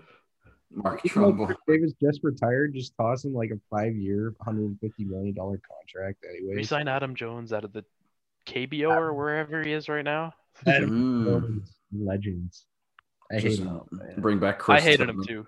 Mark 0.72 1.02
Trumbo. 1.04 1.46
Chris 1.46 1.58
Davis 1.68 1.94
just 2.02 2.20
retired. 2.24 2.74
Just 2.74 2.94
toss 2.98 3.24
him 3.26 3.34
like 3.34 3.52
a 3.52 3.60
five-year, 3.70 4.34
hundred 4.42 4.78
fifty 4.82 5.04
million 5.06 5.34
dollar 5.36 5.60
contract. 5.70 6.24
Anyway, 6.28 6.56
resign 6.56 6.88
Adam 6.88 7.16
Jones 7.16 7.54
out 7.54 7.64
of 7.64 7.74
the 7.74 7.86
KBO 8.48 8.90
or 8.90 9.14
wherever 9.14 9.62
he 9.64 9.72
is 9.72 9.88
right 9.90 10.04
now. 10.04 10.34
Adam 10.68 11.24
Mm. 11.26 11.62
Legends. 12.06 12.66
I 13.32 13.40
hate 13.40 13.60
him. 13.60 13.82
Bring 14.18 14.40
back 14.40 14.60
Chris. 14.60 14.82
I 14.82 14.84
hated 14.84 15.10
him 15.10 15.24
too. 15.26 15.48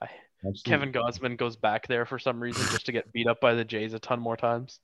I, 0.00 0.08
Kevin 0.64 0.92
Gausman 0.92 1.36
goes 1.36 1.56
back 1.56 1.86
there 1.86 2.04
for 2.06 2.18
some 2.18 2.40
reason 2.40 2.62
just 2.70 2.86
to 2.86 2.92
get 2.92 3.12
beat 3.12 3.26
up 3.28 3.40
by 3.40 3.54
the 3.54 3.64
Jays 3.64 3.92
a 3.94 3.98
ton 3.98 4.18
more 4.20 4.36
times. 4.36 4.80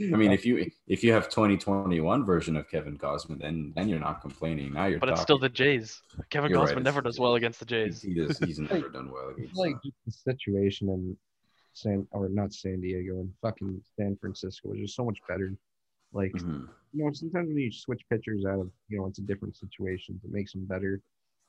I 0.00 0.16
mean, 0.16 0.32
if 0.32 0.44
you 0.46 0.70
if 0.86 1.02
you 1.02 1.12
have 1.12 1.28
2021 1.28 2.24
version 2.24 2.56
of 2.56 2.70
Kevin 2.70 2.98
Gausman, 2.98 3.40
then 3.40 3.72
then 3.74 3.88
you're 3.88 4.00
not 4.00 4.20
complaining. 4.20 4.72
Now 4.72 4.86
you're. 4.86 4.98
But 4.98 5.06
talking. 5.06 5.14
it's 5.14 5.22
still 5.22 5.38
the 5.38 5.48
Jays. 5.48 6.02
Kevin 6.30 6.50
you're 6.50 6.64
right. 6.64 6.82
never 6.82 7.00
does 7.00 7.18
well 7.18 7.34
against 7.34 7.60
the 7.60 7.66
Jays. 7.66 8.02
He 8.02 8.14
does. 8.14 8.38
He's 8.38 8.58
never 8.58 8.88
done 8.88 9.10
well 9.10 9.30
against. 9.30 9.56
Like 9.56 9.76
the 9.82 10.12
situation 10.12 10.88
in 10.88 11.16
San 11.72 12.06
or 12.10 12.28
not 12.28 12.52
San 12.52 12.80
Diego 12.80 13.20
and 13.20 13.32
fucking 13.42 13.80
San 13.96 14.16
Francisco 14.20 14.70
was 14.70 14.78
just 14.78 14.96
so 14.96 15.04
much 15.04 15.18
better. 15.28 15.54
Like, 16.12 16.32
mm-hmm. 16.32 16.64
you 16.92 17.04
know, 17.04 17.12
sometimes 17.12 17.48
when 17.48 17.58
you 17.58 17.72
switch 17.72 18.02
pitchers 18.10 18.44
out 18.46 18.60
of, 18.60 18.70
you 18.88 18.98
know, 18.98 19.06
into 19.06 19.20
different 19.20 19.56
situations, 19.56 20.22
it 20.24 20.32
makes 20.32 20.52
them 20.52 20.64
better. 20.64 21.02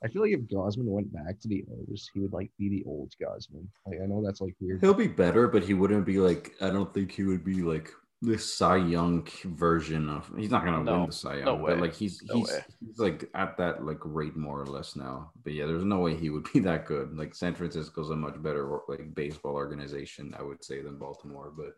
I 0.04 0.08
feel 0.08 0.22
like 0.22 0.32
if 0.32 0.40
Gausman 0.40 0.84
went 0.84 1.12
back 1.12 1.38
to 1.40 1.48
the 1.48 1.64
O's, 1.70 2.10
he 2.12 2.20
would 2.20 2.32
like 2.32 2.50
be 2.58 2.68
the 2.68 2.84
old 2.86 3.12
Gausman. 3.22 3.66
Like, 3.86 4.00
I 4.02 4.06
know 4.06 4.22
that's 4.24 4.40
like 4.40 4.54
weird. 4.60 4.80
He'll 4.80 4.94
be 4.94 5.08
better, 5.08 5.46
but 5.46 5.62
he 5.62 5.74
wouldn't 5.74 6.06
be 6.06 6.18
like. 6.18 6.54
I 6.60 6.70
don't 6.70 6.92
think 6.92 7.12
he 7.12 7.24
would 7.24 7.44
be 7.44 7.62
like 7.62 7.90
the 8.22 8.38
Cy 8.38 8.76
Young 8.76 9.26
version 9.44 10.08
of. 10.08 10.30
He's 10.36 10.50
not 10.50 10.64
gonna 10.64 10.82
no, 10.82 11.00
win 11.00 11.06
the 11.06 11.12
Cy 11.12 11.36
Young, 11.36 11.44
no 11.44 11.66
but 11.66 11.78
like 11.78 11.94
he's 11.94 12.22
no 12.24 12.36
he's, 12.36 12.60
he's 12.80 12.98
like 12.98 13.30
at 13.34 13.56
that 13.56 13.84
like 13.84 13.98
rate 14.04 14.36
more 14.36 14.60
or 14.60 14.66
less 14.66 14.94
now. 14.94 15.30
But 15.42 15.54
yeah, 15.54 15.66
there's 15.66 15.84
no 15.84 16.00
way 16.00 16.14
he 16.14 16.30
would 16.30 16.46
be 16.52 16.60
that 16.60 16.86
good. 16.86 17.16
Like 17.16 17.34
San 17.34 17.54
Francisco's 17.54 18.10
a 18.10 18.16
much 18.16 18.40
better 18.42 18.80
like 18.88 19.14
baseball 19.14 19.54
organization, 19.54 20.34
I 20.38 20.42
would 20.42 20.62
say, 20.62 20.82
than 20.82 20.98
Baltimore, 20.98 21.52
but. 21.56 21.76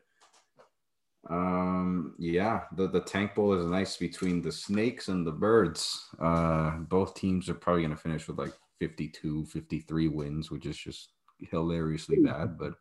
Um, 1.31 2.17
yeah, 2.19 2.63
the, 2.75 2.89
the 2.89 3.01
tank 3.01 3.37
bowl 3.37 3.53
is 3.53 3.65
nice 3.65 3.97
between 3.97 4.43
the 4.43 4.51
snakes 4.51 5.07
and 5.07 5.25
the 5.25 5.31
birds. 5.31 6.09
Uh, 6.19 6.79
both 6.79 7.15
teams 7.15 7.49
are 7.49 7.55
probably 7.55 7.83
going 7.83 7.95
to 7.95 8.03
finish 8.03 8.27
with 8.27 8.41
like 8.41 8.53
52, 8.81 9.45
53 9.45 10.09
wins, 10.09 10.51
which 10.51 10.67
is 10.67 10.77
just 10.77 11.11
hilariously 11.39 12.17
bad, 12.17 12.59
but 12.59 12.75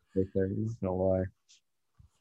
no 0.82 0.96
lie. 0.96 1.26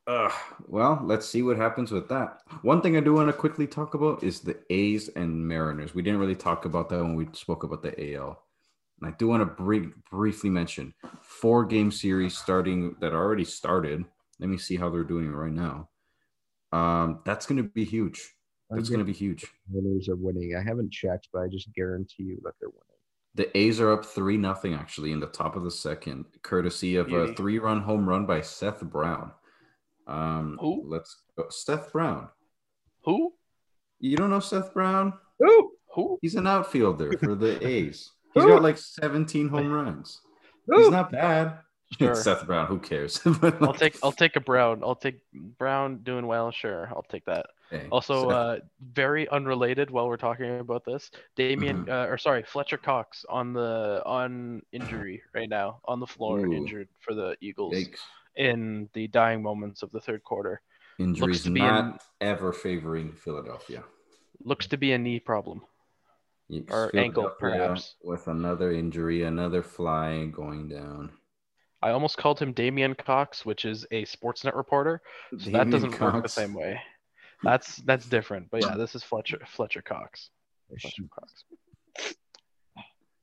Uh, 0.07 0.31
well, 0.67 1.01
let's 1.05 1.29
see 1.29 1.43
what 1.43 1.57
happens 1.57 1.93
with 1.93 2.09
that. 2.09 2.41
One 2.63 2.81
thing 2.81 2.97
I 2.97 3.01
do 3.01 3.15
want 3.15 3.29
to 3.29 3.33
quickly 3.33 3.67
talk 3.67 3.95
about 3.95 4.25
is 4.25 4.41
the 4.41 4.59
A's 4.71 5.09
and 5.09 5.47
Mariners. 5.47 5.95
We 5.95 6.03
didn't 6.03 6.21
really 6.21 6.35
talk 6.35 6.65
about 6.65 6.89
that 6.89 7.03
when 7.03 7.15
we 7.15 7.29
spoke 7.33 7.63
about 7.63 7.83
the 7.83 8.15
AL. 8.15 8.43
And 9.01 9.13
I 9.13 9.17
do 9.17 9.29
want 9.29 9.43
to 9.43 9.47
br- 9.47 9.95
briefly 10.11 10.51
mention 10.51 10.95
four 11.23 11.65
game 11.65 11.91
series 11.91 12.37
starting 12.37 12.97
that 13.01 13.13
already 13.13 13.45
started. 13.45 14.05
Let 14.39 14.49
me 14.49 14.59
see 14.59 14.77
how 14.77 14.91
they're 14.91 15.05
doing 15.05 15.31
right 15.31 15.53
now. 15.53 15.89
Um, 16.73 17.21
that's 17.25 17.47
going 17.47 17.63
to 17.63 17.69
be 17.69 17.85
huge. 17.85 18.35
That's 18.71 18.89
going 18.89 19.01
to 19.01 19.05
be 19.05 19.13
huge. 19.13 19.45
Winners 19.69 20.09
are 20.09 20.17
winning. 20.17 20.55
I 20.57 20.63
haven't 20.63 20.93
checked, 20.93 21.29
but 21.33 21.41
I 21.41 21.49
just 21.49 21.73
guarantee 21.75 22.23
you 22.23 22.41
that 22.45 22.55
they're 22.61 22.69
winning. 22.69 22.85
The 23.35 23.57
A's 23.57 23.81
are 23.81 23.93
up 23.93 24.05
three 24.05 24.37
nothing 24.37 24.75
actually 24.75 25.13
in 25.13 25.21
the 25.21 25.27
top 25.27 25.57
of 25.57 25.65
the 25.65 25.71
second, 25.71 26.27
courtesy 26.43 26.97
of 26.97 27.13
a 27.13 27.33
three 27.35 27.59
run 27.59 27.81
home 27.81 28.09
run 28.09 28.27
by 28.27 28.41
Seth 28.41 28.81
Brown. 28.83 29.33
Um, 30.11 30.59
Who? 30.61 30.83
Let's 30.87 31.23
go. 31.37 31.47
Seth 31.49 31.93
Brown. 31.93 32.29
Who? 33.05 33.33
You 34.01 34.17
don't 34.17 34.31
know 34.31 34.41
Seth 34.41 34.75
Brown? 34.75 35.13
Who? 35.39 35.73
Who? 35.95 36.19
He's 36.21 36.35
an 36.35 36.47
outfielder 36.47 37.13
for 37.19 37.35
the 37.35 37.65
A's. 37.67 38.11
He's 38.35 38.45
got 38.45 38.63
like 38.63 38.79
17 38.79 39.49
home 39.49 39.73
runs. 39.73 40.21
Who? 40.67 40.79
He's 40.79 40.91
not 40.91 41.13
bad. 41.13 41.59
Sure. 41.99 42.13
It's 42.13 42.23
Seth 42.23 42.47
Brown. 42.47 42.69
Who 42.69 42.79
cares? 42.79 43.21
I'll 43.27 43.75
take 43.75 43.97
I'll 44.01 44.13
take 44.13 44.37
a 44.37 44.41
Brown. 44.41 44.81
I'll 44.85 44.95
take 44.95 45.19
Brown 45.33 46.05
doing 46.05 46.25
well. 46.29 46.53
Sure, 46.53 46.89
I'll 46.95 47.05
take 47.11 47.25
that. 47.25 47.47
Hey, 47.69 47.89
also, 47.91 48.31
uh, 48.31 48.59
very 48.93 49.29
unrelated. 49.29 49.91
While 49.91 50.07
we're 50.07 50.17
talking 50.17 50.61
about 50.61 50.85
this, 50.85 51.11
Damien, 51.35 51.79
mm-hmm. 51.79 51.91
uh, 51.91 52.07
or 52.07 52.17
sorry, 52.17 52.45
Fletcher 52.45 52.77
Cox 52.77 53.25
on 53.29 53.53
the 53.53 54.05
on 54.07 54.63
injury 54.71 55.21
right 55.35 55.49
now 55.49 55.81
on 55.85 55.99
the 55.99 56.07
floor, 56.07 56.39
Ooh. 56.39 56.53
injured 56.53 56.87
for 57.01 57.13
the 57.13 57.37
Eagles 57.41 57.75
Yikes. 57.75 57.99
In 58.41 58.88
the 58.95 59.07
dying 59.09 59.43
moments 59.43 59.82
of 59.82 59.91
the 59.93 60.01
third 60.01 60.24
quarter. 60.24 60.62
Injuries 60.99 61.47
not 61.47 62.03
ever 62.20 62.53
favoring 62.53 63.12
Philadelphia. 63.12 63.84
Looks 64.45 64.66
to 64.68 64.76
be 64.76 64.93
a 64.93 64.99
knee 64.99 65.20
problem 65.20 65.62
or 66.70 66.91
ankle, 66.97 67.30
perhaps. 67.38 67.97
With 68.03 68.26
another 68.28 68.72
injury, 68.72 69.22
another 69.22 69.62
fly 69.62 70.26
going 70.26 70.68
down. 70.68 71.11
I 71.82 71.91
almost 71.91 72.18
called 72.18 72.38
him 72.38 72.53
Damien 72.53 72.95
Cox, 72.95 73.47
which 73.47 73.64
is 73.64 73.86
a 73.91 74.05
Sportsnet 74.05 74.55
reporter. 74.55 75.01
So 75.32 75.36
Damien 75.36 75.53
that 75.53 75.70
doesn't 75.70 75.93
Cox. 75.93 76.14
work 76.14 76.22
the 76.22 76.28
same 76.28 76.55
way. 76.55 76.80
That's 77.43 77.76
that's 77.76 78.07
different. 78.07 78.51
But 78.51 78.62
yeah, 78.62 78.76
this 78.76 78.95
is 78.95 79.03
Fletcher 79.03 79.38
Fletcher 79.47 79.82
Cox. 79.82 80.30
Fletcher 80.68 81.05
Cox. 81.14 81.45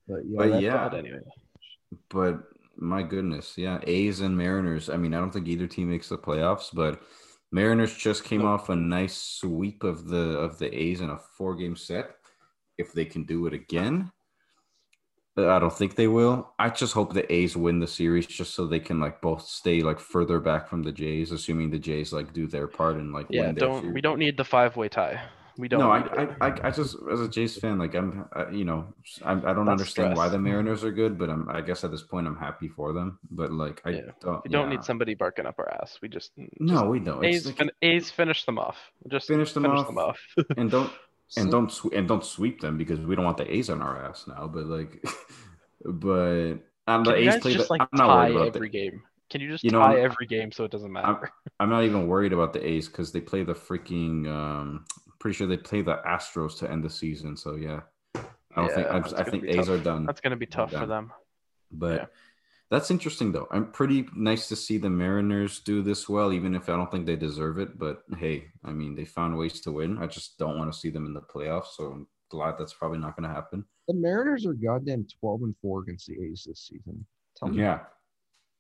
But 0.08 0.22
yeah, 0.26 0.38
but, 0.38 0.62
yeah. 0.62 0.90
anyway. 0.94 1.20
but 2.10 2.44
my 2.78 3.04
goodness, 3.04 3.58
yeah, 3.58 3.80
A's 3.84 4.22
and 4.22 4.38
Mariners. 4.38 4.90
I 4.90 4.98
mean, 4.98 5.14
I 5.14 5.20
don't 5.20 5.32
think 5.32 5.48
either 5.48 5.68
team 5.68 5.90
makes 5.90 6.10
the 6.10 6.18
playoffs, 6.18 6.70
but 6.74 7.02
Mariners 7.52 7.96
just 7.96 8.24
came 8.24 8.46
off 8.46 8.70
a 8.70 8.76
nice 8.76 9.16
sweep 9.16 9.84
of 9.84 10.08
the 10.08 10.38
of 10.40 10.58
the 10.58 10.74
A's 10.76 11.02
in 11.02 11.10
a 11.10 11.18
four 11.38 11.56
game 11.56 11.76
set. 11.76 12.12
If 12.78 12.94
they 12.94 13.06
can 13.06 13.24
do 13.24 13.48
it 13.48 13.54
again, 13.54 14.12
I 15.38 15.60
don't 15.60 15.74
think 15.74 15.96
they 15.96 16.08
will. 16.08 16.54
I 16.58 16.70
just 16.70 16.94
hope 16.94 17.14
the 17.14 17.32
A's 17.32 17.56
win 17.56 17.80
the 17.80 17.88
series 17.88 18.26
just 18.26 18.54
so 18.54 18.66
they 18.66 18.80
can 18.80 19.00
like 19.00 19.22
both 19.22 19.48
stay 19.48 19.82
like 19.82 20.00
further 20.00 20.40
back 20.40 20.68
from 20.68 20.84
the 20.84 20.92
Jays, 20.92 21.32
assuming 21.32 21.70
the 21.70 21.80
Jays 21.80 22.12
like 22.12 22.34
do 22.34 22.48
their 22.48 22.68
part 22.68 22.96
and 22.96 23.14
like 23.14 23.28
yeah. 23.30 23.52
don't 23.52 23.94
we 23.94 24.02
don't 24.02 24.20
need 24.20 24.38
the 24.38 24.46
five 24.46 24.76
way 24.76 24.90
tie. 24.90 25.22
We 25.58 25.68
don't. 25.68 25.80
No, 25.80 25.92
I, 25.92 26.00
I, 26.00 26.28
I, 26.42 26.68
I, 26.68 26.72
just 26.72 26.96
as 27.12 27.20
a 27.20 27.28
Jays 27.28 27.58
fan, 27.58 27.80
like 27.80 27.96
I'm, 27.96 28.26
I, 28.34 28.50
you 28.50 28.66
know, 28.66 28.94
I, 29.24 29.32
I 29.32 29.36
don't 29.36 29.66
That's 29.66 29.70
understand 29.70 30.14
stress. 30.14 30.18
why 30.18 30.30
the 30.30 30.38
Mariners 30.38 30.84
are 30.84 30.92
good, 30.92 31.18
but 31.18 31.30
I'm, 31.30 31.50
I 31.50 31.62
guess 31.62 31.84
at 31.84 31.92
this 31.92 32.04
point 32.04 32.28
I'm 32.28 32.38
happy 32.38 32.68
for 32.68 32.94
them. 32.94 33.20
But 33.32 33.52
like, 33.52 33.82
I 33.86 33.90
yeah. 33.90 34.02
don't. 34.22 34.44
We 34.44 34.52
don't 34.52 34.70
yeah. 34.70 34.78
need 34.78 34.84
somebody 34.84 35.16
barking 35.16 35.46
up 35.46 35.56
our 35.58 35.70
ass. 35.82 35.98
We 36.02 36.10
just, 36.10 36.36
just 36.36 36.50
no, 36.60 36.86
we 36.86 37.00
don't. 37.00 37.24
A's, 37.26 37.46
like, 37.46 37.58
fin- 37.58 37.72
A's 37.82 38.12
finish 38.12 38.46
them 38.46 38.60
off. 38.60 38.78
Just 39.08 39.28
finish 39.28 39.54
them 39.54 39.64
finish 39.64 39.80
off. 39.80 39.88
Them 39.88 39.98
off. 39.98 40.20
and 40.58 40.70
don't 40.70 40.92
and 41.36 41.50
don't 41.50 41.72
sw- 41.72 41.94
and 41.94 42.08
don't 42.08 42.24
sweep 42.24 42.62
them 42.62 42.78
because 42.78 43.00
we 43.00 43.16
don't 43.16 43.26
want 43.26 43.38
the 43.38 43.52
A's 43.52 43.70
on 43.70 43.82
our 43.82 44.06
ass 44.06 44.26
now. 44.28 44.48
But 44.48 44.66
like. 44.66 45.04
But 45.84 46.56
um, 46.88 47.04
the 47.04 47.16
A's 47.16 47.38
play 47.38 47.54
just 47.54 47.68
the, 47.68 47.74
like 47.74 47.82
I'm 47.82 47.90
not 47.94 48.08
tie 48.08 48.30
worried 48.30 48.36
about 48.36 48.56
every 48.56 48.70
the, 48.70 48.72
game. 48.72 49.02
Can 49.30 49.42
you 49.42 49.50
just 49.50 49.64
you 49.64 49.72
know, 49.72 49.80
tie 49.80 50.00
every 50.00 50.26
game 50.26 50.52
so 50.52 50.64
it 50.64 50.72
doesn't 50.72 50.92
matter? 50.92 51.08
I'm, 51.08 51.30
I'm 51.60 51.70
not 51.70 51.84
even 51.84 52.08
worried 52.08 52.34
about 52.34 52.54
the 52.54 52.66
A's 52.66 52.88
because 52.88 53.12
they 53.12 53.22
play 53.22 53.44
the 53.44 53.54
freaking. 53.54 54.28
Um, 54.28 54.86
pretty 55.20 55.36
sure 55.36 55.48
they 55.48 55.58
play 55.58 55.82
the 55.82 56.00
Astros 56.08 56.58
to 56.60 56.72
end 56.72 56.84
the 56.84 56.90
season. 56.90 57.36
So 57.38 57.56
yeah, 57.56 57.82
I 58.16 58.22
don't 58.56 58.70
yeah, 58.70 58.76
think 58.76 58.88
I, 58.88 59.22
I 59.22 59.24
think 59.24 59.44
A's 59.46 59.56
tough. 59.56 59.70
are 59.70 59.78
done. 59.80 60.06
That's 60.06 60.22
gonna 60.22 60.36
be 60.36 60.46
tough 60.46 60.72
for 60.72 60.86
them. 60.86 61.12
But 61.72 61.96
yeah. 61.96 62.06
that's 62.70 62.92
interesting 62.92 63.32
though. 63.32 63.48
I'm 63.52 63.72
pretty 63.72 64.08
nice 64.16 64.48
to 64.50 64.56
see 64.56 64.78
the 64.78 64.90
Mariners 64.90 65.60
do 65.60 65.82
this 65.82 66.08
well, 66.08 66.34
even 66.34 66.56
if 66.56 66.70
I 66.70 66.76
don't 66.76 66.92
think 66.92 67.06
they 67.06 67.16
deserve 67.16 67.60
it. 67.60 67.78
But 67.78 68.04
hey, 68.18 68.46
I 68.64 68.72
mean 68.72 68.96
they 68.96 69.06
found 69.06 69.38
ways 69.38 69.60
to 69.62 69.72
win. 69.72 69.98
I 69.98 70.08
just 70.08 70.38
don't 70.38 70.58
want 70.58 70.72
to 70.72 70.78
see 70.78 70.90
them 70.90 71.06
in 71.06 71.14
the 71.14 71.22
playoffs. 71.22 71.76
So 71.76 71.86
I'm 71.86 72.08
glad 72.30 72.56
that's 72.58 72.74
probably 72.74 73.00
not 73.00 73.16
going 73.16 73.28
to 73.28 73.34
happen. 73.34 73.66
The 73.88 73.94
Mariners 73.94 74.46
are 74.46 74.54
goddamn 74.54 75.08
12 75.20 75.44
and 75.44 75.56
4 75.62 75.82
against 75.84 76.08
the 76.08 76.22
A's 76.22 76.46
this 76.46 76.68
season. 76.68 77.06
Tell 77.38 77.50
me. 77.50 77.62
Yeah. 77.62 77.80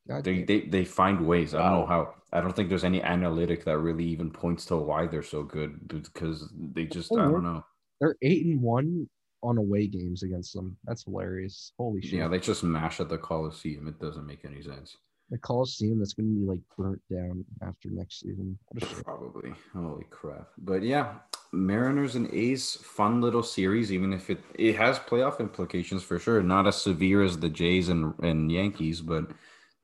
They, 0.07 0.43
they 0.43 0.61
they 0.61 0.85
find 0.85 1.25
ways. 1.25 1.53
I 1.53 1.61
don't 1.63 1.79
know 1.81 1.85
how. 1.85 2.13
I 2.31 2.41
don't 2.41 2.55
think 2.55 2.69
there's 2.69 2.83
any 2.83 3.01
analytic 3.01 3.63
that 3.65 3.77
really 3.77 4.05
even 4.05 4.31
points 4.31 4.65
to 4.65 4.77
why 4.77 5.07
they're 5.07 5.23
so 5.23 5.43
good 5.43 5.87
because 5.87 6.49
they 6.73 6.85
just 6.85 7.11
I 7.13 7.17
don't 7.17 7.43
know. 7.43 7.65
They're 7.99 8.15
eight 8.21 8.45
and 8.45 8.61
one 8.61 9.09
on 9.43 9.57
away 9.57 9.87
games 9.87 10.23
against 10.23 10.53
them. 10.53 10.77
That's 10.85 11.03
hilarious. 11.03 11.71
Holy 11.77 12.01
shit. 12.01 12.13
Yeah, 12.13 12.27
they 12.27 12.39
just 12.39 12.63
mash 12.63 12.99
at 12.99 13.09
the 13.09 13.17
Coliseum. 13.17 13.87
It 13.87 13.99
doesn't 13.99 14.25
make 14.25 14.45
any 14.45 14.61
sense. 14.61 14.97
The 15.29 15.37
Coliseum 15.37 15.99
that's 15.99 16.13
going 16.13 16.33
to 16.33 16.39
be 16.39 16.45
like 16.45 16.61
burnt 16.77 17.01
down 17.11 17.43
after 17.61 17.89
next 17.89 18.21
season. 18.21 18.57
Probably. 19.03 19.53
Holy 19.73 20.05
crap. 20.09 20.47
But 20.57 20.83
yeah, 20.83 21.15
Mariners 21.51 22.15
and 22.15 22.33
A's, 22.33 22.75
fun 22.75 23.19
little 23.21 23.43
series, 23.43 23.91
even 23.91 24.13
if 24.13 24.29
it 24.29 24.39
it 24.55 24.75
has 24.77 24.99
playoff 24.99 25.39
implications 25.39 26.03
for 26.03 26.17
sure. 26.17 26.41
Not 26.41 26.67
as 26.67 26.81
severe 26.81 27.23
as 27.23 27.37
the 27.37 27.49
Jays 27.49 27.89
and, 27.89 28.13
and 28.23 28.51
Yankees, 28.51 29.01
but 29.01 29.31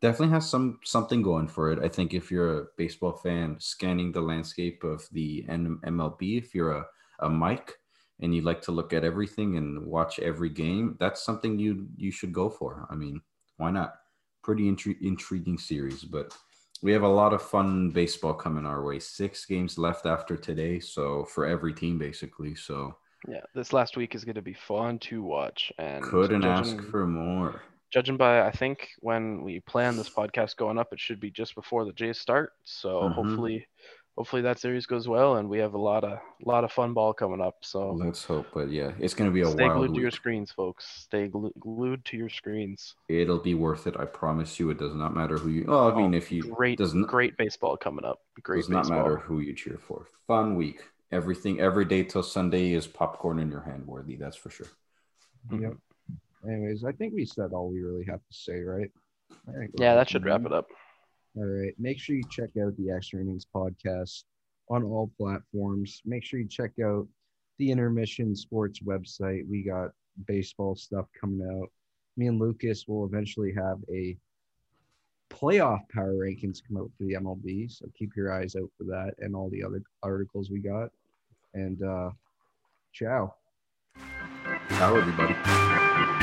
definitely 0.04 0.34
has 0.34 0.50
some 0.50 0.80
something 0.84 1.22
going 1.22 1.48
for 1.48 1.72
it. 1.72 1.80
I 1.80 1.88
think 1.88 2.14
if 2.14 2.30
you're 2.30 2.60
a 2.60 2.66
baseball 2.78 3.14
fan 3.14 3.56
scanning 3.60 4.12
the 4.12 4.20
landscape 4.22 4.84
of 4.84 5.08
the 5.14 5.46
MLB, 5.48 6.38
if 6.38 6.54
you're 6.54 6.74
a, 6.74 6.86
a 7.20 7.30
Mike 7.30 7.74
and 8.20 8.36
you 8.36 8.42
like 8.42 8.62
to 8.64 8.74
look 8.74 8.92
at 8.92 9.06
everything 9.06 9.56
and 9.56 9.88
watch 9.88 10.20
every 10.20 10.50
game, 10.50 10.98
that's 11.00 11.24
something 11.24 11.58
you 11.58 11.88
you 11.96 12.12
should 12.12 12.34
go 12.34 12.50
for. 12.50 12.86
I 12.92 12.96
mean, 12.96 13.22
why 13.56 13.72
not? 13.72 13.94
Pretty 14.44 14.70
intri- 14.70 15.02
intriguing 15.02 15.58
series, 15.58 16.04
but 16.04 16.36
we 16.82 16.92
have 16.92 17.04
a 17.04 17.18
lot 17.22 17.32
of 17.32 17.42
fun 17.42 17.90
baseball 17.90 18.34
coming 18.34 18.66
our 18.66 18.84
way. 18.84 19.00
Six 19.00 19.46
games 19.46 19.78
left 19.78 20.06
after 20.06 20.36
today, 20.36 20.82
so 20.82 21.24
for 21.24 21.46
every 21.46 21.74
team 21.74 21.98
basically. 21.98 22.56
So 22.56 22.98
yeah, 23.26 23.46
this 23.56 23.72
last 23.72 23.96
week 23.96 24.16
is 24.16 24.26
going 24.26 24.36
to 24.36 24.42
be 24.42 24.58
fun 24.68 25.00
to 25.08 25.24
watch, 25.24 25.72
and 25.78 26.04
couldn't 26.04 26.42
judging, 26.42 26.80
ask 26.80 26.92
for 26.92 27.08
more. 27.08 27.62
Judging 27.94 28.18
by, 28.18 28.42
I 28.42 28.50
think 28.50 28.90
when 29.02 29.44
we 29.44 29.60
plan 29.60 29.96
this 29.96 30.10
podcast 30.10 30.58
going 30.58 30.80
up, 30.80 30.92
it 30.94 31.00
should 31.00 31.20
be 31.20 31.30
just 31.30 31.54
before 31.54 31.86
the 31.86 31.94
Jays 31.94 32.18
start. 32.18 32.54
So 32.64 32.90
mm-hmm. 32.90 33.14
hopefully, 33.14 33.68
hopefully 34.18 34.42
that 34.42 34.58
series 34.58 34.88
goes 34.88 35.08
well, 35.08 35.36
and 35.36 35.48
we 35.48 35.60
have 35.60 35.76
a 35.76 35.78
lot 35.78 36.04
of 36.04 36.18
lot 36.44 36.64
of 36.64 36.72
fun 36.72 36.96
ball 36.96 37.14
coming 37.14 37.40
up. 37.40 37.58
So 37.62 37.92
let's 37.92 38.24
hope. 38.24 38.48
But 38.52 38.72
yeah, 38.72 38.94
it's 38.98 39.14
going 39.14 39.30
to 39.30 39.34
be 39.34 39.42
a 39.42 39.46
stay 39.46 39.66
wild 39.66 39.78
glued 39.78 39.92
week. 39.92 39.98
to 39.98 40.02
your 40.02 40.10
screens, 40.10 40.52
folks. 40.52 40.88
Stay 40.88 41.28
glu- 41.28 41.54
glued 41.60 42.04
to 42.06 42.18
your 42.18 42.30
screens. 42.30 42.96
It'll 43.10 43.38
be 43.38 43.54
worth 43.54 43.86
it. 43.86 43.96
I 44.00 44.06
promise 44.06 44.60
you. 44.60 44.72
It 44.72 44.80
does 44.80 44.96
not 44.96 45.16
matter 45.16 45.38
who 45.38 45.50
you. 45.50 45.66
Well, 45.68 45.92
I 45.92 45.96
mean, 45.96 46.16
oh, 46.16 46.18
if 46.18 46.32
you 46.32 46.42
great, 46.42 46.80
doesn't 46.80 47.04
great 47.04 47.38
baseball 47.38 47.78
coming 47.78 48.06
up. 48.06 48.22
Great. 48.42 48.62
Does 48.62 48.70
baseball. 48.70 48.90
not 48.90 49.04
matter 49.04 49.18
who 49.18 49.40
you 49.40 49.54
cheer 49.54 49.78
for. 49.78 50.08
Fun 50.26 50.56
week. 50.56 50.82
Everything 51.12 51.60
every 51.60 51.86
day 51.86 52.02
till 52.02 52.24
Sunday 52.24 52.74
is 52.74 52.88
popcorn 52.88 53.38
in 53.38 53.52
your 53.52 53.62
hand 53.62 53.86
worthy. 53.86 54.16
That's 54.16 54.36
for 54.36 54.50
sure. 54.50 54.66
Yep. 55.52 55.74
Anyways, 56.48 56.84
I 56.84 56.92
think 56.92 57.14
we 57.14 57.26
said 57.26 57.54
all 57.54 57.70
we 57.70 57.82
really 57.82 58.06
have 58.06 58.20
to 58.20 58.34
say, 58.34 58.62
right? 58.62 58.92
right 59.46 59.70
yeah, 59.78 59.96
that 59.96 60.10
should 60.10 60.26
wrap 60.26 60.46
it 60.46 60.52
up. 60.52 60.68
All 61.36 61.46
right. 61.46 61.74
Make 61.80 62.00
sure 62.00 62.16
you 62.16 62.24
check 62.30 62.50
out 62.64 62.78
the 62.78 62.92
Extra 62.92 63.20
Innings 63.20 63.48
podcast 63.54 64.24
on 64.70 64.84
all 64.84 65.12
platforms. 65.18 66.02
Make 66.06 66.24
sure 66.24 66.40
you 66.40 66.48
check 66.48 66.72
out 66.84 67.08
the 67.58 67.72
Intermission 67.72 68.36
Sports 68.36 68.80
website. 68.82 69.48
We 69.50 69.64
got 69.64 69.92
baseball 70.28 70.76
stuff 70.76 71.06
coming 71.20 71.48
out. 71.60 71.70
Me 72.18 72.28
and 72.28 72.40
Lucas 72.40 72.88
will 72.88 73.06
eventually 73.06 73.54
have 73.54 73.80
a 73.92 74.16
playoff 75.32 75.82
power 75.90 76.14
rankings 76.14 76.60
come 76.68 76.78
out 76.78 76.92
for 76.98 77.04
the 77.06 77.14
MLB. 77.14 77.72
So 77.72 77.86
keep 77.98 78.16
your 78.16 78.32
eyes 78.32 78.56
out 78.56 78.70
for 78.78 78.84
that 78.86 79.14
and 79.20 79.36
all 79.36 79.50
the 79.50 79.64
other 79.64 79.82
articles 80.04 80.52
we 80.52 80.60
got. 80.60 80.90
And 81.56 81.82
uh 81.82 82.12
ciao. 82.94 83.34
Ciao, 84.70 84.96
everybody. 84.96 86.23